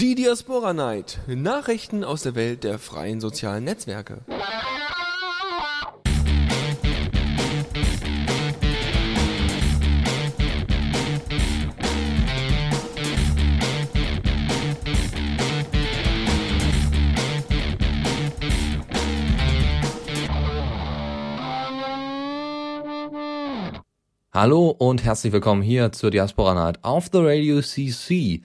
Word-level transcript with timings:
Die 0.00 0.14
Diaspora 0.14 0.72
Night. 0.72 1.18
Nachrichten 1.26 2.04
aus 2.04 2.22
der 2.22 2.34
Welt 2.34 2.64
der 2.64 2.78
freien 2.78 3.20
sozialen 3.20 3.64
Netzwerke. 3.64 4.22
Hallo 24.32 24.70
und 24.70 25.04
herzlich 25.04 25.34
willkommen 25.34 25.60
hier 25.60 25.92
zur 25.92 26.10
Diaspora 26.10 26.54
Night 26.54 26.78
auf 26.82 27.10
The 27.12 27.18
Radio 27.18 27.60
CC. 27.60 28.40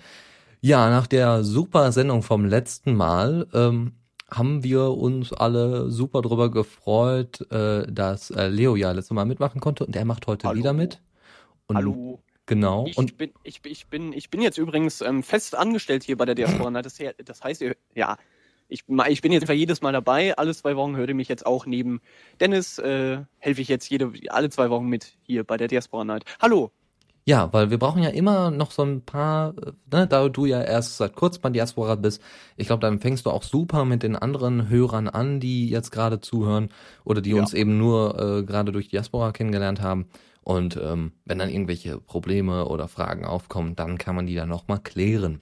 Ja, 0.66 0.90
nach 0.90 1.06
der 1.06 1.44
super 1.44 1.92
Sendung 1.92 2.24
vom 2.24 2.44
letzten 2.44 2.96
Mal 2.96 3.46
ähm, 3.54 3.92
haben 4.32 4.64
wir 4.64 4.86
uns 4.98 5.32
alle 5.32 5.92
super 5.92 6.24
drüber 6.24 6.50
gefreut, 6.50 7.40
äh, 7.52 7.86
dass 7.88 8.32
äh, 8.32 8.48
Leo 8.48 8.76
ja 8.76 8.92
letztes 8.92 9.12
Mal 9.14 9.26
mitmachen 9.26 9.62
konnte 9.62 9.86
und 9.86 9.96
er 9.96 10.06
macht 10.06 10.26
heute 10.26 10.48
Hallo. 10.48 10.58
wieder 10.58 10.74
mit. 10.74 11.04
Und 11.68 11.76
Hallo. 11.76 12.24
Genau. 12.48 12.88
Ich 12.88 12.98
und 12.98 13.16
bin, 13.16 13.32
ich, 13.44 13.62
bin- 13.62 13.72
ich, 13.72 13.86
bin, 13.86 14.12
ich 14.12 14.32
bin 14.32 14.42
jetzt 14.42 14.58
übrigens 14.58 15.02
ähm, 15.02 15.22
fest 15.22 15.54
angestellt 15.54 16.04
hier 16.04 16.18
bei 16.18 16.26
der 16.26 16.34
Diaspora 16.34 16.72
Night. 16.72 16.88
Das, 16.88 16.98
das 17.24 17.44
heißt, 17.44 17.62
ihr- 17.62 17.78
ja, 17.94 18.18
ich, 18.68 18.86
ich 19.10 19.22
bin 19.22 19.32
jetzt 19.34 19.44
einfach 19.44 19.54
jedes 19.54 19.84
Mal 19.84 19.92
dabei. 19.92 20.36
Alle 20.36 20.56
zwei 20.56 20.76
Wochen 20.76 20.96
hört 20.96 21.10
ihr 21.10 21.16
mich 21.16 21.28
jetzt 21.28 21.46
auch 21.46 21.68
neben 21.68 22.02
Dennis. 22.40 22.80
Äh, 22.80 23.20
helfe 23.38 23.62
ich 23.62 23.68
jetzt 23.68 23.88
jede, 23.92 24.12
alle 24.30 24.50
zwei 24.50 24.72
Wochen 24.72 24.88
mit 24.88 25.14
hier 25.22 25.44
bei 25.44 25.58
der 25.58 25.68
Diaspora 25.68 26.06
Night. 26.06 26.26
Hallo. 26.42 26.72
Ja, 27.28 27.52
weil 27.52 27.72
wir 27.72 27.80
brauchen 27.80 28.04
ja 28.04 28.10
immer 28.10 28.52
noch 28.52 28.70
so 28.72 28.84
ein 28.84 29.02
paar, 29.04 29.56
äh, 29.58 29.72
ne, 29.92 30.08
da 30.08 30.30
du 30.30 30.46
ja 30.46 30.62
erst 30.62 30.98
seit 30.98 31.16
kurzem 31.16 31.42
bei 31.42 31.50
Diaspora 31.50 31.96
bist, 31.96 32.22
ich 32.56 32.68
glaube, 32.68 32.82
dann 32.82 33.00
fängst 33.00 33.26
du 33.26 33.32
auch 33.32 33.42
super 33.44 33.84
mit 33.84 34.04
den 34.04 34.16
anderen 34.16 34.70
Hörern 34.70 35.08
an, 35.10 35.40
die 35.40 35.68
jetzt 35.70 35.92
gerade 35.92 36.22
zuhören 36.22 36.70
oder 37.04 37.22
die 37.22 37.32
Ja. 37.32 37.38
uns 37.38 37.54
eben 37.54 37.78
nur 37.80 38.20
äh, 38.20 38.44
gerade 38.44 38.72
durch 38.72 38.90
Diaspora 38.90 39.32
kennengelernt 39.32 39.82
haben. 39.82 40.08
Und 40.42 40.78
ähm, 40.78 41.14
wenn 41.26 41.40
dann 41.40 41.50
irgendwelche 41.50 42.00
Probleme 42.00 42.68
oder 42.68 42.88
Fragen 42.88 43.26
aufkommen, 43.26 43.76
dann 43.76 43.98
kann 43.98 44.16
man 44.16 44.28
die 44.28 44.36
dann 44.36 44.50
nochmal 44.50 44.80
klären. 44.80 45.42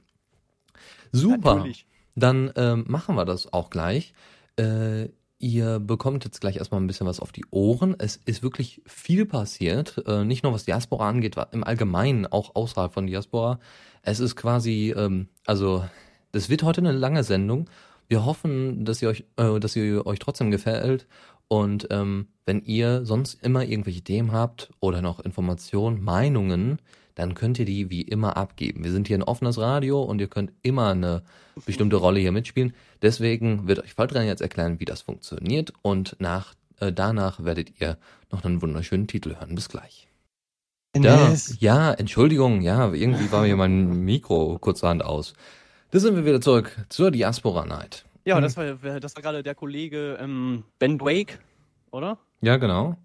Super. 1.12 1.56
Natürlich. 1.56 1.86
Dann 2.16 2.52
ähm, 2.56 2.86
machen 2.88 3.16
wir 3.16 3.26
das 3.26 3.52
auch 3.52 3.70
gleich. 3.70 4.14
Äh, 4.56 5.10
ihr 5.44 5.80
bekommt 5.80 6.24
jetzt 6.24 6.40
gleich 6.40 6.56
erstmal 6.56 6.80
ein 6.80 6.88
bisschen 6.88 7.06
was 7.06 7.20
auf 7.20 7.34
die 7.34 7.46
Ohren. 7.52 7.96
Es 8.00 8.16
ist 8.16 8.44
wirklich 8.44 8.82
viel 8.86 9.26
passiert, 9.26 10.02
äh, 10.08 10.24
nicht 10.24 10.44
nur 10.44 10.54
was 10.54 10.64
Diaspora 10.64 11.10
angeht, 11.10 11.36
im 11.52 11.66
Allgemeinen 11.66 12.26
auch 12.26 12.56
außerhalb 12.56 12.94
von 12.94 13.08
Diaspora. 13.08 13.60
Es 14.04 14.22
ist 14.22 14.38
quasi, 14.38 14.94
ähm, 14.96 15.28
also 15.46 15.84
das 16.32 16.50
wird 16.50 16.64
heute 16.64 16.80
eine 16.80 16.94
lange 16.94 17.24
Sendung. 17.24 17.70
Wir 18.08 18.24
hoffen, 18.24 18.86
dass 18.86 19.02
ihr 19.02 19.10
euch, 19.10 19.26
äh, 19.36 19.60
dass 19.60 19.76
ihr 19.76 20.08
euch 20.08 20.20
trotzdem 20.20 20.50
gefällt. 20.50 21.08
Und 21.50 21.88
ähm, 21.92 22.30
wenn 22.46 22.62
ihr 22.64 23.06
sonst 23.06 23.44
immer 23.44 23.66
irgendwelche 23.66 24.02
Themen 24.02 24.32
habt 24.32 24.72
oder 24.80 25.02
noch 25.02 25.20
Informationen, 25.20 26.02
Meinungen, 26.02 26.80
dann 27.16 27.36
könnt 27.36 27.60
ihr 27.60 27.66
die 27.66 27.90
wie 27.90 28.02
immer 28.02 28.38
abgeben. 28.38 28.84
Wir 28.84 28.92
sind 28.92 29.08
hier 29.08 29.18
ein 29.18 29.24
offenes 29.24 29.58
Radio 29.58 30.02
und 30.04 30.20
ihr 30.20 30.28
könnt 30.28 30.52
immer 30.62 30.90
eine 30.90 31.24
bestimmte 31.66 31.98
Rolle 31.98 32.20
hier 32.20 32.32
mitspielen. 32.32 32.74
Deswegen 33.02 33.68
wird 33.68 33.80
euch 33.80 33.94
Faltran 33.94 34.26
jetzt 34.26 34.42
erklären, 34.42 34.80
wie 34.80 34.86
das 34.86 35.02
funktioniert 35.02 35.74
und 35.82 36.16
nach, 36.20 36.54
äh, 36.80 36.92
danach 36.92 37.44
werdet 37.44 37.80
ihr 37.80 37.98
noch 38.32 38.44
einen 38.44 38.62
wunderschönen 38.62 39.08
Titel 39.08 39.36
hören. 39.36 39.56
Bis 39.56 39.70
gleich. 39.70 40.08
Da, 40.94 41.34
ja, 41.60 41.92
Entschuldigung, 41.92 42.62
ja, 42.62 42.94
irgendwie 42.94 43.32
war 43.32 43.42
mir 43.42 43.56
mein 43.56 44.06
Mikro 44.06 44.60
kurzerhand 44.60 45.04
aus. 45.04 45.34
Da 45.90 46.00
sind 46.00 46.16
wir 46.16 46.24
wieder 46.26 46.40
zurück 46.40 46.86
zur 46.90 47.10
Diaspora 47.10 47.66
Night. 47.66 48.06
Ja, 48.26 48.40
das 48.40 48.56
war, 48.58 48.76
das 48.76 49.16
war 49.16 49.24
gerade 49.24 49.44
der 49.44 49.56
Kollege 49.56 50.18
ähm, 50.22 50.64
Ben 50.80 50.98
Drake, 50.98 51.40
oder? 51.92 52.20
Ja, 52.42 52.58
genau. 52.58 52.96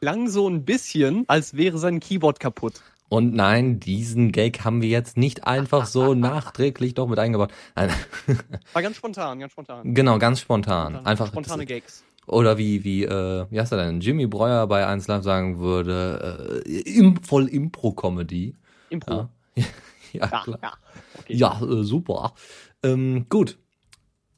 Klang 0.00 0.28
so 0.28 0.48
ein 0.48 0.64
bisschen, 0.64 1.24
als 1.28 1.56
wäre 1.56 1.78
sein 1.78 2.00
Keyboard 2.00 2.40
kaputt. 2.40 2.80
Und 3.08 3.32
nein, 3.34 3.80
diesen 3.80 4.32
Gag 4.32 4.64
haben 4.64 4.82
wir 4.82 4.88
jetzt 4.88 5.16
nicht 5.16 5.46
einfach 5.46 5.86
so 5.86 6.14
nachträglich 6.14 6.94
doch 6.94 7.06
mit 7.08 7.18
eingebaut. 7.18 7.50
War 7.74 8.82
ganz 8.82 8.96
spontan, 8.96 9.38
ganz 9.40 9.52
spontan. 9.52 9.94
genau, 9.94 10.18
ganz 10.18 10.40
spontan. 10.40 10.92
Spontan- 10.94 11.06
Einfach 11.06 11.28
spontane 11.28 11.64
Gags. 11.66 12.04
Oder 12.26 12.58
wie, 12.58 12.84
wie, 12.84 13.04
äh, 13.04 13.46
wie 13.48 13.58
heißt 13.58 13.72
er 13.72 13.78
denn? 13.86 14.00
Jimmy 14.02 14.26
Breuer 14.26 14.66
bei 14.66 14.86
1 14.86 15.06
Live 15.08 15.22
sagen 15.24 15.58
würde, 15.60 16.62
äh, 16.66 16.80
im, 16.80 17.16
voll 17.22 17.48
Impro-Comedy. 17.48 18.54
Impro. 18.90 19.14
Ja, 19.14 19.28
ja, 20.12 20.20
Ja, 20.20 20.26
klar. 20.42 20.58
ja. 20.62 20.72
Okay. 21.18 21.34
Ja, 21.34 21.60
äh, 21.62 21.82
super. 21.84 22.34
Ähm, 22.82 23.24
gut. 23.30 23.56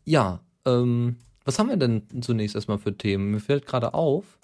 Ja, 0.04 0.41
ähm, 0.64 1.16
was 1.44 1.58
haben 1.58 1.69
wir 1.69 1.76
denn 1.76 2.02
zunächst 2.22 2.54
erstmal 2.54 2.78
für 2.78 2.97
Themen? 2.97 3.32
Mir 3.32 3.41
fällt 3.41 3.66
gerade 3.66 3.92
auf, 3.94 4.38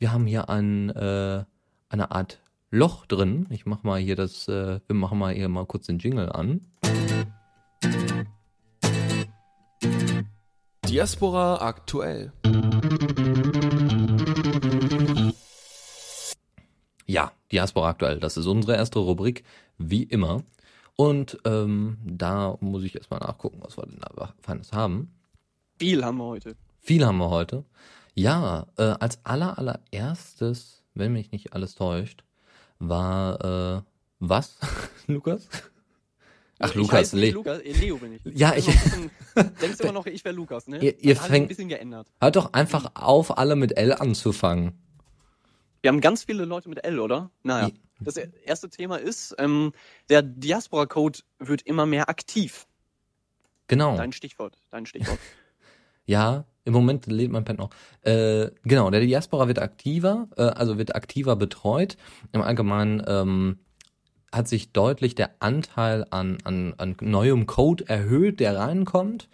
wir 0.00 0.12
haben 0.12 0.26
hier 0.26 0.48
ein, 0.48 0.90
äh, 0.90 1.44
eine 1.88 2.10
Art 2.10 2.40
Loch 2.70 3.06
drin. 3.06 3.46
Ich 3.48 3.64
mach 3.64 3.82
mal 3.82 3.98
hier 3.98 4.14
das, 4.14 4.46
äh, 4.46 4.80
wir 4.86 4.94
machen 4.94 5.18
mal 5.18 5.32
hier 5.32 5.48
mal 5.48 5.64
kurz 5.64 5.86
den 5.86 5.98
Jingle 5.98 6.30
an. 6.30 6.60
Diaspora 10.86 11.62
aktuell. 11.62 12.32
Ja, 17.06 17.32
Diaspora 17.50 17.88
aktuell. 17.88 18.20
Das 18.20 18.36
ist 18.36 18.46
unsere 18.46 18.76
erste 18.76 18.98
Rubrik, 18.98 19.44
wie 19.78 20.02
immer. 20.02 20.42
Und 20.94 21.38
ähm, 21.46 21.96
da 22.04 22.58
muss 22.60 22.82
ich 22.82 22.96
erstmal 22.96 23.20
nachgucken, 23.20 23.60
was 23.62 23.78
wir 23.78 23.86
denn 23.86 23.98
da 24.00 24.34
Feines 24.40 24.72
haben. 24.72 25.14
Viel 25.78 26.04
haben 26.04 26.18
wir 26.18 26.24
heute. 26.24 26.56
Viel 26.80 27.06
haben 27.06 27.18
wir 27.18 27.30
heute. 27.30 27.64
Ja, 28.14 28.66
äh, 28.76 28.94
als 29.00 29.24
aller 29.24 29.58
allererstes, 29.58 30.84
wenn 30.94 31.12
mich 31.12 31.32
nicht 31.32 31.54
alles 31.54 31.74
täuscht, 31.74 32.24
war 32.78 33.78
äh, 33.78 33.82
was, 34.20 34.58
Lukas? 35.06 35.48
Ach, 36.60 36.70
Ich 36.70 36.74
Lukas, 36.74 37.12
Le 37.12 37.30
Lukas, 37.30 37.60
äh, 37.60 37.72
Leo 37.72 37.98
bin 37.98 38.14
ich. 38.14 38.20
Ja, 38.36 38.54
ich- 38.56 38.66
bisschen- 38.66 39.10
denkst 39.60 39.78
immer 39.80 39.92
noch, 39.92 40.06
ich 40.06 40.24
wäre 40.24 40.34
Lukas, 40.34 40.66
ne? 40.66 40.78
Ihr- 40.82 40.98
ihr 41.02 41.16
fängt- 41.16 41.44
ein 41.44 41.48
bisschen 41.48 41.68
geändert. 41.68 42.08
hört 42.20 42.34
doch 42.36 42.52
einfach 42.52 42.90
auf, 42.94 43.38
alle 43.38 43.54
mit 43.54 43.76
L 43.76 43.92
anzufangen. 43.92 44.72
Wir 45.82 45.88
haben 45.90 46.00
ganz 46.00 46.24
viele 46.24 46.44
Leute 46.44 46.68
mit 46.68 46.84
L, 46.84 46.98
oder? 46.98 47.30
Naja. 47.44 47.68
Ja. 47.68 47.74
Das 48.00 48.16
erste 48.16 48.68
Thema 48.70 48.96
ist, 48.96 49.34
ähm, 49.38 49.72
der 50.08 50.22
Diaspora-Code 50.22 51.20
wird 51.38 51.62
immer 51.62 51.86
mehr 51.86 52.08
aktiv. 52.08 52.66
Genau. 53.68 53.96
Dein 53.96 54.12
Stichwort, 54.12 54.58
dein 54.70 54.86
Stichwort. 54.86 55.18
Ja, 56.06 56.44
im 56.68 56.74
Moment 56.74 57.06
lädt 57.06 57.32
mein 57.32 57.44
Pen 57.44 57.56
noch. 57.56 57.70
Äh, 58.02 58.50
genau, 58.62 58.90
der 58.90 59.00
Diaspora 59.00 59.48
wird 59.48 59.58
aktiver, 59.58 60.28
äh, 60.36 60.42
also 60.42 60.76
wird 60.76 60.94
aktiver 60.94 61.34
betreut. 61.34 61.96
Im 62.32 62.42
Allgemeinen 62.42 63.02
ähm, 63.06 63.58
hat 64.30 64.48
sich 64.48 64.72
deutlich 64.72 65.14
der 65.14 65.30
Anteil 65.40 66.04
an, 66.10 66.36
an, 66.44 66.74
an 66.76 66.96
neuem 67.00 67.46
Code 67.46 67.88
erhöht, 67.88 68.38
der 68.38 68.56
reinkommt. 68.58 69.30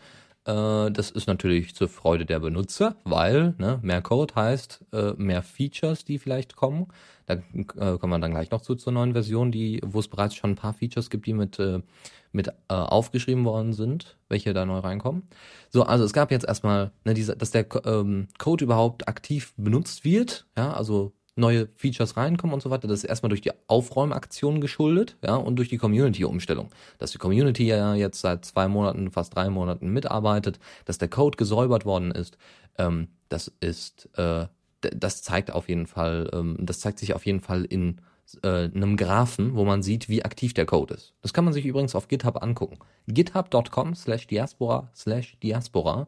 Äh, 0.47 0.91
das 0.91 1.11
ist 1.11 1.27
natürlich 1.27 1.75
zur 1.75 1.89
Freude 1.89 2.27
der 2.27 2.41
Benutzer, 2.41 2.97
weil 3.05 3.55
ne, 3.59 3.79
mehr 3.83 4.03
Code 4.03 4.35
heißt 4.35 4.85
äh, 4.93 5.13
mehr 5.17 5.43
Features, 5.43 6.05
die 6.05 6.19
vielleicht 6.19 6.57
kommen. 6.57 6.89
Da 7.27 7.35
äh, 7.35 7.99
kommen 7.99 8.13
wir 8.13 8.19
dann 8.19 8.33
gleich 8.33 8.51
noch 8.51 8.61
zu 8.61 8.75
zur 8.75 8.93
neuen 8.93 9.15
Version, 9.15 9.51
die, 9.51 9.81
wo 9.85 10.01
es 10.01 10.09
bereits 10.09 10.35
schon 10.35 10.51
ein 10.51 10.57
paar 10.57 10.75
Features 10.75 11.09
gibt, 11.09 11.27
die 11.27 11.33
mit, 11.33 11.59
äh, 11.59 11.81
mit 12.33 12.49
äh, 12.49 12.53
aufgeschrieben 12.69 13.45
worden 13.45 13.73
sind, 13.73 14.19
welche 14.29 14.53
da 14.53 14.67
neu 14.67 14.79
reinkommen. 14.79 15.23
So, 15.71 15.85
also 15.85 16.05
es 16.05 16.13
gab 16.13 16.31
jetzt 16.31 16.47
erstmal, 16.47 16.93
ne, 17.05 17.15
diese, 17.15 17.37
dass 17.37 17.51
der 17.51 17.67
ähm, 17.87 18.29
Code 18.39 18.65
überhaupt 18.65 19.09
aktiv 19.09 19.55
benutzt 19.57 20.05
wird, 20.05 20.47
ja, 20.57 20.73
also 20.73 21.13
neue 21.37 21.69
Features 21.77 22.17
reinkommen 22.17 22.55
und 22.55 22.63
so 22.63 22.71
weiter, 22.71 22.87
das 22.87 22.99
ist 23.03 23.09
erstmal 23.09 23.29
durch 23.29 23.41
die 23.41 23.53
Aufräumaktion 23.67 24.61
geschuldet, 24.61 25.17
ja, 25.23 25.35
und 25.37 25.57
durch 25.57 25.69
die 25.69 25.79
Community-Umstellung. 25.79 26.71
Dass 26.99 27.11
die 27.11 27.19
Community 27.19 27.67
ja 27.67 27.95
jetzt 27.95 28.21
seit 28.21 28.45
zwei 28.45 28.69
Monaten, 28.69 29.11
fast 29.11 29.35
drei 29.35 29.51
Monaten 29.51 29.89
mitarbeitet, 29.89 30.59
dass 30.85 30.99
der 30.99 31.09
Code 31.09 31.37
gesäubert 31.37 31.85
worden 31.85 32.13
ist, 32.13 32.39
ähm, 32.79 33.09
das 33.29 33.53
ist, 33.61 34.09
äh, 34.17 34.47
das 34.81 35.23
zeigt 35.23 35.53
auf 35.53 35.69
jeden 35.69 35.87
Fall, 35.87 36.31
ähm, 36.33 36.57
das 36.61 36.81
zeigt 36.81 36.99
sich 36.99 37.15
auf 37.15 37.27
jeden 37.27 37.41
Fall 37.41 37.65
in 37.65 38.01
äh, 38.43 38.65
einem 38.65 38.97
Graphen, 38.97 39.55
wo 39.55 39.65
man 39.65 39.83
sieht, 39.83 40.09
wie 40.09 40.25
aktiv 40.25 40.55
der 40.55 40.67
Code 40.67 40.95
ist. 40.95 41.15
Das 41.23 41.33
kann 41.33 41.45
man 41.45 41.53
sich 41.53 41.67
übrigens 41.67 41.95
auf 41.95 42.09
GitHub 42.09 42.43
angucken. 42.43 42.79
github.com 43.07 43.95
slash 43.95 44.27
diaspora 44.27 44.91
slash 44.95 45.37
diaspora 45.43 46.07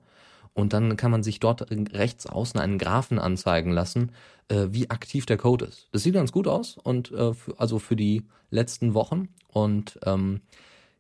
und 0.56 0.72
dann 0.72 0.96
kann 0.96 1.10
man 1.10 1.22
sich 1.22 1.38
dort 1.38 1.70
rechts 1.70 2.26
außen 2.26 2.58
einen 2.58 2.78
Graphen 2.78 3.18
anzeigen 3.18 3.70
lassen, 3.70 4.12
äh, 4.48 4.68
wie 4.70 4.90
aktiv 4.90 5.26
der 5.26 5.36
Code 5.36 5.66
ist. 5.66 5.88
Das 5.92 6.02
sieht 6.02 6.14
ganz 6.14 6.32
gut 6.32 6.48
aus 6.48 6.78
und 6.82 7.12
äh, 7.12 7.34
für, 7.34 7.60
also 7.60 7.78
für 7.78 7.94
die 7.94 8.24
letzten 8.50 8.94
Wochen 8.94 9.28
und 9.48 9.98
ähm, 10.04 10.40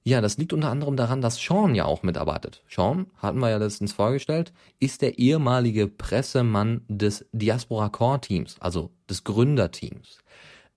ja, 0.04 0.20
das 0.20 0.36
liegt 0.36 0.52
unter 0.52 0.70
anderem 0.70 0.94
daran, 0.94 1.20
dass 1.20 1.42
Sean 1.42 1.74
ja 1.74 1.84
auch 1.84 2.04
mitarbeitet. 2.04 2.62
Sean, 2.68 3.06
hatten 3.16 3.40
wir 3.40 3.50
ja 3.50 3.56
letztens 3.56 3.92
vorgestellt, 3.92 4.52
ist 4.78 5.02
der 5.02 5.18
ehemalige 5.18 5.88
Pressemann 5.88 6.82
des 6.86 7.26
Diaspora 7.32 7.88
Core 7.88 8.20
Teams, 8.20 8.56
also 8.60 8.90
des 9.10 9.24
Gründerteams. 9.24 10.18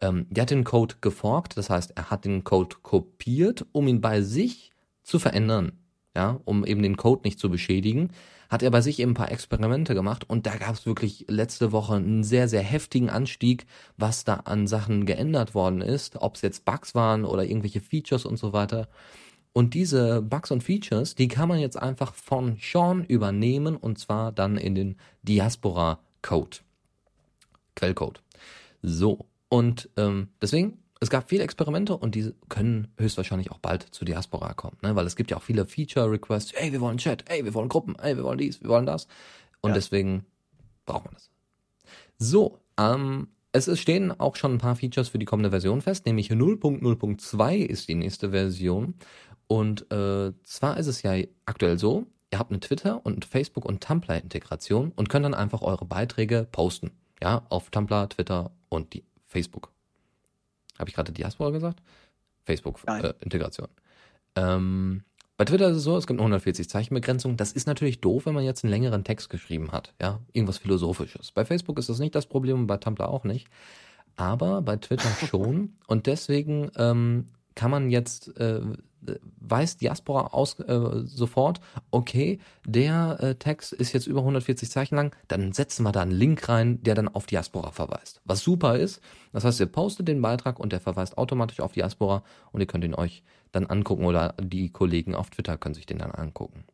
Ähm, 0.02 0.26
der 0.30 0.44
hat 0.44 0.50
den 0.50 0.64
Code 0.64 0.96
geforkt, 1.02 1.58
das 1.58 1.70
heißt, 1.70 1.92
er 1.96 2.10
hat 2.10 2.26
den 2.26 2.44
Code 2.44 2.78
kopiert, 2.82 3.66
um 3.72 3.88
ihn 3.88 4.02
bei 4.02 4.22
sich 4.22 4.72
zu 5.04 5.20
verändern. 5.20 5.74
ja, 6.16 6.40
um 6.46 6.66
eben 6.66 6.82
den 6.82 6.98
Code 6.98 7.22
nicht 7.24 7.40
zu 7.40 7.50
beschädigen, 7.50 8.12
hat 8.50 8.64
er 8.64 8.72
bei 8.72 8.82
sich 8.82 9.00
eben 9.00 9.12
ein 9.12 9.16
paar 9.16 9.32
Experimente 9.32 9.94
gemacht 9.94 10.28
und 10.28 10.46
da 10.46 10.56
gab 10.56 10.74
es 10.74 10.86
wirklich 10.86 11.26
letzte 11.28 11.72
Woche 11.72 11.96
einen 11.96 12.24
sehr, 12.24 12.48
sehr 12.48 12.64
heftigen 12.64 13.10
Anstieg, 13.10 13.66
was 13.96 14.24
da 14.24 14.36
an 14.46 14.68
Sachen 14.68 15.06
geändert 15.06 15.54
worden 15.54 15.82
ist, 15.82 16.18
ob 16.22 16.36
es 16.36 16.42
jetzt 16.42 16.66
Bugs 16.66 16.96
waren 16.96 17.26
oder 17.26 17.46
irgendwelche 17.46 17.80
Features 17.80 18.26
und 18.26 18.38
so 18.38 18.52
weiter. 18.52 18.90
Und 19.54 19.74
diese 19.74 20.22
Bugs 20.22 20.52
und 20.52 20.64
Features, 20.64 21.16
die 21.16 21.28
kann 21.28 21.50
man 21.50 21.60
jetzt 21.60 21.78
einfach 21.78 22.14
von 22.14 22.58
Sean 22.62 23.04
übernehmen 23.04 23.76
und 23.76 24.00
zwar 24.00 24.32
dann 24.32 24.58
in 24.58 24.76
den 24.76 24.96
Diaspora 25.24 26.00
Code. 26.22 26.58
Quellcode. 27.76 28.22
So. 28.82 29.26
Und 29.48 29.90
ähm, 29.98 30.30
deswegen 30.42 30.80
es 31.00 31.10
gab 31.10 31.30
viele 31.30 31.44
Experimente 31.44 31.96
und 31.96 32.16
die 32.16 32.34
können 32.50 32.94
höchstwahrscheinlich 32.98 33.52
auch 33.52 33.60
bald 33.60 33.84
zu 33.84 34.04
Diaspora 34.04 34.54
kommen, 34.54 34.78
ne? 34.82 34.96
weil 34.96 35.06
es 35.06 35.16
gibt 35.16 35.32
ja 35.32 35.38
auch 35.38 35.44
viele 35.44 35.66
Feature-Requests, 35.66 36.52
ey, 36.54 36.72
wir 36.72 36.82
wollen 36.82 36.98
Chat, 36.98 37.30
ey, 37.30 37.46
wir 37.46 37.54
wollen 37.54 37.70
Gruppen, 37.70 37.96
ey, 38.00 38.18
wir 38.18 38.24
wollen 38.24 38.38
dies, 38.38 38.62
wir 38.62 38.70
wollen 38.70 38.86
das. 38.86 39.08
Und 39.62 39.70
ja. 39.70 39.76
deswegen 39.76 40.26
braucht 40.86 41.06
man 41.06 41.14
das. 41.14 41.30
So, 42.18 42.60
ähm, 42.78 43.30
es 43.52 43.80
stehen 43.80 44.18
auch 44.20 44.36
schon 44.36 44.54
ein 44.54 44.58
paar 44.58 44.76
Features 44.76 45.10
für 45.10 45.20
die 45.20 45.26
kommende 45.26 45.50
Version 45.50 45.82
fest, 45.82 46.06
nämlich 46.06 46.30
0.0.2 46.30 47.56
ist 47.58 47.88
die 47.88 47.96
nächste 47.96 48.32
Version. 48.32 48.96
Und 49.48 49.92
äh, 49.92 50.34
zwar 50.44 50.78
ist 50.78 50.88
es 50.88 51.02
ja 51.02 51.14
aktuell 51.46 51.80
so, 51.80 52.06
ihr 52.32 52.38
habt 52.38 52.52
eine 52.52 52.60
Twitter- 52.60 53.04
und 53.06 53.26
Facebook- 53.26 53.66
und 53.66 53.82
Tumblr-Integration 53.82 54.92
und 54.96 55.10
könnt 55.10 55.26
dann 55.26 55.34
einfach 55.34 55.62
eure 55.62 55.86
Beiträge 55.86 56.48
posten. 56.52 56.92
Ja, 57.22 57.46
auf 57.50 57.70
Tumblr, 57.72 58.10
Twitter 58.10 58.52
und 58.70 58.94
die 58.94 59.04
Facebook. 59.26 59.72
Habe 60.80 60.90
ich 60.90 60.96
gerade 60.96 61.12
Diaspora 61.12 61.52
gesagt? 61.52 61.82
Facebook-Integration. 62.46 63.68
Äh, 64.36 64.42
ähm, 64.42 65.04
bei 65.38 65.46
Twitter 65.46 65.70
ist 65.70 65.78
es 65.78 65.84
so, 65.84 65.96
es 65.96 66.06
gibt 66.06 66.20
eine 66.20 66.26
140 66.26 66.68
Zeichen 66.68 66.94
Begrenzung. 66.94 67.38
Das 67.38 67.54
ist 67.54 67.68
natürlich 67.68 68.02
doof, 68.02 68.26
wenn 68.26 68.34
man 68.34 68.44
jetzt 68.44 68.66
einen 68.66 68.72
längeren 68.72 69.04
Text 69.04 69.30
geschrieben 69.30 69.72
hat, 69.72 69.94
ja, 70.02 70.20
irgendwas 70.34 70.58
Philosophisches. 70.58 71.32
Bei 71.32 71.46
Facebook 71.46 71.80
ist 71.80 71.88
das 71.88 72.00
nicht 72.00 72.14
das 72.14 72.26
Problem 72.26 72.60
und 72.60 72.68
bei 72.68 72.78
Tumblr 72.78 73.08
auch 73.08 73.24
nicht. 73.24 73.48
Aber 74.18 74.62
bei 74.62 74.76
Twitter 74.76 75.10
schon. 75.28 75.76
und 75.88 76.08
deswegen 76.08 76.72
ähm, 76.76 77.30
kann 77.56 77.72
man 77.72 77.90
jetzt 77.90 78.38
äh, 78.40 78.62
weiß 79.40 79.78
Diaspora 79.78 80.28
aus, 80.28 80.60
äh, 80.60 81.06
sofort, 81.06 81.62
okay, 81.92 82.40
der 82.66 83.18
äh, 83.20 83.36
Text 83.36 83.74
ist 83.74 83.94
jetzt 83.94 84.08
über 84.08 84.20
140 84.20 84.70
Zeichen 84.70 84.96
lang, 84.96 85.16
dann 85.28 85.52
setzen 85.52 85.84
wir 85.84 85.92
da 85.92 86.02
einen 86.02 86.12
Link 86.12 86.48
rein, 86.50 86.82
der 86.84 86.96
dann 86.96 87.08
auf 87.08 87.26
Diaspora 87.26 87.72
verweist. 87.72 88.22
Was 88.26 88.42
super 88.42 88.78
ist, 88.78 89.02
das 89.32 89.44
heißt, 89.44 89.60
ihr 89.60 89.68
postet 89.68 90.08
den 90.08 90.22
Beitrag 90.22 90.60
und 90.60 90.74
der 90.74 90.82
verweist 90.82 91.18
automatisch 91.18 91.60
auf 91.60 91.72
Diaspora 91.72 92.24
und 92.52 92.62
ihr 92.62 92.68
könnt 92.68 92.84
ihn 92.84 92.96
euch 92.96 93.24
dann 93.52 93.66
angucken 93.66 94.06
oder 94.06 94.36
die 94.40 94.70
Kollegen 94.70 95.16
auf 95.16 95.30
Twitter 95.30 95.58
können 95.58 95.76
sich 95.76 95.86
den 95.86 96.00
dann 96.00 96.12
angucken. 96.12 96.66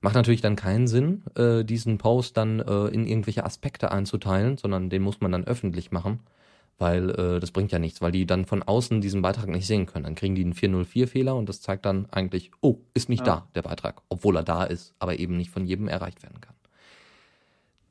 Macht 0.00 0.14
natürlich 0.14 0.42
dann 0.42 0.56
keinen 0.56 0.86
Sinn, 0.86 1.24
äh, 1.34 1.64
diesen 1.64 1.98
Post 1.98 2.36
dann 2.36 2.60
äh, 2.60 2.86
in 2.88 3.06
irgendwelche 3.06 3.44
Aspekte 3.44 3.90
einzuteilen, 3.90 4.58
sondern 4.58 4.90
den 4.90 5.02
muss 5.02 5.20
man 5.20 5.32
dann 5.32 5.44
öffentlich 5.44 5.92
machen 5.92 6.20
weil 6.78 7.10
äh, 7.10 7.40
das 7.40 7.50
bringt 7.50 7.72
ja 7.72 7.78
nichts, 7.78 8.00
weil 8.02 8.12
die 8.12 8.26
dann 8.26 8.44
von 8.44 8.62
außen 8.62 9.00
diesen 9.00 9.22
Beitrag 9.22 9.48
nicht 9.48 9.66
sehen 9.66 9.86
können. 9.86 10.04
Dann 10.04 10.14
kriegen 10.14 10.34
die 10.34 10.42
einen 10.42 10.54
404-Fehler 10.54 11.34
und 11.36 11.48
das 11.48 11.60
zeigt 11.60 11.84
dann 11.84 12.06
eigentlich, 12.10 12.50
oh, 12.60 12.78
ist 12.94 13.08
nicht 13.08 13.26
ja. 13.26 13.36
da, 13.36 13.48
der 13.54 13.62
Beitrag, 13.62 14.02
obwohl 14.08 14.36
er 14.36 14.42
da 14.42 14.64
ist, 14.64 14.94
aber 14.98 15.18
eben 15.18 15.36
nicht 15.36 15.50
von 15.50 15.64
jedem 15.64 15.88
erreicht 15.88 16.22
werden 16.22 16.40
kann. 16.40 16.54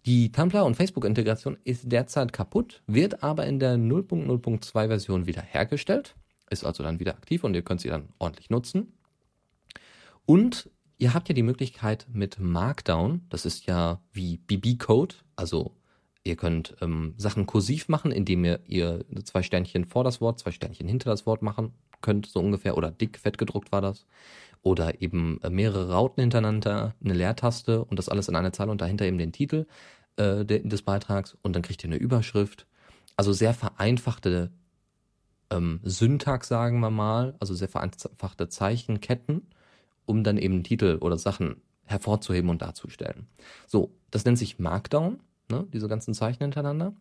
Die 0.05 0.31
Tumblr- 0.31 0.65
und 0.65 0.75
Facebook-Integration 0.75 1.57
ist 1.63 1.89
derzeit 1.89 2.33
kaputt, 2.33 2.83
wird 2.87 3.23
aber 3.23 3.45
in 3.45 3.59
der 3.59 3.77
0.0.2 3.77 4.87
Version 4.87 5.27
wieder 5.27 5.41
hergestellt, 5.41 6.15
ist 6.49 6.65
also 6.65 6.83
dann 6.83 6.99
wieder 6.99 7.13
aktiv 7.13 7.45
und 7.45 7.53
ihr 7.53 7.61
könnt 7.61 7.79
sie 7.79 7.87
dann 7.87 8.09
ordentlich 8.19 8.49
nutzen. 8.49 8.91
Und 10.25 10.69
ihr 10.97 11.13
habt 11.13 11.29
ja 11.29 11.35
die 11.35 11.43
Möglichkeit 11.43 12.05
mit 12.11 12.37
Markdown, 12.37 13.21
das 13.29 13.45
ist 13.45 13.65
ja 13.65 14.01
wie 14.11 14.37
BB-Code, 14.37 15.15
also 15.37 15.73
Ihr 16.25 16.37
könnt 16.37 16.75
ähm, 16.81 17.15
Sachen 17.17 17.45
kursiv 17.45 17.89
machen, 17.89 18.11
indem 18.11 18.45
ihr, 18.45 18.61
ihr 18.67 19.03
zwei 19.25 19.43
Sternchen 19.43 19.85
vor 19.85 20.05
das 20.05 20.21
Wort, 20.21 20.39
zwei 20.39 20.51
Sternchen 20.51 20.87
hinter 20.87 21.09
das 21.09 21.25
Wort 21.25 21.41
machen 21.41 21.73
könnt, 22.01 22.27
so 22.27 22.39
ungefähr. 22.39 22.77
Oder 22.77 22.91
dick, 22.91 23.19
fett 23.19 23.37
gedruckt 23.37 23.71
war 23.73 23.81
das. 23.81 24.05
Oder 24.61 25.01
eben 25.01 25.41
äh, 25.43 25.49
mehrere 25.49 25.91
Rauten 25.91 26.21
hintereinander, 26.21 26.95
eine 27.03 27.13
Leertaste 27.13 27.83
und 27.83 27.99
das 27.99 28.07
alles 28.07 28.29
in 28.29 28.37
einer 28.37 28.53
Zahl 28.53 28.69
und 28.69 28.79
dahinter 28.79 29.05
eben 29.05 29.17
den 29.17 29.33
Titel 29.33 29.65
äh, 30.15 30.45
de, 30.45 30.65
des 30.65 30.83
Beitrags. 30.83 31.37
Und 31.41 31.55
dann 31.55 31.61
kriegt 31.61 31.83
ihr 31.83 31.89
eine 31.89 31.97
Überschrift. 31.97 32.67
Also 33.17 33.33
sehr 33.33 33.53
vereinfachte 33.53 34.51
ähm, 35.49 35.81
Syntax, 35.83 36.47
sagen 36.47 36.79
wir 36.79 36.89
mal. 36.89 37.35
Also 37.41 37.53
sehr 37.53 37.67
vereinfachte 37.67 38.47
Zeichenketten, 38.47 39.47
um 40.05 40.23
dann 40.23 40.37
eben 40.37 40.63
Titel 40.63 40.99
oder 41.01 41.17
Sachen 41.17 41.57
hervorzuheben 41.83 42.49
und 42.49 42.61
darzustellen. 42.61 43.27
So, 43.67 43.91
das 44.09 44.23
nennt 44.23 44.37
sich 44.37 44.57
Markdown 44.57 45.19
ne, 45.53 45.67
diese 45.71 45.87
ganzen 45.87 46.13
Zeichen 46.13 46.43
hintereinander. 46.43 46.93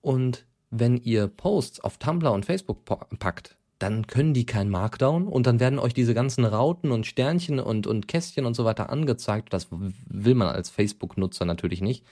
Und 0.00 0.46
wenn 0.70 0.96
ihr 0.96 1.28
Posts 1.28 1.80
auf 1.80 1.98
Tumblr 1.98 2.32
und 2.32 2.46
Facebook 2.46 2.84
packt, 2.84 3.56
dann 3.78 4.06
können 4.06 4.34
die 4.34 4.46
kein 4.46 4.68
Markdown 4.68 5.26
und 5.26 5.46
dann 5.46 5.58
werden 5.58 5.78
euch 5.78 5.94
diese 5.94 6.12
ganzen 6.12 6.44
Rauten 6.44 6.90
und 6.90 7.06
Sternchen 7.06 7.58
und, 7.58 7.86
und 7.86 8.08
Kästchen 8.08 8.44
und 8.44 8.54
so 8.54 8.64
weiter 8.64 8.90
angezeigt. 8.90 9.52
Das 9.52 9.68
will 9.70 10.34
man 10.34 10.48
als 10.48 10.68
Facebook-Nutzer 10.68 11.46
natürlich 11.46 11.80
nicht. 11.80 12.04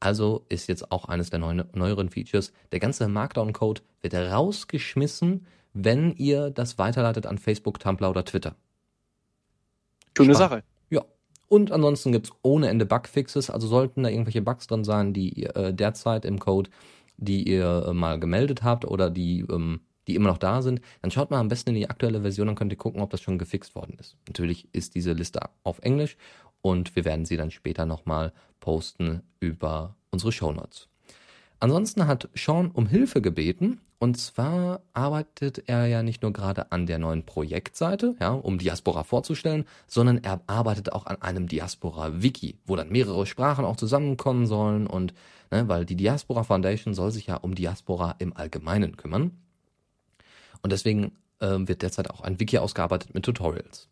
Also 0.00 0.44
ist 0.48 0.68
jetzt 0.68 0.90
auch 0.90 1.04
eines 1.04 1.30
der 1.30 1.38
neu, 1.38 1.62
neueren 1.74 2.10
Features. 2.10 2.52
Der 2.72 2.80
ganze 2.80 3.06
Markdown-Code 3.06 3.82
wird 4.00 4.14
rausgeschmissen, 4.14 5.46
wenn 5.74 6.12
ihr 6.16 6.50
das 6.50 6.76
weiterleitet 6.76 7.26
an 7.26 7.38
Facebook, 7.38 7.78
Tumblr 7.78 8.10
oder 8.10 8.24
Twitter. 8.24 8.56
Schöne 10.16 10.34
Sache. 10.34 10.64
Und 11.52 11.70
ansonsten 11.70 12.12
gibt's 12.12 12.32
ohne 12.40 12.70
Ende 12.70 12.86
Bugfixes, 12.86 13.50
also 13.50 13.66
sollten 13.66 14.04
da 14.04 14.08
irgendwelche 14.08 14.40
Bugs 14.40 14.68
drin 14.68 14.84
sein, 14.84 15.12
die 15.12 15.44
äh, 15.44 15.74
derzeit 15.74 16.24
im 16.24 16.38
Code, 16.38 16.70
die 17.18 17.46
ihr 17.46 17.88
äh, 17.88 17.92
mal 17.92 18.18
gemeldet 18.18 18.62
habt 18.62 18.86
oder 18.86 19.10
die, 19.10 19.40
ähm, 19.50 19.80
die 20.08 20.14
immer 20.14 20.30
noch 20.30 20.38
da 20.38 20.62
sind, 20.62 20.80
dann 21.02 21.10
schaut 21.10 21.30
mal 21.30 21.38
am 21.38 21.48
besten 21.48 21.68
in 21.68 21.76
die 21.76 21.90
aktuelle 21.90 22.22
Version 22.22 22.48
und 22.48 22.54
könnt 22.54 22.72
ihr 22.72 22.78
gucken, 22.78 23.02
ob 23.02 23.10
das 23.10 23.20
schon 23.20 23.36
gefixt 23.36 23.74
worden 23.74 23.98
ist. 24.00 24.16
Natürlich 24.26 24.66
ist 24.72 24.94
diese 24.94 25.12
Liste 25.12 25.40
auf 25.62 25.80
Englisch 25.80 26.16
und 26.62 26.96
wir 26.96 27.04
werden 27.04 27.26
sie 27.26 27.36
dann 27.36 27.50
später 27.50 27.84
nochmal 27.84 28.32
posten 28.58 29.20
über 29.38 29.94
unsere 30.10 30.32
Shownotes. 30.32 30.88
Ansonsten 31.60 32.06
hat 32.06 32.30
Sean 32.34 32.70
um 32.70 32.86
Hilfe 32.86 33.20
gebeten 33.20 33.82
und 34.02 34.16
zwar 34.16 34.80
arbeitet 34.94 35.68
er 35.68 35.86
ja 35.86 36.02
nicht 36.02 36.22
nur 36.22 36.32
gerade 36.32 36.72
an 36.72 36.86
der 36.86 36.98
neuen 36.98 37.24
Projektseite, 37.24 38.16
ja, 38.18 38.32
um 38.32 38.58
Diaspora 38.58 39.04
vorzustellen, 39.04 39.64
sondern 39.86 40.18
er 40.24 40.40
arbeitet 40.48 40.90
auch 40.90 41.06
an 41.06 41.22
einem 41.22 41.46
Diaspora-Wiki, 41.46 42.56
wo 42.66 42.74
dann 42.74 42.88
mehrere 42.88 43.26
Sprachen 43.26 43.64
auch 43.64 43.76
zusammenkommen 43.76 44.48
sollen 44.48 44.88
und, 44.88 45.14
ne, 45.52 45.68
weil 45.68 45.84
die 45.84 45.94
Diaspora 45.94 46.42
Foundation 46.42 46.94
soll 46.94 47.12
sich 47.12 47.28
ja 47.28 47.36
um 47.36 47.54
Diaspora 47.54 48.16
im 48.18 48.36
Allgemeinen 48.36 48.96
kümmern. 48.96 49.38
Und 50.62 50.72
deswegen 50.72 51.12
äh, 51.38 51.58
wird 51.60 51.82
derzeit 51.82 52.10
auch 52.10 52.22
ein 52.22 52.40
Wiki 52.40 52.58
ausgearbeitet 52.58 53.14
mit 53.14 53.24
Tutorials. 53.24 53.88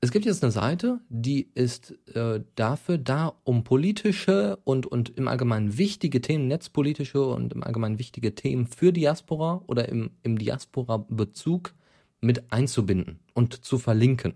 Es 0.00 0.10
gibt 0.10 0.26
jetzt 0.26 0.42
eine 0.42 0.52
Seite, 0.52 1.00
die 1.08 1.48
ist 1.54 1.94
äh, 2.14 2.40
dafür 2.56 2.98
da, 2.98 3.32
um 3.44 3.64
politische 3.64 4.58
und, 4.64 4.86
und 4.86 5.10
im 5.16 5.28
Allgemeinen 5.28 5.78
wichtige 5.78 6.20
Themen, 6.20 6.46
netzpolitische 6.46 7.24
und 7.24 7.54
im 7.54 7.62
Allgemeinen 7.62 7.98
wichtige 7.98 8.34
Themen 8.34 8.66
für 8.66 8.92
Diaspora 8.92 9.62
oder 9.66 9.88
im, 9.88 10.10
im 10.22 10.38
Diaspora-Bezug 10.38 11.72
mit 12.20 12.52
einzubinden 12.52 13.20
und 13.32 13.64
zu 13.64 13.78
verlinken. 13.78 14.34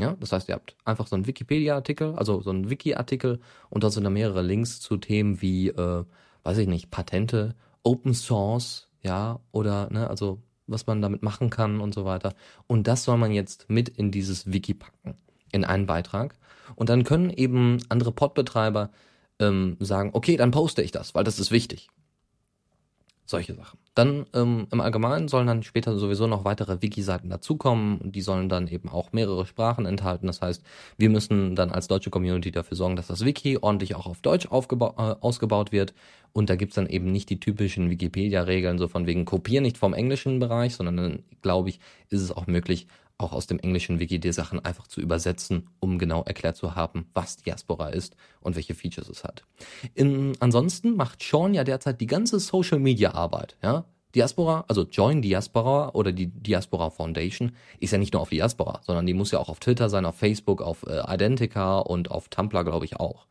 Ja, 0.00 0.16
das 0.18 0.32
heißt, 0.32 0.48
ihr 0.48 0.54
habt 0.54 0.76
einfach 0.84 1.06
so 1.06 1.14
einen 1.14 1.26
Wikipedia-Artikel, 1.26 2.14
also 2.14 2.40
so 2.40 2.50
einen 2.50 2.70
Wiki-Artikel 2.70 3.38
und 3.68 3.84
da 3.84 3.90
sind 3.90 4.04
da 4.04 4.10
mehrere 4.10 4.42
Links 4.42 4.80
zu 4.80 4.96
Themen 4.96 5.42
wie, 5.42 5.68
äh, 5.68 6.04
weiß 6.42 6.58
ich 6.58 6.68
nicht, 6.68 6.90
Patente, 6.90 7.54
Open 7.82 8.14
Source, 8.14 8.88
ja, 9.02 9.40
oder, 9.52 9.90
ne, 9.90 10.08
also 10.08 10.40
was 10.70 10.86
man 10.86 11.02
damit 11.02 11.22
machen 11.22 11.50
kann 11.50 11.80
und 11.80 11.94
so 11.94 12.04
weiter. 12.04 12.34
Und 12.66 12.86
das 12.86 13.04
soll 13.04 13.16
man 13.16 13.32
jetzt 13.32 13.68
mit 13.68 13.88
in 13.88 14.10
dieses 14.10 14.52
Wiki 14.52 14.74
packen, 14.74 15.14
in 15.52 15.64
einen 15.64 15.86
Beitrag. 15.86 16.34
Und 16.76 16.88
dann 16.88 17.04
können 17.04 17.30
eben 17.30 17.78
andere 17.88 18.12
Podbetreiber 18.12 18.90
ähm, 19.38 19.76
sagen, 19.80 20.10
okay, 20.12 20.36
dann 20.36 20.50
poste 20.50 20.82
ich 20.82 20.92
das, 20.92 21.14
weil 21.14 21.24
das 21.24 21.38
ist 21.38 21.50
wichtig. 21.50 21.88
Solche 23.26 23.54
Sachen. 23.54 23.78
Dann 24.00 24.24
ähm, 24.32 24.66
im 24.72 24.80
Allgemeinen 24.80 25.28
sollen 25.28 25.46
dann 25.46 25.62
später 25.62 25.98
sowieso 25.98 26.26
noch 26.26 26.46
weitere 26.46 26.80
Wiki-Seiten 26.80 27.28
dazukommen 27.28 28.00
die 28.02 28.22
sollen 28.22 28.48
dann 28.48 28.66
eben 28.66 28.88
auch 28.88 29.12
mehrere 29.12 29.44
Sprachen 29.44 29.84
enthalten. 29.84 30.26
Das 30.26 30.40
heißt, 30.40 30.62
wir 30.96 31.10
müssen 31.10 31.54
dann 31.54 31.70
als 31.70 31.86
deutsche 31.86 32.08
Community 32.08 32.50
dafür 32.50 32.78
sorgen, 32.78 32.96
dass 32.96 33.08
das 33.08 33.26
Wiki 33.26 33.58
ordentlich 33.60 33.94
auch 33.96 34.06
auf 34.06 34.22
Deutsch 34.22 34.46
äh, 34.46 34.48
ausgebaut 34.48 35.70
wird. 35.70 35.92
Und 36.32 36.48
da 36.48 36.56
gibt's 36.56 36.76
dann 36.76 36.86
eben 36.86 37.12
nicht 37.12 37.28
die 37.28 37.40
typischen 37.40 37.90
Wikipedia-Regeln, 37.90 38.78
so 38.78 38.88
von 38.88 39.06
wegen 39.06 39.26
Kopieren 39.26 39.64
nicht 39.64 39.76
vom 39.76 39.92
englischen 39.92 40.38
Bereich, 40.38 40.76
sondern 40.76 40.96
dann, 40.96 41.22
glaube 41.42 41.68
ich, 41.68 41.78
ist 42.08 42.22
es 42.22 42.32
auch 42.32 42.46
möglich, 42.46 42.86
auch 43.20 43.32
aus 43.32 43.46
dem 43.46 43.58
englischen 43.58 44.00
Wiki 44.00 44.18
die 44.18 44.32
Sachen 44.32 44.64
einfach 44.64 44.86
zu 44.86 45.00
übersetzen, 45.00 45.68
um 45.80 45.98
genau 45.98 46.22
erklärt 46.22 46.56
zu 46.56 46.74
haben, 46.74 47.06
was 47.14 47.36
Diaspora 47.36 47.88
ist 47.88 48.16
und 48.40 48.56
welche 48.56 48.74
Features 48.74 49.08
es 49.08 49.24
hat. 49.24 49.44
In, 49.94 50.32
ansonsten 50.40 50.96
macht 50.96 51.22
Sean 51.22 51.54
ja 51.54 51.64
derzeit 51.64 52.00
die 52.00 52.06
ganze 52.06 52.40
Social 52.40 52.78
Media 52.78 53.12
Arbeit, 53.12 53.56
ja. 53.62 53.84
Diaspora, 54.14 54.64
also 54.66 54.82
Join 54.90 55.22
Diaspora 55.22 55.90
oder 55.90 56.10
die 56.10 56.26
Diaspora 56.26 56.90
Foundation, 56.90 57.52
ist 57.78 57.92
ja 57.92 57.98
nicht 57.98 58.12
nur 58.12 58.22
auf 58.22 58.30
Diaspora, 58.30 58.80
sondern 58.82 59.06
die 59.06 59.14
muss 59.14 59.30
ja 59.30 59.38
auch 59.38 59.48
auf 59.48 59.60
Twitter 59.60 59.88
sein, 59.88 60.04
auf 60.04 60.16
Facebook, 60.16 60.62
auf 60.62 60.84
äh, 60.86 61.02
Identica 61.06 61.78
und 61.78 62.10
auf 62.10 62.28
Tumblr, 62.28 62.64
glaube 62.64 62.84
ich, 62.84 62.98
auch. 62.98 63.26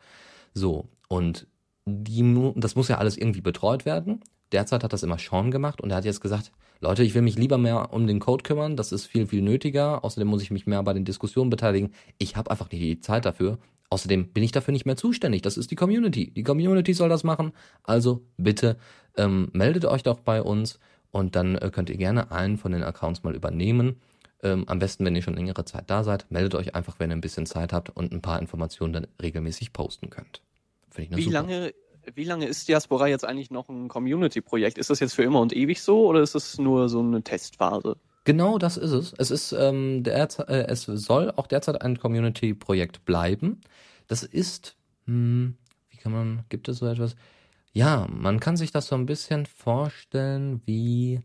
So, 0.53 0.87
und 1.09 1.47
die, 1.85 2.53
das 2.55 2.75
muss 2.75 2.87
ja 2.87 2.97
alles 2.97 3.17
irgendwie 3.17 3.41
betreut 3.41 3.85
werden. 3.85 4.21
Derzeit 4.51 4.83
hat 4.83 4.93
das 4.93 5.03
immer 5.03 5.17
Sean 5.17 5.51
gemacht 5.51 5.81
und 5.81 5.89
er 5.89 5.97
hat 5.97 6.05
jetzt 6.05 6.21
gesagt, 6.21 6.51
Leute, 6.81 7.03
ich 7.03 7.13
will 7.13 7.21
mich 7.21 7.37
lieber 7.37 7.57
mehr 7.57 7.93
um 7.93 8.07
den 8.07 8.19
Code 8.19 8.43
kümmern, 8.43 8.77
das 8.77 8.91
ist 8.91 9.05
viel, 9.05 9.27
viel 9.27 9.41
nötiger. 9.41 10.03
Außerdem 10.03 10.27
muss 10.27 10.41
ich 10.41 10.51
mich 10.51 10.65
mehr 10.65 10.81
bei 10.83 10.93
den 10.93 11.03
Diskussionen 11.03 11.49
beteiligen. 11.49 11.91
Ich 12.17 12.37
habe 12.37 12.49
einfach 12.49 12.71
nicht 12.71 12.81
die 12.81 13.01
Zeit 13.01 13.25
dafür. 13.25 13.57
Außerdem 13.89 14.29
bin 14.29 14.43
ich 14.43 14.51
dafür 14.51 14.71
nicht 14.71 14.85
mehr 14.85 14.95
zuständig. 14.95 15.41
Das 15.41 15.57
ist 15.57 15.71
die 15.71 15.75
Community. 15.75 16.31
Die 16.31 16.43
Community 16.43 16.93
soll 16.93 17.09
das 17.09 17.23
machen. 17.23 17.51
Also 17.83 18.23
bitte 18.37 18.77
ähm, 19.17 19.49
meldet 19.51 19.85
euch 19.85 20.03
doch 20.03 20.19
bei 20.19 20.41
uns 20.41 20.79
und 21.11 21.35
dann 21.35 21.55
äh, 21.55 21.69
könnt 21.73 21.89
ihr 21.89 21.97
gerne 21.97 22.31
einen 22.31 22.57
von 22.57 22.71
den 22.71 22.83
Accounts 22.83 23.23
mal 23.23 23.35
übernehmen. 23.35 23.99
Ähm, 24.41 24.63
am 24.67 24.79
besten, 24.79 25.03
wenn 25.03 25.15
ihr 25.15 25.21
schon 25.21 25.33
längere 25.33 25.65
Zeit 25.65 25.89
da 25.89 26.03
seid, 26.03 26.27
meldet 26.29 26.55
euch 26.55 26.75
einfach, 26.75 26.99
wenn 26.99 27.11
ihr 27.11 27.17
ein 27.17 27.21
bisschen 27.21 27.45
Zeit 27.45 27.73
habt 27.73 27.89
und 27.89 28.13
ein 28.13 28.21
paar 28.21 28.39
Informationen 28.39 28.93
dann 28.93 29.07
regelmäßig 29.21 29.73
posten 29.73 30.09
könnt. 30.09 30.41
Finde 30.91 31.09
ich 31.11 31.17
Wie 31.17 31.23
super. 31.23 31.33
lange 31.33 31.73
wie 32.15 32.23
lange 32.23 32.45
ist 32.45 32.67
Diaspora 32.67 33.07
jetzt 33.07 33.25
eigentlich 33.25 33.51
noch 33.51 33.69
ein 33.69 33.87
Community-Projekt? 33.87 34.77
Ist 34.77 34.89
das 34.89 34.99
jetzt 34.99 35.13
für 35.13 35.23
immer 35.23 35.41
und 35.41 35.55
ewig 35.55 35.81
so 35.81 36.07
oder 36.07 36.21
ist 36.21 36.35
es 36.35 36.57
nur 36.57 36.89
so 36.89 36.99
eine 36.99 37.21
Testphase? 37.21 37.97
Genau, 38.23 38.57
das 38.57 38.77
ist 38.77 38.91
es. 38.91 39.13
Es 39.17 39.31
ist 39.31 39.53
ähm, 39.53 40.03
der, 40.03 40.27
äh, 40.49 40.65
es 40.67 40.83
soll 40.83 41.31
auch 41.35 41.47
derzeit 41.47 41.81
ein 41.81 41.97
Community-Projekt 41.97 43.05
bleiben. 43.05 43.61
Das 44.07 44.23
ist, 44.23 44.75
hm, 45.05 45.57
wie 45.89 45.97
kann 45.97 46.11
man, 46.11 46.43
gibt 46.49 46.67
es 46.67 46.77
so 46.77 46.87
etwas? 46.87 47.15
Ja, 47.73 48.07
man 48.09 48.39
kann 48.39 48.57
sich 48.57 48.71
das 48.71 48.87
so 48.87 48.95
ein 48.95 49.05
bisschen 49.05 49.45
vorstellen 49.45 50.61
wie 50.65 51.21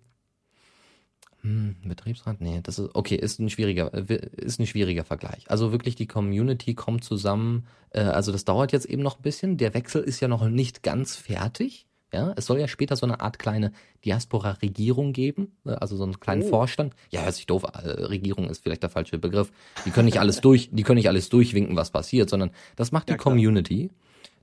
hm, 1.44 1.76
Betriebsrat? 1.84 2.40
Nee, 2.40 2.60
das 2.62 2.78
ist 2.78 2.94
okay, 2.94 3.16
ist 3.16 3.38
ein 3.38 3.50
schwieriger, 3.50 3.92
äh, 3.92 4.28
ist 4.36 4.58
ein 4.58 4.66
schwieriger 4.66 5.04
Vergleich. 5.04 5.44
Also 5.50 5.72
wirklich 5.72 5.94
die 5.94 6.06
Community 6.06 6.74
kommt 6.74 7.04
zusammen. 7.04 7.66
Äh, 7.90 8.00
also 8.00 8.32
das 8.32 8.46
dauert 8.46 8.72
jetzt 8.72 8.86
eben 8.86 9.02
noch 9.02 9.18
ein 9.18 9.22
bisschen. 9.22 9.58
Der 9.58 9.74
Wechsel 9.74 10.02
ist 10.02 10.20
ja 10.20 10.28
noch 10.28 10.48
nicht 10.48 10.82
ganz 10.82 11.16
fertig. 11.16 11.86
Ja, 12.14 12.32
es 12.36 12.46
soll 12.46 12.60
ja 12.60 12.68
später 12.68 12.96
so 12.96 13.04
eine 13.04 13.20
Art 13.20 13.38
kleine 13.38 13.72
Diaspora-Regierung 14.04 15.12
geben, 15.12 15.52
ne? 15.64 15.82
also 15.82 15.96
so 15.96 16.04
einen 16.04 16.18
kleinen 16.18 16.44
oh. 16.44 16.48
Vorstand. 16.48 16.94
Ja, 17.10 17.22
hört 17.24 17.34
sich 17.34 17.46
doof. 17.46 17.64
Äh, 17.64 17.88
Regierung 17.88 18.48
ist 18.48 18.62
vielleicht 18.62 18.82
der 18.82 18.90
falsche 18.90 19.18
Begriff. 19.18 19.52
Die 19.84 19.90
können 19.90 20.06
nicht 20.06 20.20
alles 20.20 20.40
durch, 20.40 20.70
die 20.72 20.82
können 20.82 20.96
nicht 20.96 21.08
alles 21.08 21.28
durchwinken, 21.28 21.76
was 21.76 21.90
passiert, 21.90 22.30
sondern 22.30 22.52
das 22.76 22.90
macht 22.90 23.08
die 23.08 23.14
ja, 23.14 23.18
Community. 23.18 23.90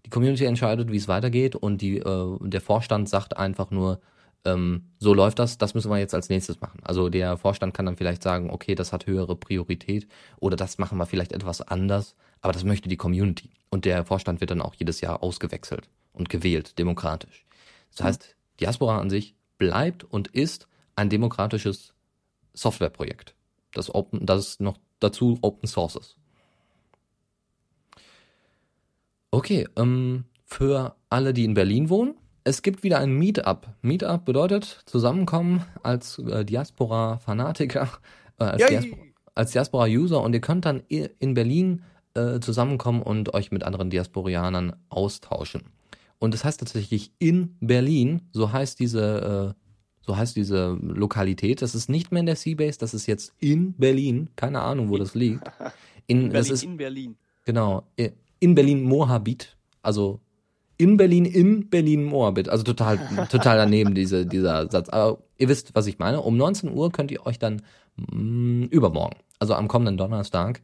Die 0.05 0.10
Community 0.10 0.46
entscheidet, 0.46 0.91
wie 0.91 0.98
es 0.98 1.08
weitergeht 1.08 1.55
und 1.55 1.81
die, 1.81 1.98
äh, 1.98 2.38
der 2.41 2.62
Vorstand 2.62 3.10
sagt 3.10 3.38
einfach 3.38 3.72
nur, 3.72 4.01
ähm, 4.45 4.86
so 5.00 5.13
läuft 5.13 5.39
das, 5.39 5.57
das 5.57 5.74
müssen 5.74 5.91
wir 5.91 5.98
jetzt 5.98 6.13
als 6.13 6.29
nächstes 6.29 6.62
machen. 6.62 6.79
Also 6.83 7.10
der 7.10 7.38
Vorstand 7.38 7.74
kann 7.74 7.86
dann 7.86 7.98
vielleicht 7.98 8.24
sagen, 8.24 8.50
okay, 8.50 8.75
das 8.75 8.91
hat 8.91 9.07
höhere 9.07 9.36
Priorität 9.36 10.07
oder 10.39 10.55
das 10.55 10.77
machen 10.77 10.98
wir 10.98 11.05
vielleicht 11.05 11.31
etwas 11.31 11.62
anders, 11.62 12.15
aber 12.41 12.53
das 12.53 12.63
möchte 12.63 12.89
die 12.89 12.98
Community. 12.98 13.51
Und 13.69 13.86
der 13.86 14.05
Vorstand 14.05 14.41
wird 14.41 14.51
dann 14.51 14.62
auch 14.62 14.75
jedes 14.75 15.01
Jahr 15.01 15.24
ausgewechselt 15.24 15.89
und 16.13 16.29
gewählt, 16.29 16.77
demokratisch. 16.79 17.45
Das 17.91 18.01
mhm. 18.01 18.05
heißt, 18.05 18.36
Diaspora 18.60 19.00
an 19.00 19.10
sich 19.10 19.36
bleibt 19.57 20.03
und 20.03 20.27
ist 20.29 20.67
ein 20.95 21.10
demokratisches 21.10 21.93
Softwareprojekt, 22.53 23.36
das, 23.74 23.93
open, 23.93 24.25
das 24.25 24.60
noch 24.60 24.77
dazu 25.00 25.38
Open 25.41 25.67
Source 25.67 25.95
ist. 25.95 26.17
Okay, 29.29 29.67
ähm, 29.77 30.25
für 30.45 30.95
alle, 31.10 31.33
die 31.33 31.45
in 31.45 31.53
Berlin 31.53 31.89
wohnen, 31.89 32.15
es 32.43 32.62
gibt 32.62 32.83
wieder 32.83 33.00
ein 33.00 33.13
Meetup. 33.17 33.67
Meetup 33.81 34.25
bedeutet 34.25 34.81
zusammenkommen 34.86 35.65
als 35.83 36.19
äh, 36.19 36.43
Diaspora-Fanatiker, 36.45 37.89
äh, 38.39 38.43
als, 38.43 38.65
Diaspora, 38.67 39.01
als 39.36 39.51
Diaspora-User 39.51 40.21
und 40.21 40.33
ihr 40.33 40.41
könnt 40.41 40.65
dann 40.65 40.81
in 40.88 41.33
Berlin 41.33 41.83
äh, 42.13 42.39
zusammenkommen 42.39 43.01
und 43.01 43.33
euch 43.33 43.51
mit 43.51 43.63
anderen 43.63 43.89
Diasporianern 43.89 44.75
austauschen. 44.89 45.63
Und 46.19 46.33
das 46.33 46.43
heißt 46.43 46.60
tatsächlich 46.60 47.12
in 47.19 47.55
Berlin, 47.62 48.21
so 48.31 48.51
heißt 48.51 48.79
diese, 48.79 49.55
äh, 49.55 49.62
so 50.01 50.17
heißt 50.17 50.36
diese 50.36 50.77
Lokalität. 50.81 51.62
Das 51.62 51.74
ist 51.74 51.89
nicht 51.89 52.12
mehr 52.12 52.19
in 52.19 52.25
der 52.25 52.36
Seabase, 52.36 52.77
das 52.79 52.93
ist 52.93 53.07
jetzt 53.07 53.33
in 53.39 53.74
Berlin. 53.74 54.29
Keine 54.36 54.62
Ahnung, 54.62 54.89
wo 54.89 54.98
das 54.98 55.15
liegt. 55.15 55.43
In, 56.07 56.29
Berlin, 56.29 56.33
das 56.33 56.50
ist, 56.50 56.63
in 56.63 56.75
Berlin. 56.75 57.15
Genau, 57.45 57.88
in 58.39 58.55
Berlin 58.55 58.83
Moabit, 58.83 59.55
also 59.81 60.19
in 60.82 60.98
Berlin, 60.98 61.26
in 61.26 61.70
Berlin 61.70 62.04
Moabit. 62.04 62.50
Also 62.50 62.64
total, 62.64 62.98
total 63.30 63.58
daneben 63.58 63.94
diese, 63.94 64.26
dieser 64.26 64.70
Satz. 64.70 64.90
Aber 64.90 65.20
ihr 65.38 65.48
wisst, 65.48 65.76
was 65.76 65.86
ich 65.86 66.00
meine. 66.00 66.22
Um 66.22 66.38
19 66.38 66.72
Uhr 66.74 66.92
könnt 66.92 67.12
ihr 67.12 67.26
euch 67.26 67.38
dann 67.38 67.62
mh, 67.98 68.16
mm, 68.16 68.64
übermorgen, 68.72 69.18
also 69.40 69.54
am 69.54 69.68
kommenden 69.68 69.98
Donnerstag, 69.98 70.62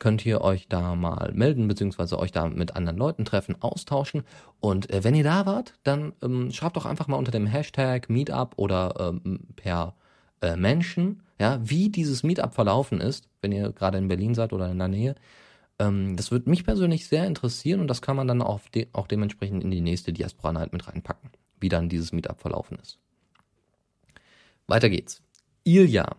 könnt 0.00 0.26
ihr 0.26 0.40
euch 0.40 0.66
da 0.68 0.96
mal 0.96 1.30
melden, 1.34 1.68
beziehungsweise 1.68 2.18
euch 2.18 2.32
da 2.32 2.48
mit 2.48 2.74
anderen 2.74 2.98
Leuten 2.98 3.24
treffen, 3.24 3.54
austauschen. 3.60 4.24
Und 4.58 4.90
äh, 4.90 5.04
wenn 5.04 5.14
ihr 5.14 5.24
da 5.24 5.46
wart, 5.46 5.74
dann 5.84 6.14
ähm, 6.22 6.50
schreibt 6.50 6.76
doch 6.76 6.86
einfach 6.86 7.06
mal 7.06 7.16
unter 7.16 7.30
dem 7.30 7.46
Hashtag 7.46 8.10
Meetup 8.10 8.54
oder 8.56 8.94
ähm, 8.98 9.40
per 9.54 9.94
äh, 10.42 10.56
Menschen, 10.56 11.22
ja, 11.38 11.60
wie 11.62 11.90
dieses 11.90 12.22
Meetup 12.24 12.54
verlaufen 12.54 13.00
ist, 13.00 13.28
wenn 13.40 13.52
ihr 13.52 13.72
gerade 13.72 13.98
in 13.98 14.08
Berlin 14.08 14.34
seid 14.34 14.52
oder 14.52 14.70
in 14.70 14.78
der 14.78 14.88
Nähe. 14.88 15.14
Ähm, 15.80 16.16
das 16.16 16.30
würde 16.30 16.48
mich 16.48 16.62
persönlich 16.64 17.08
sehr 17.08 17.26
interessieren 17.26 17.80
und 17.80 17.88
das 17.88 18.02
kann 18.02 18.14
man 18.14 18.28
dann 18.28 18.42
auch, 18.42 18.60
de 18.68 18.86
auch 18.92 19.08
dementsprechend 19.08 19.64
in 19.64 19.70
die 19.70 19.80
nächste 19.80 20.12
Diaspora 20.12 20.52
Night 20.52 20.72
mit 20.72 20.86
reinpacken, 20.86 21.30
wie 21.58 21.70
dann 21.70 21.88
dieses 21.88 22.12
Meetup 22.12 22.40
verlaufen 22.40 22.78
ist. 22.80 22.98
Weiter 24.68 24.90
geht's. 24.90 25.22
Ilja. 25.64 26.16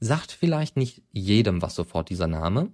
Sagt 0.00 0.32
vielleicht 0.32 0.78
nicht 0.78 1.02
jedem 1.12 1.60
was 1.60 1.74
sofort 1.74 2.08
dieser 2.08 2.26
Name, 2.26 2.70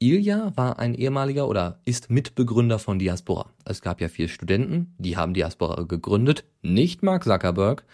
Ilja 0.00 0.52
war 0.56 0.80
ein 0.80 0.94
ehemaliger 0.94 1.48
oder 1.48 1.80
ist 1.84 2.10
Mitbegründer 2.10 2.80
von 2.80 2.98
Diaspora. 2.98 3.50
Es 3.64 3.80
gab 3.80 4.00
ja 4.00 4.08
vier 4.08 4.28
Studenten, 4.28 4.92
die 4.98 5.16
haben 5.16 5.34
Diaspora 5.34 5.82
gegründet, 5.84 6.44
nicht 6.62 7.04
Mark 7.04 7.22
Zuckerberg. 7.24 7.84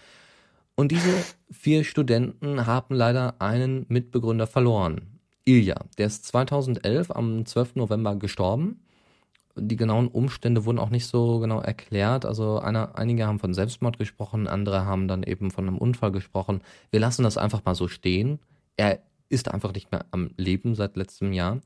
Und 0.73 0.91
diese 0.91 1.13
vier 1.51 1.83
Studenten 1.83 2.65
haben 2.65 2.95
leider 2.95 3.39
einen 3.39 3.85
Mitbegründer 3.87 4.47
verloren. 4.47 5.19
Ilja, 5.45 5.75
der 5.97 6.07
ist 6.07 6.25
2011 6.25 7.11
am 7.11 7.45
12. 7.45 7.75
November 7.75 8.15
gestorben. 8.15 8.81
Die 9.55 9.75
genauen 9.75 10.07
Umstände 10.07 10.65
wurden 10.65 10.79
auch 10.79 10.89
nicht 10.89 11.07
so 11.07 11.39
genau 11.39 11.59
erklärt. 11.59 12.25
Also 12.25 12.59
einer, 12.59 12.97
einige 12.97 13.27
haben 13.27 13.39
von 13.39 13.53
Selbstmord 13.53 13.97
gesprochen, 13.97 14.47
andere 14.47 14.85
haben 14.85 15.07
dann 15.07 15.23
eben 15.23 15.51
von 15.51 15.67
einem 15.67 15.77
Unfall 15.77 16.11
gesprochen. 16.11 16.61
Wir 16.89 16.99
lassen 16.99 17.23
das 17.23 17.37
einfach 17.37 17.65
mal 17.65 17.75
so 17.75 17.87
stehen. 17.87 18.39
Er 18.77 18.99
ist 19.29 19.49
einfach 19.49 19.73
nicht 19.73 19.91
mehr 19.91 20.05
am 20.11 20.31
Leben 20.37 20.75
seit 20.75 20.95
letztem 20.95 21.33
Jahr. 21.33 21.59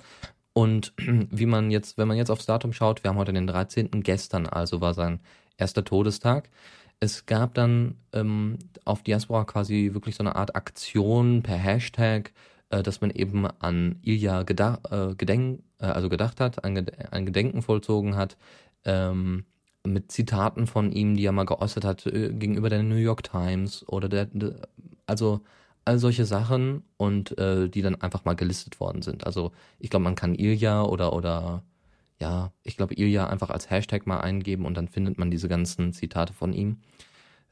Und 0.53 0.93
wie 0.97 1.45
man 1.45 1.69
jetzt, 1.69 1.97
wenn 1.97 2.07
man 2.07 2.17
jetzt 2.17 2.31
aufs 2.31 2.45
Datum 2.45 2.73
schaut, 2.73 3.03
wir 3.03 3.09
haben 3.09 3.17
heute 3.17 3.33
den 3.33 3.47
13. 3.47 3.89
gestern, 4.01 4.47
also 4.47 4.81
war 4.81 4.93
sein 4.93 5.19
erster 5.57 5.83
Todestag. 5.83 6.49
Es 6.99 7.25
gab 7.25 7.53
dann 7.53 7.95
ähm, 8.13 8.57
auf 8.85 9.03
Diaspora 9.03 9.43
quasi 9.43 9.91
wirklich 9.93 10.15
so 10.15 10.23
eine 10.23 10.35
Art 10.35 10.55
Aktion 10.55 11.43
per 11.43 11.57
Hashtag, 11.57 12.31
dass 12.69 13.01
man 13.01 13.11
eben 13.11 13.45
an 13.45 13.99
Ilja 14.01 14.43
gedach, 14.43 14.79
äh, 14.89 15.15
gedenk, 15.15 15.63
äh, 15.79 15.85
also 15.85 16.09
gedacht 16.09 16.39
hat, 16.39 16.63
ein, 16.63 16.85
ein 17.11 17.25
Gedenken 17.25 17.61
vollzogen 17.61 18.15
hat, 18.15 18.37
ähm, 18.83 19.45
mit 19.85 20.11
Zitaten 20.11 20.67
von 20.67 20.91
ihm, 20.91 21.15
die 21.15 21.25
er 21.25 21.31
mal 21.31 21.45
geäußert 21.45 21.85
hat 21.85 22.05
äh, 22.07 22.33
gegenüber 22.33 22.69
der 22.69 22.83
New 22.83 22.95
York 22.95 23.23
Times 23.23 23.87
oder 23.87 24.09
der, 24.09 24.25
der 24.25 24.55
also 25.05 25.41
all 25.85 25.99
solche 25.99 26.25
Sachen 26.25 26.83
und 26.97 27.37
äh, 27.37 27.69
die 27.69 27.81
dann 27.81 28.01
einfach 28.01 28.25
mal 28.25 28.35
gelistet 28.35 28.79
worden 28.79 29.03
sind. 29.03 29.25
Also 29.25 29.51
ich 29.79 29.89
glaube, 29.89 30.03
man 30.03 30.15
kann 30.15 30.33
Ilja 30.35 30.83
oder 30.83 31.13
oder 31.13 31.63
ja, 32.19 32.51
ich 32.63 32.77
glaube 32.77 32.95
Ilja 32.95 33.27
einfach 33.27 33.49
als 33.49 33.69
Hashtag 33.69 34.07
mal 34.07 34.21
eingeben 34.21 34.65
und 34.65 34.75
dann 34.75 34.87
findet 34.87 35.19
man 35.19 35.29
diese 35.29 35.47
ganzen 35.47 35.93
Zitate 35.93 36.33
von 36.33 36.53
ihm. 36.53 36.77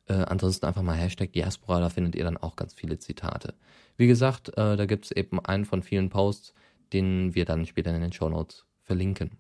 Äh, 0.08 0.14
ansonsten 0.14 0.66
einfach 0.66 0.82
mal 0.82 0.98
Hashtag 0.98 1.32
Diaspora, 1.34 1.80
da 1.80 1.90
findet 1.90 2.16
ihr 2.16 2.24
dann 2.24 2.38
auch 2.38 2.56
ganz 2.56 2.74
viele 2.74 2.98
Zitate. 2.98 3.54
Wie 3.98 4.08
gesagt, 4.08 4.50
äh, 4.58 4.76
da 4.76 4.86
gibt 4.86 5.06
es 5.06 5.12
eben 5.12 5.40
einen 5.40 5.66
von 5.66 5.84
vielen 5.84 6.10
Posts, 6.10 6.54
den 6.94 7.36
wir 7.36 7.46
dann 7.46 7.66
später 7.66 7.94
in 7.94 8.02
den 8.02 8.14
Show 8.14 8.30
Notes 8.30 8.66
verlinken. 8.84 9.32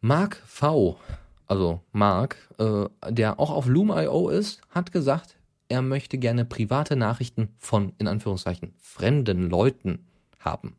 Mark 0.00 0.42
V, 0.46 0.98
also 1.46 1.80
Mark, 1.92 2.36
äh, 2.58 2.86
der 3.10 3.38
auch 3.38 3.50
auf 3.50 3.66
Loom.io 3.66 4.28
ist, 4.28 4.60
hat 4.70 4.92
gesagt, 4.92 5.36
er 5.68 5.82
möchte 5.82 6.18
gerne 6.18 6.44
private 6.44 6.96
Nachrichten 6.96 7.48
von, 7.58 7.92
in 7.98 8.08
Anführungszeichen, 8.08 8.74
fremden 8.78 9.48
Leuten 9.48 10.06
haben. 10.38 10.76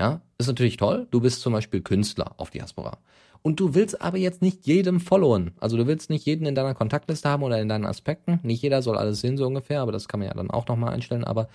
Ja, 0.00 0.22
ist 0.38 0.46
natürlich 0.46 0.78
toll. 0.78 1.06
Du 1.10 1.20
bist 1.20 1.42
zum 1.42 1.52
Beispiel 1.52 1.82
Künstler 1.82 2.32
auf 2.38 2.48
Diaspora. 2.48 2.96
Und 3.42 3.60
du 3.60 3.74
willst 3.74 4.00
aber 4.00 4.16
jetzt 4.16 4.40
nicht 4.40 4.66
jedem 4.66 4.98
followen. 4.98 5.52
Also 5.60 5.76
du 5.76 5.86
willst 5.86 6.08
nicht 6.08 6.24
jeden 6.24 6.46
in 6.46 6.54
deiner 6.54 6.74
Kontaktliste 6.74 7.28
haben 7.28 7.42
oder 7.42 7.60
in 7.60 7.68
deinen 7.68 7.84
Aspekten. 7.84 8.40
Nicht 8.42 8.62
jeder 8.62 8.80
soll 8.80 8.96
alles 8.96 9.20
sehen, 9.20 9.36
so 9.36 9.46
ungefähr, 9.46 9.82
aber 9.82 9.92
das 9.92 10.08
kann 10.08 10.20
man 10.20 10.28
ja 10.28 10.34
dann 10.34 10.50
auch 10.50 10.66
nochmal 10.68 10.94
einstellen. 10.94 11.24
Aber 11.24 11.48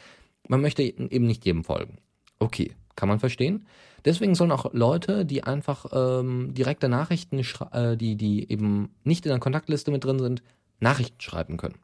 man 0.48 0.62
möchte 0.62 0.84
eben 0.84 1.26
nicht 1.26 1.44
jedem 1.44 1.64
folgen. 1.64 1.98
Okay, 2.38 2.76
kann 2.96 3.10
man 3.10 3.20
verstehen. 3.20 3.66
Deswegen 4.06 4.36
sollen 4.36 4.52
auch 4.52 4.72
Leute, 4.74 5.26
die 5.26 5.44
einfach 5.44 5.88
ähm, 5.92 6.54
direkte 6.54 6.88
Nachrichten, 6.88 7.44
äh, 7.72 7.98
die, 7.98 8.16
die 8.16 8.52
eben 8.52 8.90
nicht 9.04 9.26
in 9.26 9.32
der 9.32 9.40
Kontaktliste 9.40 9.90
mit 9.90 10.04
drin 10.04 10.20
sind, 10.20 10.44
Nachrichten 10.80 11.20
schreiben 11.20 11.58
können. 11.58 11.80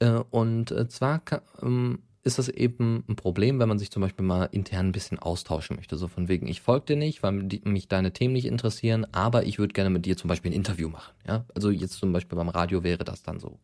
Äh, 0.00 0.22
und 0.30 0.72
äh, 0.72 0.88
zwar 0.88 1.22
ähm, 1.62 2.00
ist 2.28 2.38
das 2.38 2.48
eben 2.48 3.02
ein 3.08 3.16
Problem, 3.16 3.58
wenn 3.58 3.68
man 3.68 3.78
sich 3.78 3.90
zum 3.90 4.02
Beispiel 4.02 4.24
mal 4.24 4.44
intern 4.52 4.88
ein 4.88 4.92
bisschen 4.92 5.18
austauschen 5.18 5.76
möchte. 5.76 5.96
So 5.96 6.06
von 6.06 6.28
wegen, 6.28 6.46
ich 6.46 6.60
folge 6.60 6.86
dir 6.86 6.96
nicht, 6.96 7.22
weil 7.22 7.32
mich 7.64 7.88
deine 7.88 8.12
Themen 8.12 8.34
nicht 8.34 8.44
interessieren, 8.44 9.06
aber 9.12 9.44
ich 9.44 9.58
würde 9.58 9.72
gerne 9.72 9.90
mit 9.90 10.06
dir 10.06 10.16
zum 10.16 10.28
Beispiel 10.28 10.50
ein 10.52 10.54
Interview 10.54 10.88
machen. 10.88 11.12
Ja, 11.26 11.44
also 11.54 11.70
jetzt 11.70 11.94
zum 11.94 12.12
Beispiel 12.12 12.36
beim 12.36 12.50
Radio 12.50 12.84
wäre 12.84 13.04
das 13.04 13.22
dann 13.22 13.40
so. 13.40 13.58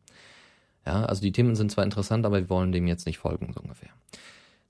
Ja, 0.86 1.04
also 1.04 1.22
die 1.22 1.32
Themen 1.32 1.54
sind 1.54 1.70
zwar 1.70 1.84
interessant, 1.84 2.26
aber 2.26 2.40
wir 2.40 2.50
wollen 2.50 2.72
dem 2.72 2.86
jetzt 2.86 3.06
nicht 3.06 3.18
folgen, 3.18 3.52
so 3.54 3.60
ungefähr. 3.60 3.90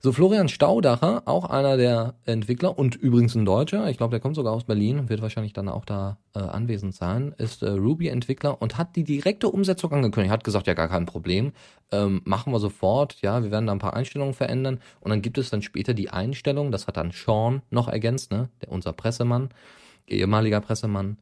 So, 0.05 0.11
Florian 0.11 0.49
Staudacher, 0.49 1.23
auch 1.25 1.45
einer 1.45 1.77
der 1.77 2.13
Entwickler 2.25 2.77
und 2.77 2.95
übrigens 2.95 3.33
ein 3.33 3.43
Deutscher, 3.43 3.89
ich 3.89 3.97
glaube, 3.97 4.11
der 4.11 4.19
kommt 4.19 4.35
sogar 4.35 4.53
aus 4.53 4.65
Berlin, 4.65 5.09
wird 5.09 5.23
wahrscheinlich 5.23 5.53
dann 5.53 5.67
auch 5.67 5.83
da 5.83 6.19
äh, 6.35 6.41
anwesend 6.41 6.93
sein, 6.93 7.33
ist 7.39 7.63
äh, 7.63 7.71
Ruby-Entwickler 7.71 8.61
und 8.61 8.77
hat 8.77 8.95
die 8.95 9.03
direkte 9.03 9.49
Umsetzung 9.49 9.91
angekündigt. 9.93 10.31
Hat 10.31 10.43
gesagt, 10.43 10.67
ja, 10.67 10.75
gar 10.75 10.89
kein 10.89 11.07
Problem, 11.07 11.53
ähm, 11.91 12.21
machen 12.23 12.53
wir 12.53 12.59
sofort, 12.59 13.19
ja, 13.23 13.41
wir 13.41 13.49
werden 13.49 13.65
da 13.65 13.71
ein 13.71 13.79
paar 13.79 13.95
Einstellungen 13.95 14.35
verändern. 14.35 14.79
Und 14.99 15.09
dann 15.09 15.23
gibt 15.23 15.39
es 15.39 15.49
dann 15.49 15.63
später 15.63 15.95
die 15.95 16.11
Einstellung, 16.11 16.71
das 16.71 16.85
hat 16.85 16.97
dann 16.97 17.09
Sean 17.09 17.63
noch 17.71 17.87
ergänzt, 17.87 18.29
ne, 18.29 18.49
der, 18.61 18.71
unser 18.71 18.93
Pressemann, 18.93 19.49
ehemaliger 20.05 20.61
Pressemann, 20.61 21.17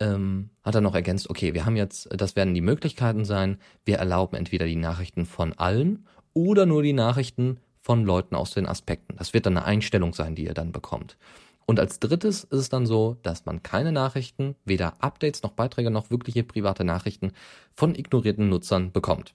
ähm, 0.00 0.50
hat 0.64 0.74
er 0.74 0.80
noch 0.80 0.96
ergänzt, 0.96 1.30
okay, 1.30 1.54
wir 1.54 1.66
haben 1.66 1.76
jetzt, 1.76 2.08
das 2.10 2.34
werden 2.34 2.52
die 2.52 2.62
Möglichkeiten 2.62 3.24
sein, 3.24 3.58
wir 3.84 3.98
erlauben 3.98 4.34
entweder 4.34 4.66
die 4.66 4.74
Nachrichten 4.74 5.24
von 5.24 5.52
allen 5.52 6.04
oder 6.32 6.66
nur 6.66 6.82
die 6.82 6.92
Nachrichten 6.92 7.58
von 7.84 8.02
Leuten 8.06 8.34
aus 8.34 8.52
den 8.52 8.66
Aspekten. 8.66 9.16
Das 9.18 9.34
wird 9.34 9.44
dann 9.44 9.58
eine 9.58 9.66
Einstellung 9.66 10.14
sein, 10.14 10.34
die 10.34 10.46
ihr 10.46 10.54
dann 10.54 10.72
bekommt. 10.72 11.18
Und 11.66 11.78
als 11.78 12.00
drittes 12.00 12.44
ist 12.44 12.58
es 12.58 12.68
dann 12.70 12.86
so, 12.86 13.18
dass 13.22 13.44
man 13.44 13.62
keine 13.62 13.92
Nachrichten, 13.92 14.56
weder 14.64 15.02
Updates 15.02 15.42
noch 15.42 15.52
Beiträge 15.52 15.90
noch 15.90 16.08
wirkliche 16.10 16.44
private 16.44 16.82
Nachrichten 16.82 17.32
von 17.74 17.94
ignorierten 17.94 18.48
Nutzern 18.48 18.90
bekommt. 18.90 19.34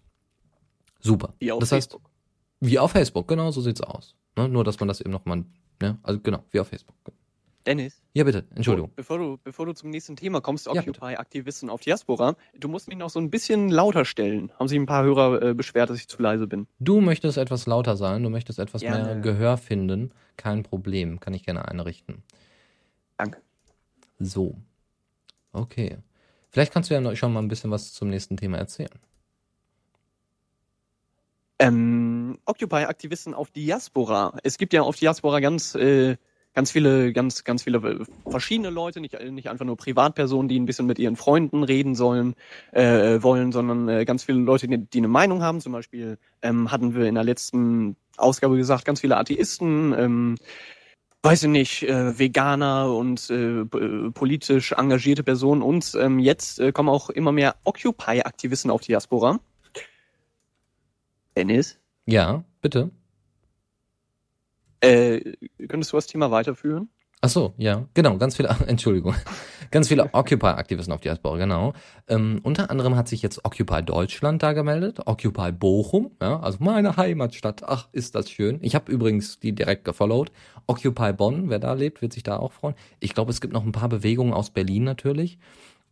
Super. 1.00 1.34
Wie 1.38 1.52
auf 1.52 1.60
das 1.60 1.72
heißt, 1.72 1.92
Facebook. 1.92 2.10
wie 2.60 2.80
auf 2.80 2.92
Facebook, 2.92 3.28
genau 3.28 3.52
so 3.52 3.62
sieht's 3.62 3.82
aus. 3.82 4.16
Ne? 4.36 4.50
Nur, 4.50 4.64
dass 4.64 4.80
man 4.80 4.88
das 4.88 5.00
eben 5.00 5.12
nochmal, 5.12 5.46
ne? 5.80 6.00
also 6.02 6.20
genau, 6.20 6.44
wie 6.50 6.60
auf 6.60 6.70
Facebook. 6.70 6.96
Dennis, 7.66 8.02
Ja, 8.14 8.24
bitte, 8.24 8.46
Entschuldigung. 8.56 8.92
bevor 8.96 9.18
du, 9.18 9.38
bevor 9.44 9.66
du 9.66 9.74
zum 9.74 9.90
nächsten 9.90 10.16
Thema 10.16 10.40
kommst, 10.42 10.66
Ja, 10.68 10.74
Occupy-Aktivisten 10.74 11.70
auf 11.70 11.82
Diaspora, 11.82 12.36
du 12.58 12.68
musst 12.70 12.88
mich 12.88 12.98
noch 12.98 13.10
so 13.10 13.20
ein 13.20 13.30
bisschen 13.30 13.70
lauter 13.70 14.06
stellen. 14.06 14.52
Haben 14.58 14.68
sich 14.68 14.80
ein 14.80 14.86
paar 14.86 15.04
Hörer 15.04 15.42
äh, 15.42 15.54
beschwert, 15.54 15.90
dass 15.90 15.98
ich 15.98 16.08
zu 16.08 16.22
leise 16.22 16.48
bin. 16.48 16.68
Du 16.80 17.02
möchtest 17.02 17.38
etwas 17.38 17.68
lauter 17.68 17.98
sein, 17.98 18.24
du 18.24 18.30
möchtest 18.30 18.60
etwas 18.60 18.82
Gerne. 18.82 19.04
mehr 19.04 19.16
Gehör 19.22 19.58
finden. 19.58 20.14
Kein 20.38 20.64
Problem, 20.64 21.20
kann 21.20 21.34
ich 21.34 21.44
gerne 21.44 21.68
einrichten. 21.68 22.24
Danke. 23.18 23.42
So. 24.20 24.56
Okay. 25.52 25.98
Vielleicht 26.50 26.72
kannst 26.74 26.90
du 26.90 26.94
ja 26.94 27.02
noch 27.02 27.16
schon 27.16 27.34
mal 27.34 27.42
ein 27.42 27.48
bisschen 27.50 27.72
was 27.72 27.94
zum 27.94 28.10
nächsten 28.10 28.38
Thema 28.38 28.58
erzählen. 28.58 29.00
Ähm, 31.60 32.40
Occupy-Aktivisten 32.46 33.34
auf 33.34 33.52
Diaspora. 33.52 34.38
Es 34.44 34.58
gibt 34.58 34.72
ja 34.74 34.82
auf 34.82 34.96
Diaspora 34.96 35.42
ganz, 35.42 35.76
äh, 35.76 36.16
ganz 36.54 36.72
viele, 36.72 37.14
ganz, 37.14 37.44
ganz 37.44 37.64
viele 37.64 37.78
äh, 37.78 38.06
verschiedene 38.30 38.70
Leute, 38.70 39.02
nicht, 39.02 39.20
nicht 39.32 39.50
einfach 39.50 39.66
nur 39.66 39.78
Privatpersonen, 39.78 40.50
die 40.50 40.60
ein 40.60 40.66
bisschen 40.66 40.86
mit 40.86 41.00
ihren 41.00 41.16
Freunden 41.16 41.64
reden 41.64 41.96
sollen, 41.96 42.36
äh, 42.72 43.22
wollen, 43.22 43.52
sondern 43.52 43.88
äh, 43.90 44.06
ganz 44.06 44.24
viele 44.24 44.40
Leute, 44.40 44.68
die, 44.68 44.78
die 44.78 44.98
eine 44.98 45.08
Meinung 45.08 45.42
haben. 45.42 45.62
Zum 45.62 45.72
Beispiel 45.72 46.18
ähm, 46.42 46.72
hatten 46.72 46.96
wir 46.96 47.06
in 47.06 47.16
der 47.16 47.24
letzten 47.24 47.96
Ausgabe 48.18 48.58
gesagt, 48.58 48.86
ganz 48.86 49.02
viele 49.02 49.18
Atheisten, 49.18 49.94
ähm, 49.98 50.36
weiß 51.22 51.44
ich 51.44 51.50
nicht, 51.50 51.84
äh, 51.84 52.18
Veganer 52.18 52.94
und 52.94 53.30
äh, 53.30 53.62
äh, 53.62 54.12
politisch 54.12 54.72
engagierte 54.74 55.24
Personen 55.24 55.62
und 55.62 55.96
ähm, 56.00 56.20
jetzt 56.20 56.60
äh, 56.60 56.72
kommen 56.72 56.90
auch 56.90 57.10
immer 57.10 57.32
mehr 57.32 57.56
Occupy-Aktivisten 57.64 58.72
auf 58.72 58.82
Diaspora. 58.82 59.40
Dennis, 61.36 61.80
Ja, 62.06 62.44
bitte. 62.62 62.92
Äh, 64.82 65.20
könntest 65.68 65.92
du 65.92 65.98
das 65.98 66.08
Thema 66.08 66.32
weiterführen? 66.32 66.90
Ach 67.22 67.28
so, 67.28 67.54
ja, 67.58 67.86
genau, 67.94 68.18
ganz 68.18 68.38
viele, 68.38 68.48
Entschuldigung, 68.68 69.14
ganz 69.72 69.90
viele 69.90 70.14
Occupy-Aktivisten 70.14 70.94
auf 70.94 71.02
Diaspora, 71.02 71.38
genau. 71.38 71.74
Ähm, 72.08 72.40
unter 72.44 72.72
anderem 72.72 72.96
hat 72.96 73.10
sich 73.10 73.22
jetzt 73.22 73.44
Occupy 73.44 73.84
Deutschland 73.84 74.42
da 74.42 74.54
gemeldet, 74.54 75.02
Occupy 75.06 75.52
Bochum, 75.52 76.12
ja, 76.22 76.40
also 76.40 76.60
meine 76.62 76.96
Heimatstadt, 76.96 77.64
ach, 77.66 77.90
ist 77.92 78.16
das 78.16 78.30
schön. 78.32 78.60
Ich 78.62 78.74
habe 78.74 78.90
übrigens 78.90 79.38
die 79.38 79.54
direkt 79.54 79.84
gefollowt. 79.84 80.32
Occupy 80.66 81.12
Bonn, 81.12 81.50
wer 81.50 81.60
da 81.60 81.74
lebt, 81.74 82.02
wird 82.02 82.14
sich 82.14 82.24
da 82.24 82.38
auch 82.38 82.54
freuen. 82.54 82.76
Ich 83.02 83.14
glaube, 83.14 83.32
es 83.32 83.42
gibt 83.42 83.54
noch 83.54 83.66
ein 83.66 83.74
paar 83.74 83.90
Bewegungen 83.90 84.32
aus 84.32 84.52
Berlin 84.52 84.86
natürlich. 84.86 85.40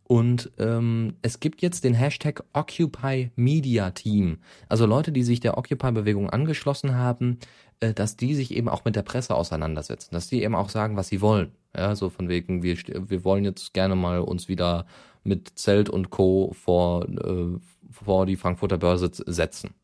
Und 0.08 0.50
ähm, 0.58 1.16
es 1.20 1.38
gibt 1.38 1.60
jetzt 1.60 1.84
den 1.84 1.92
Hashtag 1.92 2.42
Occupy 2.54 3.30
Media 3.36 3.90
Team. 3.90 4.38
Also 4.66 4.86
Leute, 4.86 5.12
die 5.12 5.22
sich 5.22 5.38
der 5.40 5.58
Occupy-Bewegung 5.58 6.30
angeschlossen 6.30 6.96
haben, 6.96 7.38
äh, 7.80 7.92
dass 7.92 8.16
die 8.16 8.34
sich 8.34 8.54
eben 8.54 8.70
auch 8.70 8.86
mit 8.86 8.96
der 8.96 9.02
Presse 9.02 9.34
auseinandersetzen, 9.34 10.08
dass 10.12 10.26
die 10.28 10.42
eben 10.42 10.54
auch 10.54 10.70
sagen, 10.70 10.96
was 10.96 11.08
sie 11.08 11.20
wollen. 11.20 11.52
Ja, 11.76 11.94
so 11.94 12.08
von 12.08 12.30
wegen, 12.30 12.62
wir, 12.62 12.78
wir 12.78 13.22
wollen 13.22 13.44
jetzt 13.44 13.74
gerne 13.74 13.96
mal 13.96 14.20
uns 14.20 14.48
wieder 14.48 14.86
mit 15.24 15.58
Zelt 15.58 15.90
und 15.90 16.08
Co. 16.08 16.52
vor, 16.54 17.06
äh, 17.06 17.58
vor 17.90 18.24
die 18.24 18.36
Frankfurter 18.36 18.78
Börse 18.78 19.10
setzen. 19.12 19.74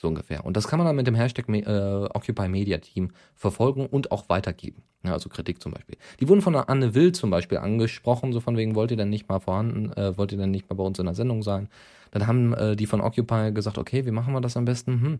So 0.00 0.08
ungefähr. 0.08 0.46
Und 0.46 0.56
das 0.56 0.66
kann 0.66 0.78
man 0.78 0.86
dann 0.86 0.96
mit 0.96 1.06
dem 1.06 1.14
Hashtag 1.14 1.46
äh, 1.50 2.08
Occupy 2.14 2.48
Media 2.48 2.78
Team 2.78 3.10
verfolgen 3.34 3.84
und 3.84 4.10
auch 4.10 4.30
weitergeben. 4.30 4.82
Ja, 5.04 5.12
also 5.12 5.28
Kritik 5.28 5.60
zum 5.60 5.72
Beispiel. 5.72 5.98
Die 6.20 6.28
wurden 6.28 6.40
von 6.40 6.56
Anne 6.56 6.94
Will 6.94 7.12
zum 7.12 7.28
Beispiel 7.28 7.58
angesprochen, 7.58 8.32
so 8.32 8.40
von 8.40 8.56
wegen, 8.56 8.74
wollt 8.74 8.90
ihr 8.90 8.96
denn 8.96 9.10
nicht 9.10 9.28
mal 9.28 9.40
vorhanden, 9.40 9.92
äh, 9.92 10.16
wollt 10.16 10.32
ihr 10.32 10.38
denn 10.38 10.52
nicht 10.52 10.70
mal 10.70 10.76
bei 10.76 10.84
uns 10.84 10.98
in 10.98 11.04
der 11.04 11.14
Sendung 11.14 11.42
sein? 11.42 11.68
Dann 12.12 12.26
haben 12.26 12.54
äh, 12.54 12.76
die 12.76 12.86
von 12.86 13.02
Occupy 13.02 13.52
gesagt, 13.52 13.76
okay, 13.76 14.06
wie 14.06 14.10
machen 14.10 14.32
wir 14.32 14.40
das 14.40 14.56
am 14.56 14.64
besten? 14.64 15.02
Hm, 15.02 15.18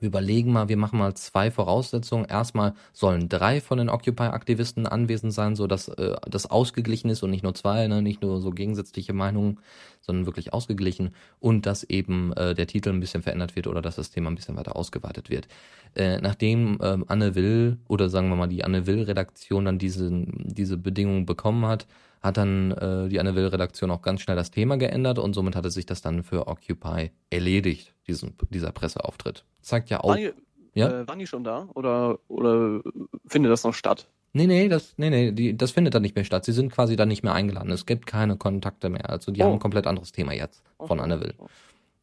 wir 0.00 0.08
überlegen 0.08 0.52
mal, 0.52 0.68
wir 0.68 0.76
machen 0.76 0.98
mal 0.98 1.14
zwei 1.14 1.50
Voraussetzungen. 1.50 2.24
Erstmal 2.24 2.74
sollen 2.92 3.28
drei 3.28 3.60
von 3.60 3.78
den 3.78 3.88
Occupy-Aktivisten 3.88 4.86
anwesend 4.86 5.32
sein, 5.32 5.56
so 5.56 5.66
dass 5.66 5.88
äh, 5.88 6.14
das 6.28 6.46
ausgeglichen 6.46 7.10
ist 7.10 7.22
und 7.22 7.30
nicht 7.30 7.42
nur 7.42 7.54
zwei, 7.54 7.88
ne? 7.88 8.00
nicht 8.00 8.22
nur 8.22 8.40
so 8.40 8.50
gegensätzliche 8.50 9.12
Meinungen, 9.12 9.58
sondern 10.00 10.26
wirklich 10.26 10.52
ausgeglichen 10.52 11.10
und 11.40 11.66
dass 11.66 11.82
eben 11.84 12.32
äh, 12.34 12.54
der 12.54 12.66
Titel 12.66 12.90
ein 12.90 13.00
bisschen 13.00 13.22
verändert 13.22 13.56
wird 13.56 13.66
oder 13.66 13.82
dass 13.82 13.96
das 13.96 14.10
Thema 14.10 14.30
ein 14.30 14.36
bisschen 14.36 14.56
weiter 14.56 14.76
ausgeweitet 14.76 15.30
wird. 15.30 15.48
Äh, 15.96 16.18
nachdem 16.18 16.78
ähm, 16.80 17.04
Anne 17.08 17.34
Will 17.34 17.78
oder 17.88 18.08
sagen 18.08 18.28
wir 18.28 18.36
mal 18.36 18.46
die 18.46 18.64
Anne 18.64 18.86
Will-Redaktion 18.86 19.64
dann 19.64 19.78
diese, 19.78 20.08
diese 20.12 20.76
Bedingungen 20.76 21.26
bekommen 21.26 21.66
hat, 21.66 21.86
hat 22.20 22.36
dann 22.36 22.72
äh, 22.72 23.08
die 23.08 23.20
Anne 23.20 23.34
Will-Redaktion 23.34 23.90
auch 23.90 24.02
ganz 24.02 24.20
schnell 24.22 24.36
das 24.36 24.50
Thema 24.50 24.76
geändert 24.76 25.18
und 25.18 25.34
somit 25.34 25.54
hatte 25.56 25.70
sich 25.70 25.86
das 25.86 26.02
dann 26.02 26.22
für 26.24 26.46
Occupy 26.48 27.10
erledigt, 27.30 27.94
diesen, 28.06 28.34
dieser 28.50 28.72
Presseauftritt. 28.72 29.44
Zeigt 29.62 29.90
ja 29.90 30.00
auch. 30.00 30.10
Waren, 30.10 30.18
die, 30.18 30.32
Ja? 30.80 30.88
äh, 31.02 31.08
waren 31.08 31.18
die 31.18 31.26
schon 31.26 31.44
da? 31.44 31.68
Oder, 31.74 32.18
oder 32.28 32.80
findet 33.26 33.52
das 33.52 33.64
noch 33.64 33.74
statt? 33.74 34.08
Nee, 34.34 34.46
nee, 34.46 34.68
das, 34.68 34.94
nee, 34.98 35.10
nee, 35.10 35.32
die, 35.32 35.56
das 35.56 35.70
findet 35.70 35.94
dann 35.94 36.02
nicht 36.02 36.14
mehr 36.14 36.24
statt. 36.24 36.44
Sie 36.44 36.52
sind 36.52 36.70
quasi 36.70 36.96
dann 36.96 37.08
nicht 37.08 37.22
mehr 37.22 37.32
eingeladen. 37.32 37.70
Es 37.70 37.86
gibt 37.86 38.06
keine 38.06 38.36
Kontakte 38.36 38.90
mehr. 38.90 39.08
Also 39.08 39.32
die 39.32 39.40
Oh. 39.40 39.44
haben 39.46 39.52
ein 39.54 39.58
komplett 39.58 39.86
anderes 39.86 40.12
Thema 40.12 40.32
jetzt 40.34 40.62
von 40.84 41.00
Anne 41.00 41.20
Will. 41.20 41.34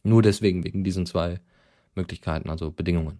Nur 0.03 0.21
deswegen, 0.21 0.63
wegen 0.63 0.83
diesen 0.83 1.05
zwei 1.05 1.39
Möglichkeiten, 1.93 2.49
also 2.49 2.71
Bedingungen. 2.71 3.19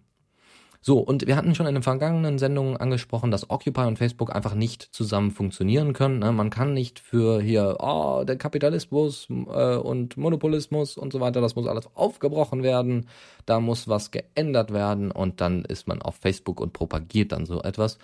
So, 0.80 0.98
und 0.98 1.26
wir 1.26 1.36
hatten 1.36 1.54
schon 1.54 1.66
in 1.66 1.74
den 1.74 1.82
vergangenen 1.82 2.38
Sendungen 2.38 2.76
angesprochen, 2.76 3.30
dass 3.30 3.50
Occupy 3.50 3.82
und 3.82 3.98
Facebook 3.98 4.34
einfach 4.34 4.54
nicht 4.54 4.82
zusammen 4.82 5.30
funktionieren 5.30 5.92
können. 5.92 6.20
Ne? 6.20 6.32
Man 6.32 6.50
kann 6.50 6.74
nicht 6.74 6.98
für 6.98 7.40
hier, 7.40 7.76
oh, 7.80 8.24
der 8.24 8.36
Kapitalismus 8.36 9.28
äh, 9.30 9.76
und 9.76 10.16
Monopolismus 10.16 10.96
und 10.96 11.12
so 11.12 11.20
weiter, 11.20 11.40
das 11.40 11.56
muss 11.56 11.66
alles 11.66 11.88
aufgebrochen 11.94 12.62
werden, 12.62 13.08
da 13.46 13.60
muss 13.60 13.88
was 13.88 14.10
geändert 14.10 14.72
werden 14.72 15.10
und 15.10 15.40
dann 15.40 15.64
ist 15.64 15.88
man 15.88 16.02
auf 16.02 16.16
Facebook 16.16 16.60
und 16.60 16.72
propagiert 16.72 17.32
dann 17.32 17.46
so 17.46 17.62
etwas. 17.62 17.98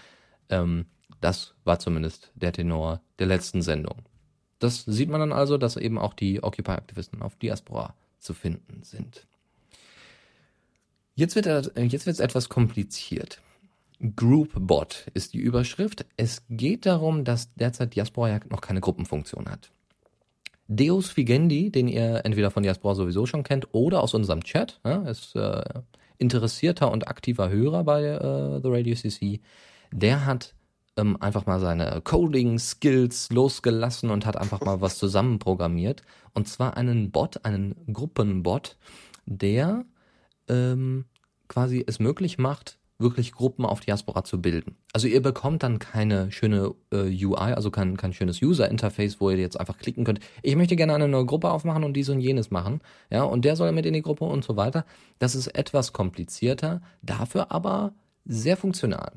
Ähm, 0.49 0.87
das 1.21 1.55
war 1.65 1.79
zumindest 1.79 2.33
der 2.35 2.53
Tenor 2.53 3.01
der 3.19 3.27
letzten 3.27 3.63
Sendung. 3.63 4.03
Das 4.59 4.85
sieht 4.85 5.09
man 5.09 5.21
dann 5.21 5.33
also, 5.33 5.59
dass 5.59 5.77
eben 5.77 5.99
auch 5.99 6.15
die 6.15 6.43
Occupy-Aktivisten 6.43 7.23
auf 7.23 7.37
Diaspora 7.37 7.95
zu 8.19 8.35
finden 8.35 8.83
sind. 8.83 9.27
Jetzt 11.15 11.35
wird 11.35 11.47
er- 11.47 11.63
jetzt 11.85 12.07
wird's 12.07 12.21
etwas 12.21 12.49
kompliziert. 12.49 13.41
Groupbot 14.17 15.07
ist 15.15 15.33
die 15.35 15.39
Überschrift. 15.39 16.05
Es 16.17 16.43
geht 16.51 16.87
darum, 16.87 17.25
dass 17.25 17.55
derzeit 17.55 17.95
Diaspora 17.95 18.29
ja 18.31 18.41
noch 18.51 18.61
keine 18.61 18.81
Gruppenfunktion 18.81 19.49
hat. 19.49 19.71
Deus 20.69 21.11
Figendi, 21.11 21.71
den 21.71 21.87
ihr 21.87 22.23
entweder 22.25 22.51
von 22.51 22.63
Diaspora 22.63 22.95
sowieso 22.95 23.27
schon 23.27 23.43
kennt 23.43 23.69
oder 23.73 24.03
aus 24.03 24.15
unserem 24.15 24.43
Chat, 24.43 24.81
ja, 24.85 25.03
ist 25.03 25.37
äh, 25.37 25.63
interessierter 26.19 26.91
und 26.91 27.09
aktiver 27.09 27.51
Hörer 27.51 27.85
bei 27.85 28.03
äh, 28.05 28.61
The 28.63 28.69
Radio 28.69 28.95
CC, 28.95 29.41
der 29.93 30.25
hat 30.25 30.55
ähm, 30.97 31.21
einfach 31.21 31.47
mal 31.47 31.61
seine 31.61 32.01
Coding-Skills 32.03 33.31
losgelassen 33.31 34.11
und 34.11 34.25
hat 34.27 34.37
einfach 34.37 34.61
mal 34.63 34.81
was 34.81 34.99
zusammenprogrammiert. 34.99 36.03
Und 36.35 36.49
zwar 36.49 36.77
einen 36.77 37.11
Bot, 37.11 37.45
einen 37.45 37.75
Gruppenbot, 37.93 38.77
der 39.27 39.85
ähm, 40.49 41.07
quasi 41.49 41.85
es 41.87 41.99
möglich 41.99 42.39
macht, 42.39 42.79
wirklich 42.99 43.33
Gruppen 43.33 43.67
auf 43.67 43.81
Diaspora 43.81 44.25
zu 44.25 44.41
bilden. 44.41 44.77
Also 44.93 45.09
ihr 45.09 45.21
bekommt 45.21 45.63
dann 45.63 45.79
keine 45.79 46.33
schöne 46.33 46.75
äh, 46.93 47.25
UI, 47.25 47.53
also 47.53 47.71
kein, 47.71 47.97
kein 47.97 48.13
schönes 48.13 48.41
User-Interface, 48.41 49.21
wo 49.21 49.29
ihr 49.31 49.37
jetzt 49.37 49.59
einfach 49.59 49.77
klicken 49.77 50.05
könnt. 50.05 50.21
Ich 50.43 50.57
möchte 50.57 50.77
gerne 50.77 50.95
eine 50.95 51.09
neue 51.09 51.27
Gruppe 51.27 51.51
aufmachen 51.51 51.85
und 51.85 51.95
dies 51.95 52.09
und 52.09 52.21
jenes 52.21 52.51
machen. 52.51 52.81
Ja, 53.11 53.25
und 53.25 53.45
der 53.45 53.57
soll 53.57 53.73
mit 53.73 53.87
in 53.87 53.95
die 53.95 54.03
Gruppe 54.03 54.25
und 54.25 54.45
so 54.45 54.57
weiter. 54.57 54.87
Das 55.19 55.35
ist 55.35 55.49
etwas 55.49 55.93
komplizierter, 55.93 56.81
dafür 57.03 57.51
aber 57.51 57.93
sehr 58.25 58.57
funktional. 58.57 59.13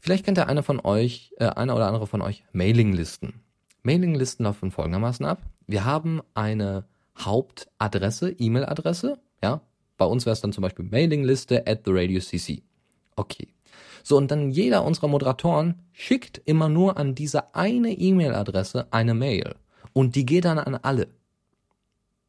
Vielleicht 0.00 0.24
kennt 0.24 0.36
der 0.36 0.48
eine 0.48 0.62
von 0.62 0.80
euch, 0.80 1.34
äh, 1.38 1.46
einer 1.46 1.74
oder 1.74 1.88
andere 1.88 2.06
von 2.06 2.22
euch 2.22 2.44
Mailinglisten. 2.52 3.40
Mailinglisten 3.82 4.44
laufen 4.44 4.70
folgendermaßen 4.70 5.26
ab. 5.26 5.42
Wir 5.66 5.84
haben 5.84 6.20
eine 6.34 6.84
Hauptadresse, 7.18 8.30
E-Mail-Adresse, 8.30 9.18
ja. 9.42 9.60
Bei 9.98 10.06
uns 10.06 10.24
wäre 10.24 10.32
es 10.32 10.40
dann 10.40 10.52
zum 10.52 10.62
Beispiel 10.62 10.86
Mailingliste 10.86 11.66
at 11.66 11.82
the 11.84 11.90
Radio 11.92 12.20
CC. 12.20 12.62
Okay. 13.16 13.48
So, 14.02 14.16
und 14.16 14.30
dann 14.30 14.50
jeder 14.50 14.84
unserer 14.84 15.08
Moderatoren 15.08 15.82
schickt 15.92 16.40
immer 16.46 16.70
nur 16.70 16.96
an 16.96 17.14
diese 17.14 17.54
eine 17.54 17.92
E-Mail-Adresse 17.92 18.86
eine 18.90 19.12
Mail. 19.12 19.56
Und 19.92 20.14
die 20.14 20.24
geht 20.24 20.46
dann 20.46 20.58
an 20.58 20.76
alle. 20.76 21.08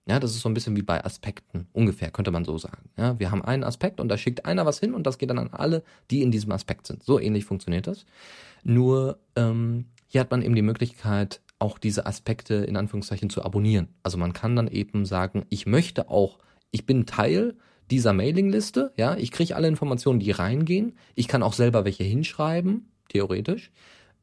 Ja, 0.07 0.19
das 0.19 0.31
ist 0.31 0.41
so 0.41 0.49
ein 0.49 0.55
bisschen 0.55 0.75
wie 0.75 0.81
bei 0.81 1.05
Aspekten, 1.05 1.67
ungefähr, 1.71 2.09
könnte 2.09 2.31
man 2.31 2.43
so 2.43 2.57
sagen. 2.57 2.89
Ja, 2.97 3.19
wir 3.19 3.29
haben 3.29 3.45
einen 3.45 3.63
Aspekt 3.63 3.99
und 3.99 4.09
da 4.09 4.17
schickt 4.17 4.43
einer 4.43 4.65
was 4.65 4.79
hin 4.79 4.95
und 4.95 5.05
das 5.05 5.19
geht 5.19 5.29
dann 5.29 5.37
an 5.37 5.51
alle, 5.51 5.83
die 6.09 6.23
in 6.23 6.31
diesem 6.31 6.51
Aspekt 6.51 6.87
sind. 6.87 7.03
So 7.03 7.19
ähnlich 7.19 7.45
funktioniert 7.45 7.85
das. 7.85 8.05
Nur 8.63 9.19
ähm, 9.35 9.85
hier 10.07 10.21
hat 10.21 10.31
man 10.31 10.41
eben 10.41 10.55
die 10.55 10.63
Möglichkeit, 10.63 11.41
auch 11.59 11.77
diese 11.77 12.07
Aspekte 12.07 12.55
in 12.55 12.75
Anführungszeichen 12.75 13.29
zu 13.29 13.45
abonnieren. 13.45 13.89
Also 14.01 14.17
man 14.17 14.33
kann 14.33 14.55
dann 14.55 14.67
eben 14.67 15.05
sagen, 15.05 15.45
ich 15.49 15.67
möchte 15.67 16.09
auch, 16.09 16.39
ich 16.71 16.85
bin 16.85 17.05
Teil 17.05 17.55
dieser 17.91 18.13
Mailingliste, 18.13 18.93
ja, 18.97 19.15
ich 19.15 19.31
kriege 19.31 19.55
alle 19.55 19.67
Informationen, 19.67 20.19
die 20.19 20.31
reingehen. 20.31 20.97
Ich 21.15 21.27
kann 21.27 21.43
auch 21.43 21.53
selber 21.53 21.85
welche 21.85 22.03
hinschreiben, 22.03 22.91
theoretisch. 23.09 23.71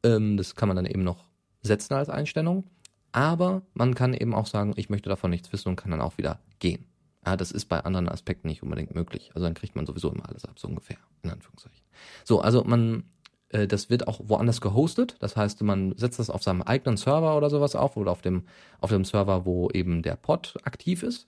Ähm, 0.03 0.37
das 0.37 0.55
kann 0.55 0.69
man 0.69 0.77
dann 0.77 0.85
eben 0.85 1.03
noch 1.03 1.25
setzen 1.61 1.93
als 1.93 2.09
Einstellung. 2.09 2.63
Aber 3.11 3.63
man 3.73 3.95
kann 3.95 4.13
eben 4.13 4.33
auch 4.33 4.45
sagen, 4.45 4.73
ich 4.75 4.89
möchte 4.89 5.09
davon 5.09 5.31
nichts 5.31 5.51
wissen 5.51 5.69
und 5.69 5.75
kann 5.75 5.91
dann 5.91 6.01
auch 6.01 6.17
wieder 6.17 6.39
gehen. 6.59 6.85
Ja, 7.25 7.35
das 7.35 7.51
ist 7.51 7.65
bei 7.65 7.79
anderen 7.81 8.07
Aspekten 8.07 8.47
nicht 8.47 8.63
unbedingt 8.63 8.95
möglich. 8.95 9.31
Also 9.33 9.45
dann 9.45 9.53
kriegt 9.53 9.75
man 9.75 9.85
sowieso 9.85 10.11
immer 10.11 10.29
alles 10.29 10.45
ab, 10.45 10.59
so 10.59 10.67
ungefähr, 10.67 10.97
in 11.23 11.31
Anführungszeichen. 11.31 11.83
So, 12.23 12.39
also 12.39 12.63
man, 12.63 13.03
äh, 13.49 13.67
das 13.67 13.89
wird 13.89 14.07
auch 14.07 14.21
woanders 14.23 14.61
gehostet. 14.61 15.17
Das 15.19 15.35
heißt, 15.35 15.61
man 15.63 15.97
setzt 15.97 16.19
das 16.19 16.29
auf 16.29 16.43
seinem 16.43 16.61
eigenen 16.61 16.95
Server 16.95 17.35
oder 17.35 17.49
sowas 17.49 17.75
auf 17.75 17.97
oder 17.97 18.11
auf 18.11 18.21
dem, 18.21 18.43
auf 18.79 18.91
dem 18.91 19.03
Server, 19.03 19.45
wo 19.45 19.69
eben 19.71 20.03
der 20.03 20.15
Pod 20.15 20.55
aktiv 20.63 21.03
ist. 21.03 21.27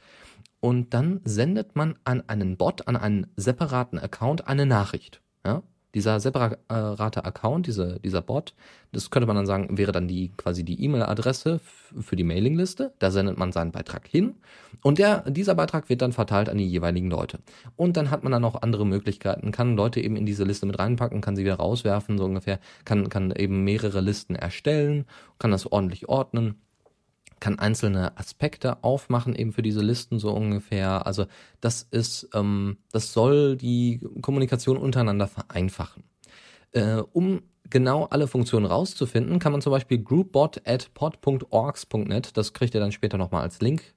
Und 0.62 0.93
dann 0.93 1.22
sendet 1.24 1.76
man 1.76 1.95
an 2.04 2.24
einen 2.28 2.58
Bot, 2.58 2.88
an 2.88 2.95
einen 2.95 3.28
separaten 3.36 3.98
Account 3.98 4.48
eine 4.48 4.65
Nachricht. 4.65 5.22
Ja? 5.45 5.63
Dieser 5.95 6.19
separate 6.19 7.26
Account, 7.26 7.65
diese, 7.65 8.00
dieser 8.02 8.22
Bot, 8.22 8.54
das 8.91 9.10
könnte 9.10 9.26
man 9.26 9.36
dann 9.36 9.48
sagen, 9.48 9.76
wäre 9.76 9.91
dann 9.91 10.08
die 10.08 10.32
quasi 10.38 10.63
die 10.63 10.84
E-Mail-Adresse 10.84 11.60
für 12.00 12.15
die 12.15 12.24
Mailingliste. 12.24 12.93
Da 13.00 13.10
sendet 13.10 13.39
man 13.39 13.52
seinen 13.52 13.72
Beitrag 13.72 14.08
hin 14.08 14.36
und 14.84 15.00
der, 15.00 15.22
dieser 15.32 15.56
Beitrag 15.56 15.89
wird 15.89 16.04
dann 16.04 16.13
verteilt 16.13 16.48
an 16.48 16.60
die 16.60 16.69
jeweiligen 16.69 17.10
Leute. 17.10 17.39
Und 17.76 17.98
dann 17.98 18.12
hat 18.12 18.22
man 18.22 18.32
dann 18.32 18.45
auch 18.45 18.62
andere 18.62 18.86
Möglichkeiten, 18.86 19.52
kann 19.52 19.76
Leute 19.76 20.00
eben 20.00 20.15
in 20.15 20.28
diese 20.28 20.43
Liste 20.43 20.67
mit 20.67 20.78
reinpacken, 20.78 21.22
kann 21.22 21.36
sie 21.36 21.43
wieder 21.43 21.56
rauswerfen, 21.56 22.19
so 22.19 22.26
ungefähr, 22.26 22.60
kann, 22.86 23.10
kann 23.10 23.32
eben 23.32 23.63
mehrere 23.63 24.02
Listen 24.02 24.36
erstellen, 24.36 25.06
kann 25.39 25.50
das 25.50 25.72
ordentlich 25.72 26.08
ordnen 26.08 26.62
kann 27.39 27.60
einzelne 27.60 28.17
Aspekte 28.17 28.84
aufmachen, 28.84 29.36
eben 29.36 29.54
für 29.54 29.62
diese 29.62 29.82
Listen 29.82 30.19
so 30.19 30.32
ungefähr. 30.32 31.06
Also 31.06 31.25
das 31.62 31.84
ist, 31.91 32.30
ähm, 32.34 32.78
das 32.91 33.13
soll 33.13 33.56
die 33.58 33.99
Kommunikation 34.21 34.78
untereinander 34.78 35.28
vereinfachen. 35.28 36.04
Äh, 36.71 37.02
um 37.13 37.41
genau 37.69 38.06
alle 38.06 38.28
Funktionen 38.28 38.65
rauszufinden, 38.65 39.39
kann 39.39 39.52
man 39.52 39.62
zum 39.62 39.71
Beispiel 39.71 40.04
groupbot 40.04 40.62
at 40.65 40.93
pod.orgs.net, 40.93 42.36
das 42.36 42.54
kriegt 42.54 42.73
ihr 42.73 42.82
dann 42.82 42.91
später 42.91 43.17
nochmal 43.17 43.43
als 43.43 43.62
Link 43.62 43.93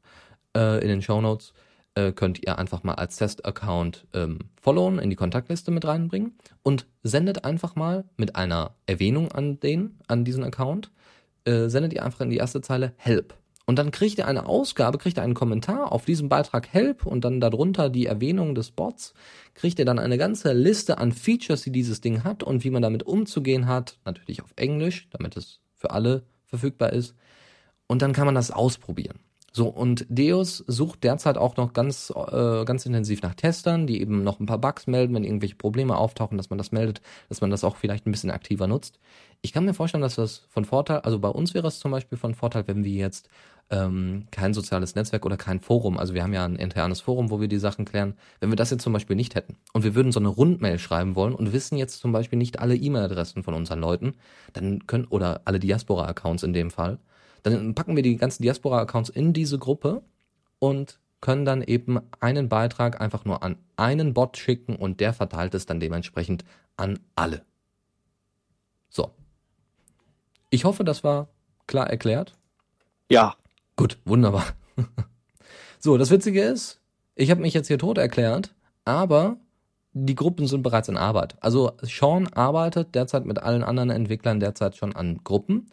äh, 0.57 0.81
in 0.83 0.88
den 0.88 1.02
Show 1.02 1.20
Notes, 1.20 1.52
äh, 1.94 2.12
könnt 2.12 2.42
ihr 2.42 2.59
einfach 2.59 2.83
mal 2.83 2.94
als 2.94 3.16
Test-Account 3.16 4.07
ähm, 4.14 4.38
followen, 4.61 4.98
in 4.98 5.11
die 5.11 5.16
Kontaktliste 5.16 5.70
mit 5.70 5.85
reinbringen 5.85 6.37
und 6.62 6.87
sendet 7.02 7.44
einfach 7.44 7.74
mal 7.74 8.05
mit 8.16 8.37
einer 8.37 8.74
Erwähnung 8.87 9.33
an 9.33 9.61
den, 9.61 9.98
an 10.09 10.24
diesen 10.24 10.44
Account, 10.44 10.90
äh, 11.44 11.68
sendet 11.68 11.92
ihr 11.92 12.05
einfach 12.05 12.20
in 12.20 12.31
die 12.31 12.37
erste 12.37 12.61
Zeile 12.61 12.92
Help. 12.96 13.35
Und 13.64 13.78
dann 13.78 13.92
kriegt 13.92 14.18
ihr 14.18 14.26
eine 14.26 14.46
Ausgabe, 14.46 14.98
kriegt 14.98 15.18
ihr 15.18 15.22
einen 15.22 15.35
Kommentar 15.35 15.92
auf 15.92 16.05
diesem 16.05 16.28
Beitrag 16.28 16.68
Help 16.72 17.07
und 17.07 17.24
dann 17.24 17.40
darunter 17.40 17.90
die 17.90 18.07
Erwähnung 18.07 18.55
des 18.55 18.72
Bots, 18.72 19.14
kriegt 19.55 19.78
ihr 19.78 19.85
dann 19.85 19.98
eine 19.98 20.18
ganze 20.18 20.52
Liste 20.52 20.98
an 20.98 21.12
Features, 21.12 21.62
die 21.62 21.70
dieses 21.70 22.00
Ding 22.00 22.24
hat 22.24 22.42
und 22.42 22.64
wie 22.64 22.70
man 22.70 22.83
damit 22.83 23.05
umzugehen 23.05 23.66
hat, 23.66 23.98
natürlich 24.05 24.42
auf 24.42 24.52
Englisch, 24.57 25.09
damit 25.11 25.37
es 25.37 25.61
für 25.76 25.92
alle 25.92 26.24
verfügbar 26.46 26.92
ist. 26.92 27.14
Und 27.87 28.02
dann 28.02 28.12
kann 28.12 28.26
man 28.26 28.35
das 28.35 28.50
ausprobieren. 28.50 29.18
So, 29.55 29.69
und 29.69 30.07
Deus 30.09 30.65
sucht 30.67 31.05
derzeit 31.05 31.37
auch 31.37 31.57
noch 31.59 31.75
ganz, 31.75 32.11
äh, 32.11 32.65
ganz 32.65 32.87
intensiv 32.87 33.21
nach 33.21 33.35
Testern, 33.35 33.87
die 33.87 34.01
eben 34.01 34.25
noch 34.25 34.41
ein 34.41 34.47
paar 34.47 34.59
Bugs 34.59 34.87
melden, 34.87 35.15
wenn 35.15 35.25
irgendwelche 35.25 35.57
Probleme 35.57 35.97
auftauchen, 35.99 36.38
dass 36.38 36.49
man 36.49 36.57
das 36.57 36.73
meldet, 36.73 37.03
dass 37.29 37.43
man 37.43 37.51
das 37.51 37.62
auch 37.62 37.77
vielleicht 37.77 38.07
ein 38.07 38.12
bisschen 38.12 38.31
aktiver 38.31 38.67
nutzt. 38.67 38.99
Ich 39.43 39.53
kann 39.53 39.67
mir 39.67 39.75
vorstellen, 39.75 40.01
dass 40.01 40.15
das 40.15 40.47
von 40.49 40.65
Vorteil, 40.65 41.01
also 41.01 41.19
bei 41.19 41.29
uns 41.29 41.53
wäre 41.53 41.67
es 41.69 41.81
zum 41.81 41.91
Beispiel 41.91 42.17
von 42.17 42.35
Vorteil, 42.35 42.67
wenn 42.67 42.83
wir 42.83 42.93
jetzt 42.93 43.29
ähm, 43.69 44.27
kein 44.31 44.55
soziales 44.55 44.95
Netzwerk 44.95 45.27
oder 45.27 45.37
kein 45.37 45.61
Forum, 45.61 45.99
also 45.99 46.15
wir 46.15 46.23
haben 46.23 46.33
ja 46.33 46.47
ein 46.47 46.57
internes 46.57 47.03
Forum, 47.03 47.31
wo 47.31 47.38
wir 47.41 47.49
die 47.49 47.59
Sachen 47.59 47.85
klären, 47.85 48.15
wenn 48.41 48.51
wir 48.51 48.57
das 48.57 48.71
jetzt 48.71 48.83
zum 48.83 48.95
Beispiel 48.95 49.17
nicht 49.17 49.35
hätten 49.35 49.57
und 49.75 49.85
wir 49.85 49.95
würden 49.95 50.12
so 50.12 50.21
eine 50.21 50.29
Rundmail 50.29 50.79
schreiben 50.79 51.15
wollen 51.15 51.35
und 51.35 51.53
wissen 51.53 51.77
jetzt 51.77 51.99
zum 51.99 52.12
Beispiel 52.12 52.38
nicht 52.38 52.59
alle 52.59 52.75
E-Mail-Adressen 52.75 53.43
von 53.43 53.53
unseren 53.53 53.81
Leuten, 53.81 54.15
dann 54.55 54.87
können, 54.87 55.05
oder 55.07 55.43
alle 55.45 55.61
Diaspora-Accounts 55.61 56.43
in 56.43 56.55
dem 56.55 56.71
Fall, 56.71 56.99
dann 57.42 57.74
packen 57.74 57.96
wir 57.96 58.02
die 58.02 58.16
ganzen 58.16 58.42
Diaspora-Accounts 58.42 59.11
in 59.11 59.33
diese 59.33 59.59
Gruppe 59.59 60.02
und 60.59 60.98
können 61.20 61.44
dann 61.44 61.62
eben 61.62 62.00
einen 62.20 62.48
Beitrag 62.48 63.00
einfach 63.00 63.24
nur 63.24 63.42
an 63.42 63.57
einen 63.76 64.12
Bot 64.12 64.37
schicken 64.37 64.76
und 64.76 65.00
der 65.00 65.12
verteilt 65.12 65.55
es 65.55 65.66
dann 65.66 65.81
dementsprechend 65.81 66.44
an 66.76 66.98
alle. 67.14 67.42
So. 68.90 69.11
Ich 70.50 70.64
hoffe, 70.64 70.85
das 70.85 71.05
war 71.05 71.28
klar 71.66 71.88
erklärt. 71.88 72.35
Ja. 73.11 73.37
Gut, 73.76 73.98
wunderbar. 74.05 74.44
so, 75.78 75.96
das 75.96 76.11
Witzige 76.11 76.42
ist, 76.42 76.81
ich 77.14 77.31
habe 77.31 77.40
mich 77.40 77.55
jetzt 77.55 77.68
hier 77.68 77.78
tot 77.78 77.98
erklärt, 77.98 78.55
aber 78.85 79.37
die 79.92 80.14
Gruppen 80.14 80.46
sind 80.46 80.62
bereits 80.62 80.88
in 80.88 80.96
Arbeit. 80.96 81.37
Also 81.40 81.72
Sean 81.83 82.26
arbeitet 82.28 82.94
derzeit 82.94 83.26
mit 83.26 83.38
allen 83.38 83.62
anderen 83.62 83.90
Entwicklern 83.90 84.40
derzeit 84.40 84.76
schon 84.76 84.94
an 84.96 85.20
Gruppen. 85.22 85.70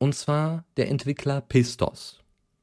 Und 0.00 0.14
zwar 0.14 0.64
der 0.78 0.88
Entwickler 0.88 1.42
Pistos. 1.42 2.20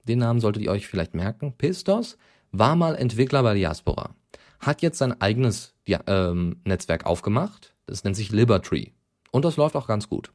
Den 0.07 0.19
Namen 0.19 0.39
solltet 0.39 0.63
ihr 0.63 0.71
euch 0.71 0.87
vielleicht 0.87 1.13
merken. 1.13 1.53
Pistos 1.55 2.17
war 2.51 2.75
mal 2.75 2.95
Entwickler 2.95 3.43
bei 3.43 3.53
Diaspora. 3.53 4.15
Hat 4.59 4.81
jetzt 4.81 4.97
sein 4.97 5.21
eigenes 5.21 5.75
ja, 5.87 5.99
ähm, 6.07 6.61
Netzwerk 6.65 7.05
aufgemacht. 7.05 7.75
Das 7.85 8.03
nennt 8.03 8.15
sich 8.15 8.31
Libertree. 8.31 8.87
Und 9.29 9.45
das 9.45 9.55
läuft 9.55 9.75
auch 9.75 9.85
ganz 9.85 10.09
gut. 10.09 10.31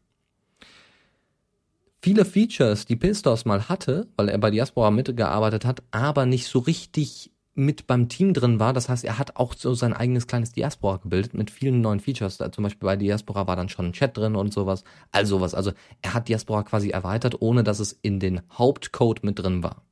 Viele 2.00 2.24
Features, 2.24 2.86
die 2.86 2.94
Pistos 2.94 3.44
mal 3.46 3.68
hatte, 3.68 4.06
weil 4.16 4.28
er 4.28 4.38
bei 4.38 4.52
Diaspora 4.52 4.92
mitgearbeitet 4.92 5.64
hat, 5.64 5.82
aber 5.90 6.24
nicht 6.24 6.46
so 6.46 6.60
richtig 6.60 7.31
mit 7.54 7.86
beim 7.86 8.08
Team 8.08 8.32
drin 8.32 8.58
war. 8.58 8.72
Das 8.72 8.88
heißt, 8.88 9.04
er 9.04 9.18
hat 9.18 9.36
auch 9.36 9.54
so 9.54 9.74
sein 9.74 9.92
eigenes 9.92 10.26
kleines 10.26 10.52
Diaspora 10.52 10.96
gebildet 10.98 11.34
mit 11.34 11.50
vielen 11.50 11.80
neuen 11.80 12.00
Features. 12.00 12.38
Da 12.38 12.50
zum 12.50 12.64
Beispiel 12.64 12.86
bei 12.86 12.96
Diaspora 12.96 13.46
war 13.46 13.56
dann 13.56 13.68
schon 13.68 13.86
ein 13.86 13.92
Chat 13.92 14.16
drin 14.16 14.36
und 14.36 14.52
sowas. 14.52 14.84
All 15.10 15.26
sowas. 15.26 15.54
Also 15.54 15.72
er 16.00 16.14
hat 16.14 16.28
Diaspora 16.28 16.62
quasi 16.62 16.90
erweitert, 16.90 17.36
ohne 17.40 17.62
dass 17.62 17.80
es 17.80 17.92
in 17.92 18.20
den 18.20 18.40
Hauptcode 18.52 19.22
mit 19.24 19.38
drin 19.38 19.62
war. 19.62 19.82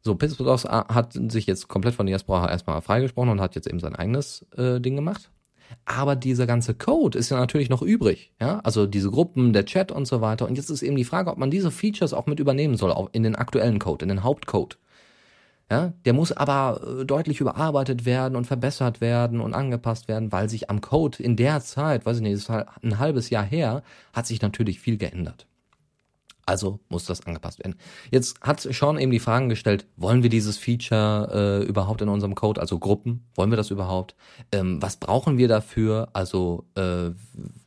So, 0.00 0.14
Pistos 0.14 0.64
hat 0.64 1.12
sich 1.12 1.46
jetzt 1.46 1.68
komplett 1.68 1.94
von 1.94 2.06
Diaspora 2.06 2.50
erstmal 2.50 2.80
freigesprochen 2.80 3.30
und 3.30 3.40
hat 3.40 3.56
jetzt 3.56 3.66
eben 3.66 3.80
sein 3.80 3.96
eigenes 3.96 4.46
äh, 4.56 4.80
Ding 4.80 4.96
gemacht. 4.96 5.30
Aber 5.84 6.16
dieser 6.16 6.46
ganze 6.46 6.74
Code 6.74 7.18
ist 7.18 7.30
ja 7.30 7.38
natürlich 7.38 7.68
noch 7.68 7.82
übrig, 7.82 8.32
ja, 8.40 8.60
also 8.60 8.86
diese 8.86 9.10
Gruppen, 9.10 9.52
der 9.52 9.66
Chat 9.66 9.92
und 9.92 10.06
so 10.06 10.20
weiter. 10.20 10.46
Und 10.46 10.56
jetzt 10.56 10.70
ist 10.70 10.82
eben 10.82 10.96
die 10.96 11.04
Frage, 11.04 11.30
ob 11.30 11.36
man 11.36 11.50
diese 11.50 11.70
Features 11.70 12.14
auch 12.14 12.26
mit 12.26 12.40
übernehmen 12.40 12.76
soll, 12.76 12.92
auch 12.92 13.10
in 13.12 13.22
den 13.22 13.36
aktuellen 13.36 13.78
Code, 13.78 14.04
in 14.04 14.08
den 14.08 14.22
Hauptcode. 14.22 14.78
Ja, 15.70 15.92
der 16.06 16.14
muss 16.14 16.32
aber 16.32 17.00
äh, 17.00 17.04
deutlich 17.04 17.40
überarbeitet 17.40 18.06
werden 18.06 18.36
und 18.36 18.46
verbessert 18.46 19.02
werden 19.02 19.40
und 19.40 19.52
angepasst 19.52 20.08
werden, 20.08 20.32
weil 20.32 20.48
sich 20.48 20.70
am 20.70 20.80
Code 20.80 21.22
in 21.22 21.36
der 21.36 21.60
Zeit, 21.60 22.06
weiß 22.06 22.16
ich 22.16 22.22
nicht, 22.22 22.32
ist 22.32 22.50
ein 22.50 22.98
halbes 22.98 23.28
Jahr 23.28 23.44
her, 23.44 23.82
hat 24.14 24.26
sich 24.26 24.40
natürlich 24.40 24.80
viel 24.80 24.96
geändert. 24.96 25.46
Also 26.46 26.80
muss 26.88 27.04
das 27.04 27.26
angepasst 27.26 27.58
werden. 27.58 27.74
Jetzt 28.10 28.40
hat 28.40 28.60
Sean 28.60 28.98
eben 28.98 29.12
die 29.12 29.18
Fragen 29.18 29.50
gestellt, 29.50 29.86
wollen 29.98 30.22
wir 30.22 30.30
dieses 30.30 30.56
Feature 30.56 31.60
äh, 31.62 31.68
überhaupt 31.68 32.00
in 32.00 32.08
unserem 32.08 32.34
Code, 32.34 32.58
also 32.58 32.78
Gruppen, 32.78 33.26
wollen 33.34 33.50
wir 33.50 33.58
das 33.58 33.70
überhaupt? 33.70 34.14
Ähm, 34.50 34.80
was 34.80 34.96
brauchen 34.96 35.36
wir 35.36 35.48
dafür? 35.48 36.08
Also, 36.14 36.64
äh, 36.74 37.10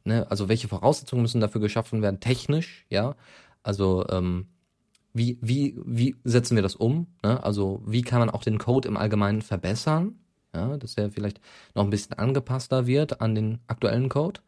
ne, 0.04 0.26
also 0.32 0.50
welche 0.50 0.68
Voraussetzungen 0.68 1.22
müssen 1.22 1.42
dafür 1.42 1.62
geschaffen 1.62 2.02
werden, 2.02 2.20
technisch, 2.22 2.88
ja? 2.90 3.14
Also 3.62 4.04
ähm, 4.10 4.48
wie, 5.14 5.38
wie, 5.42 5.78
wie 5.86 6.16
setzen 6.24 6.56
wir 6.56 6.64
das 6.64 6.76
um? 6.76 7.08
Ne? 7.24 7.44
Also 7.44 7.82
wie 7.86 8.02
kann 8.02 8.20
man 8.20 8.30
auch 8.30 8.44
den 8.44 8.58
Code 8.58 8.88
im 8.88 8.98
Allgemeinen 8.98 9.42
verbessern? 9.42 10.16
ja, 10.54 10.78
dass 10.78 10.96
der 10.96 11.12
vielleicht 11.12 11.40
noch 11.76 11.84
ein 11.84 11.90
bisschen 11.90 12.18
angepasster 12.18 12.88
wird 12.88 13.22
an 13.22 13.36
den 13.36 13.60
aktuellen 13.68 14.10
Code. 14.10 14.42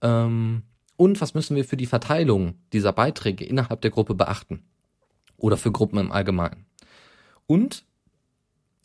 Ähm, 0.00 0.62
und 0.96 1.20
was 1.20 1.34
müssen 1.34 1.56
wir 1.56 1.64
für 1.64 1.76
die 1.76 1.86
Verteilung 1.86 2.54
dieser 2.72 2.92
Beiträge 2.92 3.44
innerhalb 3.44 3.80
der 3.80 3.90
Gruppe 3.90 4.14
beachten? 4.14 4.64
Oder 5.36 5.56
für 5.56 5.72
Gruppen 5.72 5.98
im 5.98 6.12
Allgemeinen? 6.12 6.66
Und 7.46 7.84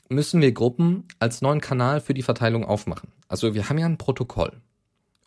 müssen 0.09 0.41
wir 0.41 0.51
Gruppen 0.51 1.07
als 1.19 1.41
neuen 1.41 1.61
Kanal 1.61 2.01
für 2.01 2.15
die 2.15 2.23
Verteilung 2.23 2.65
aufmachen. 2.65 3.11
Also 3.27 3.53
wir 3.53 3.69
haben 3.69 3.77
ja 3.77 3.85
ein 3.85 3.99
Protokoll. 3.99 4.59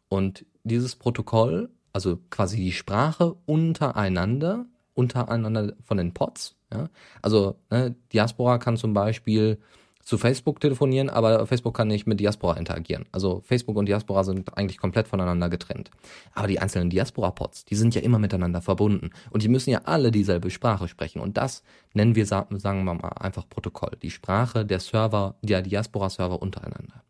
Und 0.09 0.45
dieses 0.65 0.97
Protokoll, 0.97 1.71
also 1.93 2.19
quasi 2.31 2.57
die 2.57 2.73
Sprache 2.73 3.37
untereinander, 3.47 4.67
untereinander 4.95 5.75
von 5.85 5.97
den 5.97 6.13
Pods, 6.15 6.57
ja. 6.73 6.89
Also 7.21 7.57
ne, 7.71 7.95
Diaspora 8.13 8.59
kann 8.59 8.77
zum 8.77 8.95
Beispiel 8.95 9.59
zu 10.03 10.19
Facebook 10.19 10.61
telefonieren, 10.61 11.09
aber 11.09 11.47
Facebook 11.47 11.77
kann 11.77 11.89
nicht 11.89 12.07
mit 12.07 12.19
Diaspora 12.19 12.57
interagieren. 12.57 13.07
Also 13.13 13.41
Facebook 13.45 13.77
und 13.77 13.87
Diaspora 13.87 14.25
sind 14.25 14.57
eigentlich 14.57 14.79
komplett 14.79 15.07
voneinander 15.07 15.49
getrennt. 15.49 15.91
Aber 16.35 16.49
die 16.49 16.59
einzelnen 16.59 16.91
Diaspora-Pods, 16.91 17.67
die 17.67 17.77
sind 17.77 17.95
ja 17.95 18.01
immer 18.01 18.19
miteinander 18.19 18.61
verbunden. 18.61 19.11
Und 19.31 19.45
die 19.45 19.49
müssen 19.49 19.71
ja 19.71 19.83
alle 19.85 20.11
dieselbe 20.11 20.51
Sprache 20.51 20.89
sprechen. 20.89 21.21
Und 21.21 21.37
das 21.37 21.63
nennen 21.95 22.17
wir, 22.17 22.27
sagen 22.27 22.85
wir 22.85 22.95
mal, 22.95 23.09
einfach 23.11 23.49
Protokoll. 23.49 23.97
Die 24.03 24.11
Sprache 24.11 24.67
der 24.67 24.81
Server, 24.81 25.37
der 25.43 25.63
Diaspora-Server 25.63 26.43
untereinander. 26.43 27.05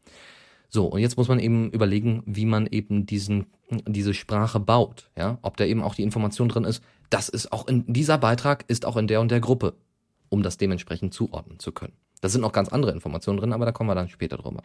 So, 0.68 0.86
und 0.86 1.00
jetzt 1.00 1.16
muss 1.16 1.28
man 1.28 1.38
eben 1.38 1.70
überlegen, 1.70 2.22
wie 2.26 2.46
man 2.46 2.66
eben 2.66 3.06
diesen, 3.06 3.46
diese 3.86 4.12
Sprache 4.12 4.60
baut. 4.60 5.10
Ja, 5.16 5.38
ob 5.42 5.56
da 5.56 5.64
eben 5.64 5.82
auch 5.82 5.94
die 5.94 6.02
Information 6.02 6.48
drin 6.48 6.64
ist, 6.64 6.82
das 7.12 7.28
ist 7.28 7.52
auch 7.52 7.68
in, 7.68 7.84
dieser 7.92 8.18
Beitrag 8.18 8.64
ist 8.68 8.86
auch 8.86 8.96
in 8.96 9.06
der 9.06 9.20
und 9.20 9.30
der 9.30 9.40
Gruppe, 9.40 9.74
um 10.30 10.42
das 10.42 10.56
dementsprechend 10.56 11.12
zuordnen 11.12 11.58
zu 11.58 11.72
können. 11.72 11.92
Da 12.22 12.28
sind 12.28 12.40
noch 12.40 12.52
ganz 12.52 12.70
andere 12.70 12.92
Informationen 12.92 13.38
drin, 13.38 13.52
aber 13.52 13.66
da 13.66 13.72
kommen 13.72 13.90
wir 13.90 13.94
dann 13.94 14.08
später 14.08 14.38
drüber 14.38 14.62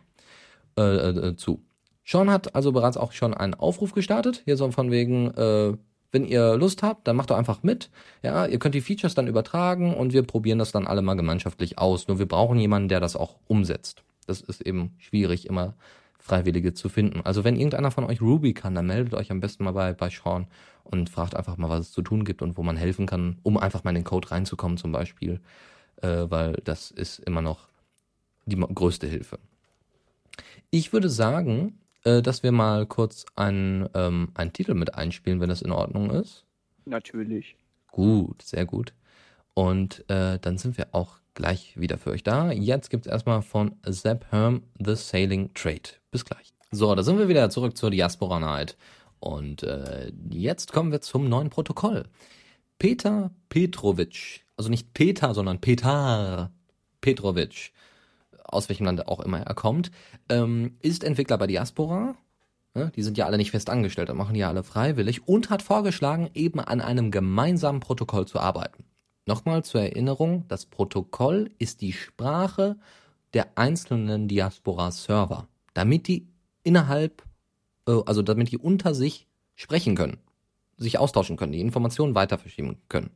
äh, 0.78 0.82
äh, 0.82 1.36
zu. 1.36 1.62
Sean 2.06 2.30
hat 2.30 2.56
also 2.56 2.72
bereits 2.72 2.96
auch 2.96 3.12
schon 3.12 3.34
einen 3.34 3.54
Aufruf 3.54 3.92
gestartet, 3.92 4.44
hier 4.46 4.56
so 4.56 4.72
von 4.72 4.92
wegen, 4.92 5.32
äh, 5.32 5.76
wenn 6.12 6.24
ihr 6.24 6.56
Lust 6.56 6.84
habt, 6.84 7.06
dann 7.06 7.18
macht 7.18 7.32
doch 7.32 7.38
einfach 7.38 7.64
mit. 7.64 7.90
Ja, 8.24 8.46
ihr 8.46 8.60
könnt 8.60 8.76
die 8.76 8.82
Features 8.82 9.14
dann 9.14 9.28
übertragen 9.28 9.94
und 9.94 10.14
wir 10.14 10.24
probieren 10.24 10.60
das 10.60 10.72
dann 10.72 10.88
alle 10.88 11.02
mal 11.02 11.16
gemeinschaftlich 11.16 11.78
aus. 11.78 12.08
Nur 12.08 12.18
wir 12.18 12.28
brauchen 12.28 12.58
jemanden, 12.60 12.88
der 12.88 13.02
das 13.02 13.18
auch 13.18 13.36
umsetzt. 13.48 14.04
Das 14.26 14.40
ist 14.40 14.62
eben 14.62 14.96
schwierig, 15.00 15.48
immer 15.48 15.74
Freiwillige 16.28 16.74
zu 16.74 16.90
finden. 16.90 17.22
Also 17.22 17.44
wenn 17.44 17.56
irgendeiner 17.56 17.92
von 17.92 18.04
euch 18.04 18.22
Ruby 18.22 18.54
kann, 18.54 18.76
dann 18.76 18.88
meldet 18.88 19.14
euch 19.14 19.32
am 19.32 19.40
besten 19.40 19.64
mal 19.64 19.72
bei, 19.72 19.94
bei 19.94 20.10
Sean 20.10 20.48
und 20.84 21.10
fragt 21.10 21.36
einfach 21.36 21.58
mal, 21.58 21.70
was 21.70 21.88
es 21.88 21.92
zu 21.92 22.02
tun 22.02 22.24
gibt 22.24 22.42
und 22.42 22.58
wo 22.58 22.64
man 22.64 22.78
helfen 22.78 23.06
kann, 23.06 23.38
um 23.44 23.58
einfach 23.58 23.84
mal 23.84 23.92
in 23.92 23.98
den 23.98 24.04
Code 24.04 24.32
reinzukommen 24.32 24.78
zum 24.78 24.92
Beispiel 24.92 25.40
äh, 26.02 26.30
weil 26.30 26.54
das 26.64 26.92
ist 26.92 27.20
immer 27.20 27.42
noch 27.42 27.68
die 28.46 28.58
größte 28.58 29.08
Hilfe. 29.08 29.40
Ich 30.70 30.94
würde 30.94 31.10
sagen, 31.10 31.80
äh, 32.04 32.22
dass 32.22 32.44
wir 32.44 32.52
mal 32.52 32.86
kurz 32.86 33.26
einen, 33.36 33.90
ähm, 33.94 34.30
einen 34.36 34.54
Titel 34.54 34.74
mit 34.74 34.96
einspielen, 34.96 35.40
wenn 35.40 35.50
das 35.50 35.62
in 35.62 35.72
Ordnung 35.72 36.12
ist. 36.12 36.46
Natürlich. 36.86 37.56
Gut, 37.92 38.42
sehr 38.42 38.66
gut. 38.66 38.94
Und 39.54 40.08
äh, 40.10 40.40
dann 40.40 40.58
sind 40.58 40.78
wir 40.78 40.90
auch 40.92 41.20
gleich 41.38 41.80
wieder 41.80 41.98
für 41.98 42.12
euch 42.12 42.24
da. 42.24 42.52
Jetzt 42.52 42.90
gibt 42.90 43.06
es 43.06 43.12
erstmal 43.12 43.42
von 43.42 43.78
Zeb 43.90 44.26
Herm 44.32 44.64
The 44.84 44.96
Sailing 44.96 45.54
Trade. 45.54 45.90
Bis 46.12 46.26
gleich. 46.26 46.54
So, 46.72 46.94
da 46.94 47.04
sind 47.04 47.18
wir 47.18 47.30
wieder 47.30 47.50
zurück 47.50 47.78
zur 47.78 47.92
Diaspora 47.92 48.40
Night. 48.42 48.76
Und 49.22 49.64
äh, 49.64 50.12
jetzt 50.30 50.74
kommen 50.74 50.92
wir 50.92 51.00
zum 51.00 51.30
neuen 51.30 51.50
Protokoll. 51.50 52.04
Peter 52.78 53.32
Petrovic 53.48 54.44
also 54.58 54.70
nicht 54.70 54.94
Peter, 54.94 55.34
sondern 55.34 55.62
Petar 55.62 56.52
Petrovic, 57.00 57.72
aus 58.44 58.68
welchem 58.70 58.86
Land 58.86 59.08
auch 59.08 59.20
immer 59.20 59.40
er 59.40 59.54
kommt, 59.54 59.92
ähm, 60.30 60.78
ist 60.82 61.04
Entwickler 61.04 61.38
bei 61.38 61.48
Diaspora. 61.48 62.16
Die 62.96 63.02
sind 63.02 63.18
ja 63.18 63.26
alle 63.26 63.38
nicht 63.38 63.50
fest 63.50 63.72
angestellt, 63.72 64.14
machen 64.14 64.36
die 64.36 64.42
ja 64.42 64.50
alle 64.50 64.62
freiwillig 64.62 65.28
und 65.28 65.50
hat 65.50 65.64
vorgeschlagen, 65.64 66.30
eben 66.36 66.60
an 66.60 66.80
einem 66.80 67.10
gemeinsamen 67.10 67.80
Protokoll 67.80 68.28
zu 68.28 68.40
arbeiten. 68.40 68.84
Nochmal 69.28 69.62
zur 69.66 69.82
Erinnerung, 69.82 70.46
das 70.48 70.66
Protokoll 70.66 71.52
ist 71.60 71.82
die 71.82 71.92
Sprache 71.92 72.78
der 73.34 73.58
einzelnen 73.58 74.30
Diaspora-Server, 74.30 75.50
damit 75.74 76.08
die 76.08 76.30
innerhalb, 76.64 77.24
äh, 77.88 78.00
also 78.06 78.22
damit 78.22 78.52
die 78.52 78.58
unter 78.58 78.96
sich 78.96 79.28
sprechen 79.56 79.96
können, 79.96 80.18
sich 80.78 80.98
austauschen 80.98 81.36
können, 81.36 81.52
die 81.52 81.60
Informationen 81.60 82.16
weiter 82.16 82.38
verschieben 82.38 82.78
können. 82.88 83.10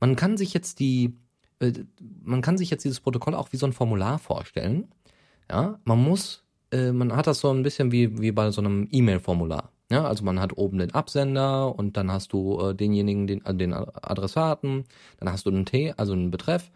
Man 0.00 0.16
kann 0.16 0.36
sich 0.36 0.54
jetzt 0.54 0.80
die, 0.80 1.14
äh, 1.60 1.72
man 2.00 2.42
kann 2.42 2.58
sich 2.58 2.70
jetzt 2.70 2.84
dieses 2.84 2.98
Protokoll 2.98 3.36
auch 3.36 3.52
wie 3.52 3.58
so 3.58 3.66
ein 3.66 3.72
Formular 3.72 4.18
vorstellen. 4.18 4.88
Ja, 5.48 5.78
man 5.84 6.02
muss, 6.02 6.42
äh, 6.72 6.90
man 6.90 7.14
hat 7.14 7.28
das 7.28 7.38
so 7.38 7.50
ein 7.50 7.62
bisschen 7.62 7.92
wie, 7.92 8.20
wie 8.20 8.32
bei 8.32 8.50
so 8.50 8.60
einem 8.60 8.88
E-Mail-Formular. 8.90 9.70
Ja, 9.92 10.06
also 10.06 10.24
man 10.24 10.40
hat 10.40 10.56
oben 10.56 10.78
den 10.78 10.94
Absender 10.94 11.78
und 11.78 11.98
dann 11.98 12.10
hast 12.10 12.32
du 12.32 12.58
äh, 12.58 12.74
denjenigen, 12.74 13.26
den, 13.26 13.44
äh, 13.44 13.54
den 13.54 13.74
Adressaten, 13.74 14.84
dann 15.20 15.30
hast 15.30 15.44
du 15.44 15.50
einen 15.50 15.66
T, 15.66 15.92
also 15.98 16.14
einen 16.14 16.30
Betreff. 16.30 16.70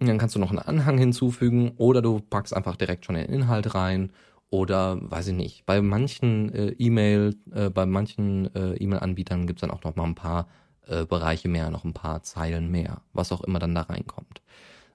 Und 0.00 0.08
dann 0.08 0.18
kannst 0.18 0.34
du 0.34 0.38
noch 0.38 0.50
einen 0.50 0.58
Anhang 0.58 0.98
hinzufügen 0.98 1.72
oder 1.78 2.02
du 2.02 2.20
packst 2.20 2.54
einfach 2.54 2.76
direkt 2.76 3.06
schon 3.06 3.14
den 3.14 3.24
Inhalt 3.30 3.74
rein 3.74 4.12
oder 4.50 4.98
weiß 5.00 5.28
ich 5.28 5.34
nicht. 5.34 5.64
Bei 5.64 5.80
manchen 5.80 6.52
äh, 6.52 6.74
E-Mail, 6.78 7.36
äh, 7.54 7.70
bei 7.70 7.86
manchen 7.86 8.54
äh, 8.54 8.74
E-Mail-Anbietern 8.74 9.46
gibt's 9.46 9.62
dann 9.62 9.70
auch 9.70 9.82
noch 9.82 9.96
mal 9.96 10.04
ein 10.04 10.14
paar 10.14 10.48
äh, 10.86 11.06
Bereiche 11.06 11.48
mehr, 11.48 11.70
noch 11.70 11.84
ein 11.84 11.94
paar 11.94 12.22
Zeilen 12.22 12.70
mehr, 12.70 13.00
was 13.14 13.32
auch 13.32 13.40
immer 13.40 13.60
dann 13.60 13.74
da 13.74 13.80
reinkommt. 13.80 14.42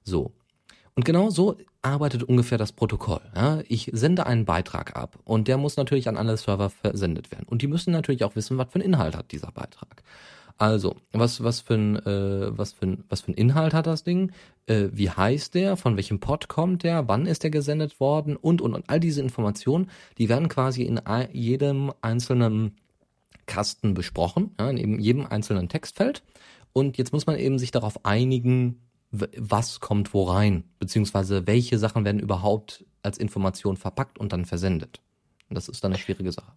So. 0.03 0.31
Und 0.99 1.05
genau 1.05 1.29
so 1.29 1.55
arbeitet 1.81 2.23
ungefähr 2.23 2.57
das 2.57 2.73
Protokoll. 2.73 3.21
Ja? 3.33 3.61
Ich 3.69 3.89
sende 3.93 4.25
einen 4.25 4.43
Beitrag 4.43 4.97
ab 4.97 5.17
und 5.23 5.47
der 5.47 5.57
muss 5.57 5.77
natürlich 5.77 6.09
an 6.09 6.17
alle 6.17 6.35
Server 6.35 6.69
versendet 6.69 7.31
werden. 7.31 7.45
Und 7.47 7.61
die 7.61 7.67
müssen 7.67 7.91
natürlich 7.93 8.25
auch 8.25 8.35
wissen, 8.35 8.57
was 8.57 8.67
für 8.67 8.81
einen 8.81 8.83
Inhalt 8.83 9.15
hat 9.15 9.31
dieser 9.31 9.49
Beitrag. 9.53 10.03
Also, 10.57 10.97
was, 11.13 11.41
was, 11.41 11.61
für 11.61 11.75
ein, 11.75 11.95
äh, 12.05 12.57
was, 12.57 12.73
für 12.73 12.85
ein, 12.85 13.05
was 13.07 13.21
für 13.21 13.31
ein 13.31 13.35
Inhalt 13.35 13.73
hat 13.73 13.87
das 13.87 14.03
Ding? 14.03 14.33
Äh, 14.65 14.89
wie 14.91 15.09
heißt 15.09 15.55
der? 15.55 15.77
Von 15.77 15.95
welchem 15.95 16.19
Pod 16.19 16.49
kommt 16.49 16.83
der? 16.83 17.07
Wann 17.07 17.27
ist 17.27 17.43
der 17.43 17.49
gesendet 17.49 18.01
worden? 18.01 18.35
Und, 18.35 18.61
und, 18.61 18.73
und 18.73 18.89
all 18.89 18.99
diese 18.99 19.21
Informationen, 19.21 19.89
die 20.17 20.27
werden 20.27 20.49
quasi 20.49 20.83
in 20.83 20.99
jedem 21.31 21.93
einzelnen 22.01 22.75
Kasten 23.45 23.93
besprochen, 23.93 24.53
ja, 24.59 24.69
in 24.69 24.99
jedem 24.99 25.25
einzelnen 25.25 25.69
Textfeld. 25.69 26.23
Und 26.73 26.97
jetzt 26.97 27.13
muss 27.13 27.25
man 27.25 27.37
eben 27.37 27.57
sich 27.57 27.71
darauf 27.71 28.03
einigen, 28.05 28.81
was 29.11 29.79
kommt 29.79 30.13
wo 30.13 30.23
rein, 30.23 30.63
beziehungsweise 30.79 31.47
welche 31.47 31.79
Sachen 31.79 32.05
werden 32.05 32.19
überhaupt 32.19 32.85
als 33.01 33.17
Information 33.17 33.77
verpackt 33.77 34.19
und 34.19 34.33
dann 34.33 34.45
versendet. 34.45 35.01
Und 35.49 35.55
das 35.55 35.67
ist 35.67 35.83
dann 35.83 35.91
eine 35.91 35.99
schwierige 35.99 36.31
Sache. 36.31 36.51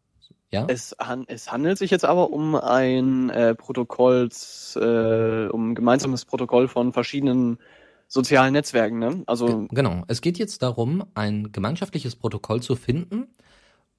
Ja? 0.51 0.67
Es, 0.69 0.95
han 1.01 1.25
es 1.29 1.51
handelt 1.51 1.79
sich 1.79 1.91
jetzt 1.91 2.05
aber 2.05 2.31
um 2.31 2.55
ein 2.55 3.31
äh, 3.31 3.55
Protokolls, 3.55 4.79
äh, 4.81 5.49
um 5.51 5.71
ein 5.71 5.75
gemeinsames 5.75 6.27
Protokoll 6.27 6.69
von 6.69 6.93
verschiedenen 6.93 7.59
sozialen 8.07 8.53
Netzwerken, 8.53 8.99
ne? 8.99 9.23
Also 9.27 9.67
genau. 9.71 10.05
Es 10.09 10.21
geht 10.21 10.39
jetzt 10.39 10.63
darum, 10.63 11.05
ein 11.15 11.51
gemeinschaftliches 11.53 12.17
Protokoll 12.17 12.63
zu 12.63 12.77
finden, 12.77 13.29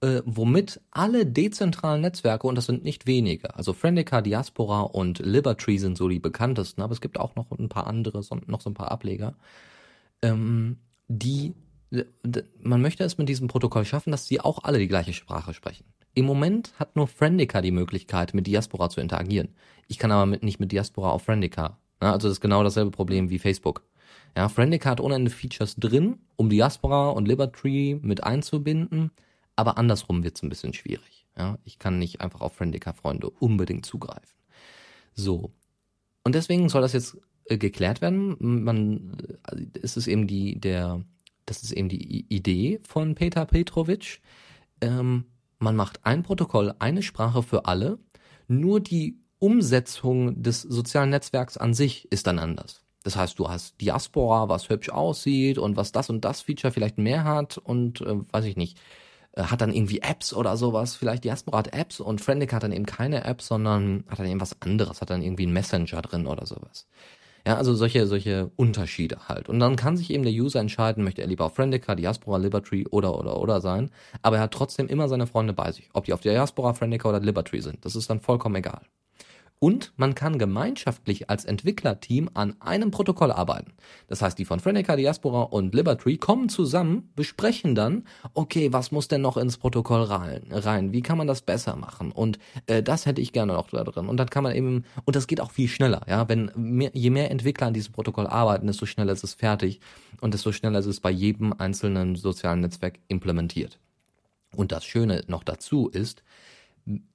äh, 0.03 0.21
womit 0.25 0.81
alle 0.91 1.25
dezentralen 1.25 2.01
Netzwerke, 2.01 2.45
und 2.45 2.55
das 2.55 2.65
sind 2.65 2.83
nicht 2.83 3.07
wenige, 3.07 3.55
also 3.55 3.71
Friendica, 3.71 4.21
Diaspora 4.21 4.81
und 4.81 5.19
Libertree 5.19 5.77
sind 5.77 5.97
so 5.97 6.09
die 6.09 6.19
bekanntesten, 6.19 6.81
aber 6.81 6.91
es 6.91 6.99
gibt 6.99 7.17
auch 7.17 7.35
noch 7.35 7.49
ein 7.51 7.69
paar 7.69 7.87
andere, 7.87 8.21
noch 8.47 8.59
so 8.59 8.69
ein 8.69 8.73
paar 8.73 8.91
Ableger, 8.91 9.35
ähm, 10.21 10.77
die, 11.07 11.53
man 12.61 12.81
möchte 12.81 13.05
es 13.05 13.17
mit 13.17 13.29
diesem 13.29 13.47
Protokoll 13.47 13.85
schaffen, 13.85 14.11
dass 14.11 14.27
sie 14.27 14.41
auch 14.41 14.65
alle 14.65 14.77
die 14.77 14.89
gleiche 14.89 15.13
Sprache 15.13 15.53
sprechen. 15.53 15.85
Im 16.13 16.25
Moment 16.25 16.73
hat 16.77 16.97
nur 16.97 17.07
Friendica 17.07 17.61
die 17.61 17.71
Möglichkeit, 17.71 18.33
mit 18.33 18.45
Diaspora 18.45 18.89
zu 18.89 18.99
interagieren. 18.99 19.55
Ich 19.87 19.99
kann 19.99 20.11
aber 20.11 20.25
mit, 20.25 20.43
nicht 20.43 20.59
mit 20.59 20.73
Diaspora 20.73 21.11
auf 21.11 21.23
Friendica. 21.23 21.77
Ja, 22.01 22.11
also 22.11 22.27
das 22.27 22.37
ist 22.37 22.41
genau 22.41 22.61
dasselbe 22.61 22.91
Problem 22.91 23.29
wie 23.29 23.39
Facebook. 23.39 23.83
Ja, 24.35 24.49
Friendica 24.49 24.89
hat 24.89 24.99
ohne 24.99 25.15
Ende 25.15 25.31
Features 25.31 25.75
drin, 25.77 26.17
um 26.35 26.49
Diaspora 26.49 27.11
und 27.11 27.27
Libertree 27.27 27.95
mit 28.01 28.23
einzubinden 28.23 29.11
aber 29.55 29.77
andersrum 29.77 30.23
wird 30.23 30.35
es 30.37 30.43
ein 30.43 30.49
bisschen 30.49 30.73
schwierig. 30.73 31.25
Ja? 31.37 31.57
Ich 31.63 31.79
kann 31.79 31.99
nicht 31.99 32.21
einfach 32.21 32.41
auf 32.41 32.55
Friendica-Freunde 32.55 33.29
unbedingt 33.29 33.85
zugreifen. 33.85 34.37
So. 35.13 35.51
Und 36.23 36.35
deswegen 36.35 36.69
soll 36.69 36.81
das 36.81 36.93
jetzt 36.93 37.17
äh, 37.45 37.57
geklärt 37.57 38.01
werden. 38.01 38.35
Man, 38.39 39.17
äh, 39.47 39.79
ist 39.79 39.97
es 39.97 40.07
eben 40.07 40.27
die, 40.27 40.59
der, 40.59 41.03
das 41.45 41.63
ist 41.63 41.71
eben 41.71 41.89
die 41.89 42.25
Idee 42.33 42.79
von 42.87 43.15
Peter 43.15 43.45
Petrovic. 43.45 44.21
Ähm, 44.81 45.25
man 45.59 45.75
macht 45.75 46.05
ein 46.05 46.23
Protokoll, 46.23 46.73
eine 46.79 47.03
Sprache 47.03 47.43
für 47.43 47.65
alle. 47.65 47.99
Nur 48.47 48.79
die 48.79 49.19
Umsetzung 49.39 50.41
des 50.41 50.61
sozialen 50.61 51.09
Netzwerks 51.09 51.57
an 51.57 51.73
sich 51.73 52.11
ist 52.11 52.27
dann 52.27 52.39
anders. 52.39 52.83
Das 53.03 53.17
heißt, 53.17 53.37
du 53.37 53.49
hast 53.49 53.79
Diaspora, 53.81 54.47
was 54.47 54.69
hübsch 54.69 54.89
aussieht 54.89 55.57
und 55.57 55.75
was 55.75 55.91
das 55.91 56.09
und 56.09 56.23
das 56.23 56.41
Feature 56.41 56.71
vielleicht 56.71 56.97
mehr 56.97 57.25
hat 57.25 57.57
und 57.57 58.01
äh, 58.01 58.15
weiß 58.31 58.45
ich 58.45 58.55
nicht, 58.55 58.79
hat 59.37 59.61
dann 59.61 59.73
irgendwie 59.73 59.99
Apps 59.99 60.33
oder 60.33 60.57
sowas. 60.57 60.95
Vielleicht 60.95 61.23
Diaspora 61.23 61.59
hat 61.59 61.73
Apps 61.73 61.99
und 61.99 62.21
Friendic 62.21 62.53
hat 62.53 62.63
dann 62.63 62.71
eben 62.71 62.85
keine 62.85 63.23
Apps, 63.23 63.47
sondern 63.47 64.03
hat 64.07 64.19
dann 64.19 64.27
eben 64.27 64.41
was 64.41 64.61
anderes, 64.61 65.01
hat 65.01 65.09
dann 65.09 65.21
irgendwie 65.21 65.43
einen 65.43 65.53
Messenger 65.53 66.01
drin 66.01 66.27
oder 66.27 66.45
sowas. 66.45 66.87
Ja, 67.45 67.57
also 67.57 67.73
solche, 67.73 68.07
solche 68.07 68.51
Unterschiede 68.55 69.27
halt. 69.27 69.49
Und 69.49 69.59
dann 69.59 69.75
kann 69.75 69.97
sich 69.97 70.11
eben 70.11 70.23
der 70.23 70.31
User 70.31 70.61
entscheiden, 70.61 71.03
möchte 71.03 71.21
er 71.21 71.27
lieber 71.27 71.45
auf 71.45 71.55
Friendica, 71.55 71.93
Diaspora, 71.95 72.37
Libertree 72.37 72.85
oder, 72.89 73.17
oder, 73.19 73.37
oder 73.37 73.59
sein. 73.59 73.89
Aber 74.21 74.37
er 74.37 74.43
hat 74.43 74.53
trotzdem 74.53 74.87
immer 74.87 75.09
seine 75.09 75.27
Freunde 75.27 75.51
bei 75.51 75.71
sich. 75.73 75.89
Ob 75.93 76.05
die 76.05 76.13
auf 76.13 76.21
Diaspora, 76.21 76.73
Friendica 76.73 77.09
oder 77.09 77.19
Libertree 77.19 77.59
sind. 77.59 77.83
Das 77.83 77.95
ist 77.95 78.09
dann 78.09 78.21
vollkommen 78.21 78.55
egal. 78.55 78.81
Und 79.59 79.93
man 79.95 80.13
kann 80.13 80.39
gemeinschaftlich 80.39 81.29
als 81.29 81.45
Entwicklerteam 81.45 82.29
an 82.33 82.59
einem 82.59 82.91
Protokoll 82.91 83.31
arbeiten. 83.31 83.71
Das 84.07 84.21
heißt, 84.21 84.37
die 84.37 84.43
von 84.43 84.59
Frenica, 84.59 84.97
Diaspora 84.97 85.43
und 85.43 85.73
Libertree 85.73 86.17
kommen 86.17 86.49
zusammen, 86.49 87.09
besprechen 87.15 87.73
dann, 87.73 88.03
okay, 88.33 88.73
was 88.73 88.91
muss 88.91 89.07
denn 89.07 89.21
noch 89.21 89.37
ins 89.37 89.57
Protokoll 89.57 90.03
rein? 90.03 90.43
rein? 90.51 90.91
Wie 90.91 91.01
kann 91.01 91.17
man 91.17 91.27
das 91.27 91.41
besser 91.41 91.77
machen? 91.77 92.11
Und 92.11 92.39
äh, 92.67 92.83
das 92.83 93.05
hätte 93.05 93.21
ich 93.21 93.31
gerne 93.31 93.53
noch 93.53 93.69
da 93.69 93.85
drin. 93.85 94.09
Und 94.09 94.17
dann 94.17 94.29
kann 94.29 94.43
man 94.43 94.53
eben, 94.53 94.83
und 95.05 95.15
das 95.15 95.27
geht 95.27 95.39
auch 95.39 95.51
viel 95.51 95.69
schneller, 95.69 96.01
ja. 96.09 96.27
Wenn 96.27 96.51
mehr, 96.55 96.91
je 96.93 97.09
mehr 97.09 97.31
Entwickler 97.31 97.67
an 97.67 97.73
diesem 97.73 97.93
Protokoll 97.93 98.27
arbeiten, 98.27 98.67
desto 98.67 98.85
schneller 98.85 99.13
ist 99.13 99.23
es 99.23 99.33
fertig 99.33 99.79
und 100.19 100.33
desto 100.33 100.51
schneller 100.51 100.79
ist 100.79 100.87
es 100.87 100.99
bei 100.99 101.11
jedem 101.11 101.53
einzelnen 101.53 102.15
sozialen 102.15 102.59
Netzwerk 102.59 102.99
implementiert. 103.07 103.79
Und 104.55 104.71
das 104.71 104.85
Schöne 104.85 105.23
noch 105.27 105.43
dazu 105.43 105.87
ist, 105.87 106.23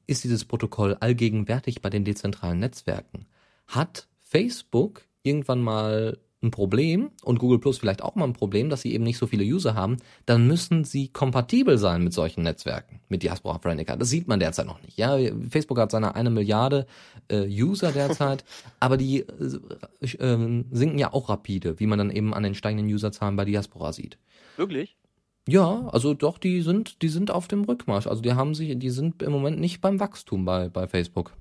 ist 0.06 0.24
dieses 0.24 0.44
Protokoll 0.44 0.96
allgegenwärtig 1.00 1.82
bei 1.82 1.90
den 1.90 2.04
dezentralen 2.04 2.58
Netzwerken. 2.58 3.26
Hat 3.66 4.08
Facebook 4.22 5.02
irgendwann 5.22 5.60
mal 5.60 6.18
ein 6.42 6.50
Problem 6.50 7.10
und 7.24 7.38
Google 7.38 7.58
Plus 7.58 7.78
vielleicht 7.78 8.02
auch 8.02 8.14
mal 8.14 8.24
ein 8.24 8.32
Problem, 8.32 8.70
dass 8.70 8.82
sie 8.82 8.94
eben 8.94 9.02
nicht 9.02 9.18
so 9.18 9.26
viele 9.26 9.42
User 9.42 9.74
haben, 9.74 9.96
dann 10.24 10.46
müssen 10.46 10.84
sie 10.84 11.08
kompatibel 11.08 11.78
sein 11.78 12.04
mit 12.04 12.12
solchen 12.12 12.42
Netzwerken, 12.42 13.00
mit 13.08 13.24
Diaspora 13.24 13.58
Frenica. 13.58 13.96
Das 13.96 14.08
sieht 14.08 14.28
man 14.28 14.38
derzeit 14.38 14.66
noch 14.66 14.80
nicht. 14.82 14.96
Ja, 14.96 15.18
Facebook 15.50 15.78
hat 15.78 15.90
seine 15.90 16.14
eine 16.14 16.30
Milliarde 16.30 16.86
äh, 17.28 17.44
User 17.46 17.90
derzeit, 17.90 18.44
aber 18.80 18.96
die 18.96 19.20
äh, 19.20 20.04
äh, 20.04 20.64
sinken 20.70 20.98
ja 20.98 21.12
auch 21.12 21.28
rapide, 21.28 21.80
wie 21.80 21.86
man 21.86 21.98
dann 21.98 22.10
eben 22.10 22.32
an 22.34 22.44
den 22.44 22.54
steigenden 22.54 22.92
Userzahlen 22.92 23.36
bei 23.36 23.44
Diaspora 23.44 23.92
sieht. 23.92 24.18
Wirklich? 24.56 24.96
Ja, 25.48 25.88
also 25.88 26.12
doch, 26.12 26.36
die 26.36 26.60
sind, 26.60 27.00
die 27.00 27.08
sind 27.08 27.30
auf 27.30 27.48
dem 27.48 27.64
Rückmarsch. 27.64 28.06
Also 28.06 28.20
die 28.20 28.34
haben 28.34 28.54
sich, 28.54 28.78
die 28.78 28.90
sind 28.90 29.22
im 29.22 29.32
Moment 29.32 29.58
nicht 29.58 29.80
beim 29.80 29.98
Wachstum 29.98 30.44
bei, 30.44 30.68
bei 30.68 30.86
Facebook. 30.86 31.32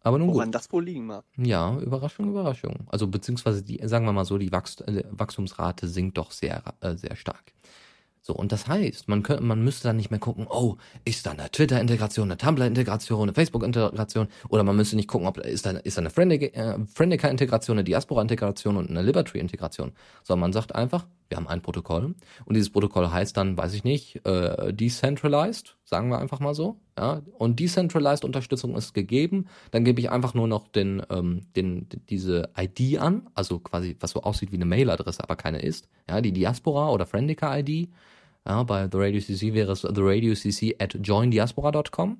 Aber 0.00 0.18
nun 0.18 0.28
Woran 0.28 0.48
gut. 0.48 0.54
das 0.54 0.70
wohl 0.72 0.84
liegen 0.84 1.06
mag. 1.06 1.24
Ja, 1.36 1.76
Überraschung, 1.78 2.28
Überraschung. 2.28 2.86
Also 2.86 3.08
beziehungsweise 3.08 3.64
die, 3.64 3.80
sagen 3.84 4.06
wir 4.06 4.12
mal 4.12 4.24
so, 4.24 4.38
die 4.38 4.52
Wachst 4.52 4.86
äh, 4.86 5.02
Wachstumsrate 5.10 5.88
sinkt 5.88 6.18
doch 6.18 6.30
sehr, 6.30 6.62
äh, 6.80 6.94
sehr 6.94 7.16
stark. 7.16 7.52
So, 8.20 8.32
und 8.32 8.52
das 8.52 8.68
heißt, 8.68 9.08
man 9.08 9.22
könnte, 9.22 9.42
man 9.42 9.62
müsste 9.62 9.88
dann 9.88 9.96
nicht 9.96 10.10
mehr 10.10 10.20
gucken, 10.20 10.46
oh, 10.48 10.76
ist 11.04 11.26
da 11.26 11.32
eine 11.32 11.50
Twitter-Integration, 11.50 12.30
eine 12.30 12.38
Tumblr-Integration, 12.38 13.22
eine 13.22 13.34
Facebook-Integration, 13.34 14.28
oder 14.48 14.62
man 14.62 14.76
müsste 14.76 14.96
nicht 14.96 15.08
gucken, 15.08 15.26
ob 15.26 15.36
ist 15.38 15.66
da, 15.66 15.72
ist 15.72 15.98
da 15.98 16.00
eine 16.00 16.08
Friendica-Integration, 16.08 17.76
eine 17.76 17.84
Diaspora-Integration 17.84 18.78
und 18.78 18.88
eine 18.88 19.02
Liberty-Integration. 19.02 19.92
Sondern 20.22 20.40
man 20.40 20.52
sagt 20.54 20.74
einfach, 20.74 21.06
wir 21.34 21.38
haben 21.38 21.48
ein 21.48 21.62
Protokoll 21.62 22.14
und 22.44 22.54
dieses 22.54 22.70
Protokoll 22.70 23.10
heißt 23.10 23.36
dann, 23.36 23.56
weiß 23.56 23.74
ich 23.74 23.82
nicht, 23.82 24.24
äh, 24.24 24.72
Decentralized, 24.72 25.76
sagen 25.84 26.08
wir 26.08 26.18
einfach 26.20 26.38
mal 26.38 26.54
so. 26.54 26.76
Ja, 26.96 27.22
und 27.38 27.58
Decentralized 27.58 28.24
Unterstützung 28.24 28.76
ist 28.76 28.94
gegeben. 28.94 29.46
Dann 29.72 29.84
gebe 29.84 30.00
ich 30.00 30.12
einfach 30.12 30.32
nur 30.34 30.46
noch 30.46 30.68
den, 30.68 31.02
ähm, 31.10 31.40
den, 31.56 31.88
diese 32.08 32.50
ID 32.56 33.00
an, 33.00 33.28
also 33.34 33.58
quasi, 33.58 33.96
was 33.98 34.12
so 34.12 34.22
aussieht 34.22 34.52
wie 34.52 34.56
eine 34.56 34.64
Mailadresse, 34.64 35.24
aber 35.24 35.34
keine 35.34 35.60
ist. 35.60 35.88
Ja, 36.08 36.20
die 36.20 36.30
Diaspora 36.30 36.90
oder 36.90 37.04
Friendica 37.04 37.58
ID. 37.58 37.88
Ja, 38.46 38.62
bei 38.62 38.84
The 38.84 38.98
Radio 38.98 39.20
CC 39.20 39.54
wäre 39.54 39.72
es 39.72 39.80
theradiocc 39.80 40.76
at 40.78 40.96
joindiaspora.com. 41.02 42.18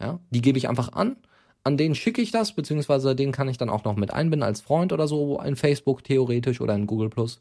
Ja, 0.00 0.18
die 0.30 0.40
gebe 0.40 0.58
ich 0.58 0.68
einfach 0.68 0.92
an. 0.92 1.18
An 1.62 1.76
den 1.76 1.94
schicke 1.94 2.20
ich 2.20 2.32
das, 2.32 2.52
beziehungsweise 2.52 3.14
den 3.14 3.30
kann 3.30 3.48
ich 3.48 3.58
dann 3.58 3.70
auch 3.70 3.84
noch 3.84 3.94
mit 3.94 4.12
einbinden 4.12 4.42
als 4.42 4.60
Freund 4.60 4.92
oder 4.92 5.06
so 5.06 5.40
in 5.40 5.54
Facebook 5.54 6.02
theoretisch 6.02 6.60
oder 6.60 6.74
in 6.74 6.88
Google 6.88 7.10
Plus. 7.10 7.40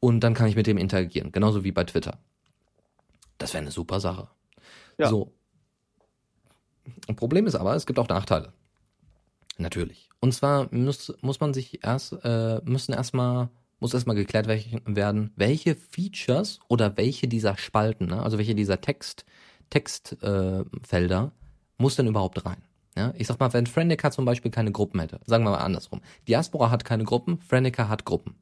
Und 0.00 0.20
dann 0.20 0.34
kann 0.34 0.48
ich 0.48 0.56
mit 0.56 0.66
dem 0.66 0.78
interagieren, 0.78 1.32
genauso 1.32 1.64
wie 1.64 1.72
bei 1.72 1.84
Twitter. 1.84 2.18
Das 3.38 3.52
wäre 3.52 3.62
eine 3.62 3.70
super 3.70 4.00
Sache. 4.00 4.28
Ja. 4.98 5.08
So. 5.08 5.32
Ein 7.08 7.16
Problem 7.16 7.46
ist 7.46 7.54
aber, 7.54 7.74
es 7.74 7.86
gibt 7.86 7.98
auch 7.98 8.08
Nachteile. 8.08 8.52
Natürlich. 9.58 10.08
Und 10.20 10.32
zwar 10.32 10.72
muss, 10.72 11.14
muss 11.20 11.40
man 11.40 11.54
sich 11.54 11.84
erst, 11.84 12.12
äh, 12.24 12.60
müssen 12.64 12.92
erstmal 12.92 13.48
muss 13.78 13.94
erstmal 13.94 14.16
geklärt 14.16 14.46
werden, 14.48 15.32
welche 15.36 15.74
Features 15.74 16.60
oder 16.68 16.96
welche 16.96 17.28
dieser 17.28 17.56
Spalten, 17.56 18.06
ne, 18.06 18.22
also 18.22 18.38
welche 18.38 18.54
dieser 18.54 18.80
Text, 18.80 19.24
Textfelder 19.70 20.60
äh, 20.60 20.86
Felder 20.86 21.32
muss 21.78 21.96
denn 21.96 22.06
überhaupt 22.06 22.44
rein? 22.46 22.62
Ja, 22.96 23.12
ich 23.16 23.26
sag 23.26 23.38
mal, 23.38 23.52
wenn 23.52 23.66
Friendica 23.66 24.10
zum 24.10 24.24
Beispiel 24.24 24.50
keine 24.50 24.72
Gruppen 24.72 25.00
hätte, 25.00 25.20
sagen 25.26 25.44
wir 25.44 25.50
mal 25.50 25.58
andersrum. 25.58 26.00
Diaspora 26.26 26.70
hat 26.70 26.86
keine 26.86 27.04
Gruppen, 27.04 27.38
Friendica 27.42 27.88
hat 27.88 28.06
Gruppen. 28.06 28.34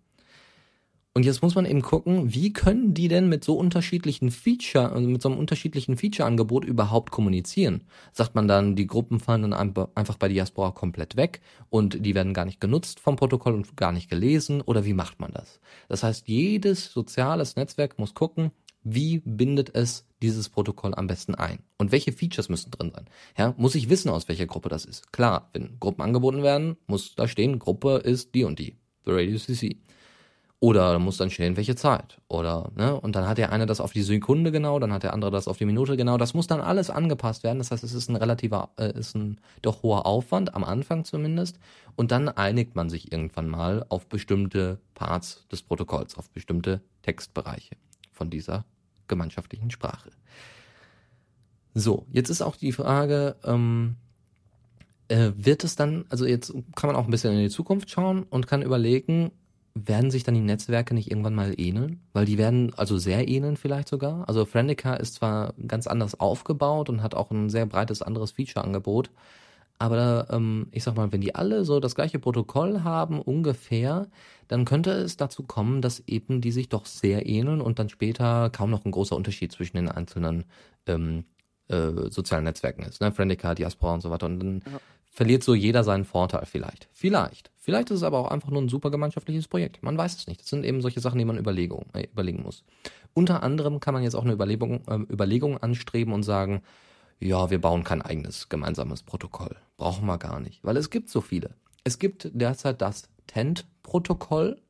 Und 1.17 1.25
jetzt 1.25 1.43
muss 1.43 1.55
man 1.55 1.65
eben 1.65 1.81
gucken, 1.81 2.35
wie 2.35 2.53
können 2.53 2.93
die 2.93 3.07
denn 3.07 3.29
mit 3.29 3.45
so 3.45 3.55
unterschiedlichen 3.55 4.33
Feature, 4.33 4.91
also 4.91 5.09
mit 5.09 5.23
so 5.23 5.29
einem 5.29 5.39
unterschiedlichen 5.39 5.97
Feature-Angebot 5.97 6.65
überhaupt 6.65 7.13
kommunizieren? 7.13 7.85
Sagt 8.13 8.35
man 8.35 8.49
dann, 8.49 8.75
die 8.75 8.89
Gruppen 8.89 9.21
fallen 9.21 9.43
dann 9.43 9.53
einfach 9.95 10.17
bei 10.17 10.27
Diaspora 10.27 10.73
komplett 10.73 11.15
weg 11.15 11.41
und 11.71 12.05
die 12.05 12.17
werden 12.17 12.35
gar 12.35 12.45
nicht 12.45 12.61
genutzt 12.61 12.99
vom 12.99 13.15
Protokoll 13.15 13.55
und 13.55 13.77
gar 13.77 13.93
nicht 13.93 14.11
gelesen 14.11 14.61
oder 14.61 14.85
wie 14.85 14.93
macht 14.93 15.21
man 15.21 15.33
das? 15.33 15.61
Das 15.89 16.03
heißt, 16.03 16.27
jedes 16.27 16.93
soziales 16.93 17.55
Netzwerk 17.55 17.97
muss 17.97 18.15
gucken, 18.15 18.51
wie 18.83 19.23
bindet 19.25 19.73
es 19.73 20.09
dieses 20.21 20.49
Protokoll 20.49 20.97
am 20.97 21.07
besten 21.07 21.37
ein? 21.37 21.61
Und 21.79 21.93
welche 21.93 22.11
Features 22.11 22.49
müssen 22.49 22.73
drin 22.73 22.91
sein? 22.93 23.07
Ja, 23.39 23.55
muss 23.57 23.77
ich 23.77 23.89
wissen, 23.89 24.11
aus 24.11 24.27
welcher 24.27 24.47
Gruppe 24.47 24.69
das 24.69 24.85
ist? 24.85 25.13
Klar, 25.13 25.49
wenn 25.53 25.79
Gruppen 25.79 26.03
angeboten 26.03 26.43
werden, 26.43 26.77
muss 26.89 27.15
da 27.15 27.29
stehen, 27.29 27.61
Gruppe 27.61 27.99
ist 27.99 28.35
die 28.35 28.43
und 28.43 28.59
die. 28.59 28.75
The 29.05 29.13
Radio 29.13 29.39
CC. 29.39 29.77
Oder 30.65 30.99
muss 30.99 31.19
dann 31.19 31.29
stehen, 31.29 31.59
welche 31.59 31.77
Zeit. 31.77 32.23
Oder, 32.27 32.73
ne? 32.75 32.99
Und 32.99 33.17
dann 33.17 33.29
hat 33.29 33.37
der 33.37 33.53
eine 33.53 33.67
das 33.67 33.83
auf 33.83 33.93
die 33.93 34.01
Sekunde 34.01 34.51
genau, 34.51 34.79
dann 34.79 34.95
hat 34.95 35.03
der 35.03 35.13
andere 35.13 35.31
das 35.31 35.47
auf 35.47 35.59
die 35.59 35.67
Minute 35.67 35.95
genau. 35.95 36.17
Das 36.17 36.33
muss 36.33 36.47
dann 36.47 36.63
alles 36.63 36.89
angepasst 36.89 37.45
werden. 37.45 37.59
Das 37.59 37.71
heißt, 37.71 37.85
es 37.85 37.93
ist 37.93 38.09
ein 38.09 38.17
relativer, 38.17 38.71
äh, 38.79 38.99
ist 38.99 39.15
ein 39.15 39.43
doch 39.61 39.83
hoher 39.83 40.07
Aufwand, 40.07 40.55
am 40.55 40.65
Anfang 40.65 41.05
zumindest. 41.05 41.59
Und 41.97 42.13
dann 42.13 42.31
einigt 42.31 42.77
man 42.77 42.89
sich 42.89 43.13
irgendwann 43.13 43.51
mal 43.51 43.85
auf 43.91 44.07
bestimmte 44.07 44.81
Parts 44.95 45.47
des 45.53 45.61
Protokolls, 45.63 46.17
auf 46.17 46.31
bestimmte 46.31 46.81
Textbereiche 47.03 47.77
von 48.11 48.31
dieser 48.31 48.65
gemeinschaftlichen 49.07 49.71
Sprache. 49.71 50.13
So, 51.75 52.07
jetzt 52.11 52.31
ist 52.31 52.41
auch 52.41 52.57
die 52.57 52.73
Frage, 52.73 53.37
ähm, 53.45 53.97
äh, 55.09 55.33
wird 55.37 55.63
es 55.63 55.77
dann, 55.77 56.07
also 56.09 56.25
jetzt 56.25 56.55
kann 56.75 56.89
man 56.89 56.97
auch 56.97 57.05
ein 57.05 57.11
bisschen 57.11 57.35
in 57.35 57.41
die 57.41 57.51
Zukunft 57.51 57.91
schauen 57.91 58.23
und 58.23 58.47
kann 58.47 58.63
überlegen, 58.63 59.31
werden 59.75 60.11
sich 60.11 60.23
dann 60.23 60.35
die 60.35 60.41
Netzwerke 60.41 60.95
nicht 60.95 61.11
irgendwann 61.11 61.35
mal 61.35 61.55
ähneln? 61.57 62.01
Weil 62.13 62.27
die 62.27 62.39
werden 62.39 62.73
also 62.77 62.97
sehr 62.99 63.29
ähneln 63.29 63.57
vielleicht 63.57 63.89
sogar. 63.89 64.29
Also 64.29 64.45
Friendica 64.45 64.95
ist 64.95 65.15
zwar 65.15 65.55
ganz 65.67 65.87
anders 65.87 66.19
aufgebaut 66.19 66.89
und 66.89 67.03
hat 67.03 67.15
auch 67.15 67.31
ein 67.31 67.51
sehr 67.51 67.67
breites 67.67 68.03
anderes 68.03 68.33
Feature-Angebot, 68.33 69.11
aber 69.79 70.29
ähm, 70.31 70.69
ich 70.71 70.85
sag 70.85 70.97
mal, 70.97 71.13
wenn 71.13 71.21
die 71.21 71.35
alle 71.35 71.65
so 71.65 71.81
das 71.81 71.95
gleiche 71.95 72.19
Protokoll 72.19 72.83
haben 72.83 73.21
ungefähr, 73.21 74.09
dann 74.49 74.65
könnte 74.65 74.93
es 74.93 75.17
dazu 75.17 75.43
kommen, 75.43 75.83
dass 75.83 76.01
eben 76.07 76.41
die 76.41 76.53
sich 76.53 76.69
doch 76.69 76.87
sehr 76.87 77.27
ähneln 77.27 77.61
und 77.61 77.79
dann 77.79 77.89
später 77.89 78.51
kaum 78.51 78.71
noch 78.71 78.85
ein 78.85 78.93
großer 78.93 79.17
Unterschied 79.17 79.53
zwischen 79.53 79.77
den 79.77 79.89
einzelnen 79.89 80.45
ähm, 80.87 81.25
äh, 81.69 82.11
sozialen 82.11 82.45
Netzwerken 82.45 82.83
ist. 82.83 83.01
Ne? 83.01 83.11
Friendica, 83.13 83.55
Diaspora 83.55 83.95
und 83.95 84.01
so 84.01 84.11
weiter. 84.11 84.27
Und 84.27 84.39
dann 84.39 84.63
ja. 84.65 84.81
Verliert 85.15 85.45
so 85.45 85.55
jeder 85.55 85.85
seinen 85.85 86.05
Vorteil 86.05 86.45
vielleicht. 86.45 86.89
Vielleicht. 86.93 87.53
Vielleicht 87.57 87.91
ist 87.91 87.99
es 87.99 88.03
aber 88.03 88.19
auch 88.19 88.31
einfach 88.31 88.51
nur 88.51 88.61
ein 88.61 88.69
super 88.69 88.91
gemeinschaftliches 88.91 89.49
Projekt. 89.49 89.83
Man 89.83 89.97
weiß 89.97 90.17
es 90.17 90.27
nicht. 90.27 90.43
Das 90.43 90.51
sind 90.51 90.65
eben 90.65 90.83
solche 90.83 91.01
Sachen, 91.01 91.19
die 91.19 91.25
man 91.25 91.39
Überlegung, 91.39 91.87
äh, 91.95 92.09
überlegen 92.13 92.43
muss. 92.43 92.65
Unter 93.15 93.43
anderem 93.45 93.79
kann 93.79 93.95
man 93.95 94.03
jetzt 94.03 94.17
auch 94.17 94.25
eine 94.25 94.33
Überlegung, 94.33 94.83
äh, 94.89 94.97
Überlegung 95.11 95.57
anstreben 95.57 96.13
und 96.13 96.25
sagen, 96.25 96.63
ja, 97.21 97.49
wir 97.49 97.61
bauen 97.61 97.85
kein 97.85 98.03
eigenes 98.03 98.49
gemeinsames 98.49 99.05
Protokoll. 99.05 99.57
Brauchen 99.77 100.05
wir 100.05 100.19
gar 100.19 100.41
nicht, 100.41 100.65
weil 100.65 100.77
es 100.77 100.91
gibt 100.91 101.09
so 101.09 101.21
viele. 101.21 101.55
Es 101.85 102.01
gibt 102.01 102.29
derzeit 102.35 102.83
das 102.83 103.09
Tent-Protokoll. 103.29 104.61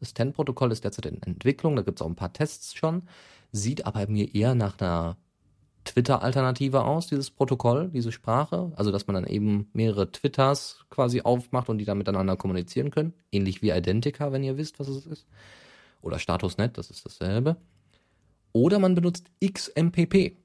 Das 0.00 0.14
Tent-Protokoll 0.14 0.72
ist 0.72 0.82
derzeit 0.82 1.06
in 1.06 1.22
Entwicklung, 1.22 1.76
da 1.76 1.82
gibt 1.82 2.00
es 2.00 2.02
auch 2.02 2.10
ein 2.10 2.16
paar 2.16 2.32
Tests 2.32 2.74
schon, 2.74 3.02
sieht 3.52 3.86
aber 3.86 4.08
mir 4.08 4.34
eher 4.34 4.56
nach 4.56 4.80
einer 4.80 5.16
Twitter-Alternative 5.84 6.84
aus, 6.84 7.08
dieses 7.08 7.30
Protokoll, 7.30 7.90
diese 7.92 8.12
Sprache. 8.12 8.72
Also, 8.76 8.92
dass 8.92 9.06
man 9.06 9.14
dann 9.14 9.26
eben 9.26 9.68
mehrere 9.72 10.10
Twitters 10.10 10.84
quasi 10.90 11.22
aufmacht 11.22 11.68
und 11.68 11.78
die 11.78 11.84
dann 11.84 11.98
miteinander 11.98 12.36
kommunizieren 12.36 12.90
können. 12.90 13.14
Ähnlich 13.30 13.62
wie 13.62 13.70
Identica, 13.70 14.32
wenn 14.32 14.44
ihr 14.44 14.56
wisst, 14.56 14.78
was 14.78 14.88
es 14.88 15.06
ist. 15.06 15.26
Oder 16.00 16.18
StatusNet, 16.18 16.78
das 16.78 16.90
ist 16.90 17.04
dasselbe. 17.04 17.56
Oder 18.52 18.78
man 18.78 18.94
benutzt 18.94 19.26
XMPP. 19.44 20.36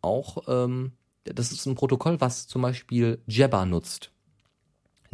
Auch, 0.00 0.42
ähm, 0.48 0.92
das 1.24 1.52
ist 1.52 1.66
ein 1.66 1.74
Protokoll, 1.74 2.20
was 2.20 2.46
zum 2.46 2.62
Beispiel 2.62 3.20
Jabber 3.26 3.64
nutzt. 3.64 4.10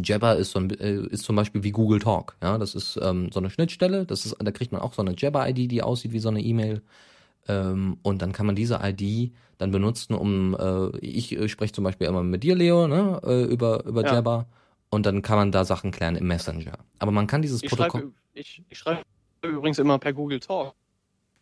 Jabber 0.03 0.37
ist, 0.37 0.53
so 0.53 0.59
ein, 0.59 0.71
äh, 0.71 1.07
ist 1.07 1.25
zum 1.25 1.37
Beispiel 1.37 1.63
wie 1.63 1.71
Google 1.73 2.01
Talk. 2.01 2.37
Ja, 2.43 2.59
das 2.59 2.75
ist 2.75 2.99
ähm, 3.01 3.31
so 3.33 3.41
eine 3.41 3.51
Schnittstelle. 3.51 4.07
Das 4.07 4.27
ist, 4.27 4.37
da 4.39 4.51
kriegt 4.51 4.73
man 4.73 4.81
auch 4.81 4.95
so 4.95 5.03
eine 5.03 5.15
Jabber-ID, 5.17 5.71
die 5.71 5.83
aussieht 5.83 6.13
wie 6.13 6.19
so 6.19 6.29
eine 6.29 6.41
E-Mail. 6.41 6.83
Ähm, 7.49 7.99
und 8.03 8.23
dann 8.23 8.33
kann 8.33 8.47
man 8.47 8.55
diese 8.57 8.81
ID 8.83 9.33
dann 9.59 9.71
benutzen, 9.71 10.15
um, 10.15 10.57
äh, 10.59 10.97
ich 10.99 11.33
äh, 11.37 11.49
spreche 11.49 11.73
zum 11.73 11.85
Beispiel 11.85 12.07
immer 12.07 12.23
mit 12.23 12.43
dir, 12.43 12.55
Leo, 12.55 12.89
ne, 12.89 13.21
äh, 13.25 13.43
über, 13.45 13.85
über 13.85 14.05
Ja. 14.05 14.15
Jabber. 14.15 14.47
Und 14.91 15.07
dann 15.07 15.23
kann 15.23 15.37
man 15.37 15.53
da 15.53 15.65
Sachen 15.65 15.91
klären 15.93 16.17
im 16.17 16.27
Messenger. 16.27 16.79
Aber 16.99 17.13
man 17.13 17.27
kann 17.27 17.43
dieses 17.43 17.63
Ich 17.63 17.71
Protokoll. 17.71 18.01
schreibe, 18.01 18.13
ich, 18.35 18.63
ich 18.69 18.79
schreibe 18.79 19.03
übrigens 19.43 19.79
immer 19.79 19.99
per 19.99 20.13
Google 20.13 20.41
Talk. 20.41 20.75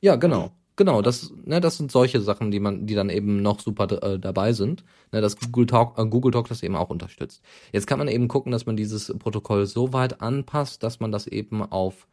Ja, 0.00 0.16
genau. 0.16 0.52
Genau, 0.76 1.02
das, 1.02 1.32
ne, 1.44 1.60
das 1.60 1.76
sind 1.76 1.90
solche 1.90 2.20
Sachen, 2.20 2.52
die 2.52 2.60
man, 2.60 2.86
die 2.86 2.94
dann 2.94 3.10
eben 3.10 3.42
noch 3.42 3.58
super 3.58 3.90
äh, 4.00 4.18
dabei 4.18 4.52
sind. 4.52 4.84
Ne, 5.10 5.20
dass 5.20 5.36
Google 5.40 5.66
Talk, 5.66 5.98
äh, 5.98 6.06
Google 6.06 6.30
Talk 6.30 6.48
das 6.48 6.62
eben 6.62 6.76
auch 6.76 6.90
unterstützt. 6.90 7.42
Jetzt 7.72 7.86
kann 7.88 7.98
man 7.98 8.06
eben 8.06 8.28
gucken, 8.28 8.52
dass 8.52 8.64
man 8.66 8.76
dieses 8.76 9.12
Protokoll 9.18 9.66
so 9.66 9.92
weit 9.92 10.20
anpasst, 10.20 10.82
dass 10.84 11.00
man 11.00 11.10
das 11.10 11.26
eben 11.26 11.62
auf, 11.64 12.06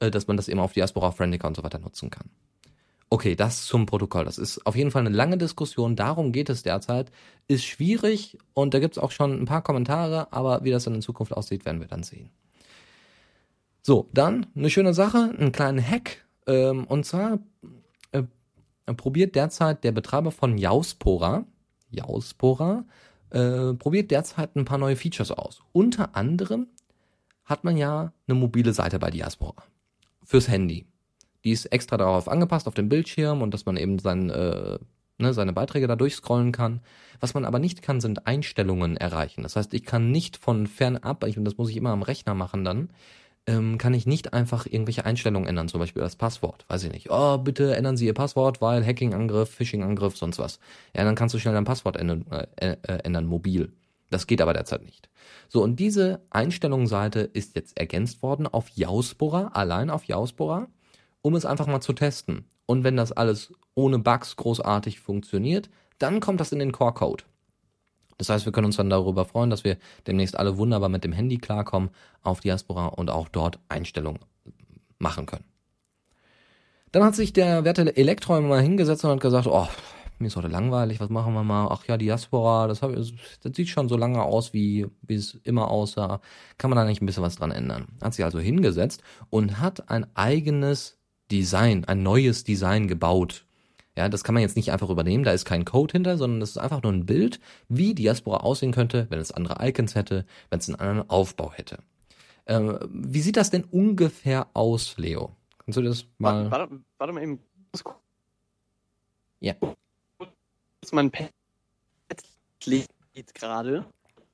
äh, 0.00 0.10
dass 0.10 0.26
man 0.26 0.36
das 0.36 0.48
eben 0.48 0.58
auf 0.58 0.72
Diaspora 0.72 1.12
Friendica 1.12 1.46
und 1.46 1.54
so 1.56 1.62
weiter 1.62 1.78
nutzen 1.78 2.10
kann. 2.10 2.28
Okay, 3.12 3.36
das 3.36 3.66
zum 3.66 3.84
Protokoll. 3.84 4.24
Das 4.24 4.38
ist 4.38 4.66
auf 4.66 4.74
jeden 4.74 4.90
Fall 4.90 5.06
eine 5.06 5.14
lange 5.14 5.36
Diskussion. 5.36 5.96
Darum 5.96 6.32
geht 6.32 6.48
es 6.48 6.62
derzeit. 6.62 7.12
Ist 7.46 7.62
schwierig 7.62 8.38
und 8.54 8.72
da 8.72 8.78
gibt's 8.78 8.96
auch 8.96 9.10
schon 9.10 9.38
ein 9.38 9.44
paar 9.44 9.60
Kommentare, 9.60 10.32
aber 10.32 10.64
wie 10.64 10.70
das 10.70 10.84
dann 10.84 10.94
in 10.94 11.02
Zukunft 11.02 11.34
aussieht, 11.34 11.66
werden 11.66 11.82
wir 11.82 11.88
dann 11.88 12.04
sehen. 12.04 12.30
So, 13.82 14.08
dann 14.14 14.46
eine 14.56 14.70
schöne 14.70 14.94
Sache, 14.94 15.34
einen 15.38 15.52
kleinen 15.52 15.86
Hack. 15.86 16.24
Ähm, 16.46 16.86
und 16.86 17.04
zwar 17.04 17.40
äh, 18.12 18.22
probiert 18.96 19.34
derzeit 19.34 19.84
der 19.84 19.92
Betreiber 19.92 20.30
von 20.30 20.56
Jauspora, 20.56 21.44
Jauspora, 21.90 22.86
äh, 23.28 23.74
probiert 23.74 24.10
derzeit 24.10 24.56
ein 24.56 24.64
paar 24.64 24.78
neue 24.78 24.96
Features 24.96 25.32
aus. 25.32 25.60
Unter 25.72 26.16
anderem 26.16 26.66
hat 27.44 27.62
man 27.62 27.76
ja 27.76 28.14
eine 28.26 28.38
mobile 28.38 28.72
Seite 28.72 28.98
bei 28.98 29.10
Diaspora 29.10 29.64
fürs 30.24 30.48
Handy. 30.48 30.86
Die 31.44 31.50
ist 31.50 31.66
extra 31.66 31.96
darauf 31.96 32.28
angepasst, 32.28 32.68
auf 32.68 32.74
dem 32.74 32.88
Bildschirm 32.88 33.42
und 33.42 33.52
dass 33.52 33.66
man 33.66 33.76
eben 33.76 33.98
sein, 33.98 34.30
äh, 34.30 34.78
ne, 35.18 35.34
seine 35.34 35.52
Beiträge 35.52 35.86
da 35.86 35.96
durchscrollen 35.96 36.52
kann. 36.52 36.80
Was 37.20 37.34
man 37.34 37.44
aber 37.44 37.58
nicht 37.58 37.82
kann, 37.82 38.00
sind 38.00 38.26
Einstellungen 38.26 38.96
erreichen. 38.96 39.42
Das 39.42 39.56
heißt, 39.56 39.74
ich 39.74 39.84
kann 39.84 40.10
nicht 40.10 40.36
von 40.36 40.66
fernab, 40.66 41.24
ich, 41.24 41.36
das 41.38 41.56
muss 41.56 41.70
ich 41.70 41.76
immer 41.76 41.90
am 41.90 42.02
Rechner 42.02 42.34
machen 42.34 42.64
dann, 42.64 42.90
ähm, 43.46 43.76
kann 43.78 43.94
ich 43.94 44.06
nicht 44.06 44.32
einfach 44.32 44.66
irgendwelche 44.66 45.04
Einstellungen 45.04 45.48
ändern, 45.48 45.68
zum 45.68 45.80
Beispiel 45.80 46.02
das 46.02 46.16
Passwort. 46.16 46.64
Weiß 46.68 46.84
ich 46.84 46.92
nicht. 46.92 47.10
Oh, 47.10 47.38
bitte 47.38 47.74
ändern 47.74 47.96
Sie 47.96 48.06
Ihr 48.06 48.14
Passwort, 48.14 48.60
weil 48.60 48.84
Hacking-Angriff, 48.86 49.50
Phishing-Angriff, 49.50 50.16
sonst 50.16 50.38
was. 50.38 50.60
Ja, 50.96 51.04
dann 51.04 51.16
kannst 51.16 51.34
du 51.34 51.38
schnell 51.38 51.54
dein 51.54 51.64
Passwort 51.64 51.96
ändern, 51.96 52.24
äh, 52.56 52.76
äh, 52.82 52.98
ändern 53.02 53.26
mobil. 53.26 53.72
Das 54.10 54.26
geht 54.26 54.42
aber 54.42 54.52
derzeit 54.52 54.84
nicht. 54.84 55.08
So, 55.48 55.62
und 55.62 55.80
diese 55.80 56.20
Einstellungsseite 56.30 57.20
ist 57.20 57.56
jetzt 57.56 57.78
ergänzt 57.78 58.22
worden 58.22 58.46
auf 58.46 58.68
Jauspora, 58.70 59.48
allein 59.54 59.90
auf 59.90 60.04
Jauspora, 60.04 60.68
um 61.22 61.34
es 61.34 61.46
einfach 61.46 61.66
mal 61.66 61.80
zu 61.80 61.92
testen. 61.92 62.44
Und 62.66 62.84
wenn 62.84 62.96
das 62.96 63.12
alles 63.12 63.52
ohne 63.74 63.98
Bugs 63.98 64.36
großartig 64.36 65.00
funktioniert, 65.00 65.70
dann 65.98 66.20
kommt 66.20 66.40
das 66.40 66.52
in 66.52 66.58
den 66.58 66.72
Core-Code. 66.72 67.24
Das 68.18 68.28
heißt, 68.28 68.44
wir 68.44 68.52
können 68.52 68.66
uns 68.66 68.76
dann 68.76 68.90
darüber 68.90 69.24
freuen, 69.24 69.50
dass 69.50 69.64
wir 69.64 69.78
demnächst 70.06 70.38
alle 70.38 70.56
wunderbar 70.56 70.88
mit 70.88 71.04
dem 71.04 71.12
Handy 71.12 71.38
klarkommen 71.38 71.90
auf 72.22 72.40
Diaspora 72.40 72.86
und 72.86 73.10
auch 73.10 73.28
dort 73.28 73.58
Einstellungen 73.68 74.20
machen 74.98 75.26
können. 75.26 75.44
Dann 76.92 77.04
hat 77.04 77.14
sich 77.14 77.32
der 77.32 77.64
werte 77.64 77.96
Elektro 77.96 78.40
mal 78.40 78.60
hingesetzt 78.60 79.04
und 79.04 79.10
hat 79.10 79.20
gesagt, 79.20 79.46
oh, 79.46 79.66
mir 80.18 80.28
ist 80.28 80.36
heute 80.36 80.48
langweilig, 80.48 81.00
was 81.00 81.08
machen 81.08 81.34
wir 81.34 81.42
mal? 81.42 81.68
Ach 81.70 81.84
ja, 81.86 81.96
Diaspora, 81.96 82.68
das, 82.68 82.82
hab, 82.82 82.94
das 82.94 83.12
sieht 83.54 83.68
schon 83.68 83.88
so 83.88 83.96
lange 83.96 84.22
aus, 84.22 84.52
wie, 84.52 84.86
wie 85.02 85.14
es 85.14 85.34
immer 85.42 85.70
aussah. 85.70 86.20
Kann 86.58 86.70
man 86.70 86.76
da 86.76 86.84
nicht 86.84 87.02
ein 87.02 87.06
bisschen 87.06 87.24
was 87.24 87.36
dran 87.36 87.50
ändern? 87.50 87.88
Hat 88.00 88.14
sich 88.14 88.24
also 88.24 88.38
hingesetzt 88.38 89.02
und 89.30 89.58
hat 89.58 89.90
ein 89.90 90.06
eigenes 90.14 91.01
Design, 91.32 91.86
ein 91.86 92.02
neues 92.02 92.44
Design 92.44 92.88
gebaut. 92.88 93.46
Ja, 93.96 94.08
das 94.08 94.22
kann 94.22 94.34
man 94.34 94.42
jetzt 94.42 94.56
nicht 94.56 94.70
einfach 94.70 94.90
übernehmen, 94.90 95.24
da 95.24 95.32
ist 95.32 95.44
kein 95.44 95.64
Code 95.64 95.92
hinter, 95.92 96.16
sondern 96.16 96.40
das 96.40 96.50
ist 96.50 96.58
einfach 96.58 96.82
nur 96.82 96.92
ein 96.92 97.06
Bild, 97.06 97.40
wie 97.68 97.94
Diaspora 97.94 98.38
aussehen 98.38 98.72
könnte, 98.72 99.06
wenn 99.10 99.18
es 99.18 99.32
andere 99.32 99.66
Icons 99.66 99.94
hätte, 99.94 100.24
wenn 100.50 100.58
es 100.58 100.68
einen 100.68 100.78
anderen 100.78 101.10
Aufbau 101.10 101.52
hätte. 101.52 101.78
Ähm, 102.46 102.78
wie 102.90 103.20
sieht 103.20 103.36
das 103.36 103.50
denn 103.50 103.64
ungefähr 103.64 104.48
aus, 104.54 104.96
Leo? 104.98 105.30
Kannst 105.58 105.78
du 105.78 105.82
das 105.82 106.06
mal... 106.18 106.50
Warte, 106.50 106.80
warte, 106.98 107.12
mal 107.12 107.22
eben. 107.22 107.38
Ja. 109.40 109.54
Mein 110.90 111.10
Pad 111.10 111.30
lädt 112.64 112.88
gerade. 113.34 113.86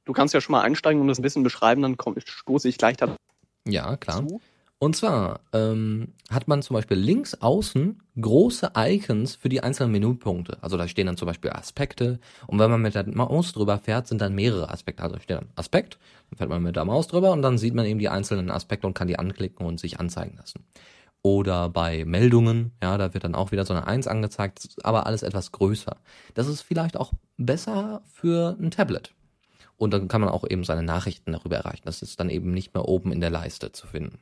Du 0.05 0.12
kannst 0.12 0.34
ja 0.34 0.40
schon 0.40 0.53
mal 0.53 0.62
einsteigen 0.62 1.01
und 1.01 1.09
das 1.09 1.18
ein 1.18 1.22
bisschen 1.22 1.42
beschreiben, 1.42 1.82
dann 1.82 1.96
komm, 1.96 2.16
stoße 2.18 2.68
ich 2.68 2.78
gleich 2.78 2.96
dazu. 2.96 3.14
Ja, 3.66 3.96
klar. 3.96 4.26
Und 4.81 4.95
zwar 4.95 5.41
ähm, 5.53 6.12
hat 6.31 6.47
man 6.47 6.62
zum 6.62 6.74
Beispiel 6.74 6.97
links 6.97 7.35
außen 7.35 8.01
große 8.20 8.70
Icons 8.76 9.35
für 9.35 9.49
die 9.49 9.61
einzelnen 9.61 9.91
Menüpunkte. 9.91 10.59
Also 10.61 10.76
da 10.76 10.87
stehen 10.87 11.07
dann 11.07 11.16
zum 11.16 11.26
Beispiel 11.26 11.51
Aspekte 11.51 12.20
und 12.47 12.61
wenn 12.61 12.70
man 12.70 12.83
mit 12.83 12.95
der 12.95 13.05
Maus 13.09 13.53
drüber 13.53 13.79
fährt, 13.79 14.07
sind 14.07 14.20
dann 14.20 14.37
mehrere 14.37 14.70
Aspekte. 14.70 15.03
Also 15.03 15.18
steht 15.18 15.37
dann 15.37 15.49
Aspekt, 15.57 15.99
dann 16.31 16.39
fährt 16.39 16.51
man 16.51 16.62
mit 16.62 16.76
der 16.76 16.85
Maus 16.85 17.09
drüber 17.09 17.33
und 17.33 17.43
dann 17.43 17.59
sieht 17.59 17.74
man 17.74 17.87
eben 17.87 17.99
die 17.99 18.09
einzelnen 18.09 18.53
Aspekte 18.53 18.87
und 18.87 18.95
kann 18.95 19.09
die 19.09 19.18
anklicken 19.18 19.66
und 19.66 19.81
sich 19.81 19.99
anzeigen 19.99 20.37
lassen. 20.37 20.64
Oder 21.22 21.68
bei 21.68 22.05
Meldungen, 22.05 22.70
ja, 22.81 22.97
da 22.97 23.12
wird 23.14 23.24
dann 23.24 23.35
auch 23.35 23.51
wieder 23.51 23.64
so 23.64 23.74
eine 23.74 23.87
1 23.87 24.07
angezeigt, 24.07 24.76
aber 24.85 25.07
alles 25.07 25.24
etwas 25.24 25.51
größer. 25.51 25.97
Das 26.35 26.47
ist 26.47 26.62
vielleicht 26.62 26.97
auch 26.97 27.12
besser 27.37 28.03
für 28.07 28.57
ein 28.61 28.70
Tablet. 28.70 29.12
Und 29.76 29.93
dann 29.93 30.07
kann 30.07 30.20
man 30.20 30.31
auch 30.31 30.45
eben 30.49 30.62
seine 30.62 30.85
Nachrichten 30.85 31.33
darüber 31.33 31.57
erreichen. 31.57 31.83
Das 31.85 32.03
ist 32.03 32.20
dann 32.20 32.31
eben 32.31 32.53
nicht 32.53 32.74
mehr 32.74 32.87
oben 32.87 33.11
in 33.11 33.20
der 33.20 33.31
Leiste 33.31 33.72
zu 33.72 33.89
finden. 33.89 34.20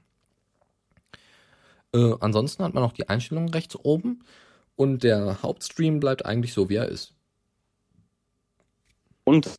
Äh, 1.94 2.14
ansonsten 2.20 2.62
hat 2.64 2.74
man 2.74 2.82
noch 2.82 2.92
die 2.92 3.08
Einstellungen 3.08 3.48
rechts 3.50 3.76
oben 3.76 4.24
und 4.76 5.02
der 5.02 5.42
Hauptstream 5.42 6.00
bleibt 6.00 6.24
eigentlich 6.26 6.52
so, 6.52 6.68
wie 6.68 6.76
er 6.76 6.88
ist. 6.88 7.14
Und 9.24 9.56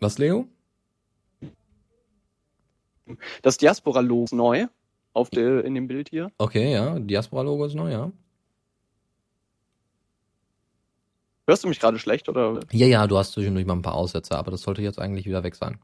Was, 0.00 0.18
Leo? 0.18 0.46
das 3.42 3.56
Diaspora-Logo 3.56 4.24
ist 4.24 4.32
neu 4.32 4.66
auf 5.12 5.30
der, 5.30 5.64
in 5.64 5.74
dem 5.74 5.88
Bild 5.88 6.10
hier. 6.10 6.30
Okay, 6.38 6.72
ja, 6.72 6.98
Diaspora-Logo 6.98 7.64
ist 7.64 7.74
neu, 7.74 7.90
ja. 7.90 8.12
Hörst 11.46 11.64
du 11.64 11.68
mich 11.68 11.80
gerade 11.80 11.98
schlecht 11.98 12.28
oder? 12.28 12.60
Ja, 12.72 12.86
ja, 12.86 13.06
du 13.06 13.16
hast 13.16 13.32
zwischendurch 13.32 13.64
mal 13.64 13.72
ein 13.74 13.82
paar 13.82 13.94
Aussätze, 13.94 14.36
aber 14.36 14.50
das 14.50 14.60
sollte 14.60 14.82
jetzt 14.82 14.98
eigentlich 14.98 15.24
wieder 15.24 15.42
weg 15.42 15.54
sein. 15.54 15.78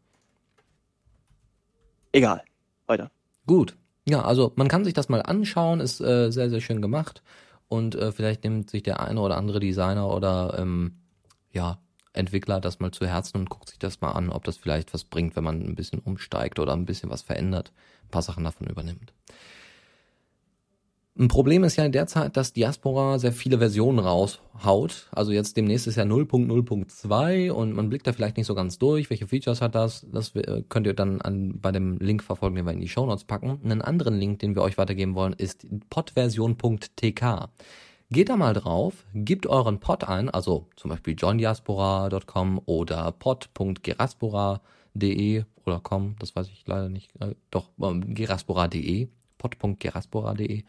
Egal. 2.13 2.45
Weiter. 2.87 3.11
Gut. 3.47 3.75
Ja, 4.07 4.23
also 4.23 4.53
man 4.57 4.69
kann 4.69 4.85
sich 4.85 4.95
das 4.95 5.09
mal 5.09 5.23
anschauen, 5.23 5.81
ist 5.81 6.01
äh, 6.01 6.31
sehr, 6.31 6.51
sehr 6.51 6.61
schön 6.61 6.83
gemacht. 6.83 7.23
Und 7.69 7.95
äh, 7.95 8.13
vielleicht 8.13 8.45
nimmt 8.45 8.71
sich 8.71 8.83
der 8.83 9.01
eine 9.01 9.21
oder 9.21 9.37
andere 9.37 9.61
Designer 9.61 10.09
oder 10.09 10.57
ähm, 10.59 10.99
ja, 11.53 11.79
Entwickler 12.13 12.61
das 12.61 12.79
mal 12.79 12.93
zu 12.93 13.07
Herzen 13.07 13.39
und 13.39 13.51
guckt 13.51 13.71
sich 13.71 13.79
das 13.79 14.01
mal 14.01 14.13
an, 14.13 14.31
ob 14.31 14.45
das 14.45 14.57
vielleicht 14.57 14.95
was 14.95 15.05
bringt, 15.05 15.35
wenn 15.35 15.45
man 15.45 15.61
ein 15.63 15.75
bisschen 15.75 15.99
umsteigt 15.99 16.59
oder 16.59 16.73
ein 16.73 16.87
bisschen 16.87 17.11
was 17.11 17.23
verändert, 17.23 17.73
ein 18.05 18.11
paar 18.11 18.23
Sachen 18.23 18.45
davon 18.45 18.69
übernimmt. 18.69 19.13
Ein 21.17 21.29
Problem 21.29 21.63
ist 21.63 21.77
ja 21.77 21.89
derzeit, 21.89 22.37
dass 22.37 22.53
Diaspora 22.53 23.21
sehr 23.21 23.33
viele 23.33 23.59
Versionen 23.59 24.01
raushaut. 24.01 25.07
Also 25.13 25.31
jetzt 25.31 25.57
demnächst 25.57 25.87
ist 25.87 25.95
ja 25.95 26.03
0.0.2 26.03 27.53
und 27.53 27.73
man 27.73 27.89
blickt 27.89 28.09
da 28.09 28.13
vielleicht 28.13 28.37
nicht 28.37 28.49
so 28.49 28.57
ganz 28.57 28.81
durch, 28.81 29.11
welche 29.11 29.29
Features 29.29 29.61
hat 29.61 29.77
das. 29.77 30.05
Das 30.11 30.35
äh, 30.35 30.65
könnt 30.69 30.89
ihr 30.89 30.95
dann 30.95 31.21
an, 31.21 31.61
bei 31.61 31.71
dem 31.71 31.99
Link 31.99 32.25
verfolgen, 32.25 32.57
den 32.57 32.67
wir 32.67 32.73
in 32.73 32.81
die 32.81 32.89
Shownotes 32.89 33.27
packen. 33.27 33.61
Einen 33.63 33.81
anderen 33.81 34.19
Link, 34.19 34.41
den 34.41 34.57
wir 34.57 34.63
euch 34.63 34.77
weitergeben 34.77 35.15
wollen, 35.15 35.35
ist 35.35 35.65
podversion.tk. 35.89 37.49
Geht 38.11 38.29
da 38.29 38.37
mal 38.37 38.55
drauf, 38.55 39.05
gebt 39.15 39.47
euren 39.47 39.79
Pod 39.79 40.03
ein, 40.03 40.31
also 40.31 40.67
zum 40.75 40.91
Beispiel 40.91 41.15
johndiaspora.com 41.17 42.61
oder 42.67 43.13
pod.geraspora.de 43.13 45.45
oder 45.65 45.81
com, 45.81 46.17
das 46.19 46.35
weiß 46.35 46.49
ich 46.49 46.67
leider 46.67 46.89
nicht, 46.89 47.13
äh, 47.21 47.37
doch, 47.53 47.71
ähm, 47.81 48.15
geraspora.de, 48.15 49.07
pod.geraspora.de 49.39 50.65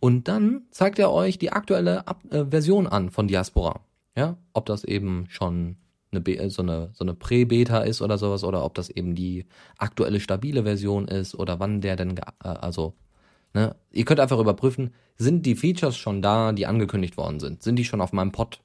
und 0.00 0.28
dann 0.28 0.62
zeigt 0.70 0.98
er 0.98 1.12
euch 1.12 1.38
die 1.38 1.52
aktuelle 1.52 2.06
Ab 2.06 2.22
äh, 2.30 2.44
Version 2.44 2.86
an 2.86 3.10
von 3.10 3.28
Diaspora. 3.28 3.80
Ja, 4.16 4.36
ob 4.52 4.66
das 4.66 4.84
eben 4.84 5.26
schon 5.28 5.76
eine 6.12 6.20
Be 6.20 6.38
äh, 6.38 6.50
so 6.50 6.62
eine, 6.62 6.90
so 6.94 7.04
eine 7.04 7.14
Prä-Beta 7.14 7.80
ist 7.80 8.02
oder 8.02 8.18
sowas 8.18 8.44
oder 8.44 8.64
ob 8.64 8.74
das 8.74 8.88
eben 8.90 9.14
die 9.14 9.46
aktuelle 9.78 10.20
stabile 10.20 10.62
Version 10.62 11.08
ist 11.08 11.34
oder 11.34 11.60
wann 11.60 11.80
der 11.80 11.96
denn, 11.96 12.16
äh, 12.16 12.22
also, 12.42 12.94
ne, 13.52 13.74
ihr 13.90 14.04
könnt 14.04 14.20
einfach 14.20 14.38
überprüfen, 14.38 14.94
sind 15.16 15.46
die 15.46 15.54
Features 15.54 15.96
schon 15.96 16.22
da, 16.22 16.52
die 16.52 16.66
angekündigt 16.66 17.16
worden 17.16 17.40
sind? 17.40 17.62
Sind 17.62 17.76
die 17.76 17.84
schon 17.84 18.00
auf 18.00 18.12
meinem 18.12 18.32
Pod? 18.32 18.60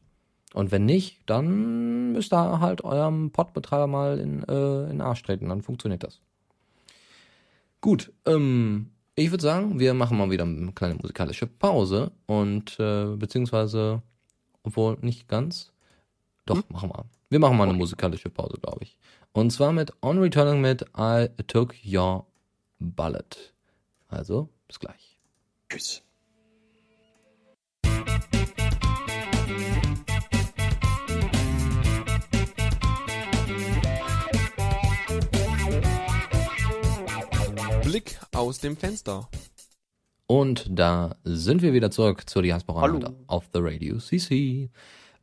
Und 0.53 0.71
wenn 0.71 0.85
nicht, 0.85 1.19
dann 1.27 2.13
müsst 2.13 2.33
ihr 2.33 2.59
halt 2.59 2.83
eurem 2.83 3.31
Pod-Betreiber 3.31 3.87
mal 3.87 4.19
in, 4.19 4.43
äh, 4.43 4.83
in 4.83 4.89
den 4.89 5.01
Arsch 5.01 5.21
treten, 5.21 5.49
dann 5.49 5.61
funktioniert 5.61 6.03
das. 6.03 6.21
Gut, 7.81 8.11
ähm, 8.25 8.89
ich 9.19 9.31
würde 9.31 9.43
sagen, 9.43 9.79
wir 9.79 9.93
machen 9.93 10.17
mal 10.17 10.29
wieder 10.31 10.43
eine 10.45 10.71
kleine 10.73 10.95
musikalische 10.95 11.47
Pause 11.47 12.11
und 12.25 12.79
äh, 12.79 13.15
beziehungsweise, 13.15 14.01
obwohl 14.63 14.97
nicht 15.01 15.27
ganz, 15.27 15.71
doch, 16.45 16.57
Hm? 16.57 16.63
machen 16.69 16.89
wir. 16.89 17.05
Wir 17.29 17.39
machen 17.39 17.57
mal 17.57 17.69
eine 17.69 17.77
musikalische 17.77 18.29
Pause, 18.29 18.57
glaube 18.61 18.79
ich. 18.83 18.97
Und 19.33 19.51
zwar 19.51 19.71
mit 19.71 19.93
On 20.01 20.17
Returning 20.19 20.61
mit 20.61 20.83
I 20.97 21.27
Took 21.47 21.75
Your 21.85 22.25
Bullet. 22.79 23.53
Also, 24.07 24.49
bis 24.67 24.79
gleich. 24.79 25.19
Tschüss. 25.69 26.01
Blick 37.89 38.19
aus 38.35 38.59
dem 38.59 38.77
Fenster. 38.77 39.27
Und 40.27 40.67
da 40.69 41.15
sind 41.23 41.63
wir 41.63 41.73
wieder 41.73 41.89
zurück 41.89 42.29
zur 42.29 42.43
Diaspora 42.43 43.15
auf 43.25 43.49
the 43.51 43.59
Radio 43.63 43.97
CC. 43.97 44.69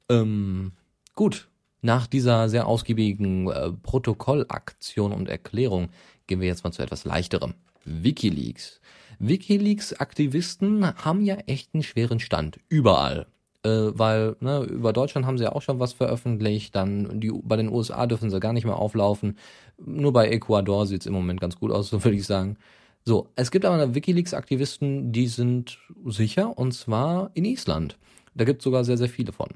Ähm, 0.08 0.72
gut, 1.14 1.48
nach 1.80 2.08
dieser 2.08 2.48
sehr 2.48 2.66
ausgiebigen 2.66 3.48
äh, 3.48 3.70
Protokollaktion 3.70 5.12
und 5.12 5.28
Erklärung 5.28 5.90
gehen 6.26 6.40
wir 6.40 6.48
jetzt 6.48 6.64
mal 6.64 6.72
zu 6.72 6.82
etwas 6.82 7.04
leichterem. 7.04 7.54
Wikileaks. 7.84 8.80
Wikileaks-Aktivisten 9.20 10.92
haben 11.04 11.24
ja 11.24 11.36
echt 11.46 11.72
einen 11.72 11.84
schweren 11.84 12.18
Stand. 12.18 12.58
Überall. 12.68 13.28
Äh, 13.66 13.98
weil, 13.98 14.36
ne, 14.38 14.62
über 14.62 14.92
Deutschland 14.92 15.26
haben 15.26 15.38
sie 15.38 15.44
ja 15.44 15.52
auch 15.52 15.62
schon 15.62 15.80
was 15.80 15.92
veröffentlicht, 15.92 16.76
dann 16.76 17.20
die, 17.20 17.32
bei 17.32 17.56
den 17.56 17.68
USA 17.68 18.06
dürfen 18.06 18.30
sie 18.30 18.38
gar 18.38 18.52
nicht 18.52 18.64
mehr 18.64 18.76
auflaufen. 18.76 19.36
Nur 19.84 20.12
bei 20.12 20.28
Ecuador 20.28 20.86
sieht's 20.86 21.06
im 21.06 21.14
Moment 21.14 21.40
ganz 21.40 21.56
gut 21.56 21.72
aus, 21.72 21.88
so 21.88 22.04
würde 22.04 22.16
ich 22.16 22.26
sagen. 22.26 22.58
So, 23.04 23.28
es 23.34 23.50
gibt 23.50 23.64
aber 23.64 23.94
Wikileaks-Aktivisten, 23.94 25.12
die 25.12 25.26
sind 25.26 25.78
sicher, 26.06 26.56
und 26.56 26.72
zwar 26.72 27.30
in 27.34 27.44
Island. 27.44 27.98
Da 28.34 28.44
gibt's 28.44 28.62
sogar 28.62 28.84
sehr, 28.84 28.98
sehr 28.98 29.08
viele 29.08 29.32
von. 29.32 29.48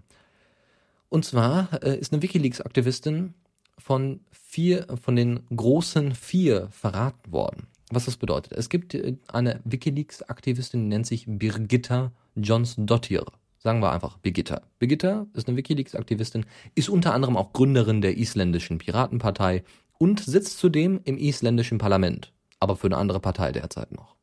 Und 1.09 1.25
zwar 1.25 1.69
äh, 1.83 1.97
ist 1.97 2.13
eine 2.13 2.23
Wikileaks-Aktivistin 2.23 3.35
von 3.79 4.21
vier, 4.33 4.87
von 5.01 5.15
den 5.15 5.41
großen 5.55 6.15
vier 6.15 6.69
verraten 6.71 7.31
worden. 7.31 7.69
Was 7.93 8.07
das 8.07 8.17
bedeutet? 8.17 8.53
Es 8.53 8.69
gibt 8.69 8.95
äh, 8.95 9.17
eine 9.29 9.61
Wikileaks-Aktivistin, 9.65 10.83
die 10.83 10.89
nennt 10.89 11.07
sich 11.07 11.27
Birgitta 11.29 12.11
Johnsdottir. 12.35 13.25
Sagen 13.63 13.81
wir 13.83 13.93
einfach 13.93 14.17
Birgitta. 14.17 14.63
Birgitta 14.79 15.27
ist 15.35 15.47
eine 15.47 15.57
Wikileaks-Aktivistin, 15.59 16.47
ist 16.75 16.89
unter 16.89 17.13
anderem 17.13 17.37
auch 17.37 17.53
Gründerin 17.53 18.01
der 18.01 18.17
isländischen 18.17 18.79
Piratenpartei 18.79 19.65
und 19.99 20.21
sitzt 20.21 20.59
zudem 20.59 21.01
im 21.05 21.19
isländischen 21.19 21.77
Parlament, 21.77 22.33
aber 22.59 22.75
für 22.75 22.87
eine 22.87 22.97
andere 22.97 23.21
Partei 23.21 23.53
derzeit 23.53 23.93
noch. 23.93 24.17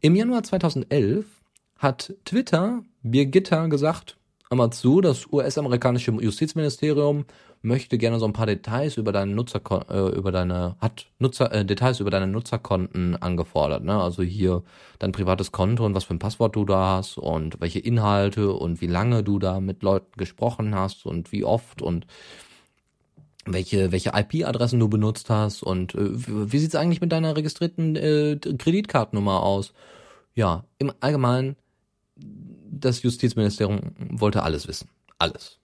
Im 0.00 0.14
Januar 0.14 0.42
2011 0.42 1.24
hat 1.78 2.14
Twitter 2.26 2.82
Birgitta 3.02 3.66
gesagt, 3.68 4.18
hör 4.50 4.56
mal 4.56 4.70
zu, 4.72 5.00
das 5.00 5.28
US-amerikanische 5.30 6.10
Justizministerium 6.10 7.24
möchte 7.62 7.98
gerne 7.98 8.18
so 8.18 8.24
ein 8.24 8.32
paar 8.32 8.46
Details 8.46 8.96
über 8.96 9.12
deine 9.12 9.32
Nutzer 9.32 9.60
äh, 9.88 10.16
über 10.16 10.32
deine 10.32 10.74
hat 10.80 11.06
Nutzer 11.20 11.52
äh, 11.52 11.64
Details 11.64 12.00
über 12.00 12.10
deine 12.10 12.26
Nutzerkonten 12.26 13.14
angefordert, 13.14 13.84
ne? 13.84 14.00
Also 14.00 14.24
hier 14.24 14.64
dein 14.98 15.12
privates 15.12 15.52
Konto 15.52 15.86
und 15.86 15.94
was 15.94 16.04
für 16.04 16.14
ein 16.14 16.18
Passwort 16.18 16.56
du 16.56 16.64
da 16.64 16.96
hast 16.96 17.16
und 17.16 17.60
welche 17.60 17.78
Inhalte 17.78 18.52
und 18.52 18.80
wie 18.80 18.88
lange 18.88 19.22
du 19.22 19.38
da 19.38 19.60
mit 19.60 19.84
Leuten 19.84 20.16
gesprochen 20.16 20.74
hast 20.74 21.06
und 21.06 21.30
wie 21.30 21.44
oft 21.44 21.80
und 21.80 22.06
welche 23.46 23.92
welche 23.92 24.10
IP-Adressen 24.14 24.80
du 24.80 24.88
benutzt 24.88 25.30
hast 25.30 25.62
und 25.62 25.94
äh, 25.94 26.10
wie 26.52 26.58
sieht's 26.58 26.74
eigentlich 26.74 27.00
mit 27.00 27.12
deiner 27.12 27.36
registrierten 27.36 27.94
äh, 27.94 28.36
Kreditkartennummer 28.36 29.44
aus? 29.44 29.74
Ja, 30.34 30.64
im 30.78 30.92
Allgemeinen 31.00 31.56
das 32.70 33.02
Justizministerium 33.02 33.80
wollte 33.98 34.42
alles 34.42 34.68
wissen. 34.68 34.88
Alles. 35.18 35.58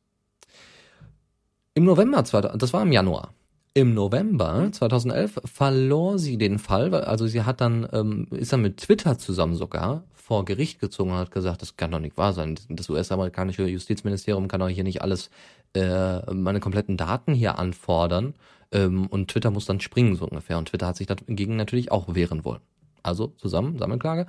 Im 1.75 1.85
November, 1.85 2.25
2000 2.25 2.63
das 2.63 2.73
war 2.73 2.83
im 2.83 2.93
Januar. 2.93 3.33
Im 3.75 3.93
November 3.93 4.71
2011 4.73 5.41
verlor 5.45 6.19
sie 6.19 6.39
den 6.39 6.59
Fall, 6.59 6.95
also 6.95 7.27
sie 7.27 7.43
hat 7.43 7.61
dann, 7.61 7.87
ähm, 7.93 8.27
ist 8.31 8.53
dann 8.53 8.63
mit 8.63 8.79
Twitter 8.79 9.19
zusammen 9.19 9.55
sogar 9.55 10.05
vor 10.15 10.45
Gericht 10.45 10.81
gezogen 10.81 11.11
und 11.11 11.19
hat 11.19 11.31
gesagt, 11.31 11.63
das 11.63 11.77
kann 11.77 11.91
doch 11.91 12.01
nicht 12.01 12.17
wahr 12.17 12.33
sein. 12.33 12.59
Das 12.69 12.89
US-amerikanische 12.89 13.67
Justizministerium 13.69 14.49
kann 14.49 14.61
doch 14.61 14.69
hier 14.69 14.83
nicht 14.83 15.03
alles, 15.03 15.31
äh, 15.75 16.21
meine 16.33 16.59
kompletten 16.59 16.97
Daten 16.97 17.35
hier 17.35 17.59
anfordern. 17.59 18.35
Ähm, 18.73 19.07
und 19.07 19.31
Twitter 19.31 19.51
muss 19.51 19.67
dann 19.67 19.81
springen, 19.81 20.17
so 20.17 20.25
ungefähr. 20.25 20.59
Und 20.59 20.69
Twitter 20.69 20.87
hat 20.87 20.97
sich 20.97 21.07
dagegen 21.07 21.57
natürlich 21.57 21.93
auch 21.93 22.15
wehren 22.15 22.45
wollen. 22.45 22.63
Also 23.03 23.35
zusammen, 23.37 23.79
Sammelklage. 23.79 24.27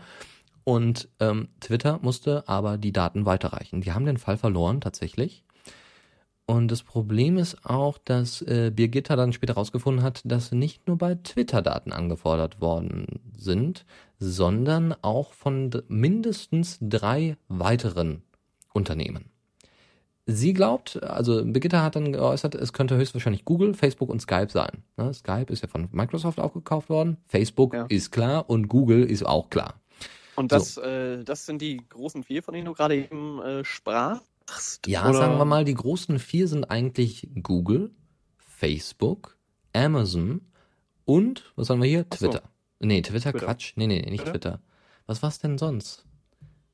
Und 0.67 1.07
ähm, 1.21 1.47
Twitter 1.61 1.97
musste 2.01 2.43
aber 2.49 2.77
die 2.77 2.91
Daten 2.91 3.25
weiterreichen. 3.25 3.79
Die 3.79 3.93
haben 3.93 4.05
den 4.05 4.17
Fall 4.17 4.35
verloren 4.35 4.81
tatsächlich. 4.81 5.45
Und 6.45 6.69
das 6.71 6.83
Problem 6.83 7.37
ist 7.37 7.65
auch, 7.65 7.97
dass 7.97 8.41
äh, 8.41 8.69
Birgitta 8.75 9.15
dann 9.15 9.31
später 9.31 9.53
herausgefunden 9.53 10.03
hat, 10.03 10.23
dass 10.25 10.51
nicht 10.51 10.85
nur 10.85 10.97
bei 10.97 11.15
Twitter 11.15 11.61
Daten 11.61 11.93
angefordert 11.93 12.59
worden 12.59 13.21
sind, 13.37 13.85
sondern 14.19 14.93
auch 15.03 15.31
von 15.31 15.71
mindestens 15.87 16.79
drei 16.81 17.37
weiteren 17.47 18.23
Unternehmen. 18.73 19.29
Sie 20.25 20.51
glaubt, 20.51 21.01
also 21.01 21.45
Birgitta 21.45 21.81
hat 21.81 21.95
dann 21.95 22.11
geäußert, 22.11 22.55
es 22.55 22.73
könnte 22.73 22.97
höchstwahrscheinlich 22.97 23.45
Google, 23.45 23.73
Facebook 23.73 24.09
und 24.09 24.21
Skype 24.21 24.49
sein. 24.49 24.83
Ne? 24.97 25.13
Skype 25.13 25.45
ist 25.47 25.61
ja 25.61 25.69
von 25.69 25.87
Microsoft 25.93 26.41
aufgekauft 26.41 26.89
worden, 26.89 27.15
Facebook 27.25 27.73
Ja. 27.73 27.85
ist 27.87 28.11
klar 28.11 28.49
und 28.49 28.67
Google 28.67 29.05
ist 29.05 29.25
auch 29.25 29.49
klar. 29.49 29.79
Und 30.37 30.51
das, 30.51 30.77
äh, 30.77 31.23
das 31.23 31.45
sind 31.45 31.61
die 31.61 31.77
großen 31.89 32.23
vier, 32.23 32.43
von 32.43 32.53
denen 32.53 32.65
du 32.67 32.73
gerade 32.73 32.95
eben 32.95 33.41
äh, 33.41 33.65
sprachst? 33.65 34.85
Ja, 34.85 35.03
Oder- 35.09 35.17
sagen 35.17 35.37
wir 35.37 35.45
mal, 35.45 35.65
die 35.65 35.73
großen 35.73 36.19
vier 36.19 36.47
sind 36.47 36.69
eigentlich 36.71 37.27
Google, 37.41 37.91
Facebook, 38.37 39.35
Amazon 39.73 40.41
und, 41.05 41.51
was 41.55 41.69
haben 41.69 41.81
wir 41.81 41.89
hier? 41.89 42.05
Ach 42.09 42.17
so. 42.17 42.27
Twitter. 42.29 42.49
Nee, 42.79 43.01
Twitter, 43.01 43.31
Twitter. 43.31 43.45
Quatsch. 43.45 43.73
Nee, 43.75 43.87
nee, 43.87 44.01
nicht 44.01 44.23
Twitter? 44.23 44.31
Twitter. 44.31 44.61
Was 45.07 45.23
war's 45.23 45.39
denn 45.39 45.57
sonst? 45.57 46.05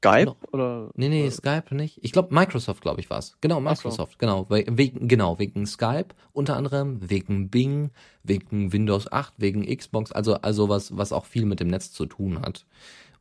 Skype? 0.05 0.35
Oder? 0.51 0.89
Nee, 0.95 1.07
nee, 1.07 1.27
Äh, 1.27 1.31
Skype 1.31 1.73
nicht. 1.73 1.99
Ich 2.03 2.11
glaube, 2.11 2.33
Microsoft, 2.35 2.81
glaube 2.81 2.99
ich, 2.99 3.09
war's. 3.09 3.37
Genau, 3.39 3.55
Ach 3.55 3.77
so. 3.77 3.87
Microsoft, 3.87 4.19
genau. 4.19 4.49
We- 4.49 4.65
Wegen, 4.69 5.07
genau, 5.07 5.39
wegen 5.39 5.65
Skype 5.65 6.07
unter 6.33 6.57
anderem, 6.57 7.09
wegen 7.09 7.49
Bing, 7.49 7.91
wegen 8.23 8.73
Windows 8.73 9.09
8, 9.09 9.35
wegen 9.37 9.63
Xbox, 9.65 10.11
also, 10.11 10.33
also 10.35 10.67
was, 10.67 10.97
was 10.97 11.13
auch 11.13 11.25
viel 11.25 11.45
mit 11.45 11.61
dem 11.61 11.69
Netz 11.69 11.93
zu 11.93 12.05
tun 12.05 12.41
hat. 12.41 12.65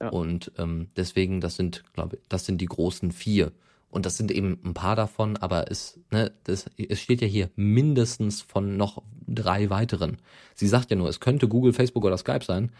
Ja. 0.02 0.08
Und 0.10 0.52
ähm, 0.58 0.88
deswegen, 0.96 1.40
das 1.40 1.56
sind, 1.56 1.84
glaube 1.94 2.16
ich, 2.16 2.22
das 2.28 2.44
sind 2.44 2.60
die 2.60 2.66
großen 2.66 3.12
vier. 3.12 3.52
Und 3.88 4.04
das 4.06 4.16
sind 4.16 4.30
eben 4.30 4.58
ein 4.64 4.74
paar 4.74 4.96
davon, 4.96 5.36
aber 5.36 5.70
es, 5.70 6.00
ne, 6.10 6.32
das, 6.44 6.64
es 6.76 7.00
steht 7.00 7.20
ja 7.20 7.26
hier 7.26 7.50
mindestens 7.56 8.40
von 8.42 8.76
noch 8.76 9.02
drei 9.26 9.70
weiteren. 9.70 10.16
Sie 10.54 10.66
sagt 10.66 10.90
ja 10.90 10.96
nur, 10.96 11.08
es 11.08 11.20
könnte 11.20 11.46
Google, 11.46 11.72
Facebook 11.72 12.04
oder 12.04 12.16
Skype 12.16 12.44
sein. 12.44 12.72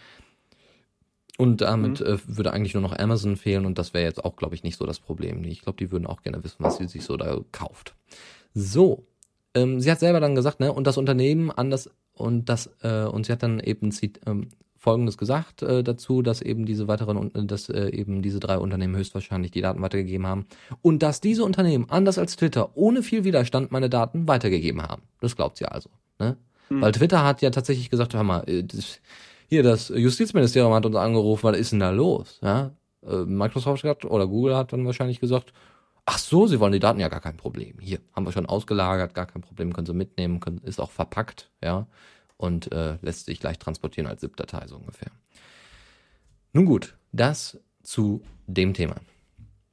Und 1.39 1.61
damit 1.61 2.01
Mhm. 2.01 2.07
äh, 2.07 2.19
würde 2.27 2.53
eigentlich 2.53 2.75
nur 2.75 2.83
noch 2.83 2.99
Amazon 2.99 3.37
fehlen 3.37 3.67
und 3.67 3.79
das 3.79 3.95
wäre 3.95 4.05
jetzt 4.05 4.25
auch, 4.25 4.37
glaube 4.37 4.55
ich, 4.55 4.63
nicht 4.65 4.77
so 4.77 4.87
das 4.87 5.01
Problem. 5.01 5.45
Ich 5.45 5.63
glaube, 5.63 5.79
die 5.79 5.91
würden 5.91 6.07
auch 6.07 6.23
gerne 6.23 6.43
wissen, 6.45 6.59
was 6.61 6.77
sie 6.77 6.89
sich 6.89 7.05
so 7.05 7.17
da 7.17 7.39
kauft. 7.53 7.95
So, 8.55 9.07
ähm, 9.55 9.81
sie 9.81 9.91
hat 9.91 10.01
selber 10.01 10.21
dann 10.21 10.35
gesagt, 10.35 10.61
ne, 10.61 10.73
und 10.73 10.87
das 10.87 10.99
Unternehmen 10.99 11.51
anders 11.51 11.91
und 12.15 12.49
das 12.49 12.71
äh, 12.83 13.05
und 13.05 13.27
sie 13.27 13.33
hat 13.33 13.43
dann 13.43 13.61
eben 13.61 13.91
ähm, 14.27 14.49
Folgendes 14.83 15.17
gesagt 15.17 15.63
äh, 15.63 15.85
dazu, 15.85 16.23
dass 16.23 16.43
eben 16.43 16.67
diese 16.67 16.89
weiteren, 16.89 17.17
und- 17.17 17.37
äh, 17.37 17.45
dass 17.47 17.69
äh, 17.69 17.91
eben 17.91 18.21
diese 18.21 18.41
drei 18.41 18.59
Unternehmen 18.59 18.97
höchstwahrscheinlich 18.97 19.53
die 19.53 19.61
Daten 19.61 19.81
weitergegeben 19.81 20.27
haben 20.27 20.47
und 20.83 21.05
dass 21.05 21.21
diese 21.21 21.45
Unternehmen 21.45 21.87
anders 21.89 22.19
als 22.19 22.35
Twitter 22.35 22.77
ohne 22.77 23.05
viel 23.05 23.23
Widerstand 23.23 23.71
meine 23.71 23.89
Daten 23.89 24.27
weitergegeben 24.27 24.83
haben. 24.83 25.03
Das 25.21 25.37
glaubt 25.37 25.57
sie 25.57 25.67
also, 25.67 25.89
ne? 26.19 26.37
Hm. 26.67 26.83
Weil 26.83 26.91
Twitter 26.91 27.23
hat 27.25 27.43
ja 27.43 27.51
tatsächlich 27.51 27.91
gesagt, 27.91 28.13
hör 28.15 28.25
mal, 28.25 28.43
äh, 28.49 28.65
das, 28.65 29.01
hier 29.49 29.63
das 29.63 29.89
Justizministerium 29.89 30.73
hat 30.75 30.85
uns 30.85 30.97
angerufen, 30.97 31.45
was 31.45 31.57
ist 31.57 31.71
denn 31.71 31.79
da 31.79 31.91
los? 31.91 32.41
Ja? 32.43 32.73
Äh, 33.07 33.19
Microsoft 33.19 33.85
hat 33.85 34.05
oder 34.05 34.27
Google 34.27 34.57
hat 34.57 34.73
dann 34.73 34.85
wahrscheinlich 34.85 35.21
gesagt, 35.21 35.53
ach 36.07 36.19
so, 36.19 36.49
sie 36.49 36.59
wollen 36.59 36.73
die 36.73 36.81
Daten, 36.81 36.99
ja 36.99 37.09
gar 37.09 37.21
kein 37.21 37.37
Problem. 37.37 37.77
Hier 37.79 38.01
haben 38.17 38.27
wir 38.27 38.33
schon 38.33 38.47
ausgelagert, 38.47 39.15
gar 39.15 39.27
kein 39.27 39.43
Problem, 39.43 39.73
können 39.73 39.87
sie 39.87 39.95
mitnehmen, 39.95 40.41
können, 40.41 40.59
ist 40.65 40.81
auch 40.81 40.91
verpackt, 40.91 41.53
ja, 41.63 41.87
und 42.43 42.73
äh, 42.73 42.99
lässt 43.03 43.27
sich 43.27 43.43
leicht 43.43 43.61
transportieren 43.63 44.07
als 44.09 44.21
ZIP-Datei 44.21 44.67
so 44.67 44.77
ungefähr. 44.77 45.11
Nun 46.53 46.67
gut, 46.67 46.97
das 47.13 47.59
zu 47.83 48.23
dem 48.47 48.75
Thema. 48.75 48.97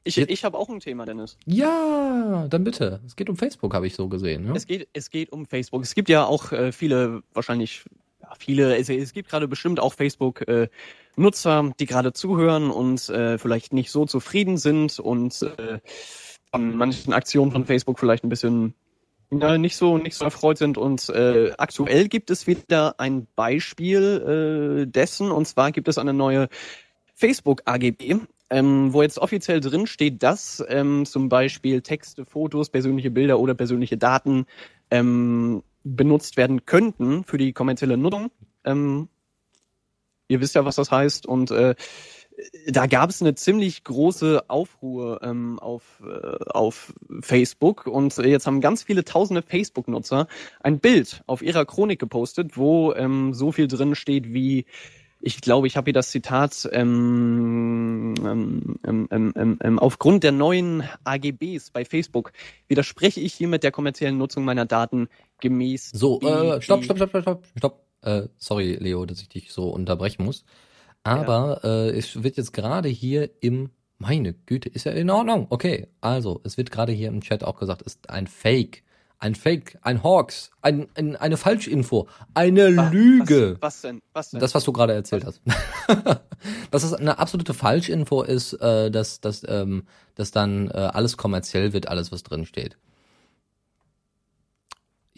Ich, 0.04 0.16
Jetzt- 0.16 0.32
ich 0.32 0.44
habe 0.46 0.58
auch 0.58 0.70
ein 0.70 0.80
Thema, 0.80 1.06
Dennis. 1.06 1.38
Ja, 1.46 2.48
dann 2.50 2.64
bitte. 2.64 3.02
Es 3.06 3.16
geht 3.16 3.30
um 3.30 3.36
Facebook, 3.36 3.74
habe 3.74 3.86
ich 3.86 3.96
so 3.96 4.08
gesehen. 4.08 4.46
Ne? 4.46 4.54
Es 4.56 4.66
geht, 4.66 4.88
es 4.94 5.10
geht 5.10 5.32
um 5.32 5.46
Facebook. 5.46 5.84
Es 5.84 5.94
gibt 5.94 6.10
ja 6.10 6.26
auch 6.26 6.52
äh, 6.52 6.72
viele, 6.72 7.22
wahrscheinlich, 7.34 7.84
ja, 8.22 8.30
viele, 8.40 8.78
es, 8.78 8.90
es 8.90 9.14
gibt 9.14 9.30
gerade 9.30 9.48
bestimmt 9.48 9.80
auch 9.80 9.94
Facebook-Nutzer, 9.94 11.72
die 11.80 11.86
gerade 11.86 12.14
zuhören 12.14 12.72
und 12.72 13.10
äh, 13.10 13.38
vielleicht 13.38 13.74
nicht 13.74 13.92
so 13.92 14.06
zufrieden 14.06 14.58
sind 14.58 15.00
und 15.00 15.42
äh, 15.42 15.80
an 16.52 16.76
manchen 16.78 17.14
Aktionen 17.14 17.52
von 17.52 17.66
Facebook 17.66 18.00
vielleicht 18.00 18.24
ein 18.24 18.30
bisschen 18.30 18.74
ja, 19.32 19.58
nicht 19.58 19.78
so 19.78 19.98
nicht 19.98 20.16
so 20.16 20.26
erfreut 20.26 20.58
sind. 20.58 20.78
Und 20.78 21.10
äh, 21.10 21.52
aktuell 21.58 22.08
gibt 22.08 22.32
es 22.32 22.48
wieder 22.48 23.00
ein 23.00 23.28
Beispiel 23.36 24.86
äh, 24.86 24.92
dessen, 24.92 25.32
und 25.32 25.48
zwar 25.48 25.72
gibt 25.72 25.88
es 25.88 25.98
eine 25.98 26.14
neue 26.14 26.50
Facebook 27.14 27.62
AGB, 27.66 28.18
ähm, 28.50 28.94
wo 28.94 29.02
jetzt 29.02 29.20
offiziell 29.20 29.60
drin 29.60 29.88
steht, 29.88 30.24
dass 30.24 30.64
ähm, 30.70 31.06
zum 31.06 31.30
Beispiel 31.30 31.82
Texte, 31.82 32.26
Fotos, 32.26 32.70
persönliche 32.70 33.12
Bilder 33.12 33.40
oder 33.40 33.54
persönliche 33.54 33.98
Daten 33.98 34.46
ähm, 34.90 35.64
benutzt 35.84 36.38
werden 36.38 36.66
könnten 36.66 37.24
für 37.24 37.38
die 37.38 37.54
kommerzielle 37.54 37.98
Nutzung. 37.98 38.32
Ähm, 38.64 39.10
ihr 40.28 40.42
wisst 40.42 40.56
ja, 40.56 40.66
was 40.66 40.76
das 40.76 40.92
heißt. 40.92 41.26
Und 41.26 41.52
äh, 41.52 41.76
da 42.68 42.86
gab 42.86 43.10
es 43.10 43.22
eine 43.22 43.36
ziemlich 43.36 43.84
große 43.84 44.50
Aufruhr 44.50 45.22
ähm, 45.24 45.60
auf, 45.60 46.02
äh, 46.06 46.44
auf 46.50 46.94
Facebook 47.22 47.88
und 47.88 48.18
jetzt 48.18 48.48
haben 48.48 48.62
ganz 48.62 48.84
viele 48.84 49.04
tausende 49.04 49.42
Facebook-Nutzer 49.42 50.28
ein 50.62 50.80
Bild 50.80 51.24
auf 51.28 51.42
ihrer 51.42 51.66
Chronik 51.66 52.00
gepostet, 52.00 52.58
wo 52.58 52.94
ähm, 52.94 53.34
so 53.34 53.52
viel 53.52 53.68
drin 53.68 53.96
steht 53.96 54.34
wie 54.34 54.66
ich 55.22 55.42
glaube, 55.42 55.68
ich 55.68 55.76
habe 55.76 55.86
hier 55.86 55.94
das 55.94 56.12
Zitat, 56.12 56.70
ähm, 56.72 58.16
ähm, 58.24 58.80
ähm, 58.86 59.08
ähm, 59.12 59.60
ähm, 59.62 59.80
aufgrund 59.80 60.24
der 60.24 60.32
neuen 60.32 60.84
AGBs 61.04 61.72
bei 61.72 61.84
Facebook 61.84 62.32
widerspreche 62.70 63.20
ich 63.20 63.34
hiermit 63.34 63.64
der 63.64 63.72
kommerziellen 63.72 64.18
Nutzung 64.18 64.46
meiner 64.46 64.66
Daten 64.66 65.10
gemäß. 65.42 65.92
So, 65.92 66.22
äh, 66.22 66.62
stopp, 66.62 66.86
stopp, 66.86 66.98
stopp, 66.98 67.10
stopp, 67.10 67.22
stopp, 67.22 67.46
stopp. 67.58 67.86
Äh, 68.02 68.30
sorry, 68.38 68.78
Leo, 68.80 69.06
dass 69.06 69.22
ich 69.22 69.28
dich 69.28 69.52
so 69.52 69.70
unterbrechen 69.70 70.24
muss. 70.24 70.46
Aber 71.04 71.62
ja. 71.64 71.70
äh, 71.70 71.98
es 71.98 72.24
wird 72.24 72.38
jetzt 72.38 72.54
gerade 72.54 72.90
hier 72.90 73.30
im, 73.42 73.70
meine 73.98 74.34
Güte, 74.34 74.70
ist 74.70 74.86
ja 74.86 74.92
in 74.92 75.10
Ordnung. 75.10 75.48
Okay, 75.50 75.88
also, 76.02 76.42
es 76.44 76.58
wird 76.58 76.72
gerade 76.72 76.92
hier 76.92 77.08
im 77.08 77.22
Chat 77.22 77.44
auch 77.44 77.60
gesagt, 77.60 77.82
ist 77.82 78.10
ein 78.10 78.28
Fake 78.28 78.84
ein 79.20 79.36
Fake, 79.36 79.78
ein 79.82 80.02
Hawks, 80.02 80.50
ein, 80.62 80.88
ein, 80.96 81.16
eine 81.18 81.36
Falschinfo, 81.36 82.08
eine 82.34 82.76
was, 82.76 82.92
Lüge. 82.92 83.58
Was, 83.60 83.76
was, 83.76 83.82
denn? 83.82 84.02
Was 84.14 84.30
denn? 84.32 84.40
Das, 84.40 84.56
was 84.56 84.64
du 84.64 84.72
gerade 84.72 84.94
erzählt 84.94 85.26
was? 85.26 85.42
hast. 85.88 86.22
dass 86.72 86.84
es 86.84 86.94
eine 86.94 87.20
absolute 87.20 87.54
Falschinfo 87.54 88.24
ist, 88.24 88.54
äh, 88.54 88.90
dass, 88.90 89.20
dass, 89.20 89.46
ähm, 89.48 89.84
dass 90.16 90.32
dann 90.32 90.70
äh, 90.70 90.78
alles 90.78 91.18
kommerziell 91.18 91.74
wird, 91.74 91.90
alles, 91.90 92.12
was 92.12 92.24
drin 92.24 92.46
steht. 92.46 92.78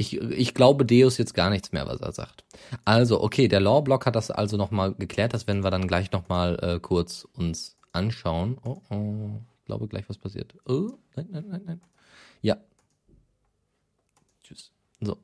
Ich, 0.02 0.20
ich 0.20 0.54
glaube 0.54 0.86
Deus 0.86 1.18
jetzt 1.18 1.34
gar 1.34 1.50
nichts 1.50 1.72
mehr, 1.72 1.88
was 1.88 2.02
er 2.02 2.12
sagt. 2.12 2.44
Also, 2.86 3.22
okay, 3.22 3.48
der 3.48 3.60
Lawblock 3.60 4.06
hat 4.06 4.16
das 4.16 4.32
also 4.32 4.58
nochmal 4.58 4.94
geklärt, 4.94 5.34
das 5.34 5.48
werden 5.48 5.64
wir 5.64 5.72
dann 5.72 5.88
gleich 5.88 6.12
nochmal 6.12 6.58
äh, 6.62 6.80
kurz 6.80 7.28
uns 7.34 7.78
anschauen. 7.92 8.58
Oh, 8.64 8.82
oh, 8.90 9.30
ich 9.60 9.66
glaube 9.66 9.88
gleich, 9.88 10.10
was 10.10 10.18
passiert. 10.18 10.56
Oh, 10.66 10.92
nein, 11.16 11.28
nein, 11.32 11.46
nein, 11.50 11.62
nein. 11.66 11.82
Ja, 12.42 12.58
Tschüss. 14.52 14.72
So. 15.00 15.18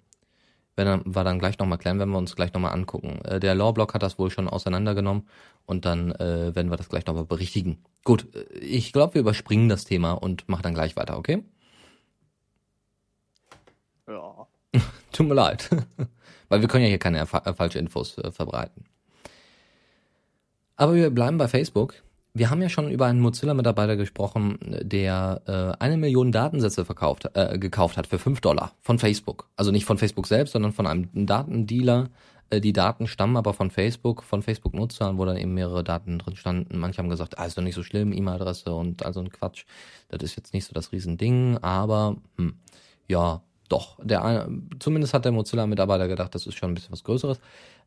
Werden 0.75 1.03
wir 1.05 1.23
dann 1.23 1.39
gleich 1.39 1.57
nochmal 1.57 1.79
klären, 1.79 1.99
wenn 1.99 2.09
wir 2.09 2.17
uns 2.17 2.35
gleich 2.35 2.53
nochmal 2.53 2.73
angucken. 2.73 3.19
Äh, 3.25 3.39
der 3.39 3.55
Lawblock 3.55 3.93
hat 3.93 4.03
das 4.03 4.19
wohl 4.19 4.29
schon 4.29 4.47
auseinandergenommen 4.47 5.27
und 5.65 5.85
dann 5.85 6.11
äh, 6.11 6.55
werden 6.55 6.69
wir 6.69 6.77
das 6.77 6.89
gleich 6.89 7.05
nochmal 7.05 7.25
berichtigen. 7.25 7.83
Gut, 8.03 8.27
äh, 8.35 8.59
ich 8.59 8.93
glaube, 8.93 9.15
wir 9.15 9.21
überspringen 9.21 9.69
das 9.69 9.85
Thema 9.85 10.13
und 10.13 10.47
machen 10.47 10.63
dann 10.63 10.75
gleich 10.75 10.95
weiter, 10.95 11.17
okay? 11.17 11.43
Ja. 14.07 14.47
Tut 15.11 15.27
mir 15.27 15.33
leid. 15.33 15.69
Weil 16.49 16.61
wir 16.61 16.67
können 16.67 16.83
ja 16.83 16.89
hier 16.89 16.99
keine 16.99 17.19
äh, 17.19 17.25
falsche 17.25 17.79
Infos 17.79 18.17
äh, 18.17 18.31
verbreiten. 18.31 18.85
Aber 20.75 20.93
wir 20.93 21.09
bleiben 21.09 21.37
bei 21.37 21.47
Facebook. 21.47 21.95
Wir 22.33 22.51
haben 22.51 22.61
ja 22.61 22.69
schon 22.69 22.91
über 22.91 23.07
einen 23.07 23.19
Mozilla-Mitarbeiter 23.19 23.95
gesprochen, 23.95 24.59
der 24.61 25.41
äh, 25.47 25.83
eine 25.83 25.97
Million 25.97 26.31
Datensätze 26.31 26.85
verkauft, 26.85 27.27
äh, 27.33 27.57
gekauft 27.57 27.97
hat 27.97 28.05
für 28.05 28.19
fünf 28.19 28.41
Dollar 28.41 28.73
von 28.81 28.99
Facebook. 28.99 29.49
Also 29.55 29.71
nicht 29.71 29.85
von 29.85 29.97
Facebook 29.97 30.27
selbst, 30.27 30.51
sondern 30.51 30.71
von 30.71 30.85
einem 30.85 31.09
Datendealer. 31.25 32.09
Äh, 32.51 32.61
die 32.61 32.73
Daten 32.73 33.07
stammen 33.07 33.37
aber 33.37 33.55
von 33.55 33.71
Facebook, 33.71 34.21
von 34.21 34.43
Facebook-Nutzern, 34.43 35.17
wo 35.17 35.25
dann 35.25 35.37
eben 35.37 35.55
mehrere 35.55 35.83
Daten 35.83 36.19
drin 36.19 36.35
standen. 36.35 36.77
Manche 36.77 36.99
haben 36.99 37.09
gesagt, 37.09 37.39
ah, 37.39 37.45
ist 37.45 37.57
doch 37.57 37.63
nicht 37.63 37.75
so 37.75 37.81
schlimm, 37.81 38.13
E-Mail-Adresse 38.13 38.71
und 38.71 39.03
also 39.03 39.19
ein 39.19 39.31
Quatsch. 39.31 39.65
Das 40.09 40.21
ist 40.21 40.35
jetzt 40.35 40.53
nicht 40.53 40.65
so 40.65 40.73
das 40.73 40.91
Riesending, 40.91 41.57
aber 41.57 42.17
hm, 42.37 42.53
ja, 43.07 43.41
doch. 43.67 43.97
Der, 44.03 44.49
zumindest 44.79 45.13
hat 45.13 45.25
der 45.25 45.31
Mozilla-Mitarbeiter 45.31 46.07
gedacht, 46.07 46.33
das 46.35 46.47
ist 46.47 46.55
schon 46.55 46.71
ein 46.71 46.73
bisschen 46.73 46.91
was 46.91 47.03
Größeres. 47.03 47.39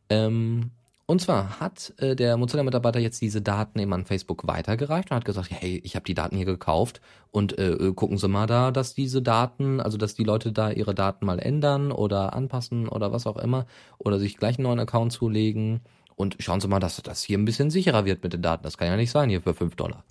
Ähm, 0.09 0.71
und 1.11 1.19
zwar 1.19 1.59
hat 1.59 1.93
äh, 1.97 2.15
der 2.15 2.37
Mozilla-Mitarbeiter 2.37 2.99
jetzt 2.99 3.21
diese 3.21 3.41
Daten 3.41 3.79
eben 3.79 3.91
an 3.91 4.05
Facebook 4.05 4.47
weitergereicht 4.47 5.11
und 5.11 5.17
hat 5.17 5.25
gesagt, 5.25 5.49
hey, 5.51 5.81
ich 5.83 5.95
habe 5.95 6.05
die 6.05 6.13
Daten 6.13 6.37
hier 6.37 6.45
gekauft 6.45 7.01
und 7.31 7.57
äh, 7.59 7.71
äh, 7.71 7.93
gucken 7.93 8.17
Sie 8.17 8.29
mal 8.29 8.47
da, 8.47 8.71
dass 8.71 8.93
diese 8.93 9.21
Daten, 9.21 9.81
also 9.81 9.97
dass 9.97 10.15
die 10.15 10.23
Leute 10.23 10.53
da 10.53 10.71
ihre 10.71 10.95
Daten 10.95 11.25
mal 11.25 11.39
ändern 11.39 11.91
oder 11.91 12.33
anpassen 12.33 12.87
oder 12.87 13.11
was 13.11 13.27
auch 13.27 13.35
immer 13.35 13.65
oder 13.97 14.19
sich 14.19 14.37
gleich 14.37 14.57
einen 14.57 14.63
neuen 14.63 14.79
Account 14.79 15.11
zulegen 15.11 15.81
und 16.15 16.37
schauen 16.39 16.61
Sie 16.61 16.69
mal, 16.69 16.79
dass 16.79 17.01
das 17.01 17.23
hier 17.23 17.37
ein 17.37 17.45
bisschen 17.45 17.71
sicherer 17.71 18.05
wird 18.05 18.23
mit 18.23 18.31
den 18.31 18.41
Daten. 18.41 18.63
Das 18.63 18.77
kann 18.77 18.87
ja 18.87 18.95
nicht 18.95 19.11
sein 19.11 19.29
hier 19.29 19.41
für 19.41 19.53
5 19.53 19.75
Dollar. 19.75 20.05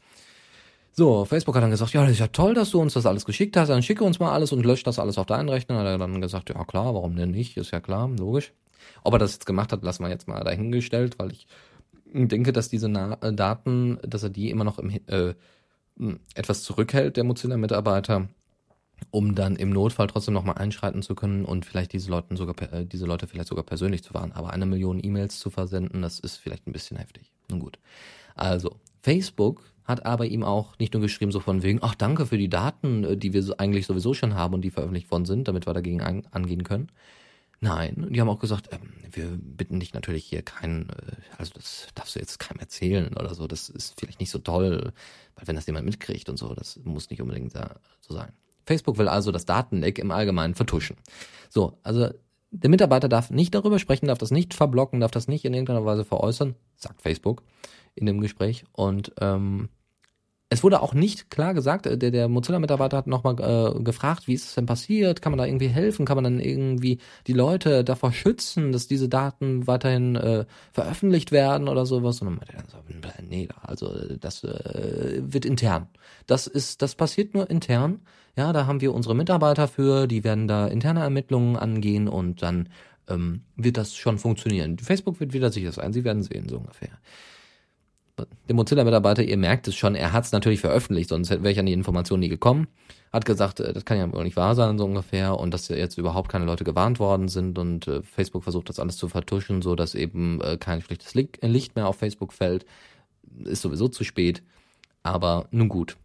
So, 0.93 1.25
Facebook 1.25 1.55
hat 1.55 1.63
dann 1.63 1.71
gesagt, 1.71 1.93
ja, 1.93 2.03
das 2.03 2.13
ist 2.13 2.19
ja 2.19 2.27
toll, 2.29 2.55
dass 2.55 2.71
du 2.71 2.81
uns 2.81 2.95
das 2.95 3.07
alles 3.07 3.25
geschickt 3.25 3.57
hast, 3.57 3.69
dann 3.69 3.83
schicke 3.83 4.05
uns 4.05 4.19
mal 4.19 4.33
alles 4.33 4.53
und 4.53 4.67
löscht 4.67 4.87
das 4.87 4.99
alles 4.99 5.19
auf 5.19 5.27
deinen 5.27 5.49
Rechner. 5.49 5.79
Hat 5.79 5.87
er 5.87 5.99
dann 5.99 6.21
gesagt, 6.21 6.51
ja 6.51 6.65
klar, 6.65 6.95
warum 6.95 7.17
denn 7.17 7.31
nicht? 7.31 7.57
Ist 7.57 7.71
ja 7.71 7.81
klar, 7.81 8.09
logisch. 8.19 8.53
Ob 9.03 9.15
er 9.15 9.19
das 9.19 9.33
jetzt 9.33 9.47
gemacht 9.47 9.73
hat, 9.73 9.83
lassen 9.83 10.03
wir 10.03 10.11
jetzt 10.11 10.29
mal 10.29 10.43
dahingestellt, 10.43 11.19
weil 11.19 11.33
ich 11.33 11.47
denke, 12.13 12.53
dass 12.53 12.69
diese 12.69 12.89
Na 12.89 13.19
äh, 13.21 13.33
Daten, 13.33 13.99
dass 14.03 14.23
er 14.23 14.31
die 14.31 14.51
immer 14.51 14.65
noch 14.65 14.79
im, 14.79 14.91
äh, 15.07 15.35
etwas 16.35 16.63
zurückhält, 16.63 17.17
der 17.17 17.25
Mozilla-Mitarbeiter, 17.25 18.29
um 19.11 19.35
dann 19.35 19.57
im 19.57 19.71
Notfall 19.71 20.09
trotzdem 20.09 20.35
nochmal 20.35 20.59
einschreiten 20.59 21.03
zu 21.03 21.15
können 21.15 21.45
und 21.45 21.65
vielleicht 21.65 21.93
diese 21.93 22.11
Leute 22.11 22.37
sogar 22.37 22.61
äh, 22.73 22.85
diese 22.85 23.07
Leute 23.07 23.27
vielleicht 23.27 23.49
sogar 23.49 23.65
persönlich 23.65 24.03
zu 24.03 24.13
warnen. 24.15 24.33
Aber 24.33 24.51
eine 24.51 24.67
Million 24.67 25.03
E-Mails 25.03 25.39
zu 25.39 25.51
versenden, 25.51 26.03
das 26.03 26.21
ist 26.21 26.37
vielleicht 26.37 26.67
ein 26.67 26.73
bisschen 26.73 26.97
heftig. 26.97 27.33
Nun 27.49 27.61
gut. 27.61 27.79
Also, 28.35 28.77
Facebook 29.03 29.63
hat 29.91 30.07
aber 30.07 30.27
ihm 30.27 30.43
auch 30.43 30.79
nicht 30.79 30.95
nur 30.95 31.03
geschrieben, 31.03 31.33
so 31.33 31.41
von 31.41 31.63
wegen, 31.63 31.81
ach 31.83 31.95
danke 31.95 32.25
für 32.25 32.39
die 32.39 32.49
Daten, 32.49 33.05
äh, 33.05 33.17
die 33.17 33.33
wir 33.33 33.43
so 33.43 33.57
eigentlich 33.59 33.87
sowieso 33.87 34.15
schon 34.15 34.35
haben 34.35 34.55
und 34.55 34.63
die 34.63 34.71
veröffentlicht 34.71 35.11
worden 35.11 35.27
sind, 35.27 35.49
damit 35.49 35.67
wir 35.67 35.75
dagegen 35.75 36.01
angehen 36.01 36.65
können, 36.65 36.91
Nein, 37.63 38.07
die 38.09 38.19
haben 38.21 38.31
auch 38.31 38.39
gesagt, 38.39 38.71
ähm, 38.73 38.95
wir 39.11 39.27
bitten 39.39 39.81
dich 39.81 39.93
natürlich 39.93 40.25
hier 40.25 40.41
keinen, 40.41 40.89
äh, 40.89 41.17
also 41.37 41.53
das 41.55 41.89
darfst 41.95 42.15
du 42.17 42.19
jetzt 42.19 42.39
keinem 42.39 42.59
erzählen 42.61 43.15
oder 43.15 43.35
so, 43.35 43.47
das 43.47 43.69
ist 43.69 44.01
vielleicht 44.01 44.19
nicht 44.19 44.31
so 44.31 44.39
toll, 44.39 44.93
weil 45.35 45.47
wenn 45.47 45.57
das 45.57 45.67
jemand 45.67 45.85
mitkriegt 45.85 46.31
und 46.31 46.39
so, 46.39 46.55
das 46.55 46.81
muss 46.85 47.11
nicht 47.11 47.21
unbedingt 47.21 47.53
so 47.53 48.15
sein. 48.15 48.33
Facebook 48.65 48.97
will 48.97 49.09
also 49.09 49.31
das 49.31 49.45
Datenleck 49.45 49.99
im 49.99 50.11
Allgemeinen 50.11 50.55
vertuschen. 50.55 50.97
So, 51.51 51.79
also 51.83 52.09
der 52.51 52.71
Mitarbeiter 52.71 53.09
darf 53.09 53.31
nicht 53.31 53.55
darüber 53.55 53.79
sprechen, 53.79 54.07
darf 54.07 54.19
das 54.19 54.31
nicht 54.31 54.55
verblocken, 54.55 55.01
darf 55.01 55.11
das 55.11 55.29
nicht 55.29 55.45
in 55.45 55.53
irgendeiner 55.53 55.85
Weise 55.85 56.05
veräußern, 56.05 56.55
sagt 56.77 57.03
Facebook 57.03 57.43
in 57.95 58.07
dem 58.07 58.21
Gespräch. 58.21 58.65
Und 58.73 59.13
ähm, 59.21 59.69
es 60.53 60.65
wurde 60.65 60.83
auch 60.83 60.95
nicht 60.95 61.31
klar 61.31 61.55
gesagt, 61.55 61.87
äh, 61.87 61.97
der, 61.97 62.11
der 62.11 62.29
Mozilla-Mitarbeiter 62.29 62.97
hat 62.97 63.07
nochmal 63.07 63.37
äh, 63.39 63.83
gefragt, 63.83 64.27
wie 64.27 64.35
ist 64.35 64.49
es 64.49 64.55
denn 64.57 64.67
passiert? 64.67 65.23
Kann 65.23 65.31
man 65.31 65.39
da 65.39 65.47
irgendwie 65.47 65.69
helfen? 65.69 66.05
Kann 66.05 66.17
man 66.17 66.25
dann 66.25 66.41
irgendwie 66.41 66.99
die 67.29 67.33
Leute 67.33 67.85
davor 67.85 68.13
schützen, 68.13 68.73
dass 68.73 68.89
diese 68.89 69.09
Daten 69.09 69.69
weiterhin 69.69 70.17
äh, 70.17 70.45
veröffentlicht 70.73 71.31
werden 71.31 71.69
oder 71.69 71.87
sowas? 71.87 72.21
Und 72.21 72.27
dann 72.27 72.37
meinte 72.37 72.53
er 72.55 72.65
so, 72.69 72.79
nee, 73.29 73.49
also 73.63 73.95
das 74.19 74.43
äh, 74.43 75.23
wird 75.23 75.45
intern. 75.45 75.87
Das 76.27 76.49
ist, 76.49 76.83
das 76.83 76.97
passiert 76.97 77.33
nur 77.33 77.49
intern. 77.49 78.01
Ja, 78.37 78.53
da 78.53 78.67
haben 78.67 78.81
wir 78.81 78.93
unsere 78.93 79.15
Mitarbeiter 79.15 79.69
für, 79.69 80.09
die 80.09 80.25
werden 80.25 80.49
da 80.49 80.67
interne 80.67 81.01
Ermittlungen 81.01 81.57
angehen 81.57 82.09
und 82.09 82.43
dann 82.43 82.69
ähm, 83.09 83.43
wird 83.57 83.77
das 83.77 83.95
schon 83.95 84.19
funktionieren. 84.19 84.79
Facebook 84.79 85.21
wird 85.21 85.33
wieder 85.33 85.53
sicher 85.53 85.71
sein, 85.71 85.93
Sie 85.93 86.05
werden 86.05 86.23
sehen, 86.25 86.49
so 86.49 86.59
ungefähr 86.59 86.91
der 88.49 88.55
Mozilla-Mitarbeiter, 88.55 89.23
ihr 89.23 89.37
merkt 89.37 89.69
es 89.69 89.75
schon, 89.75 89.95
er 89.95 90.13
hat 90.13 90.25
es 90.25 90.33
natürlich 90.33 90.61
veröffentlicht, 90.61 91.11
sonst 91.11 91.31
wäre 91.31 91.51
ich 91.51 91.59
an 91.59 91.67
die 91.67 91.73
Information 91.73 92.21
nie 92.21 92.29
gekommen. 92.29 92.69
Hat 93.13 93.25
gesagt, 93.25 93.61
äh, 93.61 93.73
das 93.73 93.85
kann 93.85 93.99
ja 93.99 94.13
wohl 94.13 94.25
nicht 94.25 94.37
wahr 94.37 94.55
sein, 94.55 94.79
so 94.79 94.85
ungefähr, 94.85 95.39
und 95.39 95.53
dass 95.53 95.69
jetzt 95.69 95.99
überhaupt 95.99 96.31
keine 96.31 96.45
Leute 96.45 96.65
gewarnt 96.65 96.99
worden 96.99 97.29
sind 97.29 97.59
und 97.59 97.89
äh, 97.89 98.03
Facebook 98.03 98.43
versucht 98.43 98.69
das 98.69 98.79
alles 98.79 98.97
zu 98.97 99.09
vertuschen, 99.09 99.63
so 99.63 99.75
dass 99.75 99.95
eben 99.95 100.41
äh, 100.41 100.57
kein 100.59 100.83
schlechtes 100.83 101.15
Licht 101.15 101.77
mehr 101.77 101.89
auf 101.89 101.97
Facebook 101.97 102.33
fällt. 102.33 102.65
Ist 103.45 103.63
sowieso 103.63 103.89
zu 103.89 104.05
spät. 104.05 104.43
Aber 105.03 105.49
nun 105.51 105.69
gut. 105.69 105.97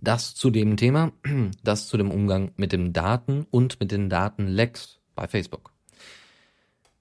Das 0.00 0.34
zu 0.34 0.50
dem 0.50 0.76
Thema, 0.76 1.12
das 1.64 1.88
zu 1.88 1.96
dem 1.96 2.10
Umgang 2.10 2.52
mit 2.56 2.72
den 2.72 2.92
Daten 2.92 3.46
und 3.50 3.80
mit 3.80 3.92
den 3.92 4.10
Datenlecks 4.10 4.98
bei 5.14 5.28
Facebook. 5.28 5.72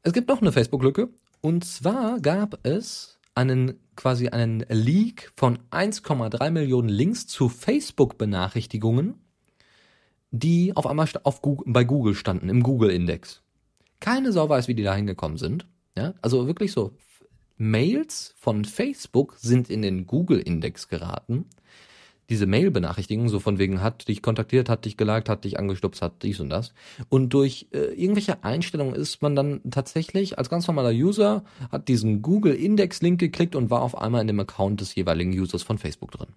Es 0.04 0.14
gibt 0.14 0.30
noch 0.30 0.42
eine 0.42 0.52
Facebook-Lücke. 0.52 1.10
Und 1.42 1.66
zwar 1.66 2.20
gab 2.20 2.66
es 2.66 3.20
einen 3.34 3.80
quasi 4.02 4.30
einen 4.30 4.66
Leak 4.68 5.32
von 5.36 5.60
1,3 5.70 6.50
Millionen 6.50 6.90
Links 6.90 7.28
zu 7.28 7.50
Facebook-Benachrichtigungen, 7.50 9.14
die 10.32 10.76
auf 10.76 10.88
einmal 10.88 11.08
auf 11.22 11.44
Google, 11.44 11.72
bei 11.72 11.84
Google 11.84 12.16
standen, 12.16 12.50
im 12.50 12.64
Google-Index. 12.64 13.44
Keine 14.00 14.32
Sau 14.32 14.50
weiß, 14.50 14.68
wie 14.68 14.74
die 14.74 14.82
da 14.82 14.96
hingekommen 14.96 15.38
sind. 15.38 15.68
Ja, 15.96 16.16
also 16.24 16.48
wirklich 16.48 16.72
so. 16.72 16.94
Mails 17.58 18.34
von 18.40 18.66
Facebook 18.66 19.36
sind 19.38 19.70
in 19.70 19.84
den 19.84 20.08
Google-Index 20.08 20.88
geraten 20.88 21.46
diese 22.32 22.48
Mail-Benachrichtigung, 22.48 23.28
so 23.28 23.42
von 23.42 23.60
wegen 23.60 23.82
hat 23.82 24.08
dich 24.08 24.22
kontaktiert, 24.22 24.70
hat 24.70 24.86
dich 24.86 24.96
geliked, 24.96 25.28
hat 25.28 25.44
dich 25.44 25.60
angestupst, 25.60 26.02
hat 26.02 26.24
dies 26.24 26.40
und 26.40 26.50
das. 26.50 26.74
Und 27.10 27.34
durch 27.34 27.68
äh, 27.72 27.94
irgendwelche 27.94 28.46
Einstellungen 28.46 28.96
ist 28.96 29.22
man 29.22 29.36
dann 29.36 29.60
tatsächlich 29.70 30.38
als 30.38 30.50
ganz 30.50 30.66
normaler 30.66 30.92
User, 30.92 31.44
hat 31.72 31.90
diesen 31.90 32.22
Google-Index-Link 32.22 33.20
geklickt 33.20 33.54
und 33.54 33.70
war 33.70 33.82
auf 33.82 33.98
einmal 33.98 34.22
in 34.22 34.28
dem 34.28 34.40
Account 34.40 34.80
des 34.80 34.96
jeweiligen 34.96 35.38
Users 35.38 35.62
von 35.62 35.78
Facebook 35.78 36.12
drin. 36.12 36.30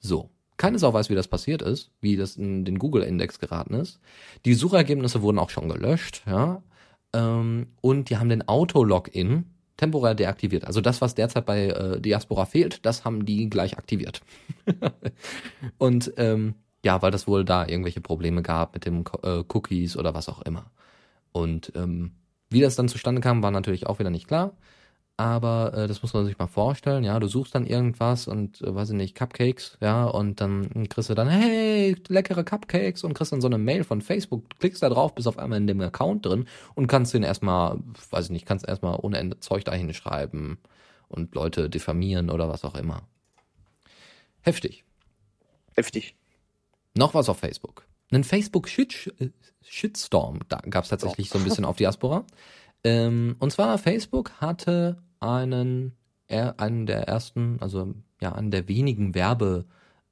So. 0.00 0.30
Keine 0.56 0.78
Sau 0.78 0.94
weiß, 0.94 1.10
wie 1.10 1.14
das 1.14 1.28
passiert 1.28 1.60
ist, 1.60 1.90
wie 2.00 2.16
das 2.16 2.36
in 2.36 2.64
den 2.64 2.78
Google-Index 2.78 3.38
geraten 3.38 3.74
ist. 3.74 4.00
Die 4.46 4.54
Suchergebnisse 4.54 5.20
wurden 5.20 5.38
auch 5.38 5.50
schon 5.50 5.68
gelöscht, 5.68 6.22
ja. 6.26 6.62
Ähm, 7.12 7.66
und 7.82 8.08
die 8.08 8.16
haben 8.16 8.30
den 8.30 8.48
Auto-Login 8.48 9.44
temporär 9.76 10.14
deaktiviert. 10.14 10.64
Also 10.64 10.80
das, 10.80 11.00
was 11.00 11.14
derzeit 11.14 11.46
bei 11.46 11.68
äh, 11.68 12.00
Diaspora 12.00 12.46
fehlt, 12.46 12.84
das 12.86 13.04
haben 13.04 13.26
die 13.26 13.48
gleich 13.50 13.76
aktiviert. 13.78 14.22
und 15.78 16.12
ähm, 16.16 16.54
ja, 16.84 17.02
weil 17.02 17.10
das 17.10 17.26
wohl 17.26 17.44
da 17.44 17.66
irgendwelche 17.66 18.00
Probleme 18.00 18.42
gab 18.42 18.74
mit 18.74 18.86
dem 18.86 19.04
äh, 19.22 19.42
Cookies 19.48 19.96
oder 19.96 20.14
was 20.14 20.28
auch 20.28 20.42
immer. 20.42 20.70
Und 21.32 21.72
ähm, 21.74 22.12
wie 22.48 22.60
das 22.60 22.76
dann 22.76 22.88
zustande 22.88 23.20
kam, 23.20 23.42
war 23.42 23.50
natürlich 23.50 23.86
auch 23.86 23.98
wieder 23.98 24.10
nicht 24.10 24.28
klar. 24.28 24.52
Aber 25.18 25.72
äh, 25.74 25.88
das 25.88 26.02
muss 26.02 26.12
man 26.12 26.26
sich 26.26 26.38
mal 26.38 26.46
vorstellen, 26.46 27.02
ja, 27.02 27.18
du 27.18 27.26
suchst 27.26 27.54
dann 27.54 27.64
irgendwas 27.64 28.28
und, 28.28 28.60
äh, 28.60 28.74
weiß 28.74 28.90
ich 28.90 28.96
nicht, 28.96 29.14
Cupcakes, 29.14 29.78
ja, 29.80 30.04
und 30.04 30.42
dann 30.42 30.86
kriegst 30.88 31.08
du 31.08 31.14
dann, 31.14 31.28
hey, 31.28 31.96
leckere 32.08 32.44
Cupcakes 32.44 33.02
und 33.02 33.14
kriegst 33.14 33.32
dann 33.32 33.40
so 33.40 33.46
eine 33.46 33.56
Mail 33.56 33.84
von 33.84 34.02
Facebook, 34.02 34.44
klickst 34.58 34.82
da 34.82 34.90
drauf, 34.90 35.14
bist 35.14 35.26
auf 35.26 35.38
einmal 35.38 35.56
in 35.58 35.66
dem 35.66 35.80
Account 35.80 36.26
drin 36.26 36.44
und 36.74 36.86
kannst 36.86 37.14
den 37.14 37.22
erstmal, 37.22 37.78
weiß 38.10 38.26
ich 38.26 38.30
nicht, 38.30 38.44
kannst 38.44 38.68
erstmal 38.68 38.98
ohne 39.00 39.16
Ende 39.18 39.40
Zeug 39.40 39.64
dahin 39.64 39.94
schreiben 39.94 40.58
und 41.08 41.34
Leute 41.34 41.70
diffamieren 41.70 42.28
oder 42.30 42.50
was 42.50 42.64
auch 42.64 42.74
immer. 42.74 43.04
Heftig. 44.42 44.84
Heftig. 45.74 46.14
Noch 46.94 47.14
was 47.14 47.30
auf 47.30 47.38
Facebook. 47.38 47.86
Einen 48.10 48.24
Facebook-Shitstorm, 48.24 50.40
da 50.48 50.58
gab 50.68 50.84
es 50.84 50.90
tatsächlich 50.90 51.30
so 51.30 51.38
ein 51.38 51.44
bisschen 51.44 51.64
auf 51.64 51.76
Diaspora. 51.76 52.26
Ähm, 52.84 53.36
und 53.38 53.50
zwar 53.50 53.78
Facebook 53.78 54.32
hatte 54.40 55.02
einen, 55.20 55.92
einen 56.28 56.86
der 56.86 57.08
ersten, 57.08 57.58
also 57.60 57.94
ja, 58.20 58.32
einen 58.32 58.50
der 58.50 58.68
wenigen 58.68 59.14
Werbe, 59.14 59.66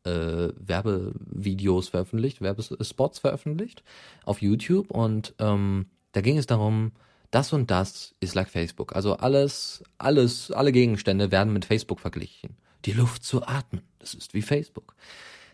äh, 0.05 0.49
Werbevideos 0.57 1.89
veröffentlicht, 1.89 2.41
Werbespots 2.41 3.19
veröffentlicht 3.19 3.83
auf 4.25 4.43
YouTube 4.43 4.91
und 4.91 5.35
ähm, 5.39 5.87
da 6.13 6.21
ging 6.21 6.39
es 6.39 6.47
darum, 6.47 6.93
das 7.31 7.53
und 7.53 7.71
das 7.71 8.15
ist 8.21 8.35
like 8.35 8.49
Facebook. 8.49 8.95
Also 8.95 9.17
alles, 9.17 9.83
alles, 9.99 10.53
alle 10.53 10.71
Gegenstände 10.71 11.33
werden 11.33 11.53
mit 11.53 11.65
Facebook 11.65 11.99
verglichen. 11.99 12.57
Die 12.85 12.93
Luft 12.93 13.25
zu 13.25 13.43
atmen, 13.45 13.83
das 13.99 14.15
ist 14.15 14.35
wie 14.35 14.43
Facebook. 14.43 14.95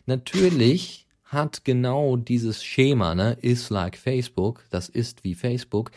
Natürlich 0.07 1.07
hat 1.25 1.65
genau 1.65 2.17
dieses 2.17 2.65
Schema, 2.65 3.15
ne, 3.15 3.39
ist 3.41 3.71
like 3.71 3.97
Facebook, 3.97 4.65
das 4.71 4.89
ist 4.89 5.23
wie 5.23 5.35
Facebook, 5.35 5.93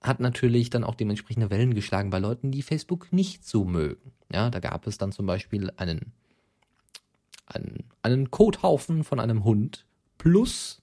hat 0.00 0.20
natürlich 0.20 0.70
dann 0.70 0.84
auch 0.84 0.94
dementsprechende 0.94 1.50
Wellen 1.50 1.74
geschlagen 1.74 2.10
bei 2.10 2.18
Leuten, 2.18 2.50
die 2.50 2.62
Facebook 2.62 3.12
nicht 3.12 3.44
so 3.44 3.64
mögen. 3.64 4.12
Ja, 4.32 4.50
da 4.50 4.60
gab 4.60 4.86
es 4.86 4.98
dann 4.98 5.12
zum 5.12 5.26
Beispiel 5.26 5.72
einen, 5.76 6.12
einen, 7.46 7.84
einen 8.02 8.30
Kothaufen 8.30 9.04
von 9.04 9.18
einem 9.18 9.44
Hund 9.44 9.86
plus 10.18 10.82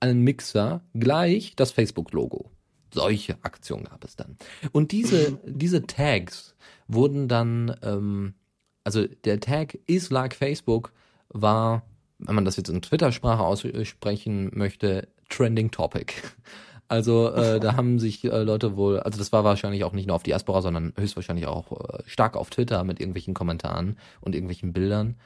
einen 0.00 0.22
Mixer 0.22 0.82
gleich 0.94 1.54
das 1.56 1.70
Facebook-Logo. 1.70 2.50
Solche 2.92 3.36
Aktionen 3.42 3.84
gab 3.84 4.04
es 4.04 4.16
dann. 4.16 4.36
Und 4.72 4.92
diese, 4.92 5.38
diese 5.44 5.86
Tags 5.86 6.54
wurden 6.88 7.28
dann, 7.28 7.76
ähm, 7.82 8.34
also 8.84 9.06
der 9.06 9.40
Tag 9.40 9.78
is 9.86 10.10
like 10.10 10.34
Facebook 10.34 10.92
war, 11.28 11.82
wenn 12.18 12.34
man 12.34 12.44
das 12.44 12.56
jetzt 12.56 12.70
in 12.70 12.82
Twitter-Sprache 12.82 13.42
aussprechen 13.42 14.50
möchte, 14.54 15.08
Trending 15.28 15.70
Topic. 15.70 16.14
Also 16.88 17.32
äh, 17.32 17.58
da 17.58 17.76
haben 17.76 17.98
sich 17.98 18.24
äh, 18.24 18.42
Leute 18.42 18.76
wohl, 18.76 19.00
also 19.00 19.18
das 19.18 19.32
war 19.32 19.42
wahrscheinlich 19.42 19.82
auch 19.84 19.92
nicht 19.92 20.06
nur 20.06 20.14
auf 20.14 20.22
Diaspora, 20.22 20.62
sondern 20.62 20.92
höchstwahrscheinlich 20.96 21.46
auch 21.46 21.72
äh, 21.72 22.02
stark 22.06 22.36
auf 22.36 22.50
Twitter 22.50 22.84
mit 22.84 23.00
irgendwelchen 23.00 23.34
Kommentaren 23.34 23.98
und 24.20 24.34
irgendwelchen 24.34 24.72
Bildern. 24.72 25.16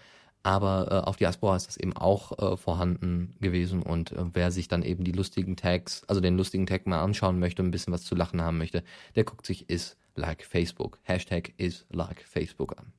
Aber 0.42 0.88
äh, 0.90 1.08
auf 1.08 1.16
Diaspora 1.16 1.56
ist 1.56 1.66
das 1.66 1.76
eben 1.76 1.94
auch 1.94 2.38
äh, 2.38 2.56
vorhanden 2.56 3.34
gewesen 3.40 3.82
und 3.82 4.12
äh, 4.12 4.24
wer 4.32 4.50
sich 4.50 4.68
dann 4.68 4.82
eben 4.82 5.04
die 5.04 5.12
lustigen 5.12 5.56
Tags, 5.56 6.02
also 6.06 6.22
den 6.22 6.38
lustigen 6.38 6.66
Tag 6.66 6.86
mal 6.86 7.02
anschauen 7.02 7.38
möchte, 7.38 7.62
ein 7.62 7.70
bisschen 7.70 7.92
was 7.92 8.04
zu 8.04 8.14
lachen 8.14 8.40
haben 8.40 8.56
möchte, 8.56 8.82
der 9.16 9.24
guckt 9.24 9.44
sich 9.44 9.68
is 9.68 9.98
like 10.16 10.42
Facebook, 10.44 10.98
Hashtag 11.02 11.52
is 11.58 11.84
like 11.90 12.22
Facebook 12.22 12.78
an. 12.78 12.92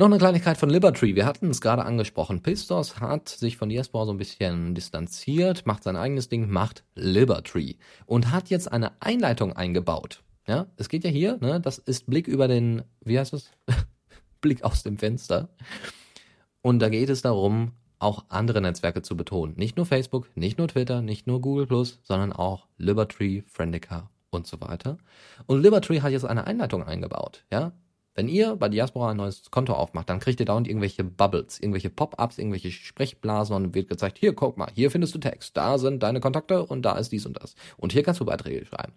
Noch 0.00 0.06
eine 0.06 0.16
Kleinigkeit 0.16 0.56
von 0.56 0.70
Liberty. 0.70 1.14
Wir 1.14 1.26
hatten 1.26 1.50
es 1.50 1.60
gerade 1.60 1.84
angesprochen. 1.84 2.40
Pistos 2.40 3.00
hat 3.00 3.28
sich 3.28 3.58
von 3.58 3.68
Diaspora 3.68 4.06
so 4.06 4.12
ein 4.12 4.16
bisschen 4.16 4.74
distanziert, 4.74 5.66
macht 5.66 5.82
sein 5.82 5.94
eigenes 5.94 6.30
Ding, 6.30 6.48
macht 6.48 6.84
Liberty 6.94 7.76
und 8.06 8.32
hat 8.32 8.48
jetzt 8.48 8.72
eine 8.72 8.92
Einleitung 9.02 9.52
eingebaut. 9.52 10.22
Ja, 10.46 10.68
es 10.78 10.88
geht 10.88 11.04
ja 11.04 11.10
hier, 11.10 11.36
ne, 11.42 11.60
das 11.60 11.76
ist 11.76 12.06
Blick 12.06 12.28
über 12.28 12.48
den, 12.48 12.80
wie 13.04 13.18
heißt 13.18 13.34
es? 13.34 13.50
Blick 14.40 14.64
aus 14.64 14.82
dem 14.84 14.96
Fenster. 14.96 15.50
Und 16.62 16.78
da 16.78 16.88
geht 16.88 17.10
es 17.10 17.20
darum, 17.20 17.72
auch 17.98 18.24
andere 18.30 18.62
Netzwerke 18.62 19.02
zu 19.02 19.18
betonen. 19.18 19.52
Nicht 19.58 19.76
nur 19.76 19.84
Facebook, 19.84 20.34
nicht 20.34 20.56
nur 20.56 20.68
Twitter, 20.68 21.02
nicht 21.02 21.26
nur 21.26 21.42
Google 21.42 21.66
Plus, 21.66 22.00
sondern 22.04 22.32
auch 22.32 22.68
Liberty, 22.78 23.44
Friendica 23.48 24.08
und 24.30 24.46
so 24.46 24.62
weiter. 24.62 24.96
Und 25.44 25.60
Liberty 25.60 25.98
hat 25.98 26.12
jetzt 26.12 26.24
eine 26.24 26.46
Einleitung 26.46 26.84
eingebaut, 26.84 27.44
ja. 27.52 27.72
Wenn 28.14 28.28
ihr 28.28 28.56
bei 28.56 28.68
Diaspora 28.68 29.10
ein 29.10 29.16
neues 29.16 29.50
Konto 29.50 29.72
aufmacht, 29.72 30.10
dann 30.10 30.18
kriegt 30.18 30.40
ihr 30.40 30.46
dauernd 30.46 30.66
irgendwelche 30.66 31.04
Bubbles, 31.04 31.60
irgendwelche 31.60 31.90
Pop-ups, 31.90 32.38
irgendwelche 32.38 32.70
Sprechblasen 32.70 33.54
und 33.54 33.74
wird 33.74 33.88
gezeigt, 33.88 34.18
hier, 34.18 34.34
guck 34.34 34.56
mal, 34.56 34.68
hier 34.74 34.90
findest 34.90 35.14
du 35.14 35.18
Text, 35.18 35.56
da 35.56 35.78
sind 35.78 36.02
deine 36.02 36.20
Kontakte 36.20 36.64
und 36.64 36.82
da 36.82 36.98
ist 36.98 37.12
dies 37.12 37.26
und 37.26 37.40
das. 37.40 37.54
Und 37.76 37.92
hier 37.92 38.02
kannst 38.02 38.20
du 38.20 38.24
Beiträge 38.24 38.66
schreiben. 38.66 38.92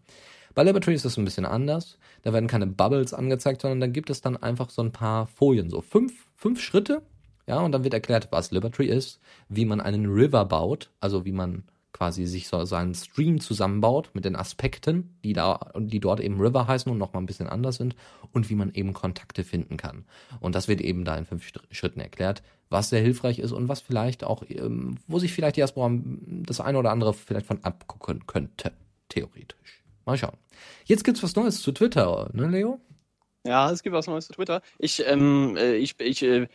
Bei 0.56 0.64
Liberty 0.64 0.94
ist 0.94 1.06
es 1.06 1.18
ein 1.18 1.26
bisschen 1.26 1.46
anders. 1.46 1.98
Da 2.22 2.32
werden 2.32 2.48
keine 2.48 2.68
Bubbles 2.68 3.14
angezeigt, 3.14 3.62
sondern 3.62 3.80
da 3.80 3.88
gibt 3.88 4.10
es 4.10 4.22
dann 4.22 4.38
einfach 4.38 4.70
so 4.70 4.84
ein 4.84 4.92
paar 4.92 5.28
Folien, 5.28 5.70
so 5.70 5.82
fünf, 5.82 6.28
fünf 6.36 6.62
Schritte. 6.62 7.02
Ja, 7.48 7.60
und 7.60 7.72
dann 7.72 7.84
wird 7.84 7.94
erklärt, 7.94 8.30
was 8.32 8.52
Liberty 8.52 8.86
ist, 8.86 9.20
wie 9.50 9.66
man 9.66 9.82
einen 9.82 10.06
River 10.06 10.46
baut, 10.46 10.92
also 11.02 11.26
wie 11.26 11.32
man 11.32 11.64
quasi 11.94 12.26
sich 12.26 12.48
so 12.48 12.66
seinen 12.66 12.96
Stream 12.96 13.40
zusammenbaut 13.40 14.10
mit 14.14 14.26
den 14.26 14.36
Aspekten, 14.36 15.18
die 15.24 15.34
da, 15.34 15.72
die 15.78 16.00
dort 16.00 16.20
eben 16.20 16.42
River 16.42 16.68
heißen 16.68 16.92
und 16.92 16.98
nochmal 16.98 17.22
ein 17.22 17.28
bisschen 17.28 17.48
anders 17.48 17.78
sind 17.78 17.96
und 18.32 18.50
wie 18.50 18.56
man 18.56 18.74
eben 18.74 18.94
Kontakte 18.94 19.44
finden 19.44 19.78
kann. 19.78 20.06
Und 20.42 20.56
das 20.56 20.68
wird 20.68 20.82
eben 20.82 21.06
da 21.06 21.16
in 21.16 21.26
fünf 21.26 21.50
Schritten 21.72 22.00
erklärt, 22.00 22.44
was 22.70 22.90
sehr 22.90 23.02
hilfreich 23.02 23.40
ist 23.40 23.52
und 23.52 23.70
was 23.70 23.80
vielleicht 23.80 24.24
auch, 24.24 24.44
ähm, 24.50 24.98
wo 25.08 25.20
sich 25.20 25.32
vielleicht 25.32 25.56
die 25.56 25.62
Diaspora 25.62 25.92
das 25.94 26.60
eine 26.60 26.80
oder 26.80 26.92
andere 26.92 27.14
vielleicht 27.14 27.46
von 27.46 27.64
abgucken 27.64 28.26
könnte, 28.26 28.74
theoretisch. 29.10 29.84
Mal 30.06 30.18
schauen. 30.18 30.38
Jetzt 30.86 31.04
gibt's 31.04 31.24
was 31.24 31.36
Neues 31.36 31.62
zu 31.62 31.72
Twitter, 31.72 32.30
ne, 32.34 32.48
Leo? 32.48 32.82
Ja, 33.46 33.72
es 33.72 33.84
gibt 33.84 33.96
was 33.96 34.08
Neues 34.08 34.28
zu 34.28 34.34
Twitter. 34.34 34.62
Ich, 34.80 35.04
ähm, 35.06 35.56
äh, 35.58 35.76
ich, 35.76 36.00
ich 36.00 36.24
äh, 36.24 36.48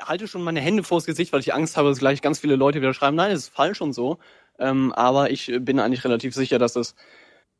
halte 0.00 0.28
schon 0.28 0.42
meine 0.42 0.60
Hände 0.60 0.82
vors 0.82 1.04
Gesicht, 1.04 1.32
weil 1.32 1.40
ich 1.40 1.52
Angst 1.52 1.76
habe, 1.76 1.88
dass 1.88 1.98
gleich 1.98 2.22
ganz 2.22 2.38
viele 2.38 2.56
Leute 2.56 2.80
wieder 2.80 2.94
schreiben, 2.94 3.16
nein, 3.16 3.32
das 3.32 3.40
ist 3.40 3.54
falsch 3.54 3.80
und 3.80 3.92
so. 3.92 4.18
Ähm, 4.58 4.92
aber 4.92 5.30
ich 5.30 5.52
bin 5.60 5.78
eigentlich 5.80 6.04
relativ 6.04 6.34
sicher, 6.34 6.58
dass 6.58 6.74
das 6.74 6.94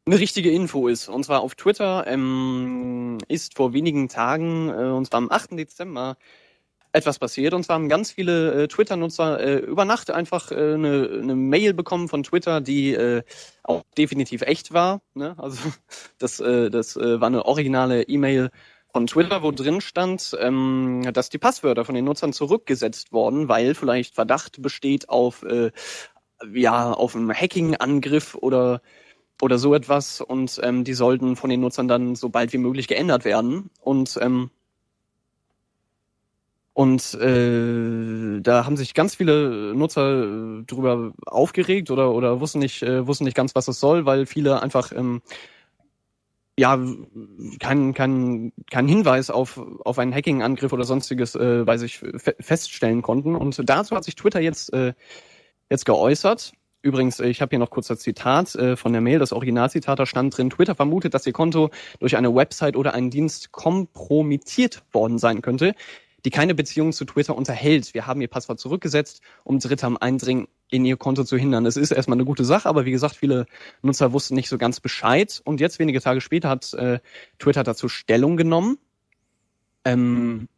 eine 0.06 0.18
richtige 0.18 0.50
Info 0.50 0.88
ist. 0.88 1.08
Und 1.08 1.24
zwar 1.24 1.40
auf 1.40 1.54
Twitter 1.54 2.06
ähm, 2.06 3.18
ist 3.28 3.56
vor 3.56 3.72
wenigen 3.72 4.08
Tagen, 4.08 4.68
äh, 4.68 4.92
und 4.92 5.06
zwar 5.06 5.18
am 5.18 5.30
8. 5.30 5.52
Dezember, 5.52 6.16
etwas 6.92 7.18
passiert. 7.18 7.54
Und 7.54 7.64
zwar 7.64 7.74
haben 7.74 7.88
ganz 7.88 8.10
viele 8.10 8.64
äh, 8.64 8.68
Twitter-Nutzer 8.68 9.40
äh, 9.40 9.56
über 9.58 9.84
Nacht 9.84 10.10
einfach 10.10 10.50
äh, 10.50 10.74
eine, 10.74 11.10
eine 11.22 11.34
Mail 11.34 11.74
bekommen 11.74 12.08
von 12.08 12.22
Twitter, 12.22 12.60
die 12.60 12.94
äh, 12.94 13.22
auch 13.62 13.84
definitiv 13.98 14.42
echt 14.42 14.72
war. 14.72 15.02
Ne? 15.14 15.34
Also 15.38 15.58
das, 16.18 16.40
äh, 16.40 16.70
das 16.70 16.96
äh, 16.96 17.20
war 17.20 17.26
eine 17.26 17.44
originale 17.44 18.02
E-Mail 18.04 18.50
von 18.92 19.06
Twitter, 19.06 19.42
wo 19.42 19.50
drin 19.50 19.82
stand, 19.82 20.34
ähm, 20.40 21.02
dass 21.12 21.28
die 21.28 21.36
Passwörter 21.36 21.84
von 21.84 21.94
den 21.94 22.06
Nutzern 22.06 22.32
zurückgesetzt 22.32 23.12
worden, 23.12 23.46
weil 23.48 23.74
vielleicht 23.74 24.14
Verdacht 24.14 24.62
besteht 24.62 25.10
auf 25.10 25.42
äh, 25.42 25.70
ja, 26.54 26.92
auf 26.92 27.16
einen 27.16 27.32
Hacking-Angriff 27.32 28.34
oder, 28.34 28.80
oder 29.40 29.58
so 29.58 29.74
etwas 29.74 30.20
und 30.20 30.60
ähm, 30.62 30.84
die 30.84 30.94
sollten 30.94 31.36
von 31.36 31.50
den 31.50 31.60
Nutzern 31.60 31.88
dann 31.88 32.14
so 32.14 32.28
bald 32.28 32.52
wie 32.52 32.58
möglich 32.58 32.88
geändert 32.88 33.24
werden. 33.24 33.70
Und 33.80 34.18
ähm, 34.20 34.50
und 36.76 37.14
äh, 37.14 38.40
da 38.42 38.66
haben 38.66 38.76
sich 38.76 38.92
ganz 38.92 39.14
viele 39.14 39.74
Nutzer 39.74 40.58
äh, 40.60 40.62
drüber 40.66 41.14
aufgeregt 41.24 41.90
oder 41.90 42.12
oder 42.12 42.38
wussten 42.42 42.58
nicht 42.58 42.82
äh, 42.82 43.06
wussten 43.06 43.24
nicht 43.24 43.34
ganz, 43.34 43.54
was 43.54 43.64
das 43.64 43.80
soll, 43.80 44.04
weil 44.04 44.26
viele 44.26 44.62
einfach 44.62 44.92
ähm, 44.92 45.22
ja 46.58 46.78
keinen 47.60 47.94
kein, 47.94 48.52
kein 48.70 48.88
Hinweis 48.88 49.30
auf 49.30 49.58
auf 49.86 49.98
einen 49.98 50.12
Hacking-Angriff 50.12 50.70
oder 50.74 50.84
sonstiges 50.84 51.34
äh, 51.34 51.64
bei 51.64 51.78
sich 51.78 51.98
fe 51.98 52.36
feststellen 52.40 53.00
konnten. 53.00 53.36
Und 53.36 53.58
dazu 53.64 53.96
hat 53.96 54.04
sich 54.04 54.14
Twitter 54.14 54.40
jetzt 54.40 54.70
äh, 54.74 54.92
jetzt 55.70 55.84
geäußert. 55.84 56.52
Übrigens, 56.82 57.18
ich 57.18 57.42
habe 57.42 57.50
hier 57.50 57.58
noch 57.58 57.70
kurz 57.70 57.88
das 57.88 57.98
Zitat 57.98 58.54
äh, 58.54 58.76
von 58.76 58.92
der 58.92 59.00
Mail, 59.00 59.18
das 59.18 59.32
Originalzitat, 59.32 59.98
da 59.98 60.06
stand 60.06 60.36
drin, 60.36 60.50
Twitter 60.50 60.76
vermutet, 60.76 61.14
dass 61.14 61.26
ihr 61.26 61.32
Konto 61.32 61.70
durch 61.98 62.16
eine 62.16 62.32
Website 62.34 62.76
oder 62.76 62.94
einen 62.94 63.10
Dienst 63.10 63.50
kompromittiert 63.50 64.84
worden 64.92 65.18
sein 65.18 65.42
könnte, 65.42 65.74
die 66.24 66.30
keine 66.30 66.54
Beziehung 66.54 66.92
zu 66.92 67.04
Twitter 67.04 67.36
unterhält. 67.36 67.92
Wir 67.92 68.06
haben 68.06 68.20
ihr 68.20 68.28
Passwort 68.28 68.60
zurückgesetzt, 68.60 69.20
um 69.42 69.58
Dritte 69.58 69.86
am 69.86 69.96
Eindringen 69.96 70.46
in 70.70 70.84
ihr 70.84 70.96
Konto 70.96 71.24
zu 71.24 71.36
hindern. 71.36 71.66
Es 71.66 71.76
ist 71.76 71.90
erstmal 71.90 72.16
eine 72.16 72.24
gute 72.24 72.44
Sache, 72.44 72.68
aber 72.68 72.84
wie 72.84 72.90
gesagt, 72.92 73.16
viele 73.16 73.46
Nutzer 73.82 74.12
wussten 74.12 74.34
nicht 74.34 74.48
so 74.48 74.58
ganz 74.58 74.78
Bescheid. 74.78 75.40
Und 75.44 75.60
jetzt, 75.60 75.78
wenige 75.78 76.00
Tage 76.00 76.20
später, 76.20 76.48
hat 76.48 76.72
äh, 76.74 77.00
Twitter 77.38 77.64
dazu 77.64 77.88
Stellung 77.88 78.36
genommen. 78.36 78.78
Ähm, 79.84 80.48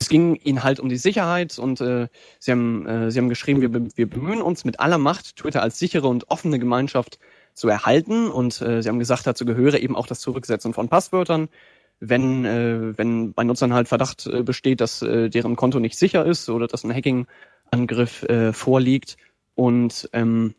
es 0.00 0.08
ging 0.08 0.34
ihnen 0.36 0.64
halt 0.64 0.80
um 0.80 0.88
die 0.88 0.96
Sicherheit 0.96 1.58
und 1.58 1.80
äh, 1.80 2.08
sie, 2.38 2.50
haben, 2.50 2.86
äh, 2.86 3.10
sie 3.10 3.18
haben 3.18 3.28
geschrieben, 3.28 3.60
wir, 3.60 3.88
wir 3.94 4.08
bemühen 4.08 4.40
uns 4.40 4.64
mit 4.64 4.80
aller 4.80 4.98
Macht, 4.98 5.36
Twitter 5.36 5.62
als 5.62 5.78
sichere 5.78 6.08
und 6.08 6.30
offene 6.30 6.58
Gemeinschaft 6.58 7.18
zu 7.54 7.68
erhalten. 7.68 8.30
Und 8.30 8.60
äh, 8.62 8.82
sie 8.82 8.88
haben 8.88 8.98
gesagt, 8.98 9.26
dazu 9.26 9.44
gehöre 9.44 9.78
eben 9.78 9.96
auch 9.96 10.06
das 10.06 10.20
Zurücksetzen 10.20 10.72
von 10.72 10.88
Passwörtern. 10.88 11.48
Wenn, 12.00 12.46
äh, 12.46 12.96
wenn 12.96 13.34
bei 13.34 13.44
Nutzern 13.44 13.74
halt 13.74 13.88
Verdacht 13.88 14.26
äh, 14.26 14.42
besteht, 14.42 14.80
dass 14.80 15.02
äh, 15.02 15.28
deren 15.28 15.54
Konto 15.54 15.78
nicht 15.80 15.98
sicher 15.98 16.24
ist 16.24 16.48
oder 16.48 16.66
dass 16.66 16.82
ein 16.82 16.94
Hacking-Angriff 16.94 18.22
äh, 18.22 18.54
vorliegt. 18.54 19.18
Und 19.54 20.08
ähm, 20.14 20.54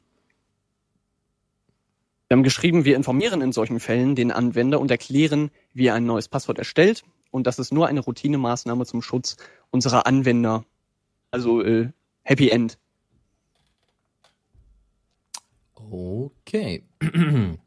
Wir 2.30 2.38
haben 2.38 2.44
geschrieben, 2.44 2.86
wir 2.86 2.96
informieren 2.96 3.42
in 3.42 3.52
solchen 3.52 3.80
Fällen 3.80 4.16
den 4.16 4.32
Anwender 4.32 4.80
und 4.80 4.92
erklären, 4.92 5.50
wie 5.74 5.88
er 5.88 5.96
ein 5.96 6.06
neues 6.06 6.28
Passwort 6.30 6.60
erstellt. 6.60 7.04
Und 7.32 7.48
das 7.48 7.60
ist 7.60 7.74
nur 7.74 7.88
eine 7.88 8.02
Routinemaßnahme 8.02 8.86
zum 8.86 9.02
Schutz 9.02 9.38
unserer 9.72 10.06
Anwender. 10.06 10.64
Also 11.32 11.64
äh, 11.64 11.90
Happy 12.24 12.50
End. 12.50 12.78
Okay. 15.76 16.84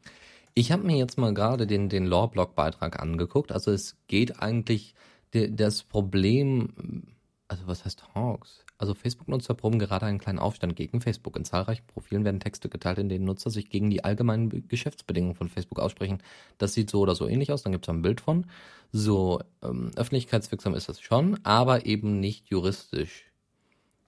Ich 0.57 0.71
habe 0.71 0.87
mir 0.87 0.95
jetzt 0.95 1.17
mal 1.17 1.33
gerade 1.33 1.67
den, 1.67 1.89
den 1.89 2.05
Lore-Blog-Beitrag 2.05 3.01
angeguckt. 3.01 3.51
Also 3.51 3.71
es 3.71 3.97
geht 4.07 4.39
eigentlich, 4.39 4.95
das 5.31 5.83
Problem, 5.83 7.14
also 7.47 7.67
was 7.67 7.85
heißt 7.85 8.15
Hawks? 8.15 8.63
Also 8.77 8.93
Facebook-Nutzer 8.93 9.53
proben 9.53 9.79
gerade 9.79 10.05
einen 10.05 10.19
kleinen 10.19 10.39
Aufstand 10.39 10.75
gegen 10.75 10.99
Facebook. 10.99 11.35
In 11.35 11.45
zahlreichen 11.45 11.85
Profilen 11.87 12.25
werden 12.25 12.39
Texte 12.39 12.69
geteilt, 12.69 12.97
in 12.97 13.09
denen 13.09 13.25
Nutzer 13.25 13.49
sich 13.49 13.69
gegen 13.69 13.89
die 13.89 14.03
allgemeinen 14.03 14.67
Geschäftsbedingungen 14.67 15.35
von 15.35 15.49
Facebook 15.49 15.79
aussprechen. 15.79 16.21
Das 16.57 16.73
sieht 16.73 16.89
so 16.89 16.99
oder 16.99 17.15
so 17.15 17.27
ähnlich 17.27 17.51
aus, 17.51 17.63
dann 17.63 17.71
gibt 17.71 17.85
es 17.85 17.89
ein 17.89 18.01
Bild 18.01 18.21
von. 18.21 18.47
So 18.91 19.41
ähm, 19.63 19.91
öffentlichkeitswirksam 19.95 20.73
ist 20.73 20.89
das 20.89 20.99
schon, 21.01 21.39
aber 21.43 21.85
eben 21.85 22.19
nicht 22.19 22.49
juristisch 22.49 23.25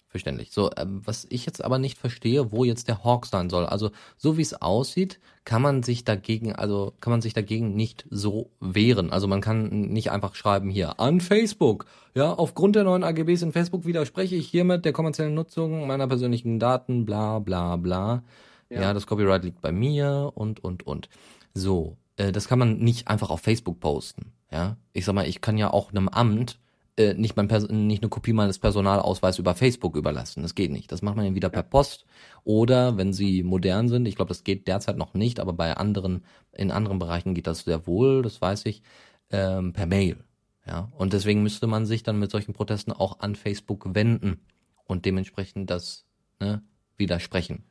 Verständlich. 0.09 0.51
So, 0.51 0.71
ähm, 0.77 1.01
was 1.03 1.27
ich 1.29 1.45
jetzt 1.45 1.63
aber 1.63 1.79
nicht 1.79 1.97
verstehe, 1.97 2.51
wo 2.51 2.63
jetzt 2.63 2.87
der 2.87 3.03
Hawk 3.03 3.25
sein 3.25 3.49
soll. 3.49 3.65
Also, 3.65 3.91
so 4.15 4.37
wie 4.37 4.41
es 4.41 4.61
aussieht, 4.61 5.19
kann 5.43 5.61
man 5.61 5.83
sich 5.83 6.05
dagegen, 6.05 6.53
also 6.55 6.93
kann 7.01 7.11
man 7.11 7.21
sich 7.21 7.33
dagegen 7.33 7.75
nicht 7.75 8.05
so 8.09 8.49
wehren. 8.61 9.11
Also 9.11 9.27
man 9.27 9.41
kann 9.41 9.69
nicht 9.69 10.11
einfach 10.11 10.35
schreiben 10.35 10.69
hier 10.69 10.99
an 10.99 11.19
Facebook. 11.19 11.85
Ja, 12.15 12.33
aufgrund 12.33 12.75
der 12.75 12.85
neuen 12.85 13.03
AGBs 13.03 13.41
in 13.41 13.51
Facebook 13.51 13.85
widerspreche 13.85 14.35
ich 14.35 14.47
hiermit 14.47 14.85
der 14.85 14.93
kommerziellen 14.93 15.33
Nutzung 15.33 15.87
meiner 15.87 16.07
persönlichen 16.07 16.59
Daten, 16.59 17.05
bla 17.05 17.39
bla 17.39 17.75
bla. 17.75 18.23
Ja, 18.69 18.81
ja 18.81 18.93
das 18.93 19.07
Copyright 19.07 19.43
liegt 19.43 19.61
bei 19.61 19.71
mir 19.71 20.31
und 20.35 20.63
und 20.63 20.87
und. 20.87 21.09
So, 21.53 21.97
äh, 22.17 22.31
das 22.31 22.47
kann 22.47 22.59
man 22.59 22.79
nicht 22.79 23.07
einfach 23.07 23.29
auf 23.29 23.41
Facebook 23.41 23.79
posten. 23.79 24.33
Ja, 24.51 24.77
ich 24.93 25.05
sag 25.05 25.15
mal, 25.15 25.27
ich 25.27 25.41
kann 25.41 25.57
ja 25.57 25.71
auch 25.71 25.91
einem 25.91 26.07
Amt 26.07 26.59
äh, 26.97 27.13
nicht, 27.13 27.37
mein 27.37 27.47
Pers 27.47 27.69
nicht 27.69 28.01
eine 28.01 28.09
Kopie 28.09 28.33
meines 28.33 28.59
Personalausweises 28.59 29.39
über 29.39 29.55
Facebook 29.55 29.95
überlassen. 29.95 30.41
Das 30.41 30.55
geht 30.55 30.71
nicht. 30.71 30.91
Das 30.91 31.01
macht 31.01 31.15
man 31.15 31.25
entweder 31.25 31.49
per 31.49 31.63
Post 31.63 32.05
oder, 32.43 32.97
wenn 32.97 33.13
sie 33.13 33.43
modern 33.43 33.87
sind, 33.87 34.07
ich 34.07 34.15
glaube, 34.15 34.29
das 34.29 34.43
geht 34.43 34.67
derzeit 34.67 34.97
noch 34.97 35.13
nicht, 35.13 35.39
aber 35.39 35.53
bei 35.53 35.77
anderen, 35.77 36.25
in 36.51 36.71
anderen 36.71 36.99
Bereichen 36.99 37.35
geht 37.35 37.47
das 37.47 37.59
sehr 37.59 37.85
wohl, 37.87 38.23
das 38.23 38.41
weiß 38.41 38.65
ich, 38.65 38.81
ähm, 39.29 39.73
per 39.73 39.85
Mail. 39.85 40.17
Ja, 40.65 40.89
und 40.97 41.13
deswegen 41.13 41.43
müsste 41.43 41.67
man 41.67 41.85
sich 41.85 42.03
dann 42.03 42.19
mit 42.19 42.31
solchen 42.31 42.53
Protesten 42.53 42.91
auch 42.91 43.19
an 43.19 43.35
Facebook 43.35 43.93
wenden 43.93 44.41
und 44.83 45.05
dementsprechend 45.05 45.69
das 45.69 46.05
ne, 46.39 46.61
widersprechen. 46.97 47.63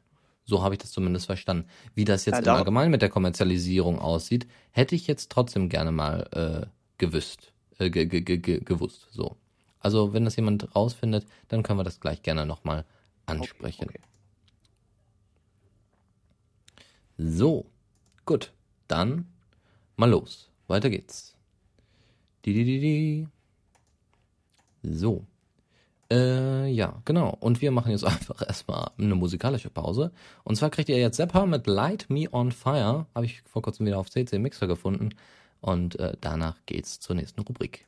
So 0.44 0.62
habe 0.62 0.76
ich 0.76 0.78
das 0.78 0.92
zumindest 0.92 1.26
verstanden. 1.26 1.66
Wie 1.94 2.04
das 2.04 2.24
jetzt 2.24 2.46
ja, 2.46 2.52
im 2.52 2.58
Allgemeinen 2.58 2.92
mit 2.92 3.02
der 3.02 3.10
Kommerzialisierung 3.10 3.98
aussieht, 3.98 4.46
hätte 4.70 4.94
ich 4.94 5.08
jetzt 5.08 5.30
trotzdem 5.32 5.68
gerne 5.68 5.90
mal 5.90 6.28
äh, 6.32 6.66
gewusst 6.96 7.52
äh, 7.78 7.90
ge, 7.90 8.06
ge, 8.06 8.20
ge, 8.20 8.60
gewusst. 8.60 9.08
So. 9.10 9.36
Also 9.80 10.12
wenn 10.12 10.24
das 10.24 10.36
jemand 10.36 10.74
rausfindet, 10.74 11.26
dann 11.48 11.62
können 11.62 11.78
wir 11.78 11.84
das 11.84 12.00
gleich 12.00 12.22
gerne 12.22 12.46
nochmal 12.46 12.84
ansprechen. 13.26 13.88
Okay, 13.88 13.98
okay. 13.98 14.16
So, 17.18 17.66
gut. 18.24 18.52
Dann 18.88 19.26
mal 19.96 20.10
los. 20.10 20.50
Weiter 20.68 20.90
geht's. 20.90 21.34
Die, 22.44 22.52
die, 22.52 22.64
die, 22.64 22.80
die. 22.80 23.28
So. 24.82 25.24
Äh, 26.10 26.68
ja, 26.68 27.00
genau. 27.04 27.36
Und 27.40 27.60
wir 27.60 27.70
machen 27.72 27.90
jetzt 27.90 28.04
einfach 28.04 28.46
erstmal 28.46 28.90
eine 28.98 29.14
musikalische 29.14 29.70
Pause. 29.70 30.12
Und 30.44 30.56
zwar 30.56 30.70
kriegt 30.70 30.88
ihr 30.88 30.98
jetzt 30.98 31.16
Zappa 31.16 31.46
mit 31.46 31.66
Light 31.66 32.06
Me 32.08 32.28
on 32.32 32.52
Fire. 32.52 33.06
Habe 33.14 33.26
ich 33.26 33.42
vor 33.42 33.62
kurzem 33.62 33.86
wieder 33.86 33.98
auf 33.98 34.10
CC 34.10 34.38
Mixer 34.38 34.66
gefunden. 34.66 35.10
Und 35.60 35.98
äh, 35.98 36.16
danach 36.20 36.56
geht's 36.66 37.00
zur 37.00 37.16
nächsten 37.16 37.40
Rubrik. 37.40 37.86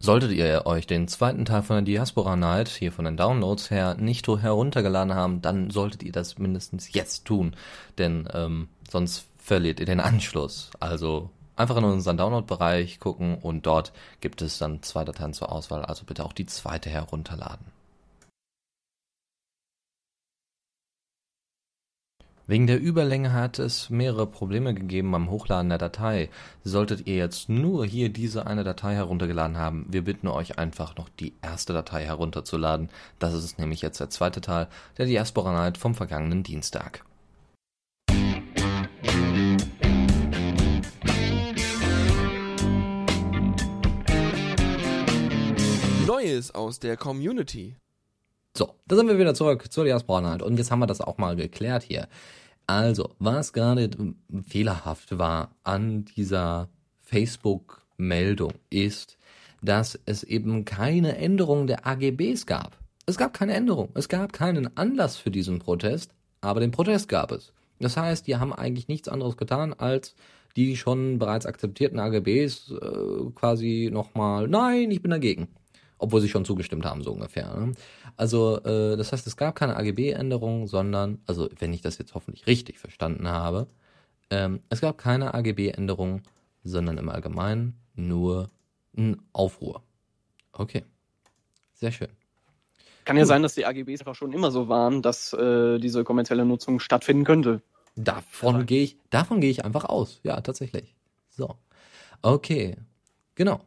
Solltet 0.00 0.30
ihr 0.30 0.62
euch 0.64 0.86
den 0.86 1.08
zweiten 1.08 1.44
Teil 1.44 1.62
von 1.62 1.76
der 1.76 1.82
Diaspora 1.82 2.36
Night 2.36 2.68
hier 2.68 2.92
von 2.92 3.04
den 3.04 3.16
Downloads 3.16 3.70
her 3.70 3.96
nicht 3.98 4.28
heruntergeladen 4.28 5.14
haben, 5.14 5.42
dann 5.42 5.70
solltet 5.70 6.04
ihr 6.04 6.12
das 6.12 6.38
mindestens 6.38 6.92
jetzt 6.92 7.24
tun, 7.24 7.56
denn 7.98 8.28
ähm, 8.32 8.68
sonst 8.88 9.26
verliert 9.38 9.80
ihr 9.80 9.86
den 9.86 9.98
Anschluss. 9.98 10.70
Also 10.78 11.30
einfach 11.56 11.76
in 11.76 11.84
unseren 11.84 12.16
Download-Bereich 12.16 13.00
gucken 13.00 13.38
und 13.38 13.66
dort 13.66 13.92
gibt 14.20 14.40
es 14.40 14.58
dann 14.58 14.84
zwei 14.84 15.04
Dateien 15.04 15.34
zur 15.34 15.50
Auswahl, 15.50 15.84
also 15.84 16.04
bitte 16.04 16.24
auch 16.24 16.32
die 16.32 16.46
zweite 16.46 16.90
herunterladen. 16.90 17.66
Wegen 22.48 22.66
der 22.66 22.80
Überlänge 22.80 23.34
hat 23.34 23.58
es 23.58 23.90
mehrere 23.90 24.26
Probleme 24.26 24.72
gegeben 24.72 25.10
beim 25.10 25.28
Hochladen 25.28 25.68
der 25.68 25.76
Datei. 25.76 26.30
Solltet 26.64 27.06
ihr 27.06 27.16
jetzt 27.16 27.50
nur 27.50 27.84
hier 27.84 28.08
diese 28.08 28.46
eine 28.46 28.64
Datei 28.64 28.94
heruntergeladen 28.94 29.58
haben, 29.58 29.84
wir 29.90 30.02
bitten 30.02 30.28
euch 30.28 30.58
einfach 30.58 30.96
noch 30.96 31.10
die 31.10 31.34
erste 31.42 31.74
Datei 31.74 32.06
herunterzuladen. 32.06 32.88
Das 33.18 33.34
ist 33.34 33.58
nämlich 33.58 33.82
jetzt 33.82 34.00
der 34.00 34.08
zweite 34.08 34.40
Teil 34.40 34.66
der 34.96 35.04
Diaspora 35.04 35.52
Night 35.52 35.76
vom 35.76 35.94
vergangenen 35.94 36.42
Dienstag. 36.42 37.04
Neues 46.06 46.54
aus 46.54 46.80
der 46.80 46.96
Community. 46.96 47.76
So, 48.58 48.74
da 48.88 48.96
sind 48.96 49.06
wir 49.06 49.20
wieder 49.20 49.34
zurück 49.34 49.70
zur 49.70 49.84
Diaspora 49.84 50.20
Night 50.20 50.42
und 50.42 50.56
jetzt 50.58 50.72
haben 50.72 50.80
wir 50.80 50.88
das 50.88 51.00
auch 51.00 51.16
mal 51.16 51.36
geklärt 51.36 51.84
hier. 51.84 52.08
Also, 52.66 53.14
was 53.20 53.52
gerade 53.52 53.88
fehlerhaft 54.48 55.16
war 55.16 55.52
an 55.62 56.06
dieser 56.06 56.68
Facebook-Meldung 57.02 58.54
ist, 58.68 59.16
dass 59.62 59.96
es 60.06 60.24
eben 60.24 60.64
keine 60.64 61.18
Änderung 61.18 61.68
der 61.68 61.86
AGBs 61.86 62.46
gab. 62.46 62.76
Es 63.06 63.16
gab 63.16 63.32
keine 63.32 63.54
Änderung. 63.54 63.90
Es 63.94 64.08
gab 64.08 64.32
keinen 64.32 64.76
Anlass 64.76 65.16
für 65.16 65.30
diesen 65.30 65.60
Protest, 65.60 66.10
aber 66.40 66.58
den 66.58 66.72
Protest 66.72 67.08
gab 67.08 67.30
es. 67.30 67.52
Das 67.78 67.96
heißt, 67.96 68.26
die 68.26 68.38
haben 68.38 68.52
eigentlich 68.52 68.88
nichts 68.88 69.06
anderes 69.06 69.36
getan, 69.36 69.72
als 69.72 70.16
die 70.56 70.76
schon 70.76 71.20
bereits 71.20 71.46
akzeptierten 71.46 72.00
AGBs 72.00 72.72
äh, 72.72 73.30
quasi 73.36 73.88
nochmal, 73.92 74.48
nein, 74.48 74.90
ich 74.90 75.00
bin 75.00 75.12
dagegen 75.12 75.46
obwohl 75.98 76.20
sie 76.20 76.28
schon 76.28 76.44
zugestimmt 76.44 76.84
haben, 76.84 77.02
so 77.02 77.12
ungefähr. 77.12 77.54
Ne? 77.54 77.72
Also, 78.16 78.62
äh, 78.62 78.96
das 78.96 79.12
heißt, 79.12 79.26
es 79.26 79.36
gab 79.36 79.54
keine 79.54 79.76
AGB-Änderung, 79.76 80.66
sondern, 80.66 81.18
also 81.26 81.48
wenn 81.58 81.72
ich 81.72 81.82
das 81.82 81.98
jetzt 81.98 82.14
hoffentlich 82.14 82.46
richtig 82.46 82.78
verstanden 82.78 83.28
habe, 83.28 83.66
ähm, 84.30 84.60
es 84.68 84.80
gab 84.80 84.98
keine 84.98 85.34
AGB-Änderung, 85.34 86.22
sondern 86.64 86.98
im 86.98 87.08
Allgemeinen 87.08 87.78
nur 87.94 88.50
ein 88.96 89.20
Aufruhr. 89.32 89.82
Okay, 90.52 90.84
sehr 91.74 91.92
schön. 91.92 92.08
Kann 93.04 93.16
ja 93.16 93.24
sein, 93.24 93.42
dass 93.42 93.54
die 93.54 93.64
AGBs 93.64 94.00
einfach 94.00 94.14
schon 94.14 94.32
immer 94.32 94.50
so 94.50 94.68
waren, 94.68 95.00
dass 95.00 95.32
äh, 95.32 95.78
diese 95.78 96.04
kommerzielle 96.04 96.44
Nutzung 96.44 96.78
stattfinden 96.78 97.24
könnte. 97.24 97.62
Davon 97.96 98.66
gehe 98.66 98.82
ich, 98.82 98.98
davon 99.08 99.40
gehe 99.40 99.50
ich 99.50 99.64
einfach 99.64 99.86
aus. 99.86 100.20
Ja, 100.24 100.40
tatsächlich. 100.42 100.94
So. 101.30 101.56
Okay. 102.20 102.76
Genau. 103.34 103.60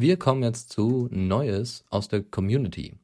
Wir 0.00 0.16
kommen 0.16 0.44
jetzt 0.44 0.70
zu 0.70 1.08
Neues 1.10 1.84
aus 1.90 2.06
der 2.06 2.22
Community. 2.22 2.94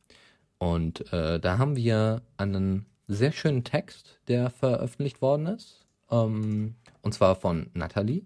Und 0.59 1.13
äh, 1.13 1.41
da 1.41 1.59
haben 1.59 1.75
wir 1.75 2.23
einen 2.37 2.87
sehr 3.09 3.33
schönen 3.33 3.65
Text, 3.65 4.21
der 4.29 4.49
veröffentlicht 4.49 5.21
worden 5.21 5.47
ist. 5.47 5.85
Ähm, 6.09 6.77
und 7.03 7.13
zwar 7.13 7.35
von 7.35 7.69
Natalie. 7.75 8.23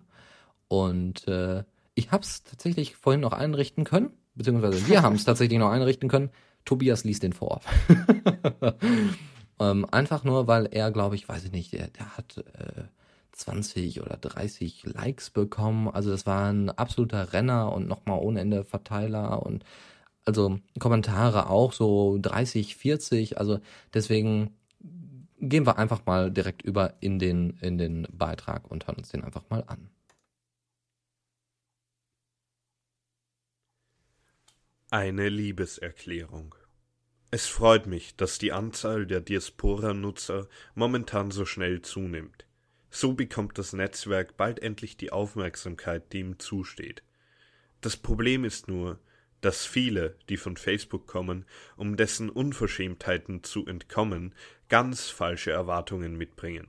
Und 0.69 1.27
äh, 1.29 1.65
ich 1.95 2.13
habe 2.13 2.23
es 2.23 2.43
tatsächlich 2.43 2.95
vorhin 2.95 3.23
noch 3.23 3.33
einrichten 3.33 3.85
können, 3.85 4.11
beziehungsweise 4.35 4.87
wir 4.87 5.01
haben 5.01 5.15
es 5.15 5.25
tatsächlich 5.25 5.59
noch 5.59 5.71
einrichten 5.71 6.11
können. 6.11 6.29
Tobias 6.67 7.05
liest 7.05 7.23
den 7.23 7.33
vor. 7.33 7.63
ähm, 9.59 9.87
einfach 9.91 10.25
nur, 10.25 10.47
weil 10.47 10.67
er, 10.67 10.91
glaube 10.91 11.15
ich, 11.15 11.27
weiß 11.27 11.43
ich 11.47 11.53
nicht, 11.53 11.73
der, 11.73 11.89
der 11.89 12.19
hat 12.19 12.37
äh, 12.37 12.83
20 13.39 14.03
oder 14.03 14.17
30 14.17 14.85
Likes 14.85 15.31
bekommen. 15.31 15.89
Also 15.89 16.11
das 16.11 16.27
war 16.27 16.51
ein 16.51 16.71
absoluter 16.71 17.33
Renner 17.33 17.73
und 17.73 17.89
nochmal 17.89 18.19
ohne 18.21 18.41
Ende 18.41 18.65
Verteiler 18.65 19.45
und 19.45 19.65
also 20.25 20.59
Kommentare 20.79 21.49
auch 21.49 21.73
so 21.73 22.19
30, 22.21 22.77
40. 22.77 23.39
Also 23.39 23.61
deswegen 23.95 24.57
gehen 25.41 25.67
wir 25.67 25.79
einfach 25.79 26.05
mal 26.05 26.31
direkt 26.31 26.63
über 26.63 26.95
in 27.01 27.19
den, 27.19 27.57
in 27.61 27.79
den 27.79 28.07
Beitrag 28.13 28.71
und 28.71 28.87
hören 28.87 28.99
uns 28.99 29.11
den 29.11 29.25
einfach 29.25 29.49
mal 29.49 29.65
an. 29.67 29.89
Eine 34.91 35.29
Liebeserklärung. 35.29 36.55
Es 37.31 37.47
freut 37.47 37.87
mich, 37.87 38.17
dass 38.17 38.39
die 38.39 38.53
Anzahl 38.53 39.07
der 39.07 39.21
Diaspora-Nutzer 39.21 40.49
momentan 40.75 41.31
so 41.31 41.45
schnell 41.45 41.83
zunimmt. 41.83 42.48
So 42.91 43.13
bekommt 43.13 43.59
das 43.59 43.73
Netzwerk 43.73 44.37
bald 44.37 44.61
endlich 44.61 44.97
die 44.97 45.13
Aufmerksamkeit, 45.13 46.13
die 46.13 46.21
ihm 46.21 46.39
zusteht. 46.39 47.03
Das 47.81 47.97
Problem 47.97 48.45
ist 48.45 48.69
nur, 48.69 48.99
dass 49.41 49.67
viele, 49.67 50.17
die 50.29 50.37
von 50.37 50.57
Facebook 50.57 51.07
kommen, 51.07 51.45
um 51.77 51.97
dessen 51.97 52.29
Unverschämtheiten 52.29 53.45
zu 53.45 53.67
entkommen, 53.67 54.35
ganz 54.69 55.09
falsche 55.09 55.53
Erwartungen 55.53 56.17
mitbringen. 56.17 56.69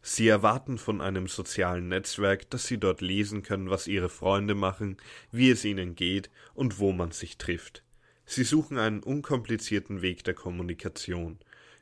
Sie 0.00 0.28
erwarten 0.28 0.78
von 0.78 1.00
einem 1.00 1.26
sozialen 1.26 1.88
Netzwerk, 1.88 2.48
dass 2.50 2.66
sie 2.66 2.78
dort 2.78 3.00
lesen 3.00 3.42
können, 3.42 3.70
was 3.70 3.86
ihre 3.86 4.08
Freunde 4.08 4.54
machen, 4.54 4.96
wie 5.30 5.50
es 5.50 5.64
ihnen 5.64 5.94
geht 5.94 6.30
und 6.54 6.78
wo 6.78 6.92
man 6.92 7.10
sich 7.10 7.36
trifft. 7.36 7.82
Sie 8.24 8.44
suchen 8.44 8.78
einen 8.78 9.02
unkomplizierten 9.02 10.02
Weg 10.02 10.24
der 10.24 10.34
Kommunikation, 10.34 11.38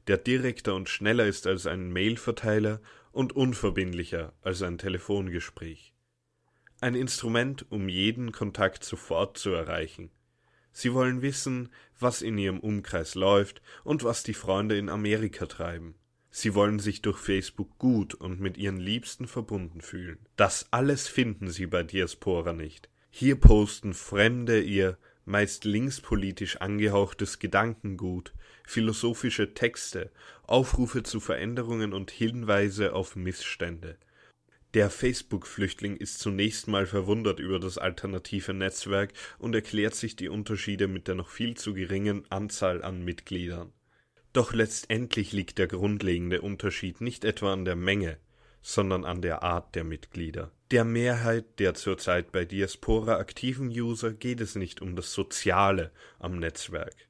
der 0.07 0.17
direkter 0.17 0.75
und 0.75 0.89
schneller 0.89 1.27
ist 1.27 1.47
als 1.47 1.67
ein 1.67 1.93
Mailverteiler 1.93 2.81
und 3.17 3.35
unverbindlicher 3.35 4.35
als 4.43 4.61
ein 4.61 4.77
Telefongespräch. 4.77 5.95
Ein 6.83 6.95
Instrument, 6.95 7.65
um 7.71 7.89
jeden 7.89 8.31
Kontakt 8.31 8.85
sofort 8.85 9.39
zu 9.39 9.53
erreichen. 9.53 10.11
Sie 10.71 10.93
wollen 10.93 11.23
wissen, 11.23 11.71
was 11.99 12.21
in 12.21 12.37
ihrem 12.37 12.61
Umkreis 12.61 13.15
läuft 13.15 13.63
und 13.85 14.05
was 14.05 14.23
die 14.23 14.35
Freunde 14.35 14.77
in 14.77 14.91
Amerika 14.91 15.47
treiben. 15.47 15.95
Sie 16.29 16.55
wollen 16.55 16.79
sich 16.79 17.01
durch 17.01 17.17
Facebook 17.17 17.79
gut 17.79 18.13
und 18.13 18.39
mit 18.39 18.59
ihren 18.59 18.77
Liebsten 18.77 19.27
verbunden 19.27 19.81
fühlen. 19.81 20.19
Das 20.37 20.71
alles 20.71 21.09
finden 21.09 21.49
Sie 21.49 21.65
bei 21.65 21.83
Diaspora 21.83 22.53
nicht. 22.53 22.91
Hier 23.09 23.41
posten 23.41 23.95
Fremde 23.95 24.61
ihr 24.61 24.99
meist 25.25 25.65
linkspolitisch 25.65 26.59
angehauchtes 26.59 27.39
Gedankengut, 27.39 28.35
philosophische 28.67 29.55
Texte, 29.55 30.11
Aufrufe 30.43 31.03
zu 31.03 31.21
Veränderungen 31.21 31.95
und 31.95 32.11
Hinweise 32.11 32.93
auf 32.93 33.17
Missstände. 33.17 33.97
Der 34.75 34.91
Facebook-Flüchtling 34.91 35.97
ist 35.97 36.19
zunächst 36.19 36.69
mal 36.69 36.85
verwundert 36.85 37.41
über 37.41 37.59
das 37.59 37.79
alternative 37.79 38.53
Netzwerk 38.53 39.15
und 39.39 39.55
erklärt 39.55 39.95
sich 39.95 40.17
die 40.17 40.29
Unterschiede 40.29 40.89
mit 40.89 41.09
der 41.09 41.15
noch 41.15 41.31
viel 41.31 41.57
zu 41.57 41.73
geringen 41.73 42.31
Anzahl 42.31 42.83
an 42.83 43.03
Mitgliedern. 43.03 43.73
Doch 44.35 44.53
letztendlich 44.53 45.33
liegt 45.33 45.57
der 45.57 45.67
grundlegende 45.67 46.43
Unterschied 46.43 47.01
nicht 47.01 47.25
etwa 47.25 47.55
an 47.55 47.65
der 47.65 47.77
Menge, 47.77 48.19
sondern 48.61 49.07
an 49.07 49.23
der 49.23 49.43
Art 49.43 49.75
der 49.75 49.85
Mitglieder. 49.85 50.53
Der 50.73 50.85
Mehrheit 50.85 51.59
der 51.59 51.73
zurzeit 51.75 52.33
bei 52.33 52.45
Diaspora 52.45 53.17
aktiven 53.17 53.69
User 53.69 54.13
geht 54.13 54.41
es 54.41 54.57
nicht 54.57 54.83
um 54.83 54.97
das 54.97 55.13
Soziale 55.15 55.93
am 56.19 56.39
Netzwerk. 56.39 57.09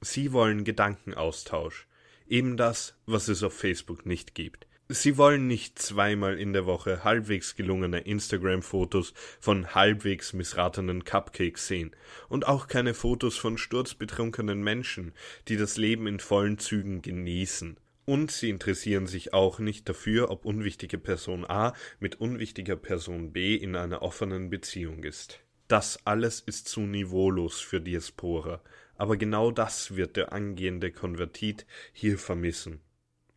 Sie 0.00 0.32
wollen 0.32 0.64
Gedankenaustausch, 0.64 1.88
eben 2.28 2.56
das, 2.56 2.94
was 3.06 3.28
es 3.28 3.42
auf 3.42 3.52
Facebook 3.52 4.06
nicht 4.06 4.34
gibt. 4.34 4.66
Sie 4.90 5.18
wollen 5.18 5.46
nicht 5.46 5.78
zweimal 5.78 6.38
in 6.38 6.54
der 6.54 6.64
Woche 6.64 7.04
halbwegs 7.04 7.56
gelungene 7.56 8.00
Instagram-Fotos 8.00 9.12
von 9.38 9.74
halbwegs 9.74 10.32
missratenen 10.32 11.04
Cupcakes 11.04 11.66
sehen 11.66 11.90
und 12.30 12.46
auch 12.46 12.68
keine 12.68 12.94
Fotos 12.94 13.36
von 13.36 13.58
sturzbetrunkenen 13.58 14.62
Menschen, 14.62 15.12
die 15.48 15.58
das 15.58 15.76
Leben 15.76 16.06
in 16.06 16.20
vollen 16.20 16.58
Zügen 16.58 17.02
genießen. 17.02 17.76
Und 18.06 18.30
sie 18.30 18.48
interessieren 18.48 19.06
sich 19.06 19.34
auch 19.34 19.58
nicht 19.58 19.86
dafür, 19.86 20.30
ob 20.30 20.46
unwichtige 20.46 20.96
Person 20.96 21.44
A 21.44 21.74
mit 22.00 22.18
unwichtiger 22.18 22.76
Person 22.76 23.32
B 23.32 23.56
in 23.56 23.76
einer 23.76 24.00
offenen 24.00 24.48
Beziehung 24.48 25.04
ist. 25.04 25.40
Das 25.68 26.06
alles 26.06 26.40
ist 26.40 26.66
zu 26.66 26.80
niveaulos 26.80 27.60
für 27.60 27.82
Diaspora, 27.82 28.62
aber 28.98 29.16
genau 29.16 29.50
das 29.50 29.96
wird 29.96 30.16
der 30.16 30.32
angehende 30.32 30.92
Konvertit 30.92 31.64
hier 31.92 32.18
vermissen. 32.18 32.80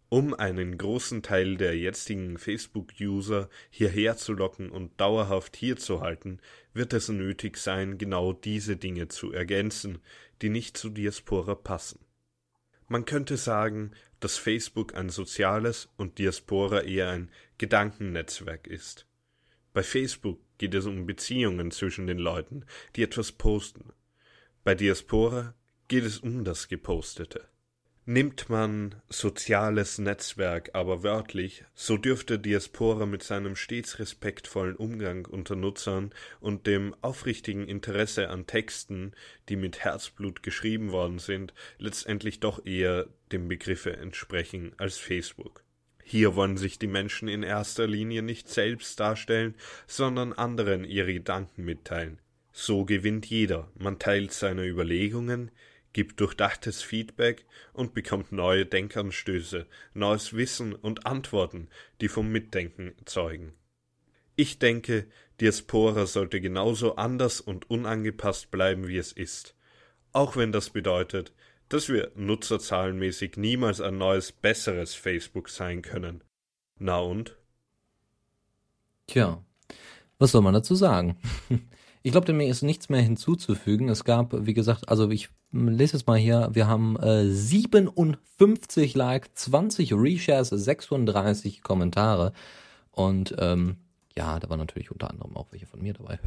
Um 0.09 0.33
einen 0.33 0.77
großen 0.77 1.23
Teil 1.23 1.55
der 1.55 1.77
jetzigen 1.77 2.37
Facebook-User 2.37 3.47
hierher 3.69 4.17
zu 4.17 4.33
locken 4.33 4.69
und 4.69 4.99
dauerhaft 4.99 5.55
hier 5.55 5.77
zu 5.77 6.01
halten, 6.01 6.39
wird 6.73 6.91
es 6.91 7.07
nötig 7.07 7.55
sein, 7.55 7.97
genau 7.97 8.33
diese 8.33 8.75
Dinge 8.75 9.07
zu 9.07 9.31
ergänzen, 9.31 9.99
die 10.41 10.49
nicht 10.49 10.75
zu 10.75 10.89
Diaspora 10.89 11.55
passen. 11.55 11.99
Man 12.89 13.05
könnte 13.05 13.37
sagen, 13.37 13.91
dass 14.19 14.37
Facebook 14.37 14.95
ein 14.95 15.07
soziales 15.07 15.87
und 15.95 16.17
Diaspora 16.17 16.81
eher 16.81 17.09
ein 17.09 17.31
Gedankennetzwerk 17.57 18.67
ist. 18.67 19.07
Bei 19.71 19.83
Facebook 19.83 20.41
geht 20.57 20.73
es 20.75 20.87
um 20.87 21.05
Beziehungen 21.05 21.71
zwischen 21.71 22.05
den 22.05 22.17
Leuten, 22.17 22.65
die 22.97 23.03
etwas 23.03 23.31
posten. 23.31 23.93
Bei 24.63 24.75
Diaspora 24.75 25.55
geht 25.87 26.03
es 26.03 26.19
um 26.19 26.43
das 26.43 26.67
Gepostete. 26.67 27.47
Nimmt 28.05 28.47
man 28.47 28.93
soziales 29.09 29.97
Netzwerk 29.97 30.69
aber 30.73 31.01
wörtlich, 31.01 31.65
so 31.73 31.97
dürfte 31.97 32.37
Diaspora 32.37 33.07
mit 33.07 33.23
seinem 33.23 33.55
stets 33.55 33.97
respektvollen 33.97 34.75
Umgang 34.75 35.25
unter 35.25 35.55
Nutzern 35.55 36.13
und 36.39 36.67
dem 36.67 36.95
aufrichtigen 37.01 37.67
Interesse 37.67 38.29
an 38.29 38.45
Texten, 38.45 39.13
die 39.49 39.55
mit 39.55 39.79
Herzblut 39.79 40.43
geschrieben 40.43 40.91
worden 40.91 41.17
sind, 41.17 41.55
letztendlich 41.79 42.39
doch 42.39 42.63
eher 42.63 43.07
dem 43.31 43.47
Begriffe 43.47 43.97
entsprechen 43.97 44.73
als 44.77 44.99
Facebook. 44.99 45.63
Hier 46.03 46.35
wollen 46.35 46.57
sich 46.57 46.77
die 46.77 46.85
Menschen 46.85 47.27
in 47.27 47.41
erster 47.41 47.87
Linie 47.87 48.21
nicht 48.21 48.47
selbst 48.47 48.99
darstellen, 48.99 49.55
sondern 49.87 50.33
anderen 50.33 50.83
ihre 50.83 51.13
Gedanken 51.13 51.65
mitteilen. 51.65 52.19
So 52.51 52.85
gewinnt 52.85 53.25
jeder, 53.27 53.69
man 53.75 53.99
teilt 53.99 54.33
seine 54.33 54.65
Überlegungen, 54.65 55.51
gibt 55.93 56.19
durchdachtes 56.19 56.81
Feedback 56.81 57.45
und 57.73 57.93
bekommt 57.93 58.31
neue 58.31 58.65
Denkanstöße, 58.65 59.67
neues 59.93 60.33
Wissen 60.33 60.73
und 60.73 61.05
Antworten, 61.05 61.69
die 61.99 62.07
vom 62.07 62.31
Mitdenken 62.31 62.93
zeugen. 63.05 63.53
Ich 64.35 64.59
denke, 64.59 65.07
Diaspora 65.39 66.05
sollte 66.05 66.39
genauso 66.39 66.95
anders 66.95 67.41
und 67.41 67.69
unangepasst 67.69 68.51
bleiben, 68.51 68.87
wie 68.87 68.97
es 68.97 69.11
ist, 69.11 69.55
auch 70.13 70.35
wenn 70.35 70.51
das 70.51 70.69
bedeutet, 70.69 71.33
dass 71.69 71.89
wir 71.89 72.11
nutzerzahlenmäßig 72.15 73.37
niemals 73.37 73.79
ein 73.81 73.97
neues, 73.97 74.31
besseres 74.31 74.93
Facebook 74.93 75.49
sein 75.49 75.81
können. 75.81 76.23
Na 76.77 76.99
und? 76.99 77.37
Tja, 79.07 79.43
was 80.19 80.31
soll 80.31 80.41
man 80.41 80.53
dazu 80.53 80.75
sagen? 80.75 81.17
Ich 82.03 82.11
glaube, 82.11 82.25
dem 82.25 82.39
ist 82.39 82.63
nichts 82.63 82.89
mehr 82.89 83.01
hinzuzufügen. 83.01 83.89
Es 83.89 84.03
gab, 84.03 84.45
wie 84.45 84.53
gesagt, 84.53 84.89
also 84.89 85.09
ich 85.09 85.29
lese 85.51 85.97
es 85.97 86.07
mal 86.07 86.17
hier, 86.17 86.49
wir 86.53 86.67
haben 86.67 86.97
äh, 86.97 87.25
57 87.25 88.95
Like, 88.95 89.29
20 89.35 89.93
Reshares, 89.93 90.49
36 90.49 91.61
Kommentare 91.61 92.33
und 92.91 93.35
ähm, 93.37 93.77
ja, 94.17 94.39
da 94.39 94.49
waren 94.49 94.59
natürlich 94.59 94.91
unter 94.91 95.09
anderem 95.09 95.35
auch 95.37 95.47
welche 95.51 95.65
von 95.65 95.81
mir 95.81 95.93
dabei. 95.93 96.19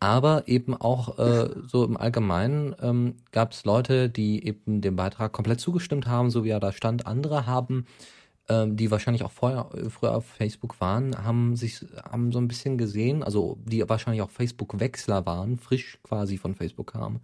Aber 0.00 0.48
eben 0.48 0.74
auch 0.74 1.18
äh, 1.18 1.50
so 1.66 1.84
im 1.84 1.96
Allgemeinen 1.96 2.74
ähm, 2.80 3.16
gab 3.30 3.52
es 3.52 3.64
Leute, 3.64 4.08
die 4.08 4.44
eben 4.44 4.80
dem 4.80 4.96
Beitrag 4.96 5.32
komplett 5.32 5.60
zugestimmt 5.60 6.06
haben, 6.06 6.30
so 6.30 6.44
wie 6.44 6.50
er 6.50 6.60
da 6.60 6.72
stand. 6.72 7.06
Andere 7.06 7.46
haben 7.46 7.86
ähm, 8.48 8.76
die 8.76 8.90
wahrscheinlich 8.90 9.24
auch 9.24 9.30
vorher, 9.30 9.68
früher 9.90 10.14
auf 10.14 10.26
Facebook 10.26 10.80
waren, 10.80 11.24
haben 11.24 11.56
sich, 11.56 11.84
haben 12.10 12.32
so 12.32 12.38
ein 12.38 12.48
bisschen 12.48 12.78
gesehen, 12.78 13.22
also 13.22 13.58
die 13.64 13.86
wahrscheinlich 13.88 14.22
auch 14.22 14.30
Facebook-Wechsler 14.30 15.26
waren, 15.26 15.58
frisch 15.58 15.98
quasi 16.02 16.38
von 16.38 16.54
Facebook 16.54 16.92
kamen, 16.92 17.20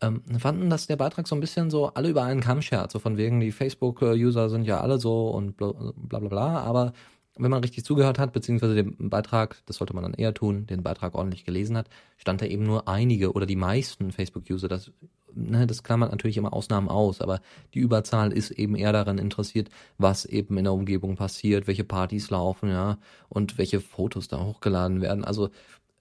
ähm, 0.00 0.22
fanden, 0.38 0.68
dass 0.68 0.88
der 0.88 0.96
Beitrag 0.96 1.28
so 1.28 1.36
ein 1.36 1.40
bisschen 1.40 1.70
so 1.70 1.94
alle 1.94 2.08
über 2.08 2.24
einen 2.24 2.40
Kamm 2.40 2.60
schert, 2.60 2.90
so 2.90 2.98
von 2.98 3.16
wegen, 3.16 3.40
die 3.40 3.52
Facebook-User 3.52 4.50
sind 4.50 4.64
ja 4.64 4.80
alle 4.80 4.98
so 4.98 5.28
und 5.30 5.56
bla 5.56 5.72
bla 5.72 6.18
bla, 6.18 6.58
aber 6.60 6.92
wenn 7.36 7.50
man 7.50 7.62
richtig 7.62 7.84
zugehört 7.84 8.18
hat, 8.18 8.32
beziehungsweise 8.32 8.74
den 8.74 9.08
Beitrag, 9.08 9.62
das 9.66 9.76
sollte 9.76 9.94
man 9.94 10.02
dann 10.02 10.14
eher 10.14 10.34
tun, 10.34 10.66
den 10.66 10.82
Beitrag 10.82 11.14
ordentlich 11.14 11.44
gelesen 11.44 11.76
hat, 11.76 11.88
stand 12.18 12.42
da 12.42 12.46
eben 12.46 12.64
nur 12.64 12.88
einige 12.88 13.32
oder 13.32 13.46
die 13.46 13.56
meisten 13.56 14.12
Facebook-User, 14.12 14.68
das, 14.68 14.90
ne, 15.34 15.66
das 15.66 15.82
klammert 15.82 16.10
natürlich 16.10 16.36
immer 16.36 16.52
Ausnahmen 16.52 16.88
aus, 16.88 17.20
aber 17.20 17.40
die 17.74 17.80
Überzahl 17.80 18.32
ist 18.32 18.50
eben 18.52 18.76
eher 18.76 18.92
daran 18.92 19.18
interessiert, 19.18 19.68
was 19.98 20.24
eben 20.24 20.58
in 20.58 20.64
der 20.64 20.72
Umgebung 20.72 21.16
passiert, 21.16 21.66
welche 21.66 21.84
Partys 21.84 22.30
laufen, 22.30 22.68
ja, 22.70 22.98
und 23.28 23.58
welche 23.58 23.80
Fotos 23.80 24.28
da 24.28 24.44
hochgeladen 24.44 25.00
werden. 25.00 25.24
Also, 25.24 25.50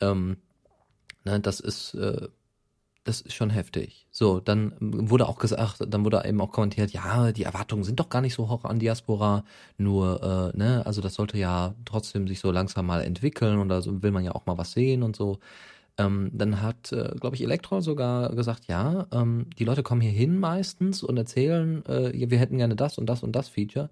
ähm, 0.01 0.37
ne, 1.25 1.39
das 1.39 1.59
ist, 1.59 1.93
äh, 1.95 2.27
das 3.03 3.21
ist 3.21 3.33
schon 3.33 3.49
heftig. 3.49 4.07
So, 4.11 4.39
dann 4.39 4.73
wurde 4.79 5.27
auch 5.27 5.39
gesagt, 5.39 5.77
dann 5.87 6.05
wurde 6.05 6.23
eben 6.25 6.39
auch 6.41 6.51
kommentiert, 6.51 6.91
ja, 6.91 7.31
die 7.31 7.43
Erwartungen 7.43 7.83
sind 7.83 7.99
doch 7.99 8.09
gar 8.09 8.21
nicht 8.21 8.35
so 8.35 8.47
hoch 8.49 8.63
an 8.63 8.79
Diaspora, 8.79 9.43
nur, 9.77 10.53
äh, 10.53 10.57
ne, 10.57 10.85
also 10.85 11.01
das 11.01 11.15
sollte 11.15 11.37
ja 11.37 11.73
trotzdem 11.85 12.27
sich 12.27 12.39
so 12.39 12.51
langsam 12.51 12.85
mal 12.85 13.01
entwickeln 13.01 13.57
und 13.59 13.69
da 13.69 13.81
will 13.85 14.11
man 14.11 14.23
ja 14.23 14.33
auch 14.33 14.45
mal 14.45 14.57
was 14.57 14.73
sehen 14.73 15.01
und 15.03 15.15
so. 15.15 15.39
Ähm, 16.01 16.31
dann 16.33 16.61
hat, 16.61 16.91
äh, 16.91 17.13
glaube 17.19 17.35
ich, 17.35 17.43
Elektro 17.43 17.81
sogar 17.81 18.33
gesagt, 18.35 18.67
ja, 18.67 19.07
ähm, 19.11 19.47
die 19.57 19.65
Leute 19.65 19.83
kommen 19.83 20.01
hier 20.01 20.11
hin 20.11 20.39
meistens 20.39 21.03
und 21.03 21.17
erzählen, 21.17 21.85
äh, 21.85 22.11
wir 22.13 22.39
hätten 22.39 22.57
gerne 22.57 22.75
das 22.75 22.97
und 22.97 23.07
das 23.07 23.23
und 23.23 23.33
das 23.35 23.49
Feature. 23.49 23.89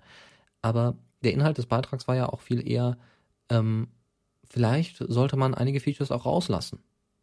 Aber 0.62 0.95
der 1.24 1.34
Inhalt 1.34 1.57
des 1.57 1.68
Beitrags 1.68 2.07
war 2.07 2.16
ja 2.16 2.28
auch 2.30 2.41
viel 2.41 2.68
eher, 2.68 2.97
ähm, 3.49 3.89
vielleicht 4.49 4.97
sollte 4.97 5.38
man 5.38 5.53
einige 5.55 5.80
Features 5.80 6.12
auch 6.12 6.26
rauslassen. 6.26 6.80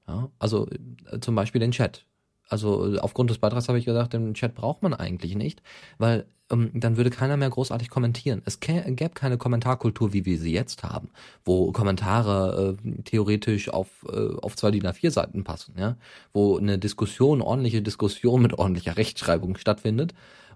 Ja, 0.08 0.30
also 0.38 0.68
äh, 1.10 1.20
zum 1.20 1.34
Beispiel 1.34 1.60
den 1.60 1.72
Chat. 1.72 2.06
Also 2.48 2.94
äh, 2.94 2.98
aufgrund 2.98 3.30
des 3.30 3.38
Beitrags 3.38 3.68
habe 3.68 3.78
ich 3.78 3.84
gesagt, 3.84 4.12
den 4.12 4.34
Chat 4.34 4.54
braucht 4.54 4.82
man 4.82 4.94
eigentlich 4.94 5.34
nicht, 5.36 5.62
weil 5.98 6.26
ähm, 6.50 6.70
dann 6.74 6.96
würde 6.96 7.10
keiner 7.10 7.36
mehr 7.36 7.50
großartig 7.50 7.90
kommentieren. 7.90 8.42
Es 8.44 8.60
gäbe 8.60 9.10
keine 9.14 9.38
Kommentarkultur, 9.38 10.12
wie 10.12 10.24
wir 10.24 10.38
sie 10.38 10.52
jetzt 10.52 10.84
haben, 10.84 11.10
wo 11.44 11.72
Kommentare 11.72 12.76
äh, 12.84 13.02
theoretisch 13.02 13.68
auf, 13.68 13.88
äh, 14.08 14.36
auf 14.40 14.56
zwei 14.56 14.70
DIN 14.70 14.86
A4 14.86 15.10
Seiten 15.10 15.44
passen, 15.44 15.74
ja, 15.78 15.96
wo 16.32 16.58
eine 16.58 16.78
Diskussion, 16.78 17.42
ordentliche 17.42 17.82
Diskussion 17.82 18.42
mit 18.42 18.54
ordentlicher 18.58 18.96
Rechtschreibung 18.96 19.56
stattfindet 19.56 20.14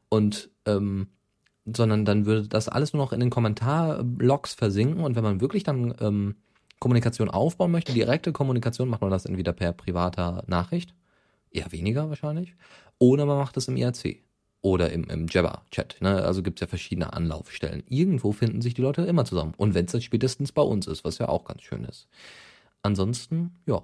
und 0.08 0.50
ähm, 0.66 1.08
sondern 1.76 2.04
dann 2.04 2.26
würde 2.26 2.48
das 2.48 2.68
alles 2.68 2.92
nur 2.92 3.04
noch 3.04 3.12
in 3.12 3.20
den 3.20 3.30
Kommentarlogs 3.30 4.54
versinken 4.54 5.04
und 5.04 5.14
wenn 5.16 5.24
man 5.24 5.40
wirklich 5.40 5.62
dann 5.62 5.94
ähm, 6.00 6.36
Kommunikation 6.78 7.28
aufbauen 7.28 7.70
möchte, 7.70 7.92
direkte 7.92 8.32
Kommunikation, 8.32 8.88
macht 8.88 9.02
man 9.02 9.10
das 9.10 9.26
entweder 9.26 9.52
per 9.52 9.72
privater 9.72 10.42
Nachricht, 10.46 10.94
eher 11.50 11.72
weniger 11.72 12.08
wahrscheinlich, 12.08 12.54
oder 12.98 13.26
man 13.26 13.38
macht 13.38 13.56
das 13.56 13.68
im 13.68 13.76
IRC 13.76 14.22
oder 14.62 14.90
im, 14.92 15.04
im 15.04 15.26
Jabber-Chat. 15.28 15.96
Ne? 16.00 16.22
Also 16.22 16.42
gibt's 16.42 16.60
ja 16.60 16.66
verschiedene 16.66 17.12
Anlaufstellen. 17.12 17.82
Irgendwo 17.88 18.32
finden 18.32 18.60
sich 18.60 18.74
die 18.74 18.82
Leute 18.82 19.02
immer 19.02 19.24
zusammen. 19.24 19.54
Und 19.56 19.74
wenn 19.74 19.86
es 19.86 19.92
dann 19.92 20.02
spätestens 20.02 20.52
bei 20.52 20.62
uns 20.62 20.86
ist, 20.86 21.04
was 21.04 21.18
ja 21.18 21.28
auch 21.28 21.44
ganz 21.44 21.62
schön 21.62 21.84
ist. 21.84 22.08
Ansonsten, 22.82 23.58
ja, 23.66 23.82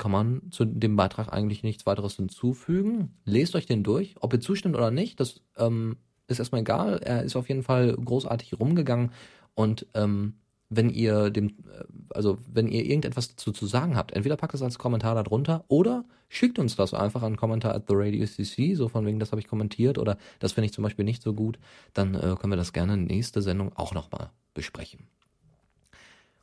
kann 0.00 0.10
man 0.10 0.42
zu 0.50 0.64
dem 0.64 0.96
Beitrag 0.96 1.32
eigentlich 1.32 1.62
nichts 1.62 1.84
weiteres 1.86 2.16
hinzufügen. 2.16 3.14
Lest 3.24 3.54
euch 3.54 3.66
den 3.66 3.82
durch, 3.82 4.14
ob 4.20 4.32
ihr 4.32 4.40
zustimmt 4.40 4.74
oder 4.74 4.90
nicht, 4.90 5.20
das 5.20 5.42
ähm, 5.58 5.98
ist 6.26 6.38
erstmal 6.38 6.62
egal. 6.62 7.00
Er 7.02 7.22
ist 7.22 7.36
auf 7.36 7.48
jeden 7.48 7.62
Fall 7.62 7.94
großartig 7.94 8.58
rumgegangen 8.58 9.12
und 9.54 9.86
ähm, 9.94 10.39
wenn 10.70 10.88
ihr 10.88 11.30
dem, 11.30 11.48
äh, 11.48 11.84
also 12.14 12.38
wenn 12.50 12.68
ihr 12.68 12.84
irgendetwas 12.84 13.28
dazu 13.28 13.52
zu 13.52 13.66
sagen 13.66 13.96
habt, 13.96 14.12
entweder 14.12 14.36
packt 14.36 14.54
es 14.54 14.62
als 14.62 14.78
Kommentar 14.78 15.14
da 15.14 15.22
drunter 15.22 15.64
oder 15.68 16.04
schickt 16.28 16.58
uns 16.58 16.76
das 16.76 16.94
einfach 16.94 17.22
an 17.22 17.36
Kommentar 17.36 17.74
at 17.74 17.84
the 17.88 17.94
Radio 17.96 18.24
CC, 18.24 18.74
so 18.74 18.88
von 18.88 19.04
wegen, 19.04 19.18
das 19.18 19.32
habe 19.32 19.40
ich 19.40 19.48
kommentiert 19.48 19.98
oder 19.98 20.16
das 20.38 20.52
finde 20.52 20.66
ich 20.66 20.72
zum 20.72 20.84
Beispiel 20.84 21.04
nicht 21.04 21.22
so 21.22 21.34
gut, 21.34 21.58
dann 21.92 22.14
äh, 22.14 22.36
können 22.40 22.52
wir 22.52 22.56
das 22.56 22.72
gerne 22.72 22.94
in 22.94 23.04
nächste 23.04 23.42
Sendung 23.42 23.76
auch 23.76 23.92
nochmal 23.92 24.30
besprechen. 24.54 25.08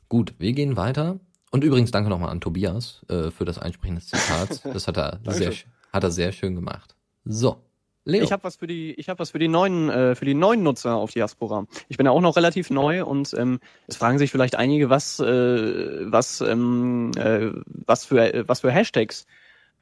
Gut, 0.08 0.34
wir 0.38 0.52
gehen 0.52 0.76
weiter. 0.76 1.18
Und 1.50 1.64
übrigens 1.64 1.90
danke 1.90 2.10
nochmal 2.10 2.30
an 2.30 2.40
Tobias 2.40 3.04
äh, 3.08 3.30
für 3.30 3.46
das 3.46 3.58
Einsprechen 3.58 3.96
des 3.96 4.06
Zitats. 4.06 4.62
Das 4.72 4.86
hat 4.86 4.98
er, 4.98 5.20
sehr, 5.26 5.52
hat 5.92 6.04
er 6.04 6.10
sehr 6.10 6.32
schön 6.32 6.54
gemacht. 6.54 6.94
So, 7.24 7.62
Leo. 8.04 8.24
Ich 8.24 8.32
habe 8.32 8.44
was 8.44 8.56
für 8.56 8.66
die, 8.66 8.94
ich 8.94 9.08
habe 9.08 9.18
was 9.18 9.30
für 9.30 9.38
die 9.38 9.48
neuen, 9.48 9.90
äh, 9.90 10.14
für 10.14 10.24
die 10.24 10.34
neuen 10.34 10.62
Nutzer 10.62 10.96
auf 10.96 11.12
Diaspora. 11.12 11.66
Ich 11.88 11.96
bin 11.96 12.06
ja 12.06 12.12
auch 12.12 12.20
noch 12.20 12.36
relativ 12.36 12.70
neu 12.70 13.04
und 13.04 13.34
ähm, 13.36 13.60
es 13.86 13.96
fragen 13.96 14.18
sich 14.18 14.30
vielleicht 14.30 14.56
einige, 14.56 14.88
was, 14.88 15.20
äh, 15.20 16.10
was, 16.10 16.40
ähm, 16.40 17.10
äh, 17.16 17.50
was 17.64 18.06
für, 18.06 18.32
äh, 18.32 18.48
was 18.48 18.60
für 18.60 18.70
Hashtags 18.70 19.26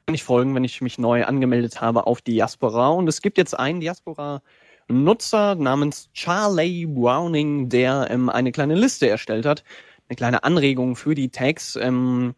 kann 0.07 0.15
ich 0.15 0.23
folgen, 0.23 0.55
wenn 0.55 0.63
ich 0.63 0.79
mich 0.79 0.97
neu 0.97 1.25
angemeldet 1.25 1.81
habe 1.81 2.07
auf 2.07 2.21
Diaspora. 2.21 2.89
Und 2.89 3.09
es 3.09 3.21
gibt 3.21 3.37
jetzt 3.37 3.59
einen 3.59 3.81
Diaspora-Nutzer 3.81 5.55
namens 5.55 6.09
Charlie 6.13 6.85
Browning, 6.85 7.67
der 7.67 8.07
ähm, 8.09 8.29
eine 8.29 8.53
kleine 8.53 8.75
Liste 8.75 9.09
erstellt 9.09 9.45
hat, 9.45 9.65
eine 10.07 10.15
kleine 10.15 10.45
Anregung 10.45 10.95
für 10.95 11.13
die 11.13 11.27
Tags. 11.27 11.75
Ähm, 11.75 12.35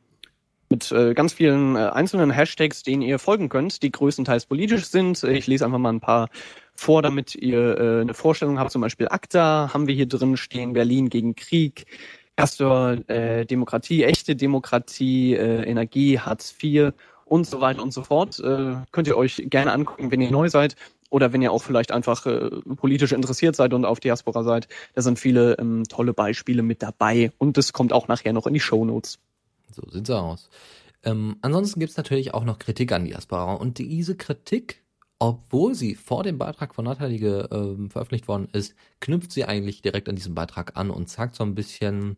mit 0.70 0.92
äh, 0.92 1.14
ganz 1.14 1.34
vielen 1.34 1.76
äh, 1.76 1.80
einzelnen 1.80 2.32
Hashtags, 2.32 2.84
denen 2.84 3.02
ihr 3.02 3.20
folgen 3.20 3.50
könnt, 3.50 3.82
die 3.82 3.92
größtenteils 3.92 4.46
politisch 4.46 4.86
sind. 4.86 5.24
Ich 5.24 5.48
lese 5.48 5.66
einfach 5.66 5.80
mal 5.80 5.94
ein 5.94 6.00
paar 6.00 6.30
vor, 6.76 7.02
damit 7.02 7.36
ihr 7.36 7.78
äh, 7.78 8.02
eine 8.02 8.14
Vorstellung 8.14 8.60
habt. 8.60 8.72
Zum 8.72 8.82
Beispiel 8.82 9.08
ACTA 9.10 9.72
haben 9.74 9.88
wir 9.88 9.96
hier 9.96 10.08
drin 10.08 10.38
stehen, 10.38 10.74
Berlin 10.74 11.10
gegen 11.10 11.36
Krieg, 11.36 11.86
Castor, 12.38 12.98
äh, 13.10 13.46
Demokratie, 13.46 14.04
echte 14.04 14.36
Demokratie, 14.36 15.34
äh, 15.34 15.64
Energie, 15.64 16.20
Hartz 16.20 16.56
IV 16.62 16.94
und 17.26 17.46
so 17.46 17.62
weiter 17.62 17.82
und 17.82 17.92
so 17.92 18.04
fort. 18.04 18.40
Äh, 18.40 18.76
könnt 18.92 19.08
ihr 19.08 19.18
euch 19.18 19.44
gerne 19.48 19.74
angucken, 19.74 20.12
wenn 20.12 20.22
ihr 20.22 20.32
neu 20.32 20.50
seid 20.50 20.76
oder 21.10 21.34
wenn 21.34 21.42
ihr 21.42 21.52
auch 21.52 21.64
vielleicht 21.64 21.92
einfach 21.92 22.26
äh, 22.28 22.50
politisch 22.78 23.12
interessiert 23.12 23.56
seid 23.56 23.74
und 23.74 23.86
auf 23.86 24.00
Diaspora 24.00 24.44
seid. 24.44 24.68
Da 24.94 25.02
sind 25.02 25.20
viele 25.20 25.58
ähm, 25.60 25.84
tolle 25.90 26.14
Beispiele 26.14 26.62
mit 26.62 26.82
dabei 26.82 27.32
und 27.40 27.58
das 27.58 27.74
kommt 27.74 27.92
auch 27.92 28.08
nachher 28.08 28.34
noch 28.34 28.48
in 28.48 28.54
die 28.54 28.60
Show 28.60 28.86
Notes. 28.86 29.20
So 29.72 29.90
sieht's 29.90 30.10
aus. 30.10 30.50
Ähm, 31.04 31.38
ansonsten 31.42 31.80
gibt's 31.80 31.98
natürlich 31.98 32.34
auch 32.34 32.44
noch 32.44 32.60
Kritik 32.60 32.92
an 32.92 33.06
Diaspora. 33.06 33.54
Und 33.54 33.78
diese 33.78 34.16
Kritik, 34.16 34.84
obwohl 35.20 35.76
sie 35.76 35.96
vor 35.96 36.24
dem 36.24 36.38
Beitrag 36.38 36.76
von 36.76 36.86
Nathalie 36.86 37.44
äh, 37.44 37.90
veröffentlicht 37.90 38.28
worden 38.28 38.50
ist, 38.52 38.76
knüpft 39.00 39.32
sie 39.32 39.46
eigentlich 39.46 39.82
direkt 39.82 40.10
an 40.10 40.16
diesem 40.16 40.36
Beitrag 40.36 40.78
an 40.78 40.90
und 40.90 41.10
sagt 41.10 41.36
so 41.36 41.44
ein 41.44 41.56
bisschen, 41.56 42.18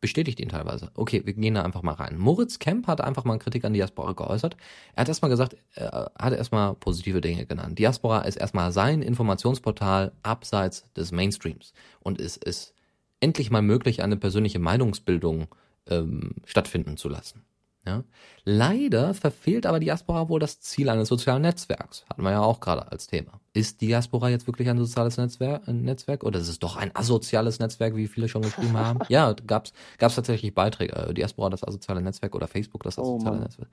bestätigt 0.00 0.40
ihn 0.40 0.48
teilweise. 0.48 0.90
Okay, 0.94 1.22
wir 1.24 1.32
gehen 1.32 1.54
da 1.54 1.62
einfach 1.62 1.82
mal 1.82 1.94
rein. 1.94 2.18
Moritz 2.18 2.58
Kemp 2.58 2.86
hat 2.86 3.00
einfach 3.00 3.24
mal 3.24 3.38
Kritik 3.38 3.64
an 3.64 3.72
Diaspora 3.72 4.12
geäußert. 4.12 4.56
Er 4.94 5.02
hat 5.02 5.08
erstmal 5.08 5.30
gesagt, 5.30 5.56
er 5.74 6.12
hat 6.18 6.32
erstmal 6.32 6.74
positive 6.74 7.20
Dinge 7.20 7.46
genannt. 7.46 7.78
Diaspora 7.78 8.20
ist 8.22 8.36
erstmal 8.36 8.72
sein 8.72 9.02
Informationsportal 9.02 10.12
abseits 10.22 10.84
des 10.94 11.12
Mainstreams. 11.12 11.72
Und 12.00 12.20
es 12.20 12.36
ist 12.36 12.74
endlich 13.20 13.50
mal 13.50 13.62
möglich, 13.62 14.02
eine 14.02 14.16
persönliche 14.16 14.58
Meinungsbildung 14.58 15.48
ähm, 15.88 16.36
stattfinden 16.44 16.96
zu 16.96 17.08
lassen. 17.08 17.44
Ja? 17.86 18.02
Leider 18.44 19.14
verfehlt 19.14 19.64
aber 19.64 19.80
Diaspora 19.80 20.28
wohl 20.28 20.40
das 20.40 20.60
Ziel 20.60 20.88
eines 20.88 21.08
sozialen 21.08 21.42
Netzwerks. 21.42 22.04
Hatten 22.10 22.22
wir 22.22 22.32
ja 22.32 22.42
auch 22.42 22.60
gerade 22.60 22.90
als 22.90 23.06
Thema. 23.06 23.40
Ist 23.52 23.80
Diaspora 23.80 24.28
jetzt 24.28 24.46
wirklich 24.46 24.68
ein 24.68 24.78
soziales 24.78 25.16
Netzwerk, 25.16 25.68
ein 25.68 25.82
Netzwerk 25.82 26.24
oder 26.24 26.40
ist 26.40 26.48
es 26.48 26.58
doch 26.58 26.76
ein 26.76 26.94
asoziales 26.94 27.58
Netzwerk, 27.60 27.96
wie 27.96 28.08
viele 28.08 28.28
schon 28.28 28.42
geschrieben 28.42 28.76
haben? 28.76 29.00
ja, 29.08 29.32
gab's 29.46 29.72
gab's 29.98 30.16
tatsächlich 30.16 30.54
Beiträge. 30.54 30.94
Äh, 30.94 31.14
Diaspora 31.14 31.50
das 31.50 31.64
asoziale 31.64 32.02
Netzwerk 32.02 32.34
oder 32.34 32.48
Facebook 32.48 32.82
das 32.82 32.98
oh 32.98 33.02
asoziale 33.16 33.38
oh 33.38 33.40
Netzwerk. 33.40 33.68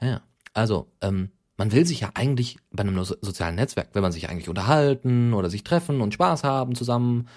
Ja, 0.00 0.22
also 0.54 0.88
ähm, 1.02 1.30
man 1.56 1.72
will 1.72 1.84
sich 1.84 2.00
ja 2.00 2.10
eigentlich 2.14 2.58
bei 2.70 2.82
einem 2.82 3.04
sozialen 3.04 3.56
Netzwerk, 3.56 3.94
will 3.94 4.02
man 4.02 4.12
sich 4.12 4.28
eigentlich 4.30 4.48
unterhalten 4.48 5.34
oder 5.34 5.50
sich 5.50 5.64
treffen 5.64 6.00
und 6.00 6.14
Spaß 6.14 6.44
haben 6.44 6.74
zusammen. 6.74 7.28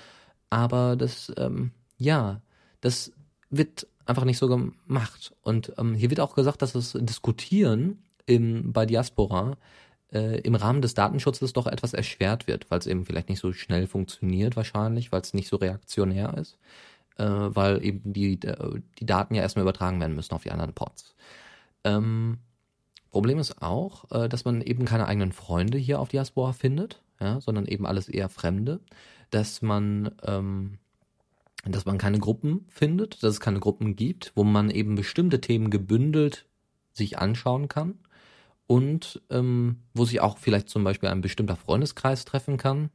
Aber 0.50 0.96
das, 0.96 1.32
ähm, 1.38 1.72
ja, 1.98 2.42
das 2.82 3.12
wird 3.50 3.88
einfach 4.12 4.26
nicht 4.26 4.38
so 4.38 4.48
gemacht. 4.48 5.34
Und 5.42 5.74
ähm, 5.78 5.96
hier 5.96 6.10
wird 6.10 6.20
auch 6.20 6.36
gesagt, 6.36 6.62
dass 6.62 6.74
das 6.74 6.96
Diskutieren 7.00 8.04
im, 8.26 8.72
bei 8.72 8.86
Diaspora 8.86 9.58
äh, 10.14 10.40
im 10.42 10.56
Rahmen 10.56 10.82
des 10.82 10.94
Datenschutzes 10.94 11.54
doch 11.54 11.68
etwas 11.68 11.94
erschwert 11.94 12.48
wird, 12.48 12.70
weil 12.70 12.80
es 12.80 12.88
eben 12.88 13.06
vielleicht 13.06 13.30
nicht 13.30 13.40
so 13.40 13.54
schnell 13.54 13.88
funktioniert 13.88 14.56
wahrscheinlich, 14.56 15.12
weil 15.12 15.22
es 15.22 15.34
nicht 15.34 15.48
so 15.48 15.56
reaktionär 15.56 16.38
ist, 16.38 16.60
äh, 17.18 17.26
weil 17.26 17.84
eben 17.84 18.14
die, 18.14 18.34
äh, 18.44 18.82
die 19.00 19.06
Daten 19.06 19.34
ja 19.34 19.42
erstmal 19.42 19.64
übertragen 19.64 20.00
werden 20.00 20.16
müssen 20.16 20.36
auf 20.36 20.44
die 20.44 20.52
anderen 20.52 20.74
Ports. 20.74 21.16
Ähm, 21.84 22.38
Problem 23.10 23.40
ist 23.40 23.62
auch, 23.62 24.10
äh, 24.12 24.30
dass 24.30 24.46
man 24.46 24.62
eben 24.62 24.86
keine 24.86 25.08
eigenen 25.08 25.32
Freunde 25.32 25.78
hier 25.78 26.00
auf 26.00 26.10
Diaspora 26.10 26.54
findet, 26.54 27.02
ja, 27.20 27.42
sondern 27.42 27.66
eben 27.66 27.86
alles 27.86 28.08
eher 28.08 28.30
Fremde, 28.30 28.80
dass 29.32 29.62
man 29.62 30.12
ähm, 30.24 30.78
dass 31.66 31.86
man 31.86 31.98
keine 31.98 32.20
Gruppen 32.20 32.66
findet, 32.70 33.24
dass 33.24 33.34
es 33.34 33.40
keine 33.40 33.60
Gruppen 33.60 33.96
gibt, 33.96 34.32
wo 34.36 34.44
man 34.44 34.70
eben 34.70 34.96
bestimmte 34.96 35.42
Themen 35.42 35.70
gebündelt 35.70 36.48
sich 36.94 37.20
anschauen 37.20 37.68
kann 37.68 38.00
und 38.68 39.22
ähm, 39.30 39.84
wo 39.94 40.06
sich 40.06 40.22
auch 40.22 40.38
vielleicht 40.38 40.70
zum 40.70 40.84
Beispiel 40.84 41.10
ein 41.10 41.22
bestimmter 41.22 41.56
Freundeskreis 41.56 42.26
treffen 42.26 42.58
kann. 42.58 42.90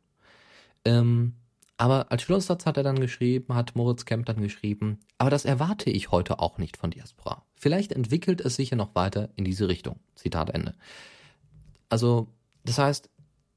Ähm, 0.85 1.35
aber 1.79 2.11
als 2.11 2.23
Schlusssatz 2.23 2.65
hat 2.65 2.77
er 2.79 2.83
dann 2.83 3.01
geschrieben, 3.01 3.55
hat 3.55 3.77
Moritz 3.77 4.07
Kemp 4.07 4.27
dann 4.27 4.41
geschrieben, 4.41 5.01
aber 5.19 5.31
das 5.31 5.45
erwarte 5.45 5.91
ich 5.91 6.11
heute 6.11 6.39
auch 6.39 6.59
nicht 6.59 6.77
von 6.77 6.91
Diaspora. 6.91 7.45
Vielleicht 7.55 7.93
entwickelt 7.93 8.41
es 8.41 8.57
sich 8.57 8.71
ja 8.71 8.77
noch 8.77 8.95
weiter 8.95 9.29
in 9.37 9.45
diese 9.45 9.69
Richtung. 9.69 10.01
Zitat 10.15 10.51
Ende. 10.51 10.75
Also, 11.89 12.29
das 12.65 12.79
heißt, 12.79 13.11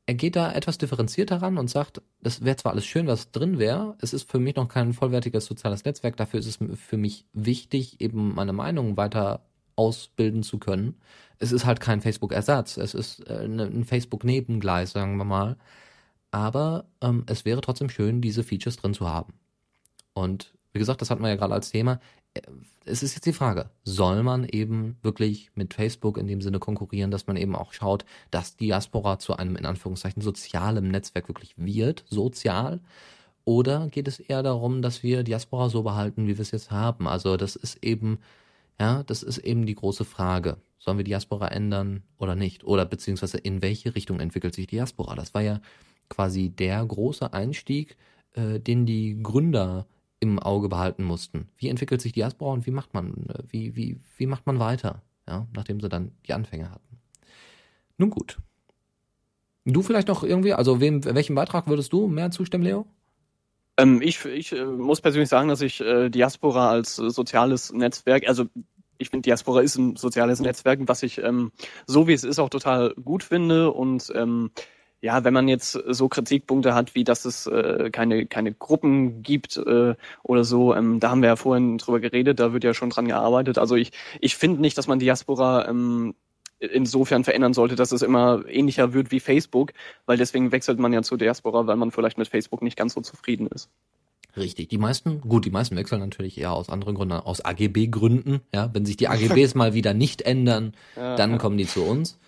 er 0.09 0.15
geht 0.15 0.35
da 0.35 0.51
etwas 0.51 0.79
differenzierter 0.79 1.39
ran 1.39 1.59
und 1.59 1.69
sagt, 1.69 2.01
das 2.19 2.43
wäre 2.43 2.55
zwar 2.55 2.71
alles 2.71 2.87
schön, 2.87 3.05
was 3.05 3.29
drin 3.29 3.59
wäre, 3.59 3.95
es 4.01 4.11
ist 4.11 4.27
für 4.27 4.39
mich 4.39 4.55
noch 4.55 4.67
kein 4.67 4.93
vollwertiges 4.93 5.45
soziales 5.45 5.85
Netzwerk, 5.85 6.17
dafür 6.17 6.39
ist 6.39 6.47
es 6.47 6.57
für 6.79 6.97
mich 6.97 7.27
wichtig, 7.33 8.01
eben 8.01 8.33
meine 8.33 8.51
Meinung 8.51 8.97
weiter 8.97 9.45
ausbilden 9.75 10.41
zu 10.41 10.57
können. 10.57 10.95
Es 11.37 11.51
ist 11.51 11.63
halt 11.63 11.79
kein 11.79 12.01
Facebook-Ersatz, 12.01 12.77
es 12.77 12.95
ist 12.95 13.19
äh, 13.27 13.47
ne, 13.47 13.65
ein 13.65 13.85
Facebook-Nebengleis, 13.85 14.93
sagen 14.93 15.17
wir 15.17 15.25
mal. 15.25 15.57
Aber 16.31 16.85
ähm, 17.01 17.23
es 17.27 17.45
wäre 17.45 17.61
trotzdem 17.61 17.89
schön, 17.89 18.19
diese 18.19 18.43
Features 18.43 18.77
drin 18.77 18.95
zu 18.95 19.07
haben. 19.07 19.33
Und 20.15 20.55
wie 20.73 20.79
gesagt, 20.79 21.01
das 21.01 21.11
hatten 21.11 21.21
wir 21.21 21.29
ja 21.29 21.35
gerade 21.35 21.53
als 21.53 21.69
Thema 21.69 21.99
es 22.85 23.03
ist 23.03 23.15
jetzt 23.15 23.25
die 23.25 23.33
Frage, 23.33 23.69
soll 23.83 24.23
man 24.23 24.45
eben 24.45 24.97
wirklich 25.01 25.51
mit 25.55 25.73
Facebook 25.73 26.17
in 26.17 26.27
dem 26.27 26.41
Sinne 26.41 26.59
konkurrieren, 26.59 27.11
dass 27.11 27.27
man 27.27 27.37
eben 27.37 27.55
auch 27.55 27.73
schaut, 27.73 28.05
dass 28.31 28.57
Diaspora 28.57 29.19
zu 29.19 29.35
einem 29.35 29.55
in 29.55 29.65
Anführungszeichen 29.65 30.21
sozialen 30.21 30.89
Netzwerk 30.89 31.27
wirklich 31.27 31.53
wird, 31.57 32.05
sozial? 32.09 32.79
Oder 33.45 33.87
geht 33.87 34.07
es 34.07 34.19
eher 34.19 34.43
darum, 34.43 34.81
dass 34.81 35.03
wir 35.03 35.23
Diaspora 35.23 35.69
so 35.69 35.83
behalten, 35.83 36.27
wie 36.27 36.37
wir 36.37 36.41
es 36.41 36.51
jetzt 36.51 36.71
haben? 36.71 37.07
Also 37.07 37.37
das 37.37 37.55
ist 37.55 37.83
eben, 37.83 38.19
ja, 38.79 39.03
das 39.03 39.23
ist 39.23 39.39
eben 39.39 39.65
die 39.65 39.75
große 39.75 40.05
Frage. 40.05 40.57
Sollen 40.77 40.97
wir 40.97 41.03
Diaspora 41.05 41.47
ändern 41.49 42.03
oder 42.17 42.35
nicht? 42.35 42.63
Oder 42.63 42.85
beziehungsweise 42.85 43.37
in 43.37 43.61
welche 43.61 43.95
Richtung 43.95 44.19
entwickelt 44.19 44.55
sich 44.55 44.67
Diaspora? 44.67 45.15
Das 45.15 45.33
war 45.33 45.41
ja 45.41 45.61
quasi 46.09 46.49
der 46.49 46.85
große 46.85 47.33
Einstieg, 47.33 47.97
äh, 48.33 48.59
den 48.59 48.85
die 48.85 49.21
Gründer 49.21 49.87
im 50.19 50.39
Auge 50.39 50.69
behalten 50.69 51.03
mussten. 51.03 51.49
Wie 51.57 51.69
entwickelt 51.69 52.01
sich 52.01 52.11
Diaspora 52.11 52.53
und 52.53 52.65
wie 52.65 52.71
macht 52.71 52.93
man, 52.93 53.27
wie, 53.47 53.75
wie, 53.75 53.99
wie 54.17 54.25
macht 54.25 54.45
man 54.45 54.59
weiter, 54.59 55.01
ja, 55.27 55.47
nachdem 55.55 55.79
sie 55.79 55.89
dann 55.89 56.11
die 56.27 56.33
Anfänge 56.33 56.71
hatten. 56.71 56.99
Nun 57.97 58.09
gut. 58.09 58.37
Du 59.65 59.81
vielleicht 59.81 60.07
noch 60.07 60.23
irgendwie, 60.23 60.53
also 60.53 60.81
wem, 60.81 61.03
welchem 61.03 61.35
Beitrag 61.35 61.67
würdest 61.67 61.93
du 61.93 62.07
mehr 62.07 62.31
zustimmen, 62.31 62.63
Leo? 62.63 62.85
Ähm, 63.77 64.01
ich 64.01 64.25
ich 64.25 64.51
äh, 64.51 64.65
muss 64.65 65.01
persönlich 65.01 65.29
sagen, 65.29 65.47
dass 65.47 65.61
ich 65.61 65.79
äh, 65.79 66.09
Diaspora 66.09 66.69
als 66.69 66.99
äh, 66.99 67.09
soziales 67.09 67.71
Netzwerk, 67.71 68.27
also 68.27 68.45
ich 68.97 69.09
finde, 69.09 69.27
Diaspora 69.27 69.61
ist 69.61 69.77
ein 69.77 69.95
soziales 69.95 70.41
Netzwerk, 70.41 70.79
was 70.83 71.03
ich 71.03 71.19
ähm, 71.19 71.51
so 71.87 72.07
wie 72.07 72.13
es 72.13 72.25
ist 72.25 72.39
auch 72.39 72.49
total 72.49 72.93
gut 72.95 73.23
finde 73.23 73.71
und 73.71 74.11
ähm, 74.15 74.51
ja, 75.01 75.23
wenn 75.23 75.33
man 75.33 75.47
jetzt 75.47 75.71
so 75.71 76.09
Kritikpunkte 76.09 76.73
hat, 76.73 76.93
wie 76.95 77.03
dass 77.03 77.25
es 77.25 77.47
äh, 77.47 77.89
keine, 77.91 78.25
keine 78.25 78.53
Gruppen 78.53 79.23
gibt 79.23 79.57
äh, 79.57 79.95
oder 80.23 80.43
so, 80.43 80.75
ähm, 80.75 80.99
da 80.99 81.09
haben 81.11 81.21
wir 81.21 81.29
ja 81.29 81.35
vorhin 81.35 81.77
drüber 81.77 81.99
geredet, 81.99 82.39
da 82.39 82.53
wird 82.53 82.63
ja 82.63 82.73
schon 82.73 82.89
dran 82.89 83.07
gearbeitet. 83.07 83.57
Also 83.57 83.75
ich, 83.75 83.91
ich 84.19 84.35
finde 84.35 84.61
nicht, 84.61 84.77
dass 84.77 84.87
man 84.87 84.99
Diaspora 84.99 85.67
ähm, 85.69 86.15
insofern 86.59 87.23
verändern 87.23 87.53
sollte, 87.53 87.75
dass 87.75 87.91
es 87.93 88.01
immer 88.01 88.43
ähnlicher 88.47 88.93
wird 88.93 89.11
wie 89.11 89.21
Facebook, 89.21 89.71
weil 90.05 90.17
deswegen 90.17 90.51
wechselt 90.51 90.79
man 90.79 90.91
ja 90.91 91.01
zu 91.01 91.15
Diaspora, 91.15 91.65
weil 91.67 91.77
man 91.77 91.91
vielleicht 91.91 92.17
mit 92.17 92.27
Facebook 92.27 92.61
nicht 92.61 92.77
ganz 92.77 92.93
so 92.93 93.01
zufrieden 93.01 93.47
ist. 93.47 93.69
Richtig. 94.35 94.67
Die 94.67 94.77
meisten, 94.77 95.21
gut, 95.21 95.45
die 95.45 95.49
meisten 95.49 95.75
wechseln 95.75 96.01
natürlich 96.01 96.37
eher 96.37 96.53
aus 96.53 96.69
anderen 96.69 96.95
Gründen, 96.95 97.13
aus 97.13 97.43
AGB-Gründen. 97.43 98.41
Ja, 98.53 98.69
wenn 98.73 98.85
sich 98.85 98.97
die 98.97 99.07
AGBs 99.07 99.55
mal 99.55 99.73
wieder 99.73 99.93
nicht 99.93 100.21
ändern, 100.21 100.73
Ja, 100.95 101.15
dann 101.15 101.31
ja. 101.31 101.37
kommen 101.37 101.57
die 101.57 101.65
zu 101.65 101.83
uns. 101.83 102.19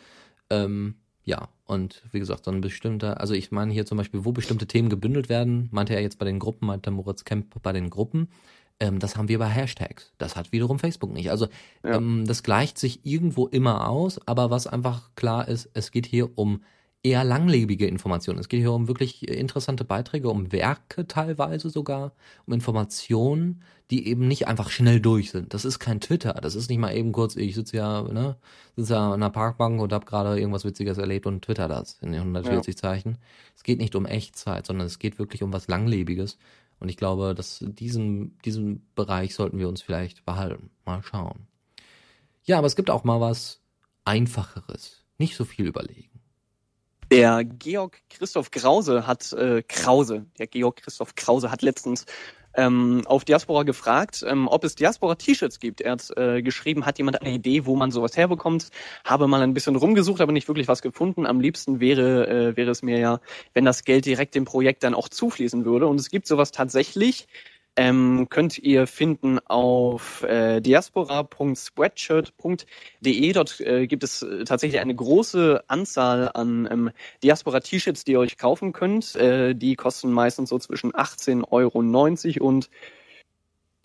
Ähm, 0.50 0.96
ja, 1.24 1.50
und 1.66 2.04
wie 2.12 2.20
gesagt, 2.20 2.46
so 2.46 2.52
ein 2.52 2.62
bestimmter, 2.62 3.20
also 3.22 3.34
ich 3.34 3.52
meine 3.52 3.72
hier 3.74 3.86
zum 3.86 3.98
Beispiel, 3.98 4.26
wo 4.26 4.32
bestimmte 4.32 4.66
Themen 4.68 4.90
gebündelt 4.90 5.30
werden, 5.30 5.70
meinte 5.72 5.94
er 5.94 6.02
jetzt 6.02 6.18
bei 6.20 6.26
den 6.26 6.40
Gruppen, 6.40 6.66
meinte 6.68 6.92
Moritz 6.92 7.24
Kemp 7.26 7.62
bei 7.62 7.72
den 7.74 7.90
Gruppen, 7.90 8.28
ähm, 8.80 8.98
das 9.00 9.16
haben 9.16 9.28
wir 9.30 9.38
bei 9.38 9.48
Hashtags. 9.48 10.12
Das 10.18 10.36
hat 10.36 10.52
wiederum 10.52 10.80
Facebook 10.80 11.14
nicht. 11.14 11.30
Also 11.30 11.48
Ja. 11.84 11.96
ähm, 11.98 12.26
das 12.26 12.42
gleicht 12.42 12.80
sich 12.80 13.06
irgendwo 13.06 13.48
immer 13.48 13.88
aus, 13.88 14.20
aber 14.28 14.50
was 14.50 14.66
einfach 14.66 15.12
klar 15.16 15.48
ist, 15.48 15.70
es 15.74 15.92
geht 15.92 16.08
hier 16.08 16.36
um 16.38 16.64
eher 17.04 17.24
langlebige 17.24 17.88
Informationen. 17.88 18.40
Es 18.40 18.48
geht 18.48 18.60
hier 18.60 18.72
um 18.72 18.88
wirklich 18.88 19.28
interessante 19.28 19.84
Beiträge, 19.84 20.30
um 20.30 20.52
Werke 20.52 21.08
teilweise 21.08 21.70
sogar, 21.70 22.14
um 22.46 22.54
Informationen, 22.54 23.64
die 23.90 24.08
eben 24.08 24.28
nicht 24.28 24.48
einfach 24.48 24.70
schnell 24.70 25.00
durch 25.00 25.32
sind. 25.32 25.54
Das 25.54 25.66
ist 25.66 25.80
kein 25.80 26.00
Twitter. 26.00 26.34
Das 26.34 26.56
ist 26.56 26.70
nicht 26.70 26.78
mal 26.78 26.96
eben 26.96 27.12
kurz, 27.12 27.36
ich 27.36 27.56
sitze 27.56 27.78
ja, 27.78 28.04
ne, 28.04 28.38
sitze 28.76 28.94
ja 28.94 29.08
in 29.08 29.16
einer 29.16 29.32
Parkbank 29.32 29.82
und 29.82 29.92
habe 29.92 30.06
gerade 30.06 30.40
irgendwas 30.40 30.64
Witziges 30.64 30.98
erlebt 30.98 31.26
und 31.26 31.44
twitter 31.44 31.68
das 31.68 31.98
in 32.02 32.12
den 32.12 32.22
140 32.22 32.78
Zeichen. 32.78 33.18
Es 33.56 33.64
geht 33.64 33.80
nicht 33.80 33.96
um 33.96 34.06
Echtzeit, 34.06 34.68
sondern 34.68 34.86
es 34.86 35.00
geht 35.00 35.18
wirklich 35.18 35.44
um 35.44 35.52
was 35.52 35.68
Langlebiges. 35.68 36.38
Und 36.80 36.90
ich 36.90 36.98
glaube, 36.98 37.36
dass 37.36 37.64
diesen, 37.64 38.38
diesen 38.40 38.88
Bereich 38.96 39.36
sollten 39.36 39.60
wir 39.60 39.70
uns 39.70 39.82
vielleicht 39.82 40.26
behalten. 40.26 40.70
Mal 40.86 41.04
schauen. 41.04 41.48
Ja, 42.44 42.58
aber 42.58 42.68
es 42.68 42.76
gibt 42.76 42.90
auch 42.90 43.04
mal 43.04 43.22
was 43.22 43.62
Einfacheres. 44.06 45.04
Nicht 45.18 45.36
so 45.36 45.46
viel 45.46 45.68
überlegen. 45.68 46.11
Der 47.12 47.44
Georg 47.44 48.00
Christoph 48.10 48.52
Krause 48.52 49.06
hat, 49.06 49.34
äh, 49.34 49.64
Krause, 49.68 50.28
der 50.40 50.48
Georg 50.48 50.78
Christoph 50.78 51.14
Krause 51.16 51.52
hat 51.52 51.62
letztens 51.62 52.06
ähm, 52.54 53.02
auf 53.06 53.26
Diaspora 53.26 53.64
gefragt, 53.64 54.24
ähm, 54.26 54.48
ob 54.48 54.64
es 54.64 54.76
Diaspora-T-Shirts 54.76 55.60
gibt. 55.60 55.82
Er 55.82 55.92
hat 55.92 56.10
äh, 56.16 56.42
geschrieben, 56.42 56.86
hat 56.86 57.00
jemand 57.00 57.22
eine 57.22 57.34
Idee, 57.34 57.66
wo 57.66 57.76
man 57.76 57.92
sowas 57.92 58.16
herbekommt? 58.16 58.70
Habe 59.04 59.28
mal 59.28 59.42
ein 59.42 59.54
bisschen 59.54 59.76
rumgesucht, 59.76 60.22
aber 60.22 60.32
nicht 60.32 60.48
wirklich 60.48 60.70
was 60.70 60.82
gefunden. 60.82 61.26
Am 61.26 61.42
liebsten 61.42 61.82
wäre, 61.82 62.28
äh, 62.28 62.56
wäre 62.56 62.72
es 62.72 62.82
mir 62.82 62.98
ja, 62.98 63.20
wenn 63.54 63.66
das 63.66 63.84
Geld 63.84 64.06
direkt 64.06 64.34
dem 64.34 64.46
Projekt 64.46 64.84
dann 64.84 64.94
auch 64.94 65.10
zufließen 65.10 65.66
würde. 65.66 65.88
Und 65.88 66.00
es 66.00 66.12
gibt 66.12 66.28
sowas 66.28 66.52
tatsächlich. 66.52 67.28
Ähm, 67.78 68.28
könnt 68.30 68.58
ihr 68.58 68.86
finden 68.86 69.40
auf 69.40 70.24
äh, 70.24 70.60
diaspora.spreadshirt.de. 70.60 73.32
Dort 73.32 73.62
äh, 73.62 73.88
gibt 73.88 74.04
es 74.04 74.22
äh, 74.22 74.44
tatsächlich 74.44 74.82
eine 74.82 74.94
große 74.94 75.64
Anzahl 75.68 76.30
an 76.34 76.68
ähm, 76.70 76.92
Diaspora-T-Shirts, 77.24 78.04
die 78.04 78.12
ihr 78.12 78.20
euch 78.20 78.38
kaufen 78.38 78.74
könnt. 78.74 79.16
Äh, 79.16 79.56
die 79.56 79.76
kosten 79.76 80.12
meistens 80.12 80.50
so 80.50 80.60
zwischen 80.60 80.92
18,90 80.92 81.46
Euro 81.52 81.80
und 82.50 82.70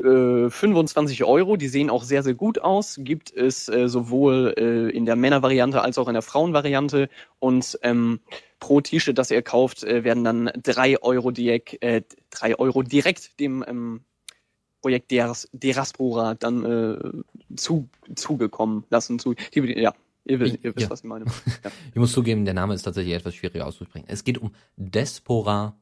äh, 0.03 0.51
25 0.51 1.25
Euro. 1.25 1.57
Die 1.57 1.69
sehen 1.69 1.91
auch 1.91 2.03
sehr, 2.05 2.23
sehr 2.23 2.35
gut 2.35 2.59
aus. 2.61 2.97
Gibt 3.01 3.33
es 3.33 3.69
äh, 3.69 3.89
sowohl 3.89 4.55
äh, 4.57 4.91
in 4.97 5.07
der 5.07 5.17
Männervariante 5.17 5.81
als 5.83 5.99
auch 5.99 6.09
in 6.09 6.15
der 6.15 6.23
Frauenvariante. 6.23 7.09
Und 7.39 7.79
ähm, 7.83 8.21
pro 8.61 8.81
T-Shirt, 8.81 9.17
das 9.19 9.31
ihr 9.31 9.43
kauft, 9.43 9.85
äh, 9.85 10.05
werden 10.05 10.25
dann 10.25 10.51
drei 10.63 11.01
Euro, 11.03 11.31
direkt, 11.31 11.83
äh, 11.83 12.03
drei 12.31 12.59
Euro 12.59 12.83
direkt 12.83 13.39
dem 13.41 13.65
ähm, 13.67 14.01
Projekt 14.83 15.11
Deras, 15.11 15.49
Deraspora 15.53 16.35
dann 16.35 16.65
äh, 16.65 16.99
zu, 17.57 17.89
zugekommen 18.15 18.85
lassen. 18.91 19.19
Zu, 19.19 19.35
ja, 19.55 19.93
ihr, 20.25 20.41
wisst- 20.41 20.59
ihr 20.63 20.77
wisst, 20.77 20.85
Ja. 20.85 20.91
was 20.91 21.01
ich 21.01 21.07
meine. 21.07 21.25
Ja. 21.27 21.33
Ich 21.93 21.97
muss 21.97 22.13
zugeben, 22.13 22.45
der 22.45 22.55
Name 22.55 22.75
ist 22.75 22.83
tatsächlich 22.83 23.15
etwas 23.15 23.35
schwieriger 23.35 23.67
auszusprechen. 23.67 24.05
Es 24.09 24.23
geht 24.25 24.39
um 24.39 24.53
Despora. 24.77 25.75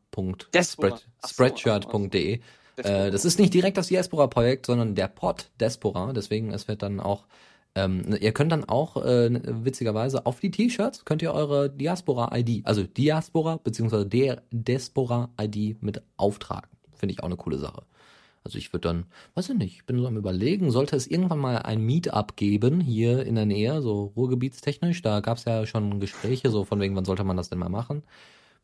despora.spreadshirt.de. 0.54 2.40
Äh, 2.76 3.10
das 3.10 3.24
ist 3.24 3.38
nicht 3.38 3.55
direkt 3.55 3.76
das 3.76 3.88
Diaspora-Projekt, 3.88 4.66
sondern 4.66 4.94
der 4.94 5.09
Pod 5.09 5.51
Despora. 5.60 6.12
Deswegen, 6.12 6.52
es 6.52 6.68
wird 6.68 6.82
dann 6.82 7.01
auch, 7.01 7.26
ähm, 7.74 8.16
ihr 8.20 8.32
könnt 8.32 8.52
dann 8.52 8.64
auch, 8.64 8.96
äh, 9.05 9.30
witzigerweise, 9.64 10.26
auf 10.26 10.40
die 10.40 10.51
T-Shirts 10.51 11.05
könnt 11.05 11.22
ihr 11.22 11.32
eure 11.32 11.70
Diaspora-ID, 11.70 12.66
also 12.66 12.82
Diaspora 12.82 13.56
bzw. 13.62 14.05
der 14.05 14.42
Diaspora-ID 14.51 15.82
mit 15.82 16.02
auftragen. 16.16 16.70
Finde 16.94 17.12
ich 17.12 17.20
auch 17.20 17.26
eine 17.26 17.36
coole 17.36 17.59
Sache. 17.59 17.82
Also 18.44 18.59
ich 18.59 18.72
würde 18.72 18.88
dann, 18.88 19.06
weiß 19.34 19.48
ich 19.48 19.56
nicht, 19.56 19.76
ich 19.76 19.86
bin 19.86 19.98
so 19.98 20.06
am 20.06 20.18
überlegen, 20.18 20.70
sollte 20.70 20.96
es 20.96 21.06
irgendwann 21.06 21.38
mal 21.38 21.56
ein 21.59 21.80
Meetup 21.80 22.36
geben 22.36 22.78
hier 22.78 23.24
in 23.24 23.36
der 23.36 23.46
Nähe, 23.46 23.80
so 23.80 24.12
ruhrgebietstechnisch, 24.16 25.01
da 25.01 25.20
gab 25.20 25.38
es 25.38 25.46
ja 25.46 25.64
schon 25.64 25.98
Gespräche, 25.98 26.51
so 26.51 26.64
von 26.64 26.78
wegen, 26.78 26.94
wann 26.94 27.06
sollte 27.06 27.24
man 27.24 27.38
das 27.38 27.48
denn 27.48 27.59
mal 27.59 27.70
machen? 27.70 28.02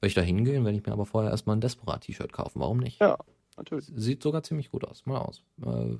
Werde 0.00 0.08
ich 0.08 0.14
da 0.14 0.20
hingehen, 0.20 0.66
werde 0.66 0.76
ich 0.76 0.84
mir 0.84 0.92
aber 0.92 1.06
vorher 1.06 1.30
erstmal 1.30 1.56
ein 1.56 1.62
Despora-T-Shirt 1.62 2.30
kaufen, 2.30 2.60
warum 2.60 2.78
nicht? 2.78 3.00
Ja, 3.00 3.16
natürlich. 3.60 3.90
Sieht 3.94 4.22
sogar 4.22 4.42
ziemlich 4.42 4.70
gut 4.70 4.84
aus, 4.84 5.06
mal 5.06 5.18
aus. 5.18 5.42
Äh, 5.62 5.96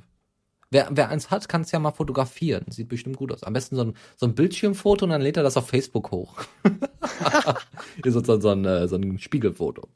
wer, 0.70 0.88
wer 0.90 1.08
eins 1.08 1.30
hat, 1.30 1.48
kann 1.48 1.62
es 1.62 1.70
ja 1.70 1.78
mal 1.78 1.92
fotografieren, 1.92 2.64
sieht 2.70 2.88
bestimmt 2.88 3.16
gut 3.16 3.32
aus. 3.32 3.42
Am 3.42 3.52
besten 3.52 3.76
so 3.76 3.82
ein, 3.82 3.94
so 4.16 4.26
ein 4.26 4.34
Bildschirmfoto 4.34 5.04
und 5.04 5.10
dann 5.10 5.22
lädt 5.22 5.36
er 5.36 5.42
das 5.42 5.56
auf 5.56 5.68
Facebook 5.68 6.10
hoch. 6.10 6.42
Hier 8.02 8.12
so, 8.12 8.22
so, 8.22 8.48
ein, 8.48 8.64
äh, 8.64 8.88
so 8.88 8.96
ein 8.96 9.18
Spiegelfoto. 9.18 9.88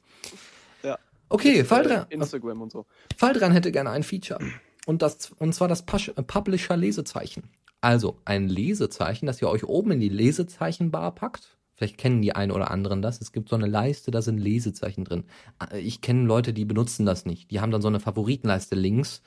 Ja. 0.83 0.97
Okay, 1.29 1.63
Fall 1.63 1.83
dran. 1.83 2.05
Instagram 2.09 2.61
und 2.61 2.71
so. 2.71 2.85
Fall 3.17 3.33
dran 3.33 3.51
hätte 3.51 3.71
gerne 3.71 3.89
ein 3.89 4.03
Feature. 4.03 4.39
Und, 4.85 5.01
das, 5.01 5.31
und 5.39 5.53
zwar 5.53 5.67
das 5.67 5.81
äh, 5.81 6.23
Publisher-Lesezeichen. 6.23 7.49
Also 7.81 8.19
ein 8.25 8.47
Lesezeichen, 8.47 9.25
das 9.25 9.41
ihr 9.41 9.49
euch 9.49 9.63
oben 9.63 9.91
in 9.91 9.99
die 9.99 10.09
Lesezeichenbar 10.09 11.13
packt. 11.13 11.54
Vielleicht 11.75 11.97
kennen 11.97 12.21
die 12.21 12.35
einen 12.35 12.51
oder 12.51 12.71
anderen 12.71 13.01
das. 13.01 13.21
Es 13.21 13.31
gibt 13.31 13.49
so 13.49 13.55
eine 13.55 13.67
Leiste, 13.67 14.11
da 14.11 14.21
sind 14.21 14.37
Lesezeichen 14.37 15.03
drin. 15.03 15.25
Äh, 15.71 15.79
Ich 15.79 16.01
kenne 16.01 16.25
Leute, 16.25 16.53
die 16.53 16.65
benutzen 16.65 17.05
das 17.05 17.25
nicht. 17.25 17.51
Die 17.51 17.59
haben 17.59 17.71
dann 17.71 17.81
so 17.81 17.87
eine 17.87 17.99
Favoritenleiste 17.99 18.75
links. 18.75 19.21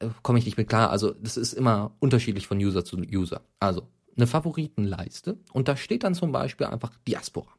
Äh, 0.00 0.08
Komme 0.22 0.38
ich 0.38 0.44
nicht 0.44 0.58
mit 0.58 0.68
klar. 0.68 0.90
Also 0.90 1.12
das 1.12 1.36
ist 1.36 1.52
immer 1.52 1.92
unterschiedlich 2.00 2.46
von 2.46 2.58
User 2.58 2.84
zu 2.84 2.96
User. 2.96 3.42
Also 3.60 3.88
eine 4.16 4.26
Favoritenleiste 4.26 5.38
und 5.52 5.68
da 5.68 5.76
steht 5.76 6.04
dann 6.04 6.14
zum 6.14 6.32
Beispiel 6.32 6.66
einfach 6.66 6.92
Diaspora. 7.06 7.50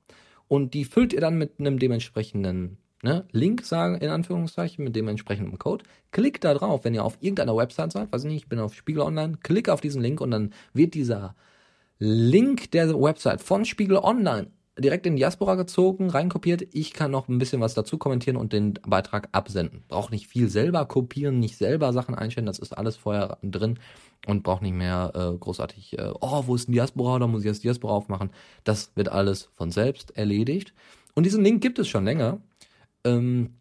Und 0.48 0.74
die 0.74 0.86
füllt 0.86 1.12
ihr 1.14 1.22
dann 1.22 1.38
mit 1.38 1.60
einem 1.60 1.80
dementsprechenden 1.80 2.78
ne, 3.02 3.26
Link, 3.32 3.66
sagen 3.66 3.96
in 3.96 4.10
Anführungszeichen, 4.10 4.84
mit 4.84 4.96
dem 4.96 5.08
entsprechenden 5.08 5.58
Code. 5.58 5.86
Klickt 6.12 6.44
da 6.44 6.54
drauf, 6.54 6.84
wenn 6.84 6.94
ihr 6.94 7.04
auf 7.04 7.18
irgendeiner 7.20 7.56
Website 7.58 7.92
seid, 7.92 8.12
weiß 8.12 8.24
ich 8.24 8.30
nicht, 8.30 8.44
ich 8.44 8.50
bin 8.50 8.60
auf 8.60 8.74
Spiegel 8.74 9.02
Online, 9.02 9.38
klickt 9.42 9.70
auf 9.70 9.82
diesen 9.82 10.02
Link 10.02 10.22
und 10.22 10.32
dann 10.32 10.54
wird 10.74 10.94
dieser 10.94 11.36
Link 11.98 12.72
der 12.72 12.90
Website 12.90 13.42
von 13.42 13.66
Spiegel 13.66 13.98
Online 13.98 14.48
direkt 14.78 15.06
in 15.06 15.16
Diaspora 15.16 15.56
gezogen, 15.56 16.10
reinkopiert. 16.10 16.68
Ich 16.74 16.94
kann 16.94 17.12
noch 17.12 17.28
ein 17.28 17.38
bisschen 17.38 17.62
was 17.62 17.74
dazu 17.74 17.98
kommentieren 17.98 18.36
und 18.36 18.52
den 18.52 18.74
Beitrag 18.86 19.30
absenden. 19.32 19.84
Braucht 19.88 20.12
nicht 20.12 20.28
viel 20.28 20.50
selber 20.50 20.86
kopieren, 20.86 21.40
nicht 21.40 21.58
selber 21.58 21.94
Sachen 21.94 22.16
einstellen, 22.16 22.46
das 22.46 22.60
ist 22.60 22.74
alles 22.78 22.98
vorher 22.98 23.38
drin 23.42 23.80
und 24.28 24.44
braucht 24.44 24.62
nicht 24.62 24.74
mehr 24.74 25.12
äh, 25.16 25.38
großartig, 25.38 25.98
äh, 25.98 26.12
oh, 26.20 26.44
wo 26.46 26.56
ist 26.56 26.68
ein 26.68 26.74
Diaspora, 26.74 27.20
da 27.20 27.28
muss 27.28 27.42
ich 27.42 27.48
jetzt 27.48 27.64
Diaspora 27.64 27.94
aufmachen. 27.94 28.32
Das 28.64 28.92
wird 28.96 29.10
alles 29.10 29.50
von 29.54 29.72
selbst 29.72 30.16
erledigt. 30.18 30.74
Und 31.14 31.26
diesen 31.26 31.44
Link 31.44 31.62
gibt 31.62 31.80
es 31.80 31.88
schon 31.88 32.04
länger. 32.04 32.42
Ähm, 33.06 33.56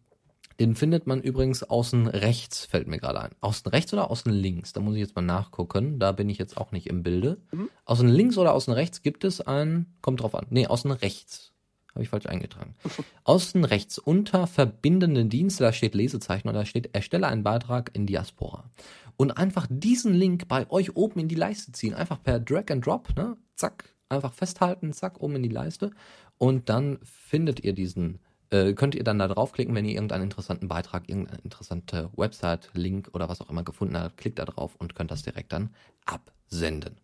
den 0.59 0.75
findet 0.75 1.05
man 1.05 1.21
übrigens 1.21 1.63
außen 1.63 2.07
rechts, 2.07 2.65
fällt 2.65 2.87
mir 2.87 2.97
gerade 2.97 3.19
ein. 3.21 3.31
Außen 3.41 3.69
rechts 3.71 3.91
oder 3.93 4.09
außen 4.09 4.31
links? 4.31 4.73
Da 4.73 4.79
muss 4.79 4.95
ich 4.95 5.01
jetzt 5.01 5.15
mal 5.15 5.21
nachgucken. 5.21 5.99
Da 5.99 6.11
bin 6.13 6.29
ich 6.29 6.37
jetzt 6.37 6.57
auch 6.57 6.71
nicht 6.71 6.87
im 6.87 7.03
Bilde. 7.03 7.41
Außen 7.85 8.07
links 8.07 8.37
oder 8.37 8.53
außen 8.53 8.73
rechts 8.73 9.01
gibt 9.01 9.23
es 9.25 9.41
ein, 9.41 9.87
kommt 10.01 10.21
drauf 10.21 10.33
an. 10.33 10.47
Nee, 10.49 10.67
außen 10.67 10.91
rechts. 10.91 11.51
Habe 11.93 12.03
ich 12.03 12.09
falsch 12.09 12.25
eingetragen. 12.25 12.75
außen 13.23 13.65
rechts 13.65 13.97
unter 13.97 14.47
verbindenden 14.47 15.29
Dienste, 15.29 15.63
da 15.63 15.73
steht 15.73 15.95
Lesezeichen 15.95 16.47
und 16.47 16.53
da 16.53 16.65
steht, 16.65 16.93
erstelle 16.93 17.27
einen 17.27 17.43
Beitrag 17.43 17.91
in 17.93 18.05
Diaspora. 18.05 18.69
Und 19.17 19.31
einfach 19.31 19.67
diesen 19.69 20.13
Link 20.13 20.47
bei 20.47 20.69
euch 20.69 20.95
oben 20.95 21.21
in 21.21 21.27
die 21.27 21.35
Leiste 21.35 21.71
ziehen. 21.71 21.93
Einfach 21.93 22.21
per 22.21 22.39
Drag 22.39 22.65
and 22.69 22.85
Drop, 22.85 23.15
ne? 23.15 23.37
Zack, 23.55 23.95
einfach 24.09 24.33
festhalten, 24.33 24.91
zack, 24.93 25.21
oben 25.21 25.37
in 25.37 25.43
die 25.43 25.49
Leiste. 25.49 25.91
Und 26.37 26.69
dann 26.69 26.99
findet 27.03 27.61
ihr 27.63 27.73
diesen 27.73 28.19
äh, 28.49 28.73
könnt 28.73 28.95
ihr 28.95 29.03
dann 29.03 29.19
da 29.19 29.27
draufklicken, 29.27 29.73
wenn 29.75 29.85
ihr 29.85 29.93
irgendeinen 29.93 30.23
interessanten 30.23 30.67
Beitrag, 30.67 31.09
irgendeine 31.09 31.39
interessante 31.43 32.09
Website, 32.15 32.69
Link 32.73 33.09
oder 33.13 33.29
was 33.29 33.41
auch 33.41 33.49
immer 33.49 33.63
gefunden 33.63 33.97
habt, 33.97 34.17
klickt 34.17 34.39
da 34.39 34.45
drauf 34.45 34.75
und 34.77 34.95
könnt 34.95 35.11
das 35.11 35.23
direkt 35.23 35.53
dann 35.53 35.69
absenden. 36.05 36.97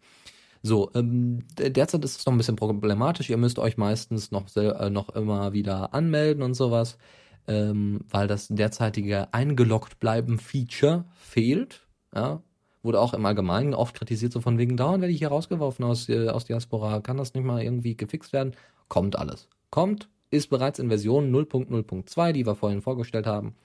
So, 0.63 0.91
ähm, 0.93 1.47
de- 1.57 1.69
derzeit 1.72 2.03
ist 2.05 2.19
es 2.19 2.26
noch 2.26 2.34
ein 2.34 2.38
bisschen 2.38 2.55
problematisch. 2.55 3.30
Ihr 3.30 3.38
müsst 3.38 3.57
euch 3.59 3.77
meistens 3.77 4.31
noch, 4.31 4.55
äh, 4.55 4.89
noch 4.89 5.09
immer 5.09 5.53
wieder 5.53 5.93
anmelden 5.93 6.43
und 6.43 6.53
sowas, 6.53 6.97
ähm, 7.47 8.01
weil 8.09 8.27
das 8.27 8.47
derzeitige 8.47 9.34
eingeloggt 9.34 9.99
bleiben 9.99 10.38
Feature 10.38 11.05
fehlt. 11.15 11.88
Ja, 12.13 12.43
wurde 12.84 12.99
auch 12.99 13.13
im 13.13 13.26
Allgemeinen 13.26 13.73
oft 13.73 13.95
kritisiert, 13.95 14.34
so 14.34 14.41
von 14.41 14.57
wegen 14.57 14.77
dauernd 14.77 15.01
werde 15.01 15.13
ich 15.13 15.19
hier 15.19 15.30
rausgeworfen 15.30 15.85
aus, 15.85 16.09
äh, 16.09 16.30
aus 16.30 16.45
Diaspora, 16.45 16.99
kann 16.99 17.18
das 17.18 17.34
nicht 17.34 17.43
mal 17.43 17.61
irgendwie 17.63 17.95
gefixt 17.95 18.34
werden? 18.34 18.55
Kommt 18.88 19.15
alles. 19.18 19.47
kommt, 19.69 20.09
ist 20.32 20.49
bereits 20.49 20.80
in 20.80 20.90
Version 20.90 21.32
0.0.2, 21.32 22.32
die 22.32 22.45
wir 22.45 22.56
vorhin 22.56 22.82
vorgestellt 22.82 23.28
haben 23.28 23.56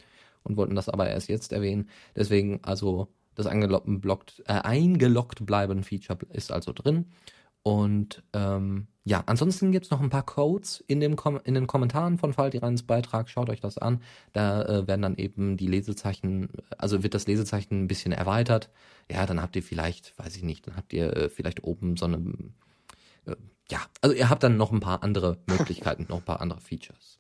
und 0.43 0.57
wollten 0.57 0.75
das 0.75 0.89
aber 0.89 1.09
erst 1.09 1.29
jetzt 1.29 1.53
erwähnen. 1.53 1.89
Deswegen 2.15 2.61
also 2.63 3.09
das 3.35 3.47
eingeloggt, 3.47 4.43
äh, 4.47 4.53
eingeloggt 4.53 5.47
bleiben 5.47 5.85
Feature 5.85 6.19
ist 6.33 6.53
also 6.53 6.73
drin. 6.73 7.07
Und 7.63 8.23
ähm, 8.33 8.87
ja, 9.05 9.25
ansonsten 9.27 9.73
gibt's 9.73 9.91
noch 9.91 10.01
ein 10.01 10.09
paar 10.09 10.25
Codes 10.25 10.85
in, 10.87 11.01
dem 11.01 11.17
Kom 11.17 11.41
in 11.43 11.55
den 11.55 11.67
Kommentaren 11.67 12.17
von 12.17 12.33
Faltirans 12.33 12.85
Beitrag. 12.85 13.29
Schaut 13.29 13.51
euch 13.51 13.61
das 13.61 13.77
an. 13.77 14.03
Da 14.33 14.63
äh, 14.63 14.87
werden 14.87 15.03
dann 15.03 15.17
eben 15.17 15.57
die 15.57 15.67
Lesezeichen, 15.67 16.49
also 16.79 17.03
wird 17.03 17.15
das 17.15 17.27
Lesezeichen 17.27 17.83
ein 17.83 17.89
bisschen 17.89 18.13
erweitert. 18.13 18.71
Ja, 19.11 19.27
dann 19.27 19.43
habt 19.43 19.57
ihr 19.57 19.65
vielleicht, 19.65 20.17
weiß 20.17 20.37
ich 20.37 20.45
nicht, 20.45 20.69
dann 20.69 20.77
habt 20.77 20.93
ihr 20.93 21.17
äh, 21.17 21.29
vielleicht 21.29 21.65
oben 21.65 21.97
so 21.97 22.07
eine, 22.07 22.19
äh, 23.27 23.35
ja, 23.71 23.81
also 24.01 24.15
ihr 24.15 24.29
habt 24.29 24.43
dann 24.43 24.57
noch 24.57 24.73
ein 24.73 24.81
paar 24.81 25.03
andere 25.03 25.39
Möglichkeiten, 25.47 26.07
noch 26.09 26.19
ein 26.19 26.25
paar 26.25 26.41
andere 26.41 26.61
Features. 26.61 27.19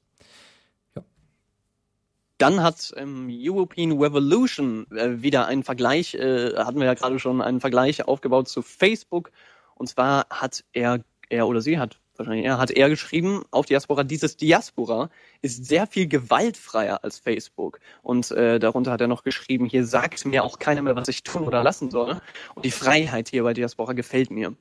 Dann 2.38 2.62
hat 2.62 2.92
ähm, 2.96 3.28
European 3.30 3.92
Revolution 3.92 4.86
äh, 4.90 5.22
wieder 5.22 5.46
einen 5.46 5.64
Vergleich, 5.64 6.14
äh, 6.14 6.54
hatten 6.56 6.78
wir 6.78 6.86
ja 6.86 6.94
gerade 6.94 7.18
schon 7.18 7.40
einen 7.40 7.60
Vergleich 7.60 8.06
aufgebaut 8.06 8.48
zu 8.48 8.60
Facebook. 8.60 9.30
Und 9.74 9.88
zwar 9.88 10.26
hat 10.28 10.62
er, 10.72 11.00
er 11.30 11.48
oder 11.48 11.62
sie 11.62 11.78
hat 11.78 11.98
wahrscheinlich 12.18 12.44
er, 12.44 12.58
hat 12.58 12.70
er 12.70 12.88
geschrieben 12.88 13.42
auf 13.50 13.66
Diaspora, 13.66 14.04
dieses 14.04 14.36
Diaspora 14.36 15.10
ist 15.42 15.64
sehr 15.64 15.86
viel 15.86 16.08
gewaltfreier 16.08 17.02
als 17.02 17.18
Facebook. 17.18 17.78
Und 18.02 18.30
äh, 18.30 18.58
darunter 18.58 18.92
hat 18.92 19.00
er 19.00 19.08
noch 19.08 19.22
geschrieben, 19.22 19.66
hier 19.66 19.86
sagt 19.86 20.24
mir 20.24 20.44
auch 20.44 20.58
keiner 20.58 20.82
mehr, 20.82 20.96
was 20.96 21.08
ich 21.08 21.22
tun 21.22 21.44
oder 21.44 21.62
lassen 21.62 21.90
soll. 21.90 22.20
Und 22.54 22.64
die 22.64 22.70
Freiheit 22.70 23.28
hier 23.28 23.42
bei 23.42 23.54
Diaspora 23.54 23.92
gefällt 23.92 24.30
mir. 24.30 24.54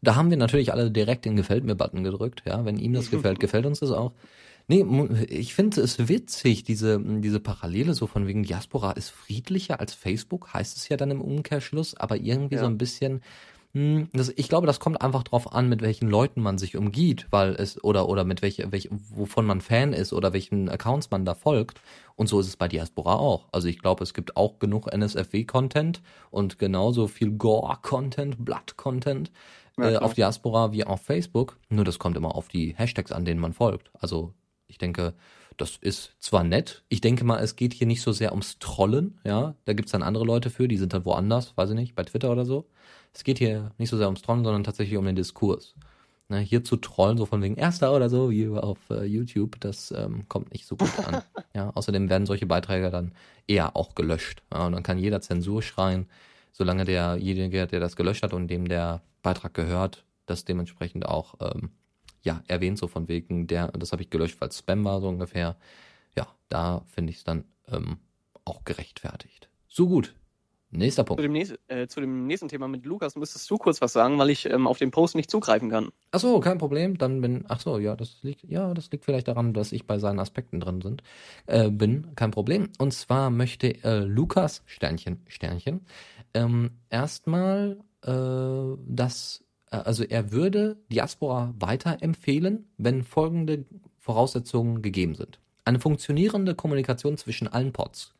Da 0.00 0.14
haben 0.14 0.30
wir 0.30 0.36
natürlich 0.36 0.72
alle 0.72 0.90
direkt 0.90 1.24
den 1.24 1.36
Gefällt 1.36 1.64
mir-Button 1.64 2.04
gedrückt. 2.04 2.42
Ja, 2.46 2.64
wenn 2.64 2.78
ihm 2.78 2.92
das 2.92 3.10
gefällt, 3.10 3.40
gefällt 3.40 3.66
uns 3.66 3.80
das 3.80 3.90
auch. 3.90 4.12
Nee, 4.68 4.84
ich 5.28 5.54
finde 5.54 5.80
es 5.80 6.08
witzig, 6.08 6.62
diese, 6.62 7.00
diese 7.02 7.40
Parallele 7.40 7.94
so 7.94 8.06
von 8.06 8.26
wegen 8.26 8.42
Diaspora 8.42 8.92
ist 8.92 9.08
friedlicher 9.08 9.80
als 9.80 9.94
Facebook, 9.94 10.52
heißt 10.52 10.76
es 10.76 10.90
ja 10.90 10.98
dann 10.98 11.10
im 11.10 11.22
Umkehrschluss, 11.22 11.94
aber 11.94 12.16
irgendwie 12.16 12.56
ja. 12.56 12.60
so 12.60 12.66
ein 12.66 12.76
bisschen, 12.76 13.22
das, 14.12 14.32
ich 14.36 14.48
glaube, 14.48 14.66
das 14.66 14.80
kommt 14.80 15.02
einfach 15.02 15.22
drauf 15.22 15.52
an, 15.52 15.68
mit 15.68 15.82
welchen 15.82 16.08
Leuten 16.08 16.40
man 16.40 16.58
sich 16.58 16.76
umgibt, 16.76 17.26
weil 17.30 17.54
es, 17.54 17.82
oder, 17.84 18.08
oder 18.08 18.24
mit 18.24 18.42
welche, 18.42 18.72
welch, 18.72 18.88
wovon 18.90 19.46
man 19.46 19.60
Fan 19.60 19.92
ist 19.92 20.12
oder 20.12 20.32
welchen 20.32 20.68
Accounts 20.68 21.10
man 21.10 21.24
da 21.24 21.34
folgt. 21.34 21.80
Und 22.16 22.28
so 22.28 22.40
ist 22.40 22.48
es 22.48 22.56
bei 22.56 22.68
Diaspora 22.68 23.14
auch. 23.16 23.48
Also 23.52 23.68
ich 23.68 23.78
glaube, 23.78 24.02
es 24.04 24.14
gibt 24.14 24.36
auch 24.36 24.58
genug 24.58 24.92
NSFW-Content 24.92 26.02
und 26.30 26.58
genauso 26.58 27.06
viel 27.08 27.30
Gore-Content, 27.32 28.44
Blood-Content 28.44 29.30
ja, 29.78 29.90
äh, 29.90 29.96
auf 29.98 30.14
Diaspora 30.14 30.72
wie 30.72 30.84
auf 30.84 31.02
Facebook. 31.02 31.58
Nur 31.68 31.84
das 31.84 31.98
kommt 31.98 32.16
immer 32.16 32.34
auf 32.34 32.48
die 32.48 32.74
Hashtags 32.76 33.12
an, 33.12 33.24
denen 33.24 33.40
man 33.40 33.52
folgt. 33.52 33.90
Also 33.98 34.34
ich 34.66 34.78
denke, 34.78 35.14
das 35.58 35.76
ist 35.76 36.14
zwar 36.20 36.44
nett, 36.44 36.84
ich 36.88 37.00
denke 37.00 37.24
mal, 37.24 37.40
es 37.40 37.56
geht 37.56 37.74
hier 37.74 37.86
nicht 37.86 38.02
so 38.02 38.12
sehr 38.12 38.30
ums 38.30 38.58
Trollen, 38.58 39.20
ja. 39.24 39.54
Da 39.64 39.72
gibt's 39.72 39.92
dann 39.92 40.02
andere 40.02 40.24
Leute 40.24 40.50
für, 40.50 40.68
die 40.68 40.76
sind 40.76 40.92
dann 40.94 41.04
woanders, 41.04 41.56
weiß 41.56 41.70
ich 41.70 41.76
nicht, 41.76 41.94
bei 41.94 42.04
Twitter 42.04 42.30
oder 42.30 42.44
so. 42.44 42.66
Es 43.12 43.24
geht 43.24 43.38
hier 43.38 43.72
nicht 43.78 43.90
so 43.90 43.96
sehr 43.96 44.06
ums 44.06 44.22
Trollen, 44.22 44.44
sondern 44.44 44.64
tatsächlich 44.64 44.96
um 44.96 45.04
den 45.04 45.16
Diskurs. 45.16 45.74
Ne, 46.30 46.40
hier 46.40 46.62
zu 46.62 46.76
trollen, 46.76 47.16
so 47.16 47.24
von 47.24 47.40
wegen 47.40 47.56
Erster 47.56 47.94
oder 47.94 48.10
so, 48.10 48.30
wie 48.30 48.46
auf 48.48 48.78
äh, 48.90 49.04
YouTube, 49.04 49.58
das 49.60 49.90
ähm, 49.92 50.28
kommt 50.28 50.52
nicht 50.52 50.66
so 50.66 50.76
gut 50.76 50.90
an. 51.06 51.22
ja, 51.54 51.70
außerdem 51.74 52.10
werden 52.10 52.26
solche 52.26 52.44
Beiträge 52.44 52.90
dann 52.90 53.12
eher 53.46 53.76
auch 53.76 53.94
gelöscht. 53.94 54.42
Ja, 54.52 54.66
und 54.66 54.72
dann 54.72 54.82
kann 54.82 54.98
jeder 54.98 55.22
Zensur 55.22 55.62
schreien, 55.62 56.06
solange 56.52 56.84
derjenige, 56.84 57.66
der 57.66 57.80
das 57.80 57.96
gelöscht 57.96 58.22
hat 58.22 58.34
und 58.34 58.48
dem 58.48 58.68
der 58.68 59.00
Beitrag 59.22 59.54
gehört, 59.54 60.04
das 60.26 60.44
dementsprechend 60.44 61.06
auch 61.06 61.34
ähm, 61.40 61.70
ja, 62.22 62.42
erwähnt, 62.46 62.76
so 62.76 62.88
von 62.88 63.08
wegen, 63.08 63.46
der, 63.46 63.68
das 63.68 63.92
habe 63.92 64.02
ich 64.02 64.10
gelöscht, 64.10 64.38
weil 64.40 64.50
es 64.50 64.58
Spam 64.58 64.84
war, 64.84 65.00
so 65.00 65.08
ungefähr. 65.08 65.56
Ja, 66.14 66.26
da 66.50 66.82
finde 66.88 67.10
ich 67.10 67.18
es 67.18 67.24
dann 67.24 67.44
ähm, 67.72 67.96
auch 68.44 68.64
gerechtfertigt. 68.64 69.48
So 69.66 69.88
gut. 69.88 70.14
Nächster 70.70 71.02
Punkt. 71.04 71.20
Zu 71.20 71.22
dem, 71.22 71.32
nächsten, 71.32 71.56
äh, 71.68 71.86
zu 71.86 72.00
dem 72.00 72.26
nächsten 72.26 72.48
Thema 72.48 72.68
mit 72.68 72.84
Lukas 72.84 73.16
müsstest 73.16 73.50
du 73.50 73.56
kurz 73.56 73.80
was 73.80 73.92
sagen, 73.92 74.18
weil 74.18 74.28
ich 74.28 74.44
ähm, 74.50 74.66
auf 74.66 74.78
den 74.78 74.90
Post 74.90 75.14
nicht 75.14 75.30
zugreifen 75.30 75.70
kann. 75.70 75.88
Ach 76.10 76.20
so, 76.20 76.40
kein 76.40 76.58
Problem. 76.58 76.98
Dann 76.98 77.20
bin, 77.22 77.44
ach 77.48 77.60
so, 77.60 77.78
ja, 77.78 77.96
das 77.96 78.22
liegt, 78.22 78.44
ja, 78.44 78.74
das 78.74 78.90
liegt 78.90 79.04
vielleicht 79.06 79.28
daran, 79.28 79.54
dass 79.54 79.72
ich 79.72 79.86
bei 79.86 79.98
seinen 79.98 80.18
Aspekten 80.18 80.60
drin 80.60 80.82
sind, 80.82 81.02
äh, 81.46 81.70
bin. 81.70 82.14
Kein 82.16 82.32
Problem. 82.32 82.68
Und 82.78 82.92
zwar 82.92 83.30
möchte 83.30 83.82
äh, 83.82 84.00
Lukas 84.00 84.62
Sternchen, 84.66 85.20
Sternchen, 85.26 85.86
ähm, 86.34 86.72
erstmal 86.90 87.78
äh, 88.02 88.76
das 88.86 89.44
äh, 89.70 89.76
also 89.76 90.04
er 90.04 90.32
würde 90.32 90.76
Diaspora 90.92 91.54
weiterempfehlen, 91.58 92.66
wenn 92.76 93.04
folgende 93.04 93.64
Voraussetzungen 93.98 94.82
gegeben 94.82 95.14
sind. 95.14 95.38
Eine 95.64 95.80
funktionierende 95.80 96.54
Kommunikation 96.54 97.16
zwischen 97.16 97.48
allen 97.48 97.72
Pods. 97.72 98.14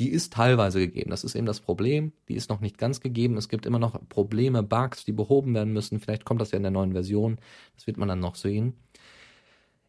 Die 0.00 0.08
ist 0.08 0.32
teilweise 0.32 0.80
gegeben. 0.80 1.10
Das 1.10 1.24
ist 1.24 1.34
eben 1.34 1.44
das 1.44 1.60
Problem. 1.60 2.12
Die 2.28 2.34
ist 2.34 2.48
noch 2.48 2.60
nicht 2.60 2.78
ganz 2.78 3.00
gegeben. 3.00 3.36
Es 3.36 3.50
gibt 3.50 3.66
immer 3.66 3.78
noch 3.78 4.00
Probleme, 4.08 4.62
Bugs, 4.62 5.04
die 5.04 5.12
behoben 5.12 5.54
werden 5.54 5.74
müssen. 5.74 6.00
Vielleicht 6.00 6.24
kommt 6.24 6.40
das 6.40 6.52
ja 6.52 6.56
in 6.56 6.62
der 6.62 6.72
neuen 6.72 6.92
Version. 6.92 7.38
Das 7.76 7.86
wird 7.86 7.98
man 7.98 8.08
dann 8.08 8.18
noch 8.18 8.34
sehen. 8.34 8.72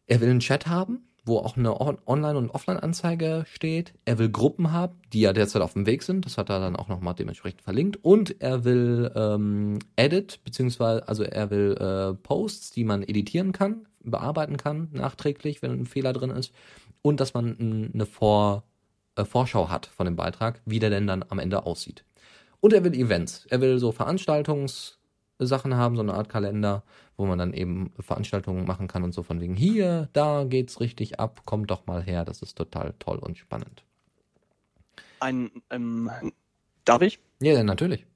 Er 0.06 0.20
will 0.20 0.28
einen 0.28 0.40
Chat 0.40 0.66
haben, 0.66 1.08
wo 1.24 1.38
auch 1.38 1.56
eine 1.56 1.80
Online- 1.80 2.36
und 2.36 2.50
Offline-Anzeige 2.50 3.46
steht. 3.50 3.94
Er 4.04 4.18
will 4.18 4.28
Gruppen 4.28 4.70
haben, 4.70 5.00
die 5.14 5.22
ja 5.22 5.32
derzeit 5.32 5.62
auf 5.62 5.72
dem 5.72 5.86
Weg 5.86 6.02
sind. 6.02 6.26
Das 6.26 6.36
hat 6.36 6.50
er 6.50 6.60
dann 6.60 6.76
auch 6.76 6.88
nochmal 6.88 7.14
dementsprechend 7.14 7.62
verlinkt. 7.62 7.96
Und 8.02 8.38
er 8.42 8.64
will 8.64 9.10
ähm, 9.14 9.78
Edit, 9.96 10.44
beziehungsweise, 10.44 11.08
also 11.08 11.22
er 11.22 11.50
will 11.50 11.74
äh, 11.80 12.14
Posts, 12.22 12.72
die 12.72 12.84
man 12.84 13.02
editieren 13.02 13.52
kann, 13.52 13.86
bearbeiten 14.04 14.58
kann, 14.58 14.90
nachträglich, 14.92 15.62
wenn 15.62 15.70
ein 15.70 15.86
Fehler 15.86 16.12
drin 16.12 16.30
ist. 16.30 16.52
Und 17.00 17.18
dass 17.18 17.32
man 17.32 17.90
eine 17.94 18.04
Vor, 18.04 18.64
äh, 19.16 19.24
Vorschau 19.24 19.68
hat 19.68 19.86
von 19.86 20.06
dem 20.06 20.16
Beitrag, 20.16 20.60
wie 20.64 20.78
der 20.78 20.90
denn 20.90 21.06
dann 21.06 21.24
am 21.28 21.38
Ende 21.38 21.66
aussieht. 21.66 22.04
Und 22.60 22.72
er 22.72 22.84
will 22.84 22.94
Events. 22.94 23.46
Er 23.50 23.60
will 23.60 23.78
so 23.78 23.90
Veranstaltungs- 23.90 24.96
Sachen 25.46 25.76
haben, 25.76 25.96
so 25.96 26.02
eine 26.02 26.14
Art 26.14 26.28
Kalender, 26.28 26.82
wo 27.16 27.26
man 27.26 27.38
dann 27.38 27.52
eben 27.52 27.92
Veranstaltungen 27.98 28.66
machen 28.66 28.88
kann 28.88 29.02
und 29.02 29.12
so 29.12 29.22
von 29.22 29.40
wegen 29.40 29.54
hier, 29.54 30.08
da 30.12 30.44
geht's 30.44 30.80
richtig 30.80 31.20
ab, 31.20 31.42
kommt 31.44 31.70
doch 31.70 31.86
mal 31.86 32.02
her, 32.02 32.24
das 32.24 32.42
ist 32.42 32.56
total 32.56 32.94
toll 32.98 33.18
und 33.18 33.38
spannend. 33.38 33.84
Ein, 35.20 35.50
ähm, 35.70 36.10
darf 36.84 37.02
ich? 37.02 37.18
Ja, 37.40 37.62
natürlich. 37.62 38.06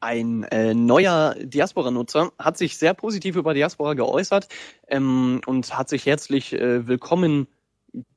Ein 0.00 0.44
äh, 0.44 0.74
neuer 0.74 1.34
Diaspora-Nutzer 1.40 2.30
hat 2.38 2.58
sich 2.58 2.76
sehr 2.76 2.94
positiv 2.94 3.36
über 3.36 3.54
Diaspora 3.54 3.94
geäußert 3.94 4.48
ähm, 4.88 5.40
und 5.46 5.76
hat 5.76 5.88
sich 5.88 6.06
herzlich 6.06 6.52
äh, 6.52 6.86
willkommen 6.86 7.48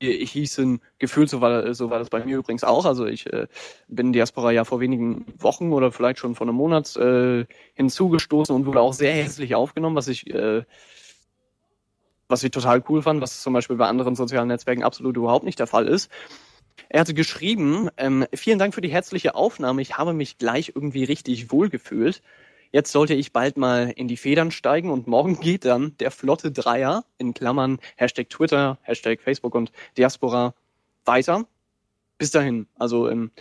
hießen, 0.02 0.82
gefühlt, 0.98 1.30
so 1.30 1.42
war, 1.42 1.74
so 1.74 1.90
war 1.90 2.00
das 2.00 2.10
bei 2.10 2.24
mir 2.24 2.38
übrigens 2.38 2.64
auch. 2.64 2.86
Also 2.86 3.06
ich 3.06 3.32
äh, 3.32 3.48
bin 3.88 4.14
Diaspora 4.14 4.52
ja 4.52 4.66
vor 4.66 4.80
wenigen 4.80 5.26
Wochen 5.38 5.72
oder 5.72 5.92
vielleicht 5.92 6.20
schon 6.20 6.36
vor 6.36 6.48
einem 6.48 6.56
Monat 6.56 6.96
äh, 6.98 7.46
hinzugestoßen 7.76 8.56
und 8.56 8.66
wurde 8.66 8.82
auch 8.82 8.94
sehr 8.94 9.14
herzlich 9.14 9.56
aufgenommen, 9.56 9.96
was 9.96 10.08
ich, 10.08 10.30
äh, 10.34 10.64
was 12.28 12.44
ich 12.44 12.52
total 12.52 12.84
cool 12.90 13.02
fand, 13.02 13.22
was 13.22 13.42
zum 13.42 13.54
Beispiel 13.54 13.78
bei 13.78 13.88
anderen 13.88 14.16
sozialen 14.16 14.48
Netzwerken 14.48 14.84
absolut 14.84 15.18
überhaupt 15.18 15.46
nicht 15.46 15.60
der 15.60 15.68
Fall 15.68 15.88
ist. 15.88 16.10
Er 16.88 17.02
hatte 17.02 17.14
geschrieben, 17.14 17.90
ähm, 17.98 18.26
vielen 18.34 18.60
Dank 18.60 18.74
für 18.74 18.82
die 18.82 18.92
herzliche 18.92 19.36
Aufnahme. 19.36 19.82
Ich 19.82 19.98
habe 19.98 20.14
mich 20.14 20.38
gleich 20.38 20.74
irgendwie 20.76 21.04
richtig 21.04 21.52
wohl 21.52 21.70
gefühlt. 21.70 22.22
Jetzt 22.72 22.92
sollte 22.92 23.16
ich 23.16 23.34
bald 23.34 23.58
mal 23.58 23.92
in 23.96 24.08
die 24.08 24.18
Federn 24.18 24.52
steigen 24.52 24.92
und 24.92 25.08
morgen 25.08 25.40
geht 25.40 25.66
dann 25.66 25.98
der 25.98 26.12
flotte 26.12 26.52
Dreier 26.52 27.04
in 27.18 27.34
Klammern 27.34 27.80
Hashtag 27.96 28.30
Twitter, 28.30 28.78
Hashtag 28.82 29.22
Facebook 29.22 29.56
und 29.56 29.72
Diaspora 29.98 30.54
weiter. 31.06 31.46
Bis 32.20 32.32
dahin, 32.32 32.68
also 32.76 33.10
ähm, 33.10 33.32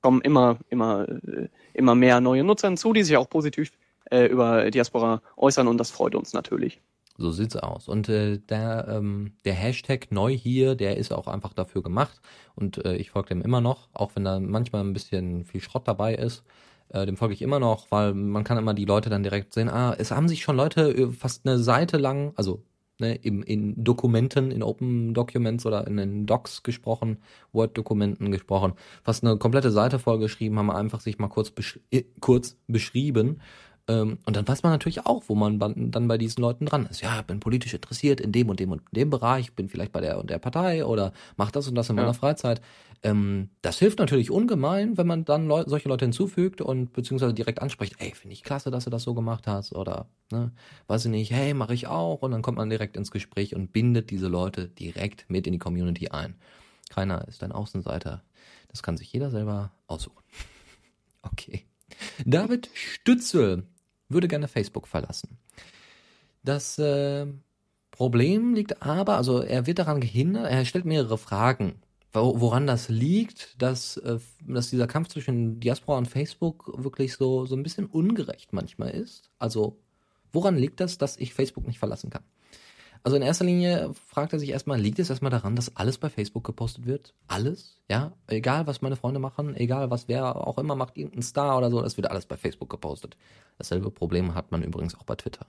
kommen 0.00 0.20
immer, 0.20 0.58
immer, 0.68 1.08
äh, 1.08 1.48
immer 1.74 1.94
mehr 1.94 2.20
neue 2.20 2.44
Nutzer 2.44 2.68
hinzu, 2.68 2.92
die 2.92 3.02
sich 3.02 3.16
auch 3.16 3.28
positiv 3.28 3.72
äh, 4.10 4.26
über 4.26 4.70
Diaspora 4.70 5.22
äußern 5.36 5.66
und 5.66 5.78
das 5.78 5.90
freut 5.90 6.14
uns 6.14 6.32
natürlich. 6.32 6.80
So 7.18 7.30
sieht's 7.30 7.56
aus. 7.56 7.88
Und 7.88 8.08
äh, 8.08 8.38
der, 8.38 8.86
ähm, 8.88 9.32
der 9.44 9.54
Hashtag 9.54 10.10
neu 10.10 10.36
hier, 10.36 10.74
der 10.74 10.96
ist 10.96 11.12
auch 11.12 11.26
einfach 11.26 11.52
dafür 11.52 11.82
gemacht. 11.82 12.20
Und 12.54 12.84
äh, 12.84 12.96
ich 12.96 13.10
folge 13.10 13.30
dem 13.30 13.42
immer 13.42 13.60
noch, 13.60 13.88
auch 13.92 14.12
wenn 14.14 14.24
da 14.24 14.40
manchmal 14.40 14.82
ein 14.82 14.92
bisschen 14.92 15.44
viel 15.44 15.60
Schrott 15.60 15.86
dabei 15.86 16.14
ist. 16.14 16.42
Äh, 16.92 17.06
dem 17.06 17.16
folge 17.16 17.32
ich 17.32 17.40
immer 17.40 17.58
noch, 17.58 17.90
weil 17.90 18.12
man 18.12 18.44
kann 18.44 18.58
immer 18.58 18.74
die 18.74 18.84
Leute 18.84 19.08
dann 19.08 19.22
direkt 19.22 19.54
sehen, 19.54 19.70
ah, 19.70 19.94
es 19.96 20.10
haben 20.10 20.28
sich 20.28 20.42
schon 20.42 20.56
Leute 20.56 20.90
äh, 20.90 21.10
fast 21.10 21.46
eine 21.46 21.58
Seite 21.58 21.96
lang, 21.96 22.32
also 22.36 22.62
ne, 23.00 23.14
in, 23.14 23.42
in 23.42 23.82
Dokumenten, 23.82 24.50
in 24.50 24.62
Open 24.62 25.14
Documents 25.14 25.64
oder 25.64 25.86
in 25.86 25.96
den 25.96 26.26
Docs 26.26 26.62
gesprochen, 26.62 27.16
Word-Dokumenten 27.52 28.30
gesprochen, 28.30 28.74
fast 29.02 29.24
eine 29.24 29.38
komplette 29.38 29.70
Seite 29.70 29.98
vollgeschrieben, 29.98 30.58
haben 30.58 30.70
einfach 30.70 31.00
sich 31.00 31.18
mal 31.18 31.28
kurz, 31.28 31.50
besch 31.50 31.80
äh, 31.90 32.02
kurz 32.20 32.58
beschrieben, 32.66 33.40
und 33.88 34.36
dann 34.36 34.46
weiß 34.46 34.62
man 34.62 34.72
natürlich 34.72 35.06
auch, 35.06 35.24
wo 35.26 35.34
man 35.34 35.58
dann 35.58 36.08
bei 36.08 36.16
diesen 36.16 36.40
Leuten 36.40 36.66
dran 36.66 36.86
ist. 36.86 37.00
Ja, 37.00 37.20
bin 37.22 37.40
politisch 37.40 37.74
interessiert 37.74 38.20
in 38.20 38.30
dem 38.30 38.48
und 38.48 38.60
dem 38.60 38.70
und 38.70 38.82
dem 38.92 39.10
Bereich, 39.10 39.54
bin 39.54 39.68
vielleicht 39.68 39.92
bei 39.92 40.00
der 40.00 40.18
und 40.18 40.30
der 40.30 40.38
Partei 40.38 40.84
oder 40.84 41.12
mach 41.36 41.50
das 41.50 41.66
und 41.66 41.74
das 41.74 41.90
in 41.90 41.96
meiner 41.96 42.08
ja. 42.08 42.12
Freizeit. 42.12 42.60
Ähm, 43.02 43.50
das 43.60 43.80
hilft 43.80 43.98
natürlich 43.98 44.30
ungemein, 44.30 44.96
wenn 44.96 45.08
man 45.08 45.24
dann 45.24 45.48
Leu 45.48 45.64
solche 45.66 45.88
Leute 45.88 46.04
hinzufügt 46.04 46.60
und 46.60 46.92
beziehungsweise 46.92 47.34
direkt 47.34 47.60
anspricht, 47.60 47.96
ey, 47.98 48.14
finde 48.14 48.34
ich 48.34 48.44
klasse, 48.44 48.70
dass 48.70 48.84
du 48.84 48.90
das 48.90 49.02
so 49.02 49.14
gemacht 49.14 49.48
hast 49.48 49.74
oder, 49.74 50.06
ne, 50.30 50.52
weiß 50.86 51.06
ich 51.06 51.10
nicht, 51.10 51.32
hey, 51.32 51.52
mache 51.52 51.74
ich 51.74 51.88
auch 51.88 52.22
und 52.22 52.30
dann 52.30 52.42
kommt 52.42 52.58
man 52.58 52.70
direkt 52.70 52.96
ins 52.96 53.10
Gespräch 53.10 53.56
und 53.56 53.72
bindet 53.72 54.10
diese 54.10 54.28
Leute 54.28 54.68
direkt 54.68 55.28
mit 55.28 55.48
in 55.48 55.54
die 55.54 55.58
Community 55.58 56.08
ein. 56.08 56.36
Keiner 56.88 57.26
ist 57.26 57.42
ein 57.42 57.50
Außenseiter. 57.50 58.22
Das 58.68 58.82
kann 58.82 58.96
sich 58.96 59.12
jeder 59.12 59.30
selber 59.30 59.72
aussuchen. 59.86 60.22
Okay. 61.24 61.66
David 62.24 62.68
Stützel 62.74 63.62
würde 64.12 64.28
gerne 64.28 64.48
Facebook 64.48 64.88
verlassen. 64.88 65.38
Das 66.44 66.78
äh, 66.78 67.26
Problem 67.90 68.54
liegt 68.54 68.82
aber, 68.82 69.16
also 69.16 69.40
er 69.40 69.66
wird 69.66 69.78
daran 69.78 70.00
gehindert, 70.00 70.50
er 70.50 70.64
stellt 70.64 70.84
mehrere 70.84 71.18
Fragen, 71.18 71.74
woran 72.12 72.66
das 72.66 72.88
liegt, 72.88 73.60
dass, 73.60 73.96
äh, 73.98 74.18
dass 74.46 74.70
dieser 74.70 74.86
Kampf 74.86 75.08
zwischen 75.08 75.60
Diaspora 75.60 75.98
und 75.98 76.08
Facebook 76.08 76.72
wirklich 76.82 77.14
so, 77.14 77.46
so 77.46 77.54
ein 77.54 77.62
bisschen 77.62 77.86
ungerecht 77.86 78.52
manchmal 78.52 78.90
ist. 78.90 79.30
Also 79.38 79.78
woran 80.32 80.56
liegt 80.56 80.80
das, 80.80 80.98
dass 80.98 81.16
ich 81.16 81.34
Facebook 81.34 81.66
nicht 81.66 81.78
verlassen 81.78 82.10
kann? 82.10 82.24
Also 83.04 83.16
in 83.16 83.22
erster 83.22 83.44
Linie 83.44 83.92
fragt 84.06 84.32
er 84.32 84.38
sich 84.38 84.50
erstmal, 84.50 84.80
liegt 84.80 85.00
es 85.00 85.10
erstmal 85.10 85.32
daran, 85.32 85.56
dass 85.56 85.76
alles 85.76 85.98
bei 85.98 86.08
Facebook 86.08 86.44
gepostet 86.44 86.86
wird? 86.86 87.14
Alles? 87.26 87.80
Ja? 87.88 88.12
Egal, 88.28 88.66
was 88.68 88.80
meine 88.80 88.94
Freunde 88.94 89.18
machen, 89.18 89.56
egal, 89.56 89.90
was 89.90 90.06
wer 90.06 90.46
auch 90.46 90.58
immer 90.58 90.76
macht, 90.76 90.96
irgendein 90.96 91.22
Star 91.22 91.58
oder 91.58 91.70
so, 91.70 91.82
das 91.82 91.96
wird 91.96 92.08
alles 92.08 92.26
bei 92.26 92.36
Facebook 92.36 92.70
gepostet. 92.70 93.16
Dasselbe 93.58 93.90
Problem 93.90 94.34
hat 94.34 94.52
man 94.52 94.62
übrigens 94.62 94.94
auch 94.94 95.02
bei 95.02 95.16
Twitter. 95.16 95.46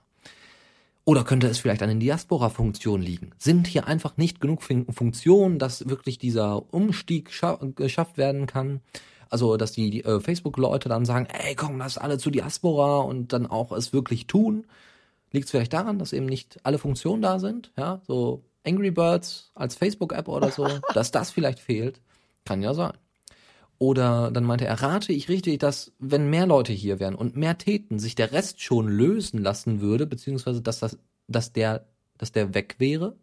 Oder 1.04 1.22
könnte 1.22 1.46
es 1.46 1.58
vielleicht 1.58 1.82
an 1.82 1.90
den 1.90 2.00
Diaspora-Funktionen 2.00 3.02
liegen? 3.02 3.32
Sind 3.38 3.66
hier 3.66 3.86
einfach 3.86 4.16
nicht 4.16 4.40
genug 4.40 4.62
Funktionen, 4.62 5.58
dass 5.58 5.88
wirklich 5.88 6.18
dieser 6.18 6.72
Umstieg 6.72 7.30
geschafft 7.76 8.16
werden 8.16 8.46
kann? 8.46 8.80
Also, 9.28 9.56
dass 9.56 9.72
die, 9.72 9.90
die 9.90 10.04
äh, 10.04 10.20
Facebook-Leute 10.20 10.88
dann 10.88 11.04
sagen, 11.04 11.26
ey, 11.26 11.54
komm, 11.54 11.78
lass 11.78 11.98
alle 11.98 12.18
zu 12.18 12.30
Diaspora 12.30 13.00
und 13.00 13.32
dann 13.32 13.46
auch 13.46 13.72
es 13.72 13.92
wirklich 13.92 14.26
tun. 14.26 14.64
Liegt 15.34 15.46
es 15.46 15.50
vielleicht 15.50 15.72
daran, 15.72 15.98
dass 15.98 16.12
eben 16.12 16.26
nicht 16.26 16.60
alle 16.62 16.78
Funktionen 16.78 17.20
da 17.20 17.40
sind? 17.40 17.72
Ja, 17.76 18.00
so 18.06 18.44
Angry 18.64 18.92
Birds 18.92 19.50
als 19.56 19.74
Facebook-App 19.74 20.28
oder 20.28 20.52
so, 20.52 20.68
dass 20.94 21.10
das 21.10 21.32
vielleicht 21.32 21.58
fehlt? 21.58 22.00
Kann 22.44 22.62
ja 22.62 22.72
sein. 22.72 22.92
Oder 23.78 24.30
dann 24.30 24.44
meinte 24.44 24.64
er, 24.64 24.80
rate 24.80 25.12
ich 25.12 25.28
richtig, 25.28 25.58
dass 25.58 25.92
wenn 25.98 26.30
mehr 26.30 26.46
Leute 26.46 26.72
hier 26.72 27.00
wären 27.00 27.16
und 27.16 27.34
mehr 27.34 27.58
täten, 27.58 27.98
sich 27.98 28.14
der 28.14 28.30
Rest 28.30 28.62
schon 28.62 28.86
lösen 28.86 29.42
lassen 29.42 29.80
würde, 29.80 30.06
beziehungsweise 30.06 30.62
dass 30.62 30.78
das, 30.78 30.98
dass 31.26 31.52
der, 31.52 31.88
dass 32.16 32.30
der 32.30 32.54
weg 32.54 32.76
wäre? 32.78 33.16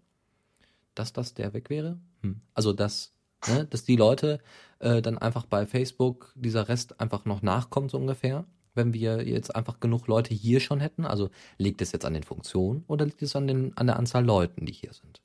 Dass 0.95 1.13
das 1.13 1.33
der 1.33 1.53
weg 1.53 1.69
wäre? 1.69 1.97
Hm. 2.23 2.41
Also 2.53 2.73
dass, 2.73 3.13
ne, 3.47 3.65
dass 3.67 3.85
die 3.85 3.95
Leute 3.95 4.41
äh, 4.79 5.01
dann 5.01 5.17
einfach 5.17 5.45
bei 5.45 5.65
Facebook 5.65 6.33
dieser 6.35 6.67
Rest 6.67 6.99
einfach 6.99 7.23
noch 7.23 7.41
nachkommt, 7.41 7.89
so 7.89 7.97
ungefähr 7.97 8.45
wenn 8.73 8.93
wir 8.93 9.27
jetzt 9.27 9.56
einfach 9.56 9.80
genug 9.80 10.07
Leute 10.07 10.34
hier 10.34 10.60
schon 10.60 10.80
hätten? 10.80 11.06
Also 11.06 11.30
liegt 11.57 11.81
es 11.81 11.91
jetzt 11.91 12.06
an 12.06 12.14
den 12.14 12.23
Funktionen 12.23 12.84
oder 12.88 13.06
liegt 13.06 13.22
es 13.22 13.35
an, 13.35 13.48
den, 13.48 13.76
an 13.77 13.88
der 13.88 13.98
Anzahl 13.98 14.26
Leuten, 14.26 14.65
die 14.65 14.73
hier 14.73 14.93
sind? 14.93 15.22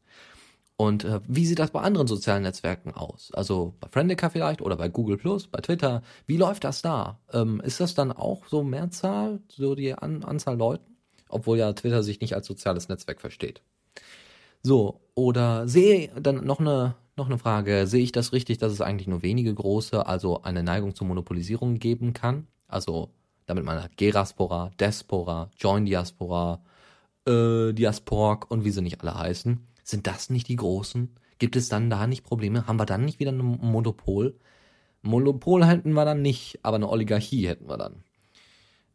Und 0.76 1.04
äh, 1.04 1.20
wie 1.26 1.46
sieht 1.46 1.58
das 1.58 1.70
bei 1.70 1.80
anderen 1.80 2.06
sozialen 2.06 2.42
Netzwerken 2.42 2.92
aus? 2.92 3.30
Also 3.32 3.74
bei 3.80 3.88
Friendica 3.88 4.28
vielleicht 4.28 4.60
oder 4.60 4.76
bei 4.76 4.88
Google 4.88 5.16
Plus, 5.16 5.46
bei 5.46 5.60
Twitter. 5.60 6.02
Wie 6.26 6.36
läuft 6.36 6.64
das 6.64 6.82
da? 6.82 7.18
Ähm, 7.32 7.60
ist 7.64 7.80
das 7.80 7.94
dann 7.94 8.12
auch 8.12 8.46
so 8.46 8.62
Mehrzahl, 8.62 9.40
so 9.48 9.74
die 9.74 9.94
an 9.94 10.22
Anzahl 10.22 10.56
Leuten? 10.56 10.96
Obwohl 11.28 11.58
ja 11.58 11.72
Twitter 11.72 12.02
sich 12.02 12.20
nicht 12.20 12.34
als 12.34 12.46
soziales 12.46 12.88
Netzwerk 12.88 13.20
versteht. 13.20 13.62
So, 14.62 15.00
oder 15.14 15.66
sehe 15.66 16.10
dann 16.20 16.44
noch 16.44 16.60
eine, 16.60 16.94
noch 17.16 17.26
eine 17.26 17.38
Frage, 17.38 17.86
sehe 17.86 18.02
ich 18.02 18.12
das 18.12 18.32
richtig, 18.32 18.58
dass 18.58 18.72
es 18.72 18.80
eigentlich 18.80 19.08
nur 19.08 19.22
wenige 19.22 19.54
große, 19.54 20.06
also 20.06 20.42
eine 20.42 20.62
Neigung 20.62 20.94
zur 20.94 21.06
Monopolisierung 21.06 21.78
geben 21.78 22.12
kann? 22.12 22.48
Also 22.68 23.10
damit 23.46 23.64
man 23.64 23.82
hat 23.82 23.96
Geraspora, 23.96 24.70
Despora, 24.78 25.50
Join 25.58 25.86
Diaspora, 25.86 26.62
äh, 27.26 27.72
Diasporg 27.72 28.50
und 28.50 28.64
wie 28.64 28.70
sie 28.70 28.82
nicht 28.82 29.00
alle 29.00 29.14
heißen. 29.14 29.66
Sind 29.82 30.06
das 30.06 30.30
nicht 30.30 30.48
die 30.48 30.56
großen? 30.56 31.14
Gibt 31.38 31.56
es 31.56 31.68
dann 31.68 31.90
da 31.90 32.06
nicht 32.06 32.24
Probleme? 32.24 32.66
Haben 32.66 32.78
wir 32.78 32.86
dann 32.86 33.04
nicht 33.04 33.20
wieder 33.20 33.32
ein 33.32 33.38
Monopol? 33.38 34.38
Monopol 35.02 35.64
hätten 35.64 35.92
wir 35.92 36.04
dann 36.04 36.22
nicht, 36.22 36.58
aber 36.62 36.76
eine 36.76 36.88
Oligarchie 36.88 37.46
hätten 37.46 37.68
wir 37.68 37.76
dann. 37.76 38.02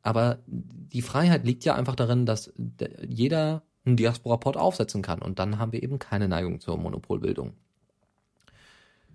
Aber 0.02 0.40
die 0.48 1.02
Freiheit 1.02 1.46
liegt 1.46 1.64
ja 1.64 1.76
einfach 1.76 1.96
darin, 1.96 2.26
dass 2.26 2.52
jeder 3.08 3.64
einen 3.86 3.98
Diaspora-Port 3.98 4.58
aufsetzen 4.58 5.02
kann 5.02 5.22
und 5.22 5.40
dann 5.40 5.60
haben 5.60 5.72
wir 5.72 5.82
eben 5.84 6.00
keine 6.00 6.28
Neigung 6.28 6.60
zur 6.60 6.78
Monopolbildung. 6.78 7.54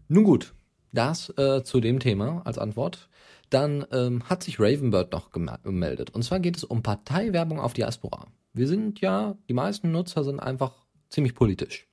Nun 0.08 0.24
gut, 0.24 0.54
das 0.96 1.30
äh, 1.38 1.62
zu 1.62 1.80
dem 1.80 2.00
Thema 2.00 2.42
als 2.44 2.58
Antwort. 2.58 3.08
Dann 3.50 3.86
ähm, 3.92 4.28
hat 4.28 4.42
sich 4.42 4.58
Ravenbird 4.58 5.12
noch 5.12 5.30
gemeldet. 5.30 6.10
Und 6.10 6.22
zwar 6.22 6.40
geht 6.40 6.56
es 6.56 6.64
um 6.64 6.82
Parteiwerbung 6.82 7.60
auf 7.60 7.74
Diaspora. 7.74 8.26
Wir 8.52 8.66
sind 8.66 9.00
ja, 9.00 9.36
die 9.48 9.54
meisten 9.54 9.92
Nutzer 9.92 10.24
sind 10.24 10.40
einfach 10.40 10.72
ziemlich 11.10 11.34
politisch. 11.34 11.86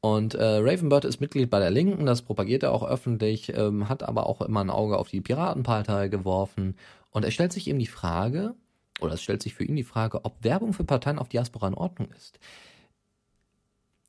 Und 0.00 0.34
äh, 0.34 0.42
Ravenbird 0.44 1.04
ist 1.04 1.20
Mitglied 1.20 1.48
bei 1.48 1.60
der 1.60 1.70
Linken, 1.70 2.06
das 2.06 2.22
propagiert 2.22 2.64
er 2.64 2.72
auch 2.72 2.82
öffentlich, 2.82 3.56
ähm, 3.56 3.88
hat 3.88 4.02
aber 4.02 4.26
auch 4.26 4.40
immer 4.40 4.60
ein 4.60 4.70
Auge 4.70 4.98
auf 4.98 5.08
die 5.08 5.20
Piratenpartei 5.20 6.08
geworfen. 6.08 6.76
Und 7.10 7.24
er 7.24 7.30
stellt 7.30 7.52
sich 7.52 7.68
eben 7.68 7.78
die 7.78 7.86
Frage, 7.86 8.56
oder 9.00 9.14
es 9.14 9.22
stellt 9.22 9.42
sich 9.42 9.54
für 9.54 9.62
ihn 9.62 9.76
die 9.76 9.84
Frage, 9.84 10.24
ob 10.24 10.42
Werbung 10.42 10.72
für 10.72 10.82
Parteien 10.82 11.20
auf 11.20 11.28
Diaspora 11.28 11.68
in 11.68 11.74
Ordnung 11.74 12.10
ist. 12.16 12.40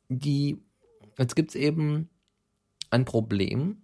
Die, 0.10 0.58
jetzt 1.20 1.36
gibt 1.36 1.50
es 1.50 1.56
eben 1.56 2.10
ein 2.90 3.06
Problem, 3.06 3.83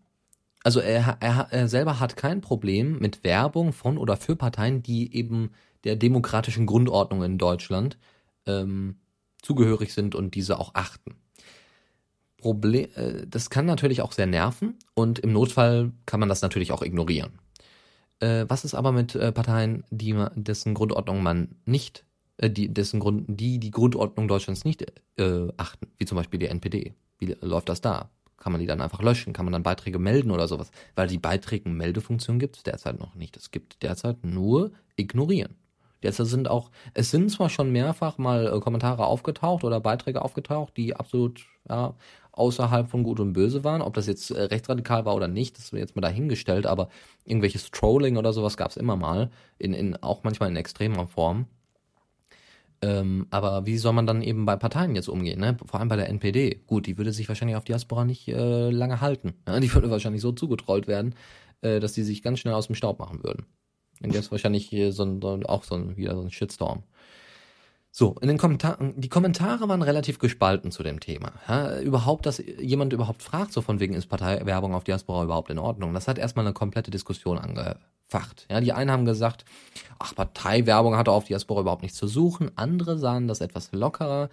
also 0.64 0.80
er, 0.80 1.18
er, 1.20 1.48
er 1.52 1.68
selber 1.68 2.00
hat 2.00 2.18
kein 2.18 2.42
Problem 2.42 3.00
mit 3.00 3.24
Werbung 3.24 3.74
von 3.74 3.98
oder 3.98 4.18
für 4.18 4.36
Parteien, 4.36 4.84
die 4.84 5.16
eben 5.16 5.52
der 5.84 5.96
demokratischen 5.96 6.66
Grundordnung 6.66 7.24
in 7.24 7.38
Deutschland 7.38 7.98
ähm, 8.46 8.98
zugehörig 9.42 9.94
sind 9.94 10.16
und 10.16 10.36
diese 10.36 10.60
auch 10.60 10.72
achten. 10.74 11.16
Problem, 12.38 12.88
äh, 12.96 13.26
das 13.28 13.50
kann 13.50 13.66
natürlich 13.66 14.02
auch 14.02 14.12
sehr 14.12 14.26
nerven 14.26 14.76
und 14.94 15.20
im 15.20 15.32
Notfall 15.32 15.92
kann 16.06 16.20
man 16.20 16.30
das 16.30 16.42
natürlich 16.42 16.72
auch 16.72 16.82
ignorieren. 16.82 17.40
Äh, 18.20 18.46
was 18.48 18.66
ist 18.66 18.76
aber 18.76 18.92
mit 18.92 19.16
äh, 19.16 19.32
Parteien, 19.32 19.84
die 19.90 20.16
dessen 20.36 20.74
Grundordnung 20.74 21.24
man 21.24 21.56
nicht, 21.66 22.06
äh, 22.38 22.50
die 22.50 22.74
dessen 22.74 23.00
Grund, 23.00 23.26
die 23.28 23.60
die 23.60 23.72
Grundordnung 23.72 24.28
Deutschlands 24.28 24.66
nicht 24.66 24.86
äh, 25.18 25.48
achten, 25.56 25.88
wie 25.98 26.06
zum 26.06 26.18
Beispiel 26.18 26.40
die 26.40 26.48
NPD? 26.48 26.94
Wie 27.18 27.36
läuft 27.42 27.70
das 27.70 27.82
da? 27.82 28.10
Kann 28.40 28.52
man 28.52 28.62
die 28.62 28.68
dann 28.68 28.82
einfach 28.82 29.02
löschen? 29.02 29.34
Kann 29.34 29.46
man 29.46 29.52
dann 29.52 29.64
Beiträge 29.64 30.00
melden 30.00 30.32
oder 30.32 30.48
sowas? 30.48 30.72
Weil 30.96 31.08
die 31.08 31.18
Beiträge-Meldefunktion 31.18 32.40
gibt 32.40 32.58
es 32.58 32.64
derzeit 32.64 33.00
noch 33.00 33.16
nicht. 33.16 33.38
Es 33.38 33.52
gibt 33.52 33.84
derzeit 33.84 34.24
nur 34.24 34.72
ignorieren. 34.96 35.56
Derzeit 36.04 36.28
sind 36.28 36.50
auch, 36.50 36.72
es 36.94 37.12
sind 37.12 37.30
zwar 37.30 37.50
schon 37.50 37.72
mehrfach 37.72 38.18
mal 38.18 38.48
äh, 38.48 38.60
Kommentare 38.60 39.06
aufgetaucht 39.06 39.64
oder 39.64 39.82
Beiträge 39.82 40.22
aufgetaucht, 40.22 40.78
die 40.78 40.96
absolut 40.96 41.46
ja, 41.68 41.94
außerhalb 42.32 42.90
von 42.90 43.04
Gut 43.04 43.20
und 43.20 43.34
Böse 43.34 43.64
waren. 43.64 43.82
Ob 43.82 43.94
das 43.94 44.08
jetzt 44.08 44.32
äh, 44.32 44.44
rechtsradikal 44.44 45.06
war 45.06 45.16
oder 45.16 45.28
nicht, 45.28 45.58
das 45.58 45.74
wird 45.74 45.82
jetzt 45.82 45.96
mal 45.96 46.02
dahingestellt, 46.02 46.66
aber 46.66 46.90
irgendwelches 47.26 47.72
Trolling 47.72 48.16
oder 48.16 48.32
sowas 48.32 48.56
gab 48.56 48.72
es 48.72 48.78
immer 48.78 48.96
mal, 48.96 49.30
in, 49.58 49.74
in, 49.74 50.02
auch 50.02 50.24
manchmal 50.24 50.50
in 50.50 50.56
extremer 50.56 51.08
Form. 51.08 51.48
Ähm, 52.82 53.28
aber 53.30 53.66
wie 53.66 53.78
soll 53.78 53.94
man 53.94 54.08
dann 54.08 54.22
eben 54.22 54.46
bei 54.46 54.56
Parteien 54.56 54.96
jetzt 54.96 55.10
umgehen? 55.10 55.40
Ne? 55.40 55.58
Vor 55.66 55.80
allem 55.80 55.90
bei 55.90 55.98
der 55.98 56.10
NPD. 56.10 56.62
Gut, 56.66 56.88
die 56.88 56.98
würde 56.98 57.12
sich 57.12 57.28
wahrscheinlich 57.28 57.58
auf 57.58 57.66
Diaspora 57.66 58.06
nicht 58.06 58.28
äh, 58.28 58.70
lange 58.70 59.02
halten. 59.02 59.34
Ja? 59.48 59.60
Die 59.60 59.74
würde 59.74 59.90
wahrscheinlich 59.90 60.22
so 60.22 60.32
zugetrollt 60.32 60.88
werden, 60.88 61.16
äh, 61.62 61.80
dass 61.80 61.94
die 61.94 62.04
sich 62.04 62.22
ganz 62.22 62.40
schnell 62.40 62.54
aus 62.54 62.68
dem 62.68 62.76
Staub 62.76 63.00
machen 63.00 63.24
würden. 63.24 63.46
Dann 64.00 64.12
gäbe 64.12 64.24
es 64.24 64.32
wahrscheinlich 64.32 64.74
so 64.92 65.04
ein, 65.04 65.46
auch 65.46 65.66
so 65.66 65.76
ein, 65.76 65.98
wieder 65.98 66.16
so 66.16 66.22
ein 66.22 66.32
Shitstorm. 66.32 66.84
So, 67.92 68.16
in 68.22 68.28
den 68.28 68.38
Kommentaren, 68.38 68.94
die 69.02 69.10
Kommentare 69.10 69.68
waren 69.68 69.82
relativ 69.82 70.20
gespalten 70.20 70.72
zu 70.72 70.84
dem 70.84 71.00
Thema. 71.00 71.34
Ja, 71.48 71.80
überhaupt, 71.80 72.26
dass 72.26 72.38
jemand 72.38 72.94
überhaupt 72.94 73.24
fragt, 73.24 73.52
so 73.52 73.62
von 73.62 73.80
wegen 73.80 73.96
ist 73.96 74.08
Parteiwerbung 74.08 74.76
auf 74.76 74.84
Diaspora 74.84 75.24
überhaupt 75.24 75.50
in 75.50 75.58
Ordnung. 75.58 75.94
Das 75.94 76.08
hat 76.08 76.20
erstmal 76.20 76.46
eine 76.46 76.54
komplette 76.54 76.92
Diskussion 76.92 77.40
angefacht. 77.40 78.46
Ja, 78.50 78.62
die 78.62 78.74
einen 78.74 78.92
haben 78.92 79.06
gesagt, 79.06 79.44
ach, 79.98 80.14
Parteiwerbung 80.14 80.96
hatte 80.96 81.12
auf 81.12 81.26
Diaspora 81.26 81.62
überhaupt 81.62 81.82
nichts 81.82 81.98
zu 81.98 82.08
suchen. 82.08 82.52
Andere 82.56 83.00
sahen 83.00 83.28
das 83.28 83.42
etwas 83.42 83.72
lockerer. 83.72 84.30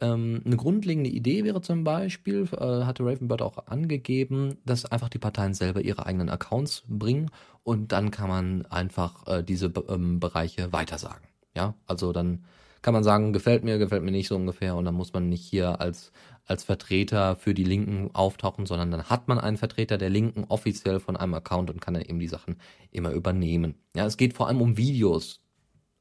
Ähm, 0.00 0.42
eine 0.46 0.56
grundlegende 0.56 1.10
Idee 1.10 1.44
wäre 1.44 1.60
zum 1.60 1.82
Beispiel, 1.82 2.48
äh, 2.52 2.84
hatte 2.84 3.04
Ravenbird 3.04 3.42
auch 3.42 3.66
angegeben, 3.66 4.56
dass 4.64 4.86
einfach 4.86 5.08
die 5.08 5.18
Parteien 5.18 5.52
selber 5.52 5.82
ihre 5.82 6.06
eigenen 6.06 6.30
Accounts 6.30 6.84
bringen 6.88 7.30
und 7.64 7.92
dann 7.92 8.10
kann 8.10 8.28
man 8.28 8.66
einfach 8.66 9.26
äh, 9.26 9.42
diese 9.42 9.72
ähm, 9.88 10.20
Bereiche 10.20 10.72
weitersagen. 10.72 11.26
Ja, 11.54 11.74
also 11.86 12.12
dann 12.12 12.44
kann 12.82 12.94
man 12.94 13.04
sagen, 13.04 13.32
gefällt 13.32 13.64
mir, 13.64 13.78
gefällt 13.78 14.02
mir 14.02 14.10
nicht 14.10 14.28
so 14.28 14.36
ungefähr 14.36 14.76
und 14.76 14.84
dann 14.84 14.94
muss 14.94 15.12
man 15.12 15.28
nicht 15.28 15.44
hier 15.44 15.80
als 15.80 16.12
als 16.50 16.64
Vertreter 16.64 17.36
für 17.36 17.54
die 17.54 17.64
Linken 17.64 18.10
auftauchen, 18.12 18.66
sondern 18.66 18.90
dann 18.90 19.04
hat 19.04 19.28
man 19.28 19.38
einen 19.38 19.56
Vertreter 19.56 19.98
der 19.98 20.10
Linken 20.10 20.44
offiziell 20.48 20.98
von 20.98 21.16
einem 21.16 21.34
Account 21.34 21.70
und 21.70 21.80
kann 21.80 21.94
dann 21.94 22.02
eben 22.02 22.18
die 22.18 22.26
Sachen 22.26 22.56
immer 22.90 23.12
übernehmen. 23.12 23.76
Ja, 23.94 24.04
es 24.04 24.16
geht 24.16 24.34
vor 24.34 24.48
allem 24.48 24.60
um 24.60 24.76
Videos, 24.76 25.40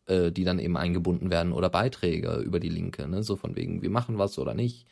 äh, 0.07 0.31
die 0.31 0.43
dann 0.43 0.57
eben 0.57 0.75
eingebunden 0.75 1.29
werden 1.29 1.53
oder 1.53 1.69
Beiträge 1.69 2.37
über 2.37 2.59
die 2.59 2.69
Linke, 2.69 3.07
ne? 3.07 3.21
so 3.21 3.35
von 3.35 3.55
wegen, 3.55 3.83
wir 3.83 3.91
machen 3.91 4.17
was 4.17 4.39
oder 4.39 4.55
nicht. 4.55 4.87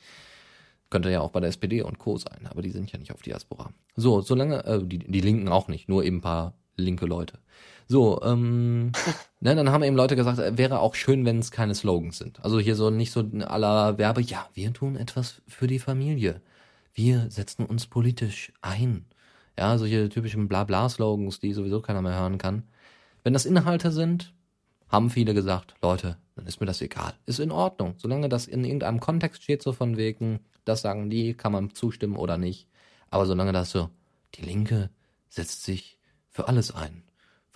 Könnte 0.91 1.09
ja 1.09 1.21
auch 1.21 1.31
bei 1.31 1.39
der 1.39 1.49
SPD 1.49 1.81
und 1.81 1.97
Co. 1.97 2.17
sein, 2.17 2.47
aber 2.47 2.61
die 2.61 2.69
sind 2.69 2.91
ja 2.91 2.99
nicht 2.99 3.11
auf 3.11 3.23
Diaspora. 3.23 3.71
So, 3.95 4.21
solange, 4.21 4.63
äh, 4.63 4.85
die, 4.85 4.99
die 4.99 5.21
Linken 5.21 5.49
auch 5.49 5.69
nicht, 5.69 5.89
nur 5.89 6.03
eben 6.03 6.17
ein 6.17 6.21
paar 6.21 6.53
linke 6.75 7.07
Leute. 7.07 7.39
So, 7.87 8.21
ähm, 8.23 8.91
ne, 9.39 9.55
dann 9.55 9.71
haben 9.71 9.83
eben 9.83 9.95
Leute 9.95 10.15
gesagt, 10.15 10.39
äh, 10.39 10.57
wäre 10.57 10.79
auch 10.79 10.95
schön, 10.95 11.25
wenn 11.25 11.39
es 11.39 11.51
keine 11.51 11.75
Slogans 11.75 12.17
sind. 12.17 12.43
Also 12.43 12.59
hier 12.59 12.75
so 12.75 12.89
nicht 12.89 13.11
so 13.11 13.21
aller 13.45 13.97
Werbe, 13.97 14.21
ja, 14.21 14.47
wir 14.53 14.73
tun 14.73 14.95
etwas 14.95 15.41
für 15.47 15.67
die 15.67 15.79
Familie. 15.79 16.41
Wir 16.93 17.29
setzen 17.29 17.65
uns 17.65 17.87
politisch 17.87 18.51
ein. 18.61 19.05
Ja, 19.57 19.77
solche 19.77 20.09
typischen 20.09 20.47
Blabla-Slogans, 20.47 21.39
die 21.39 21.53
sowieso 21.53 21.81
keiner 21.81 22.01
mehr 22.01 22.19
hören 22.19 22.37
kann. 22.37 22.63
Wenn 23.23 23.33
das 23.33 23.45
Inhalte 23.45 23.91
sind, 23.91 24.33
haben 24.89 25.09
viele 25.09 25.33
gesagt, 25.33 25.75
Leute, 25.81 26.17
dann 26.35 26.45
ist 26.45 26.59
mir 26.59 26.67
das 26.67 26.81
egal. 26.81 27.13
Ist 27.25 27.39
in 27.39 27.51
Ordnung. 27.51 27.95
Solange 27.97 28.29
das 28.29 28.47
in 28.47 28.63
irgendeinem 28.63 28.99
Kontext 28.99 29.43
steht, 29.43 29.63
so 29.63 29.73
von 29.73 29.97
wegen, 29.97 30.39
das 30.65 30.81
sagen 30.81 31.09
die, 31.09 31.33
kann 31.33 31.51
man 31.51 31.73
zustimmen 31.73 32.15
oder 32.15 32.37
nicht. 32.37 32.67
Aber 33.09 33.25
solange 33.25 33.51
das 33.51 33.71
so, 33.71 33.89
die 34.35 34.43
Linke 34.43 34.89
setzt 35.29 35.63
sich 35.63 35.97
für 36.29 36.47
alles 36.47 36.73
ein, 36.73 37.03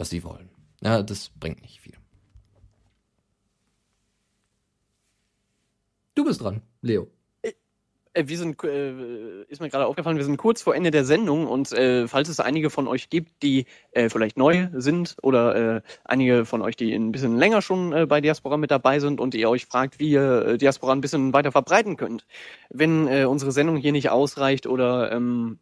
was 0.01 0.09
sie 0.09 0.23
wollen. 0.23 0.49
Ja, 0.81 1.03
das 1.03 1.29
bringt 1.29 1.61
nicht 1.61 1.79
viel. 1.79 1.93
Du 6.15 6.25
bist 6.25 6.41
dran, 6.41 6.63
Leo. 6.81 7.07
Äh, 7.43 7.53
wir 8.27 8.37
sind, 8.37 8.61
äh, 8.63 9.43
ist 9.43 9.61
mir 9.61 9.69
gerade 9.69 9.85
aufgefallen, 9.85 10.17
wir 10.17 10.25
sind 10.25 10.37
kurz 10.37 10.63
vor 10.63 10.75
Ende 10.75 10.89
der 10.89 11.05
Sendung 11.05 11.47
und 11.47 11.71
äh, 11.71 12.07
falls 12.07 12.29
es 12.29 12.39
einige 12.39 12.69
von 12.71 12.87
euch 12.87 13.09
gibt, 13.09 13.43
die 13.43 13.65
äh, 13.91 14.09
vielleicht 14.09 14.37
neu 14.37 14.67
sind 14.73 15.17
oder 15.21 15.77
äh, 15.77 15.81
einige 16.03 16.45
von 16.45 16.63
euch, 16.63 16.75
die 16.75 16.93
ein 16.93 17.11
bisschen 17.11 17.37
länger 17.37 17.61
schon 17.61 17.93
äh, 17.93 18.05
bei 18.07 18.19
Diaspora 18.21 18.57
mit 18.57 18.71
dabei 18.71 18.99
sind 18.99 19.21
und 19.21 19.35
ihr 19.35 19.49
euch 19.49 19.67
fragt, 19.67 19.99
wie 19.99 20.09
ihr 20.09 20.45
äh, 20.45 20.57
Diaspora 20.57 20.93
ein 20.93 21.01
bisschen 21.01 21.31
weiter 21.31 21.51
verbreiten 21.51 21.95
könnt, 21.95 22.25
wenn 22.69 23.07
äh, 23.07 23.25
unsere 23.25 23.51
Sendung 23.51 23.77
hier 23.77 23.91
nicht 23.91 24.09
ausreicht 24.09 24.65
oder 24.65 25.11
ähm, 25.11 25.59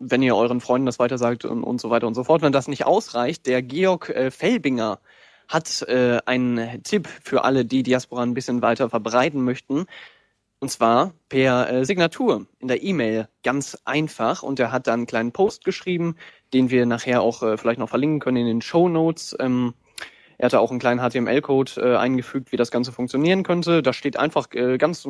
wenn 0.00 0.22
ihr 0.22 0.34
euren 0.34 0.60
Freunden 0.60 0.86
das 0.86 0.98
weitersagt 0.98 1.44
und, 1.44 1.62
und 1.62 1.80
so 1.80 1.90
weiter 1.90 2.06
und 2.06 2.14
so 2.14 2.24
fort, 2.24 2.42
wenn 2.42 2.52
das 2.52 2.66
nicht 2.66 2.86
ausreicht, 2.86 3.46
der 3.46 3.62
Georg 3.62 4.08
äh, 4.08 4.30
Felbinger 4.30 4.98
hat 5.46 5.82
äh, 5.82 6.18
einen 6.26 6.82
Tipp 6.82 7.08
für 7.22 7.44
alle, 7.44 7.64
die 7.64 7.82
Diaspora 7.82 8.22
ein 8.22 8.34
bisschen 8.34 8.62
weiter 8.62 8.88
verbreiten 8.88 9.44
möchten. 9.44 9.86
Und 10.60 10.70
zwar 10.70 11.14
per 11.28 11.70
äh, 11.70 11.84
Signatur 11.84 12.46
in 12.58 12.68
der 12.68 12.82
E-Mail. 12.82 13.28
Ganz 13.42 13.78
einfach. 13.84 14.42
Und 14.42 14.60
er 14.60 14.72
hat 14.72 14.86
dann 14.86 15.00
einen 15.00 15.06
kleinen 15.06 15.32
Post 15.32 15.64
geschrieben, 15.64 16.16
den 16.52 16.70
wir 16.70 16.86
nachher 16.86 17.22
auch 17.22 17.42
äh, 17.42 17.56
vielleicht 17.56 17.78
noch 17.78 17.88
verlinken 17.88 18.20
können 18.20 18.36
in 18.36 18.46
den 18.46 18.62
Show 18.62 18.88
Notes. 18.88 19.36
Ähm, 19.40 19.74
er 20.38 20.46
hatte 20.46 20.60
auch 20.60 20.70
einen 20.70 20.80
kleinen 20.80 21.00
HTML-Code 21.00 21.72
äh, 21.76 21.96
eingefügt, 21.96 22.52
wie 22.52 22.56
das 22.56 22.70
Ganze 22.70 22.92
funktionieren 22.92 23.42
könnte. 23.42 23.82
Da 23.82 23.92
steht 23.92 24.16
einfach 24.16 24.48
äh, 24.52 24.78
ganz, 24.78 25.08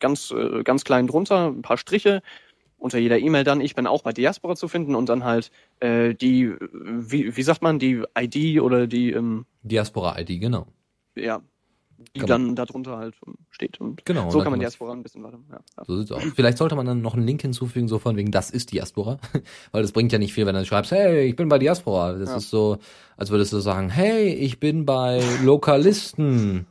ganz, 0.00 0.30
äh, 0.30 0.62
ganz 0.62 0.84
klein 0.84 1.06
drunter 1.06 1.48
ein 1.48 1.62
paar 1.62 1.76
Striche. 1.76 2.22
Unter 2.84 2.98
jeder 2.98 3.18
E-Mail 3.18 3.44
dann, 3.44 3.62
ich 3.62 3.74
bin 3.74 3.86
auch 3.86 4.02
bei 4.02 4.12
Diaspora 4.12 4.56
zu 4.56 4.68
finden 4.68 4.94
und 4.94 5.08
dann 5.08 5.24
halt 5.24 5.50
äh, 5.80 6.12
die, 6.12 6.52
wie, 6.70 7.34
wie 7.34 7.42
sagt 7.42 7.62
man, 7.62 7.78
die 7.78 8.02
ID 8.14 8.60
oder 8.60 8.86
die 8.86 9.10
ähm, 9.10 9.46
Diaspora-ID, 9.62 10.38
genau. 10.38 10.66
Ja, 11.16 11.40
die 12.14 12.20
Kann 12.20 12.28
dann 12.28 12.56
darunter 12.56 12.98
halt 12.98 13.14
steht. 13.50 13.80
Und 13.80 14.04
Genau, 14.04 14.28
so 14.28 14.40
kann 14.40 14.50
man 14.50 14.60
Diaspora 14.60 14.92
ein 14.92 15.02
bisschen 15.02 15.22
weiter. 15.22 15.38
Ja, 15.50 15.60
ja. 15.78 15.84
So 15.86 15.96
sieht's 15.96 16.12
aus. 16.12 16.22
Vielleicht 16.36 16.58
sollte 16.58 16.76
man 16.76 16.84
dann 16.84 17.00
noch 17.00 17.14
einen 17.14 17.26
Link 17.26 17.40
hinzufügen, 17.40 17.88
so 17.88 17.98
von 17.98 18.18
wegen, 18.18 18.30
das 18.30 18.50
ist 18.50 18.70
Diaspora. 18.70 19.16
Weil 19.72 19.80
das 19.80 19.92
bringt 19.92 20.12
ja 20.12 20.18
nicht 20.18 20.34
viel, 20.34 20.44
wenn 20.44 20.54
du 20.54 20.66
schreibst, 20.66 20.92
hey, 20.92 21.22
ich 21.24 21.36
bin 21.36 21.48
bei 21.48 21.58
Diaspora. 21.58 22.12
Das 22.12 22.28
Ja. 22.28 22.36
ist 22.36 22.50
so, 22.50 22.76
als 23.16 23.30
würdest 23.30 23.54
du 23.54 23.60
sagen, 23.60 23.88
hey, 23.88 24.28
ich 24.28 24.60
bin 24.60 24.84
bei 24.84 25.22
Lokalisten. 25.42 26.66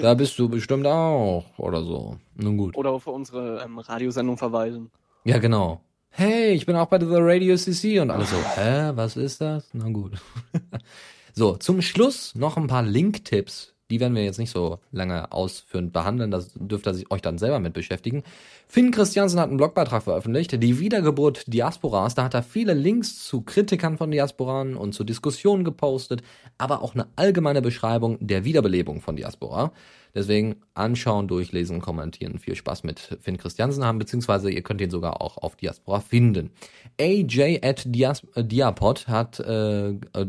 Da 0.00 0.14
bist 0.14 0.38
du 0.38 0.48
bestimmt 0.48 0.86
auch. 0.86 1.44
Oder 1.58 1.82
so. 1.82 2.18
Nun 2.36 2.56
gut. 2.56 2.76
Oder 2.76 2.92
auf 2.92 3.08
unsere 3.08 3.62
ähm, 3.64 3.80
Radiosendung 3.80 4.38
verweisen. 4.38 4.92
Ja, 5.26 5.38
genau. 5.38 5.80
Hey, 6.10 6.52
ich 6.52 6.66
bin 6.66 6.76
auch 6.76 6.86
bei 6.86 7.00
The 7.00 7.06
Radio 7.08 7.56
CC 7.56 7.98
und 7.98 8.12
alle 8.12 8.26
so, 8.26 8.36
hä, 8.36 8.92
was 8.94 9.16
ist 9.16 9.40
das? 9.40 9.68
Na 9.72 9.88
gut. 9.88 10.12
so, 11.34 11.56
zum 11.56 11.82
Schluss 11.82 12.36
noch 12.36 12.56
ein 12.56 12.68
paar 12.68 12.84
Link-Tipps. 12.84 13.74
Die 13.90 13.98
werden 13.98 14.14
wir 14.14 14.22
jetzt 14.22 14.38
nicht 14.38 14.52
so 14.52 14.78
lange 14.92 15.32
ausführend 15.32 15.92
behandeln, 15.92 16.30
das 16.30 16.52
dürft 16.54 16.86
ihr 16.86 17.10
euch 17.10 17.22
dann 17.22 17.38
selber 17.38 17.58
mit 17.58 17.72
beschäftigen. 17.72 18.22
Finn 18.68 18.92
Christiansen 18.92 19.40
hat 19.40 19.48
einen 19.48 19.56
Blogbeitrag 19.56 20.04
veröffentlicht, 20.04 20.62
die 20.62 20.78
Wiedergeburt 20.78 21.52
Diasporas. 21.52 22.14
Da 22.14 22.22
hat 22.22 22.34
er 22.34 22.44
viele 22.44 22.74
Links 22.74 23.24
zu 23.24 23.42
Kritikern 23.42 23.96
von 23.96 24.12
Diasporan 24.12 24.76
und 24.76 24.92
zu 24.92 25.02
Diskussionen 25.02 25.64
gepostet, 25.64 26.22
aber 26.56 26.82
auch 26.82 26.94
eine 26.94 27.08
allgemeine 27.16 27.62
Beschreibung 27.62 28.16
der 28.20 28.44
Wiederbelebung 28.44 29.00
von 29.00 29.16
Diaspora. 29.16 29.72
Deswegen 30.16 30.56
anschauen, 30.72 31.28
durchlesen, 31.28 31.82
kommentieren. 31.82 32.38
Viel 32.38 32.54
Spaß 32.54 32.84
mit 32.84 33.18
Finn 33.20 33.36
Christiansen 33.36 33.84
haben, 33.84 33.98
beziehungsweise 33.98 34.50
ihr 34.50 34.62
könnt 34.62 34.80
ihn 34.80 34.88
sogar 34.88 35.20
auch 35.20 35.36
auf 35.36 35.56
Diaspora 35.56 36.00
finden. 36.00 36.52
AJ 36.98 37.60
at 37.62 37.82
Dias 37.84 38.22
äh, 38.34 38.42
Diapod 38.42 39.08
hat, 39.08 39.38
äh, 39.40 39.90
äh, 39.90 40.26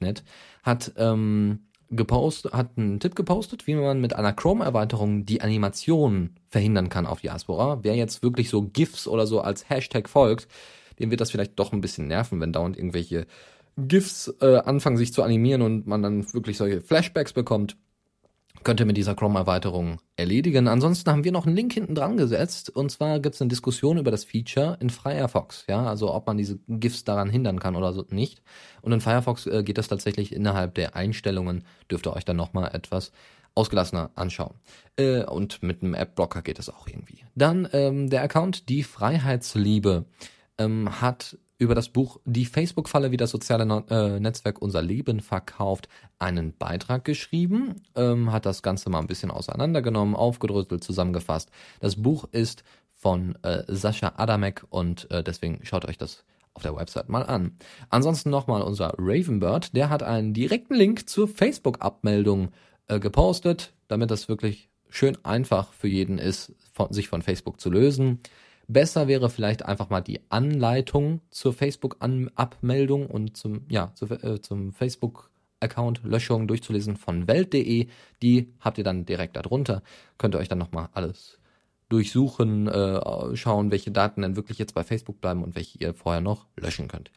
.net, 0.00 0.22
hat, 0.62 0.92
ähm, 0.96 1.58
gepostet, 1.90 2.52
hat 2.52 2.70
einen 2.76 3.00
Tipp 3.00 3.16
gepostet, 3.16 3.66
wie 3.66 3.74
man 3.74 4.00
mit 4.00 4.14
einer 4.14 4.32
Chrome-Erweiterung 4.32 5.26
die 5.26 5.40
Animation 5.40 6.30
verhindern 6.48 6.88
kann 6.88 7.04
auf 7.04 7.20
Diaspora. 7.20 7.80
Wer 7.82 7.96
jetzt 7.96 8.22
wirklich 8.22 8.48
so 8.48 8.62
GIFs 8.62 9.08
oder 9.08 9.26
so 9.26 9.40
als 9.40 9.68
Hashtag 9.68 10.08
folgt, 10.08 10.46
dem 11.00 11.10
wird 11.10 11.20
das 11.20 11.32
vielleicht 11.32 11.58
doch 11.58 11.72
ein 11.72 11.80
bisschen 11.80 12.06
nerven, 12.06 12.40
wenn 12.40 12.52
dauernd 12.52 12.76
irgendwelche 12.76 13.26
GIFs 13.76 14.32
äh, 14.40 14.58
anfangen 14.58 14.96
sich 14.96 15.12
zu 15.12 15.24
animieren 15.24 15.60
und 15.60 15.88
man 15.88 16.02
dann 16.02 16.32
wirklich 16.32 16.56
solche 16.56 16.80
Flashbacks 16.80 17.32
bekommt 17.32 17.76
könnt 18.64 18.80
ihr 18.80 18.86
mit 18.86 18.96
dieser 18.96 19.14
Chrome-Erweiterung 19.14 20.00
erledigen. 20.16 20.68
Ansonsten 20.68 21.10
haben 21.10 21.24
wir 21.24 21.32
noch 21.32 21.46
einen 21.46 21.54
Link 21.54 21.72
hinten 21.72 21.94
dran 21.94 22.16
gesetzt. 22.16 22.70
Und 22.70 22.90
zwar 22.90 23.20
gibt 23.20 23.34
es 23.34 23.40
eine 23.40 23.48
Diskussion 23.48 23.98
über 23.98 24.10
das 24.10 24.24
Feature 24.24 24.76
in 24.80 24.90
Firefox. 24.90 25.64
Ja, 25.68 25.86
also 25.86 26.12
ob 26.12 26.26
man 26.26 26.36
diese 26.36 26.58
GIFs 26.68 27.04
daran 27.04 27.30
hindern 27.30 27.60
kann 27.60 27.76
oder 27.76 27.92
so 27.92 28.04
nicht. 28.08 28.42
Und 28.82 28.92
in 28.92 29.00
Firefox 29.00 29.46
äh, 29.46 29.62
geht 29.62 29.78
das 29.78 29.88
tatsächlich 29.88 30.34
innerhalb 30.34 30.74
der 30.74 30.96
Einstellungen. 30.96 31.64
Dürft 31.90 32.06
ihr 32.06 32.14
euch 32.14 32.24
dann 32.24 32.36
nochmal 32.36 32.70
etwas 32.74 33.12
ausgelassener 33.54 34.10
anschauen. 34.14 34.54
Äh, 34.96 35.24
und 35.24 35.62
mit 35.62 35.82
einem 35.82 35.94
App-Blocker 35.94 36.42
geht 36.42 36.58
das 36.58 36.70
auch 36.70 36.88
irgendwie. 36.88 37.24
Dann 37.34 37.68
ähm, 37.72 38.10
der 38.10 38.22
Account 38.22 38.68
Die 38.68 38.82
Freiheitsliebe 38.82 40.06
ähm, 40.58 41.00
hat 41.00 41.38
über 41.64 41.74
das 41.74 41.88
Buch 41.88 42.20
Die 42.24 42.44
Facebook-Falle, 42.44 43.10
wie 43.10 43.16
das 43.16 43.30
soziale 43.30 43.84
äh, 43.90 44.20
Netzwerk 44.20 44.62
unser 44.62 44.82
Leben 44.82 45.20
verkauft, 45.20 45.88
einen 46.18 46.56
Beitrag 46.56 47.04
geschrieben, 47.04 47.82
ähm, 47.96 48.30
hat 48.32 48.46
das 48.46 48.62
Ganze 48.62 48.90
mal 48.90 49.00
ein 49.00 49.06
bisschen 49.06 49.30
auseinandergenommen, 49.30 50.14
aufgedröselt, 50.14 50.84
zusammengefasst. 50.84 51.50
Das 51.80 51.96
Buch 51.96 52.26
ist 52.30 52.62
von 52.94 53.36
äh, 53.42 53.64
Sascha 53.66 54.12
Adamek 54.16 54.64
und 54.70 55.10
äh, 55.10 55.24
deswegen 55.24 55.60
schaut 55.64 55.86
euch 55.86 55.98
das 55.98 56.24
auf 56.52 56.62
der 56.62 56.76
Website 56.76 57.08
mal 57.08 57.24
an. 57.24 57.56
Ansonsten 57.88 58.30
nochmal 58.30 58.62
unser 58.62 58.94
Ravenbird, 58.98 59.74
der 59.74 59.90
hat 59.90 60.02
einen 60.02 60.34
direkten 60.34 60.74
Link 60.74 61.08
zur 61.08 61.26
Facebook-Abmeldung 61.26 62.50
äh, 62.88 63.00
gepostet, 63.00 63.72
damit 63.88 64.10
das 64.10 64.28
wirklich 64.28 64.68
schön 64.88 65.18
einfach 65.24 65.72
für 65.72 65.88
jeden 65.88 66.18
ist, 66.18 66.52
von, 66.72 66.92
sich 66.92 67.08
von 67.08 67.22
Facebook 67.22 67.60
zu 67.60 67.70
lösen. 67.70 68.20
Besser 68.66 69.08
wäre 69.08 69.30
vielleicht 69.30 69.64
einfach 69.64 69.90
mal 69.90 70.00
die 70.00 70.20
Anleitung 70.30 71.20
zur 71.30 71.52
Facebook-Abmeldung 71.52 73.06
und 73.06 73.36
zum, 73.36 73.66
ja, 73.68 73.92
zu, 73.94 74.06
äh, 74.06 74.40
zum 74.40 74.72
Facebook-Account-Löschung 74.72 76.48
durchzulesen 76.48 76.96
von 76.96 77.26
welt.de. 77.28 77.88
Die 78.22 78.54
habt 78.60 78.78
ihr 78.78 78.84
dann 78.84 79.04
direkt 79.04 79.36
darunter. 79.36 79.82
Könnt 80.18 80.34
ihr 80.34 80.38
euch 80.38 80.48
dann 80.48 80.58
nochmal 80.58 80.88
alles 80.92 81.38
durchsuchen, 81.88 82.66
äh, 82.68 83.36
schauen, 83.36 83.70
welche 83.70 83.90
Daten 83.90 84.22
denn 84.22 84.36
wirklich 84.36 84.58
jetzt 84.58 84.74
bei 84.74 84.82
Facebook 84.82 85.20
bleiben 85.20 85.44
und 85.44 85.54
welche 85.54 85.78
ihr 85.78 85.94
vorher 85.94 86.20
noch 86.20 86.46
löschen 86.56 86.88
könnt. 86.88 87.10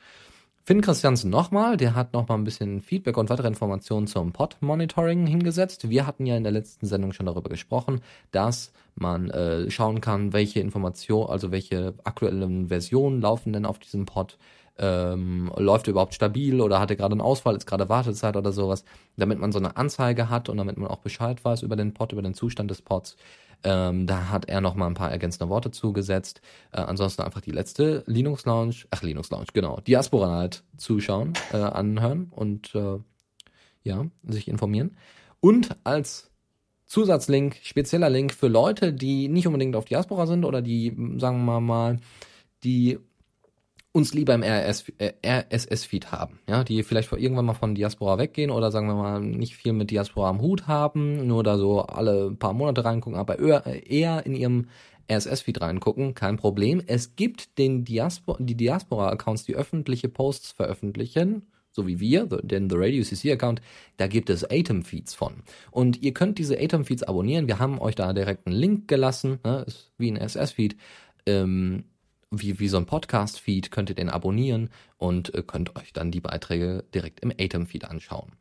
Finn 0.68 0.81
Christiansen 0.81 1.30
nochmal, 1.30 1.77
der 1.77 1.95
hat 1.95 2.11
nochmal 2.11 2.38
ein 2.38 2.44
bisschen 2.44 2.81
Feedback 2.81 3.15
und 3.15 3.30
weitere 3.30 3.48
Informationen 3.48 4.06
zum 4.06 4.34
Pod-Monitoring 4.34 5.26
hingesetzt. 5.26 5.89
Wir 5.89 6.06
hatten 6.06 6.26
ja 6.26 6.35
in 6.35 6.44
der 6.44 6.52
letzten 6.52 6.88
Sendung 6.88 7.14
schon 7.14 7.26
darüber 7.26 7.48
gesprochen, 7.49 8.02
dass 8.31 8.73
man 8.94 9.30
äh, 9.30 9.72
schauen 9.72 10.02
kann, 10.02 10.34
welche 10.34 10.60
Informationen, 10.60 11.30
also 11.30 11.53
welche 11.53 11.94
aktuellen 12.03 12.68
Versionen 12.68 13.22
laufen 13.22 13.53
denn 13.53 13.65
auf 13.65 13.80
diesem 13.80 14.03
Pod. 14.03 14.38
Ähm, 14.79 15.51
läuft 15.57 15.87
er 15.87 15.91
überhaupt 15.91 16.13
stabil 16.13 16.61
oder 16.61 16.79
hat 16.79 16.89
er 16.89 16.95
gerade 16.95 17.13
einen 17.13 17.21
Ausfall, 17.21 17.55
ist 17.55 17.65
gerade 17.65 17.89
Wartezeit 17.89 18.35
oder 18.37 18.51
sowas, 18.51 18.83
damit 19.15 19.39
man 19.39 19.51
so 19.51 19.59
eine 19.59 19.75
Anzeige 19.75 20.29
hat 20.29 20.49
und 20.49 20.57
damit 20.57 20.77
man 20.77 20.89
auch 20.89 20.99
Bescheid 20.99 21.43
weiß 21.43 21.63
über 21.63 21.75
den 21.75 21.93
Pod, 21.93 22.11
über 22.11 22.21
den 22.21 22.33
Zustand 22.33 22.69
des 22.69 22.81
Pods. 22.81 23.15
Ähm, 23.63 24.05
da 24.05 24.29
hat 24.29 24.45
er 24.45 24.61
noch 24.61 24.75
mal 24.75 24.87
ein 24.87 24.93
paar 24.93 25.11
ergänzende 25.11 25.49
Worte 25.49 25.71
zugesetzt. 25.71 26.41
Äh, 26.71 26.81
ansonsten 26.81 27.23
einfach 27.23 27.41
die 27.41 27.51
letzte 27.51 28.03
Linux 28.05 28.45
Lounge, 28.45 28.75
ach 28.91 29.01
Linux 29.01 29.31
Lounge, 29.31 29.47
genau, 29.53 29.79
Diaspora 29.81 30.27
Night 30.27 30.63
zuschauen, 30.77 31.33
äh, 31.51 31.57
anhören 31.57 32.27
und 32.29 32.75
äh, 32.75 32.99
ja, 33.83 34.05
sich 34.27 34.47
informieren. 34.47 34.95
Und 35.39 35.75
als 35.83 36.29
Zusatzlink, 36.85 37.57
spezieller 37.63 38.09
Link 38.09 38.33
für 38.33 38.47
Leute, 38.47 38.93
die 38.93 39.27
nicht 39.27 39.47
unbedingt 39.47 39.75
auf 39.75 39.85
Diaspora 39.85 40.25
sind 40.27 40.45
oder 40.45 40.61
die, 40.61 40.95
sagen 41.17 41.43
wir 41.45 41.59
mal, 41.59 41.99
die 42.63 42.99
uns 43.98 44.14
lieber 44.14 44.36
im 44.36 44.44
RS, 44.44 44.86
äh, 44.99 45.14
RSS-Feed 45.26 46.11
haben, 46.11 46.40
ja, 46.48 46.64
die 46.64 46.84
vielleicht 46.84 47.11
irgendwann 47.11 47.45
mal 47.45 47.56
von 47.56 47.74
Diaspora 47.74 48.19
weggehen 48.19 48.52
oder 48.52 48.72
sagen 48.72 48.88
wir 48.88 48.94
mal 48.94 49.19
nicht 49.19 49.56
viel 49.56 49.74
mit 49.74 49.90
Diaspora 49.90 50.30
am 50.30 50.40
Hut 50.40 50.68
haben, 50.68 51.26
nur 51.26 51.44
da 51.44 51.57
so 51.57 51.82
alle 51.82 52.32
paar 52.32 52.53
Monate 52.53 52.86
reingucken, 52.86 53.18
aber 53.18 53.40
eher 53.40 54.24
in 54.26 54.36
ihrem 54.36 54.68
RSS-Feed 55.11 55.61
reingucken, 55.61 56.14
kein 56.14 56.38
Problem. 56.38 56.82
Es 56.86 57.15
gibt 57.15 57.57
den 57.57 57.86
Diaspora, 57.86 58.38
die 58.40 58.56
Diaspora-Accounts, 58.56 59.45
die 59.45 59.56
öffentliche 59.56 60.10
Posts 60.10 60.52
veröffentlichen, 60.52 61.48
so 61.72 61.88
wie 61.88 61.99
wir, 61.99 62.26
den 62.26 62.69
The 62.69 62.76
Radio 62.78 63.03
CC-Account, 63.03 63.61
da 63.98 64.06
gibt 64.06 64.30
es 64.30 64.44
Atom-Feeds 64.44 65.15
von. 65.15 65.44
Und 65.72 66.03
ihr 66.03 66.14
könnt 66.14 66.38
diese 66.38 66.60
Atom-Feeds 66.60 67.03
abonnieren. 67.03 67.48
Wir 67.48 67.57
haben 67.57 67.80
euch 67.80 67.95
da 67.95 68.14
direkt 68.14 68.45
einen 68.45 68.56
Link 68.56 68.88
gelassen, 68.88 69.40
ne? 69.44 69.64
ist 69.65 69.91
wie 69.98 70.11
ein 70.11 70.18
RSS-Feed. 70.18 70.76
Ähm, 71.26 71.86
wie, 72.31 72.59
wie 72.59 72.67
so 72.67 72.77
ein 72.77 72.85
Podcast-Feed, 72.85 73.71
könnt 73.71 73.89
ihr 73.89 73.95
den 73.95 74.09
abonnieren 74.09 74.69
und 74.97 75.33
äh, 75.33 75.43
könnt 75.43 75.75
euch 75.75 75.93
dann 75.93 76.11
die 76.11 76.21
Beiträge 76.21 76.83
direkt 76.93 77.21
im 77.21 77.31
Atom-Feed 77.37 77.85
anschauen. 77.85 78.33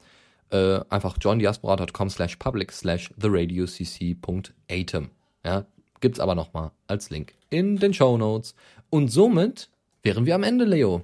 Äh, 0.51 0.81
einfach 0.91 1.17
johndiaspora.com 1.21 2.11
slash 2.11 2.37
public 2.37 2.73
slash 2.73 3.11
theradiocc.atom. 3.21 5.11
Ja, 5.45 5.67
gibt's 6.01 6.21
aber 6.21 6.35
nochmal 6.35 6.71
als 6.87 7.11
Link 7.11 7.35
in 7.51 7.77
den 7.79 7.95
Show 7.95 8.17
Notes. 8.17 8.55
Und 8.91 9.09
somit 9.09 9.71
wären 10.03 10.27
wir 10.27 10.35
am 10.35 10.43
Ende, 10.43 10.65
Leo. 10.65 11.03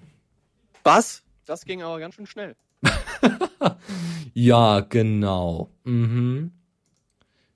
Was? 0.84 1.22
Das 1.44 1.64
ging 1.64 1.82
aber 1.82 1.98
ganz 1.98 2.14
schön 2.14 2.26
schnell. 2.26 2.56
ja, 4.34 4.80
genau. 4.80 5.70
Mhm. 5.84 6.52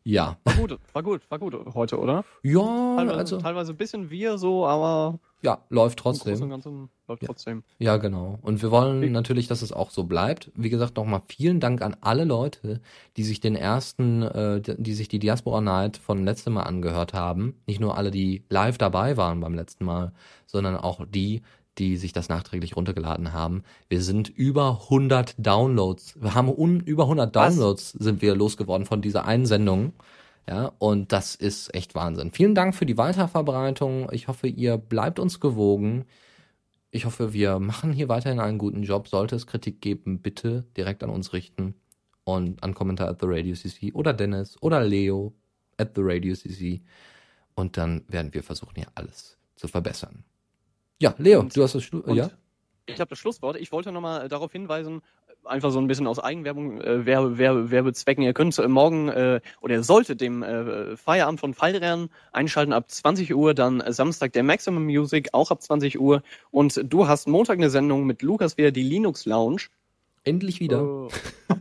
Ja. 0.06 0.38
War 0.44 0.54
gut, 0.54 0.78
war 0.92 1.02
gut, 1.02 1.30
war 1.30 1.38
gut 1.40 1.74
heute, 1.74 1.98
oder? 1.98 2.24
Ja, 2.44 2.60
teilweise, 2.96 3.18
also. 3.18 3.38
Teilweise 3.38 3.72
ein 3.72 3.76
bisschen 3.76 4.08
wir 4.08 4.38
so, 4.38 4.64
aber. 4.64 5.18
Ja, 5.42 5.64
läuft 5.68 5.98
trotzdem. 5.98 6.40
Im 6.40 6.48
Ganzen 6.48 6.90
läuft 7.08 7.22
ja. 7.22 7.26
trotzdem. 7.26 7.64
Ja, 7.78 7.96
genau. 7.96 8.38
Und 8.42 8.62
wir 8.62 8.70
wollen 8.70 9.10
natürlich, 9.10 9.48
dass 9.48 9.62
es 9.62 9.72
auch 9.72 9.90
so 9.90 10.04
bleibt. 10.04 10.52
Wie 10.54 10.70
gesagt, 10.70 10.96
nochmal 10.96 11.22
vielen 11.26 11.58
Dank 11.58 11.82
an 11.82 11.96
alle 12.02 12.24
Leute, 12.24 12.80
die 13.16 13.24
sich 13.24 13.40
den 13.40 13.56
ersten, 13.56 14.22
äh, 14.22 14.60
die 14.60 14.94
sich 14.94 15.08
die 15.08 15.18
Diaspora 15.18 15.60
Night 15.60 15.96
von 15.96 16.24
letztem 16.24 16.52
Mal 16.52 16.62
angehört 16.62 17.12
haben. 17.12 17.60
Nicht 17.66 17.80
nur 17.80 17.98
alle, 17.98 18.12
die 18.12 18.44
live 18.48 18.78
dabei 18.78 19.16
waren 19.16 19.40
beim 19.40 19.54
letzten 19.54 19.84
Mal, 19.84 20.12
sondern 20.46 20.76
auch 20.76 21.04
die, 21.04 21.42
die 21.78 21.96
sich 21.96 22.12
das 22.12 22.28
nachträglich 22.28 22.76
runtergeladen 22.76 23.32
haben. 23.32 23.62
Wir 23.88 24.02
sind 24.02 24.28
über 24.28 24.80
100 24.84 25.34
Downloads. 25.38 26.14
Wir 26.20 26.34
haben 26.34 26.48
un, 26.48 26.80
über 26.80 27.04
100 27.04 27.34
Downloads 27.34 27.94
Was? 27.94 28.04
sind 28.04 28.22
wir 28.22 28.34
losgeworden 28.34 28.86
von 28.86 29.02
dieser 29.02 29.26
Einsendung. 29.26 29.92
Ja, 30.48 30.72
und 30.78 31.12
das 31.12 31.34
ist 31.34 31.74
echt 31.74 31.94
Wahnsinn. 31.94 32.30
Vielen 32.30 32.54
Dank 32.54 32.74
für 32.74 32.86
die 32.86 32.96
Weiterverbreitung. 32.96 34.08
Ich 34.12 34.28
hoffe, 34.28 34.46
ihr 34.46 34.78
bleibt 34.78 35.18
uns 35.18 35.40
gewogen. 35.40 36.04
Ich 36.92 37.04
hoffe, 37.04 37.32
wir 37.32 37.58
machen 37.58 37.92
hier 37.92 38.08
weiterhin 38.08 38.38
einen 38.38 38.58
guten 38.58 38.84
Job. 38.84 39.08
Sollte 39.08 39.34
es 39.34 39.46
Kritik 39.46 39.80
geben, 39.80 40.20
bitte 40.20 40.64
direkt 40.76 41.02
an 41.02 41.10
uns 41.10 41.32
richten 41.32 41.74
und 42.24 42.62
an 42.62 42.74
Kommentar 42.74 43.08
at 43.08 43.20
the 43.20 43.26
Radio 43.28 43.54
CC 43.54 43.92
oder 43.92 44.12
Dennis 44.12 44.56
oder 44.62 44.80
Leo 44.82 45.34
at 45.78 45.92
the 45.96 46.02
Radio 46.04 46.34
CC. 46.34 46.80
Und 47.54 47.76
dann 47.76 48.04
werden 48.08 48.32
wir 48.32 48.42
versuchen, 48.44 48.74
hier 48.76 48.88
alles 48.94 49.36
zu 49.56 49.66
verbessern. 49.66 50.24
Ja, 50.98 51.14
Leo, 51.18 51.40
und, 51.40 51.56
du 51.56 51.62
hast 51.62 51.74
das 51.74 51.82
Schlusswort. 51.82 52.16
Ja? 52.16 52.30
Ich 52.86 53.00
habe 53.00 53.10
das 53.10 53.18
Schlusswort. 53.18 53.56
Ich 53.56 53.72
wollte 53.72 53.92
nochmal 53.92 54.28
darauf 54.28 54.52
hinweisen, 54.52 55.02
einfach 55.44 55.70
so 55.70 55.78
ein 55.78 55.86
bisschen 55.86 56.06
aus 56.06 56.18
Eigenwerbung, 56.18 56.80
äh, 56.80 57.06
Werbe, 57.06 57.38
Werbe, 57.38 57.70
Werbezwecken. 57.70 58.22
Ihr 58.22 58.32
könnt 58.32 58.58
äh, 58.58 58.68
morgen 58.68 59.08
äh, 59.08 59.40
oder 59.60 59.74
ihr 59.74 59.82
solltet 59.82 60.20
dem 60.20 60.42
äh, 60.42 60.96
Feierabend 60.96 61.40
von 61.40 61.54
Fallrennen 61.54 62.10
einschalten 62.32 62.72
ab 62.72 62.90
20 62.90 63.34
Uhr, 63.34 63.54
dann 63.54 63.82
Samstag 63.92 64.32
der 64.32 64.42
Maximum 64.42 64.84
Music 64.84 65.30
auch 65.32 65.50
ab 65.50 65.62
20 65.62 66.00
Uhr 66.00 66.22
und 66.50 66.80
du 66.84 67.08
hast 67.08 67.28
Montag 67.28 67.58
eine 67.58 67.70
Sendung 67.70 68.04
mit 68.06 68.22
Lukas 68.22 68.56
wieder, 68.56 68.70
die 68.70 68.82
Linux 68.82 69.26
Lounge. 69.26 69.62
Endlich 70.24 70.58
wieder. 70.58 70.82
Uh, 70.82 71.08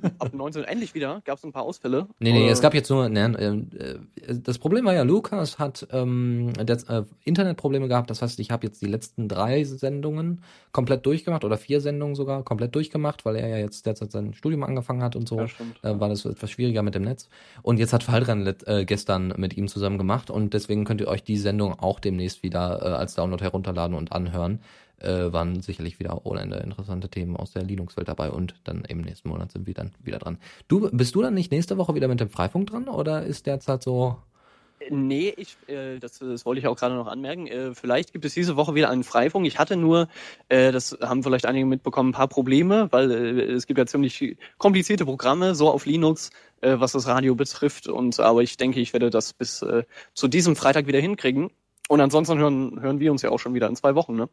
ab, 0.05 0.13
ab 0.19 0.33
19 0.33 0.63
endlich 0.63 0.93
wieder. 0.93 1.21
Gab 1.25 1.37
es 1.37 1.43
ein 1.43 1.51
paar 1.51 1.63
Ausfälle. 1.63 2.07
Nee, 2.19 2.31
nee, 2.31 2.49
es 2.49 2.61
gab 2.61 2.73
jetzt 2.73 2.89
nur. 2.89 3.09
Ne, 3.09 3.67
äh, 3.77 4.33
das 4.33 4.57
Problem 4.57 4.85
war 4.85 4.93
ja, 4.93 5.03
Lukas 5.03 5.59
hat 5.59 5.87
ähm, 5.91 6.53
das, 6.65 6.83
äh, 6.83 7.03
Internetprobleme 7.23 7.87
gehabt. 7.87 8.09
Das 8.09 8.21
heißt, 8.21 8.39
ich 8.39 8.51
habe 8.51 8.67
jetzt 8.67 8.81
die 8.81 8.87
letzten 8.87 9.27
drei 9.27 9.63
Sendungen 9.63 10.41
komplett 10.71 11.05
durchgemacht 11.05 11.43
oder 11.43 11.57
vier 11.57 11.81
Sendungen 11.81 12.15
sogar 12.15 12.43
komplett 12.43 12.75
durchgemacht, 12.75 13.25
weil 13.25 13.35
er 13.35 13.47
ja 13.47 13.57
jetzt 13.57 13.85
derzeit 13.85 14.11
sein 14.11 14.33
Studium 14.33 14.63
angefangen 14.63 15.01
hat 15.01 15.15
und 15.15 15.27
so. 15.27 15.39
Ja, 15.39 15.47
äh, 15.81 15.99
war 15.99 16.09
das 16.09 16.25
etwas 16.25 16.51
schwieriger 16.51 16.83
mit 16.83 16.95
dem 16.95 17.03
Netz. 17.03 17.29
Und 17.61 17.79
jetzt 17.79 17.93
hat 17.93 18.03
Fallrennen 18.03 18.55
äh, 18.65 18.85
gestern 18.85 19.33
mit 19.37 19.57
ihm 19.57 19.67
zusammen 19.67 19.97
gemacht 19.97 20.29
und 20.29 20.53
deswegen 20.53 20.85
könnt 20.85 21.01
ihr 21.01 21.07
euch 21.07 21.23
die 21.23 21.37
Sendung 21.37 21.79
auch 21.79 21.99
demnächst 21.99 22.43
wieder 22.43 22.81
äh, 22.81 22.85
als 22.89 23.15
Download 23.15 23.43
herunterladen 23.43 23.95
und 23.95 24.11
anhören 24.11 24.59
äh, 24.99 25.31
waren 25.31 25.61
sicherlich 25.61 25.99
wieder 25.99 26.25
ohne 26.25 26.41
Ende 26.41 26.57
interessante 26.57 27.09
Themen 27.09 27.35
aus 27.35 27.51
der 27.51 27.63
Linux-Welt 27.63 28.07
dabei 28.07 28.31
und 28.31 28.55
dann 28.63 28.83
im 28.85 29.01
nächsten 29.01 29.29
Monat 29.29 29.51
sind 29.51 29.67
wir 29.67 29.73
dann 29.73 29.91
wieder 30.03 30.19
dran. 30.19 30.37
Du, 30.67 30.89
bist 30.91 31.15
du 31.15 31.21
dann 31.21 31.33
nicht 31.33 31.51
nächste 31.51 31.77
Woche 31.77 31.95
wieder 31.95 32.07
mit 32.07 32.19
dem 32.19 32.29
Freifunk 32.29 32.69
dran 32.69 32.87
oder 32.87 33.23
ist 33.23 33.45
derzeit 33.45 33.83
so 33.83 34.17
Nee, 34.89 35.33
ich, 35.37 35.57
äh, 35.67 35.99
das, 35.99 36.19
das 36.19 36.45
wollte 36.45 36.59
ich 36.59 36.67
auch 36.67 36.75
gerade 36.75 36.95
noch 36.95 37.07
anmerken. 37.07 37.47
Äh, 37.47 37.73
vielleicht 37.73 38.11
gibt 38.11 38.25
es 38.25 38.33
diese 38.33 38.55
Woche 38.55 38.75
wieder 38.75 38.89
einen 38.89 39.03
Freifunk. 39.03 39.47
Ich 39.47 39.57
hatte 39.57 39.77
nur, 39.77 40.09
äh, 40.49 40.71
das 40.71 40.97
haben 41.01 41.23
vielleicht 41.23 41.45
einige 41.45 41.65
mitbekommen, 41.65 42.09
ein 42.09 42.13
paar 42.13 42.27
Probleme, 42.27 42.91
weil 42.91 43.09
äh, 43.09 43.41
es 43.53 43.67
gibt 43.67 43.79
ja 43.79 43.85
ziemlich 43.85 44.37
komplizierte 44.57 45.05
Programme, 45.05 45.55
so 45.55 45.71
auf 45.71 45.85
Linux, 45.85 46.29
äh, 46.61 46.75
was 46.77 46.91
das 46.91 47.07
Radio 47.07 47.35
betrifft. 47.35 47.87
Und 47.87 48.19
aber 48.19 48.43
ich 48.43 48.57
denke, 48.57 48.79
ich 48.79 48.93
werde 48.93 49.09
das 49.09 49.33
bis 49.33 49.61
äh, 49.61 49.83
zu 50.13 50.27
diesem 50.27 50.55
Freitag 50.55 50.87
wieder 50.87 50.99
hinkriegen. 50.99 51.51
Und 51.87 52.01
ansonsten 52.01 52.37
hören, 52.37 52.81
hören 52.81 52.99
wir 52.99 53.11
uns 53.11 53.21
ja 53.21 53.29
auch 53.29 53.39
schon 53.39 53.53
wieder 53.53 53.67
in 53.67 53.75
zwei 53.75 53.95
Wochen, 53.95 54.15
ne? 54.15 54.29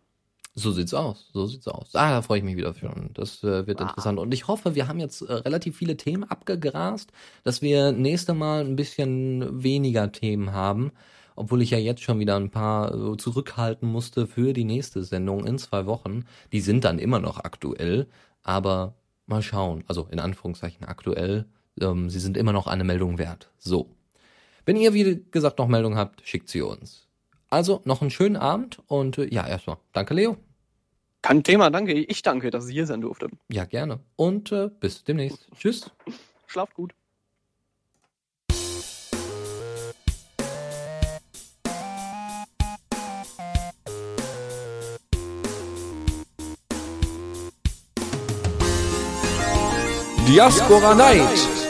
So 0.54 0.70
sieht's 0.70 0.92
aus, 0.92 1.30
so 1.32 1.46
sieht's 1.46 1.66
aus. 1.66 1.94
Ah, 1.94 2.10
da 2.10 2.22
freue 2.22 2.38
ich 2.38 2.44
mich 2.44 2.56
wieder 2.56 2.74
für. 2.74 2.94
Das 3.14 3.42
äh, 3.42 3.66
wird 3.66 3.80
ah. 3.80 3.84
interessant. 3.84 4.18
Und 4.18 4.34
ich 4.34 4.48
hoffe, 4.48 4.74
wir 4.74 4.86
haben 4.86 5.00
jetzt 5.00 5.22
äh, 5.22 5.32
relativ 5.32 5.76
viele 5.76 5.96
Themen 5.96 6.24
abgegrast, 6.24 7.10
dass 7.42 7.62
wir 7.62 7.92
nächste 7.92 8.34
Mal 8.34 8.64
ein 8.64 8.76
bisschen 8.76 9.62
weniger 9.62 10.12
Themen 10.12 10.52
haben. 10.52 10.92
Obwohl 11.36 11.62
ich 11.62 11.70
ja 11.70 11.78
jetzt 11.78 12.02
schon 12.02 12.18
wieder 12.18 12.36
ein 12.36 12.50
paar 12.50 12.94
äh, 12.94 13.16
zurückhalten 13.16 13.88
musste 13.88 14.26
für 14.26 14.52
die 14.52 14.64
nächste 14.64 15.02
Sendung 15.02 15.46
in 15.46 15.56
zwei 15.56 15.86
Wochen. 15.86 16.26
Die 16.52 16.60
sind 16.60 16.84
dann 16.84 16.98
immer 16.98 17.18
noch 17.18 17.38
aktuell, 17.38 18.06
aber 18.42 18.94
mal 19.26 19.42
schauen. 19.42 19.84
Also 19.86 20.06
in 20.10 20.20
Anführungszeichen 20.20 20.84
aktuell. 20.84 21.46
Ähm, 21.80 22.10
sie 22.10 22.20
sind 22.20 22.36
immer 22.36 22.52
noch 22.52 22.66
eine 22.66 22.84
Meldung 22.84 23.16
wert. 23.16 23.50
So. 23.58 23.88
Wenn 24.66 24.76
ihr, 24.76 24.92
wie 24.92 25.24
gesagt, 25.30 25.58
noch 25.58 25.68
Meldungen 25.68 25.96
habt, 25.96 26.20
schickt 26.28 26.50
sie 26.50 26.60
uns. 26.60 27.08
Also 27.52 27.82
noch 27.84 28.00
einen 28.00 28.10
schönen 28.10 28.36
Abend 28.36 28.78
und 28.86 29.18
äh, 29.18 29.26
ja, 29.26 29.46
erstmal 29.46 29.76
danke, 29.92 30.14
Leo. 30.14 30.38
Kein 31.20 31.42
Thema, 31.42 31.68
danke. 31.68 31.92
Ich 31.92 32.22
danke, 32.22 32.50
dass 32.50 32.66
ich 32.66 32.72
hier 32.72 32.86
sein 32.86 33.02
durfte. 33.02 33.28
Ja, 33.50 33.66
gerne. 33.66 34.00
Und 34.16 34.50
äh, 34.52 34.70
bis 34.80 35.04
demnächst. 35.04 35.46
Tschüss. 35.58 35.90
Schlaft 36.46 36.72
gut. 36.72 36.94
Diaspora 50.26 50.94
Night. 50.94 51.61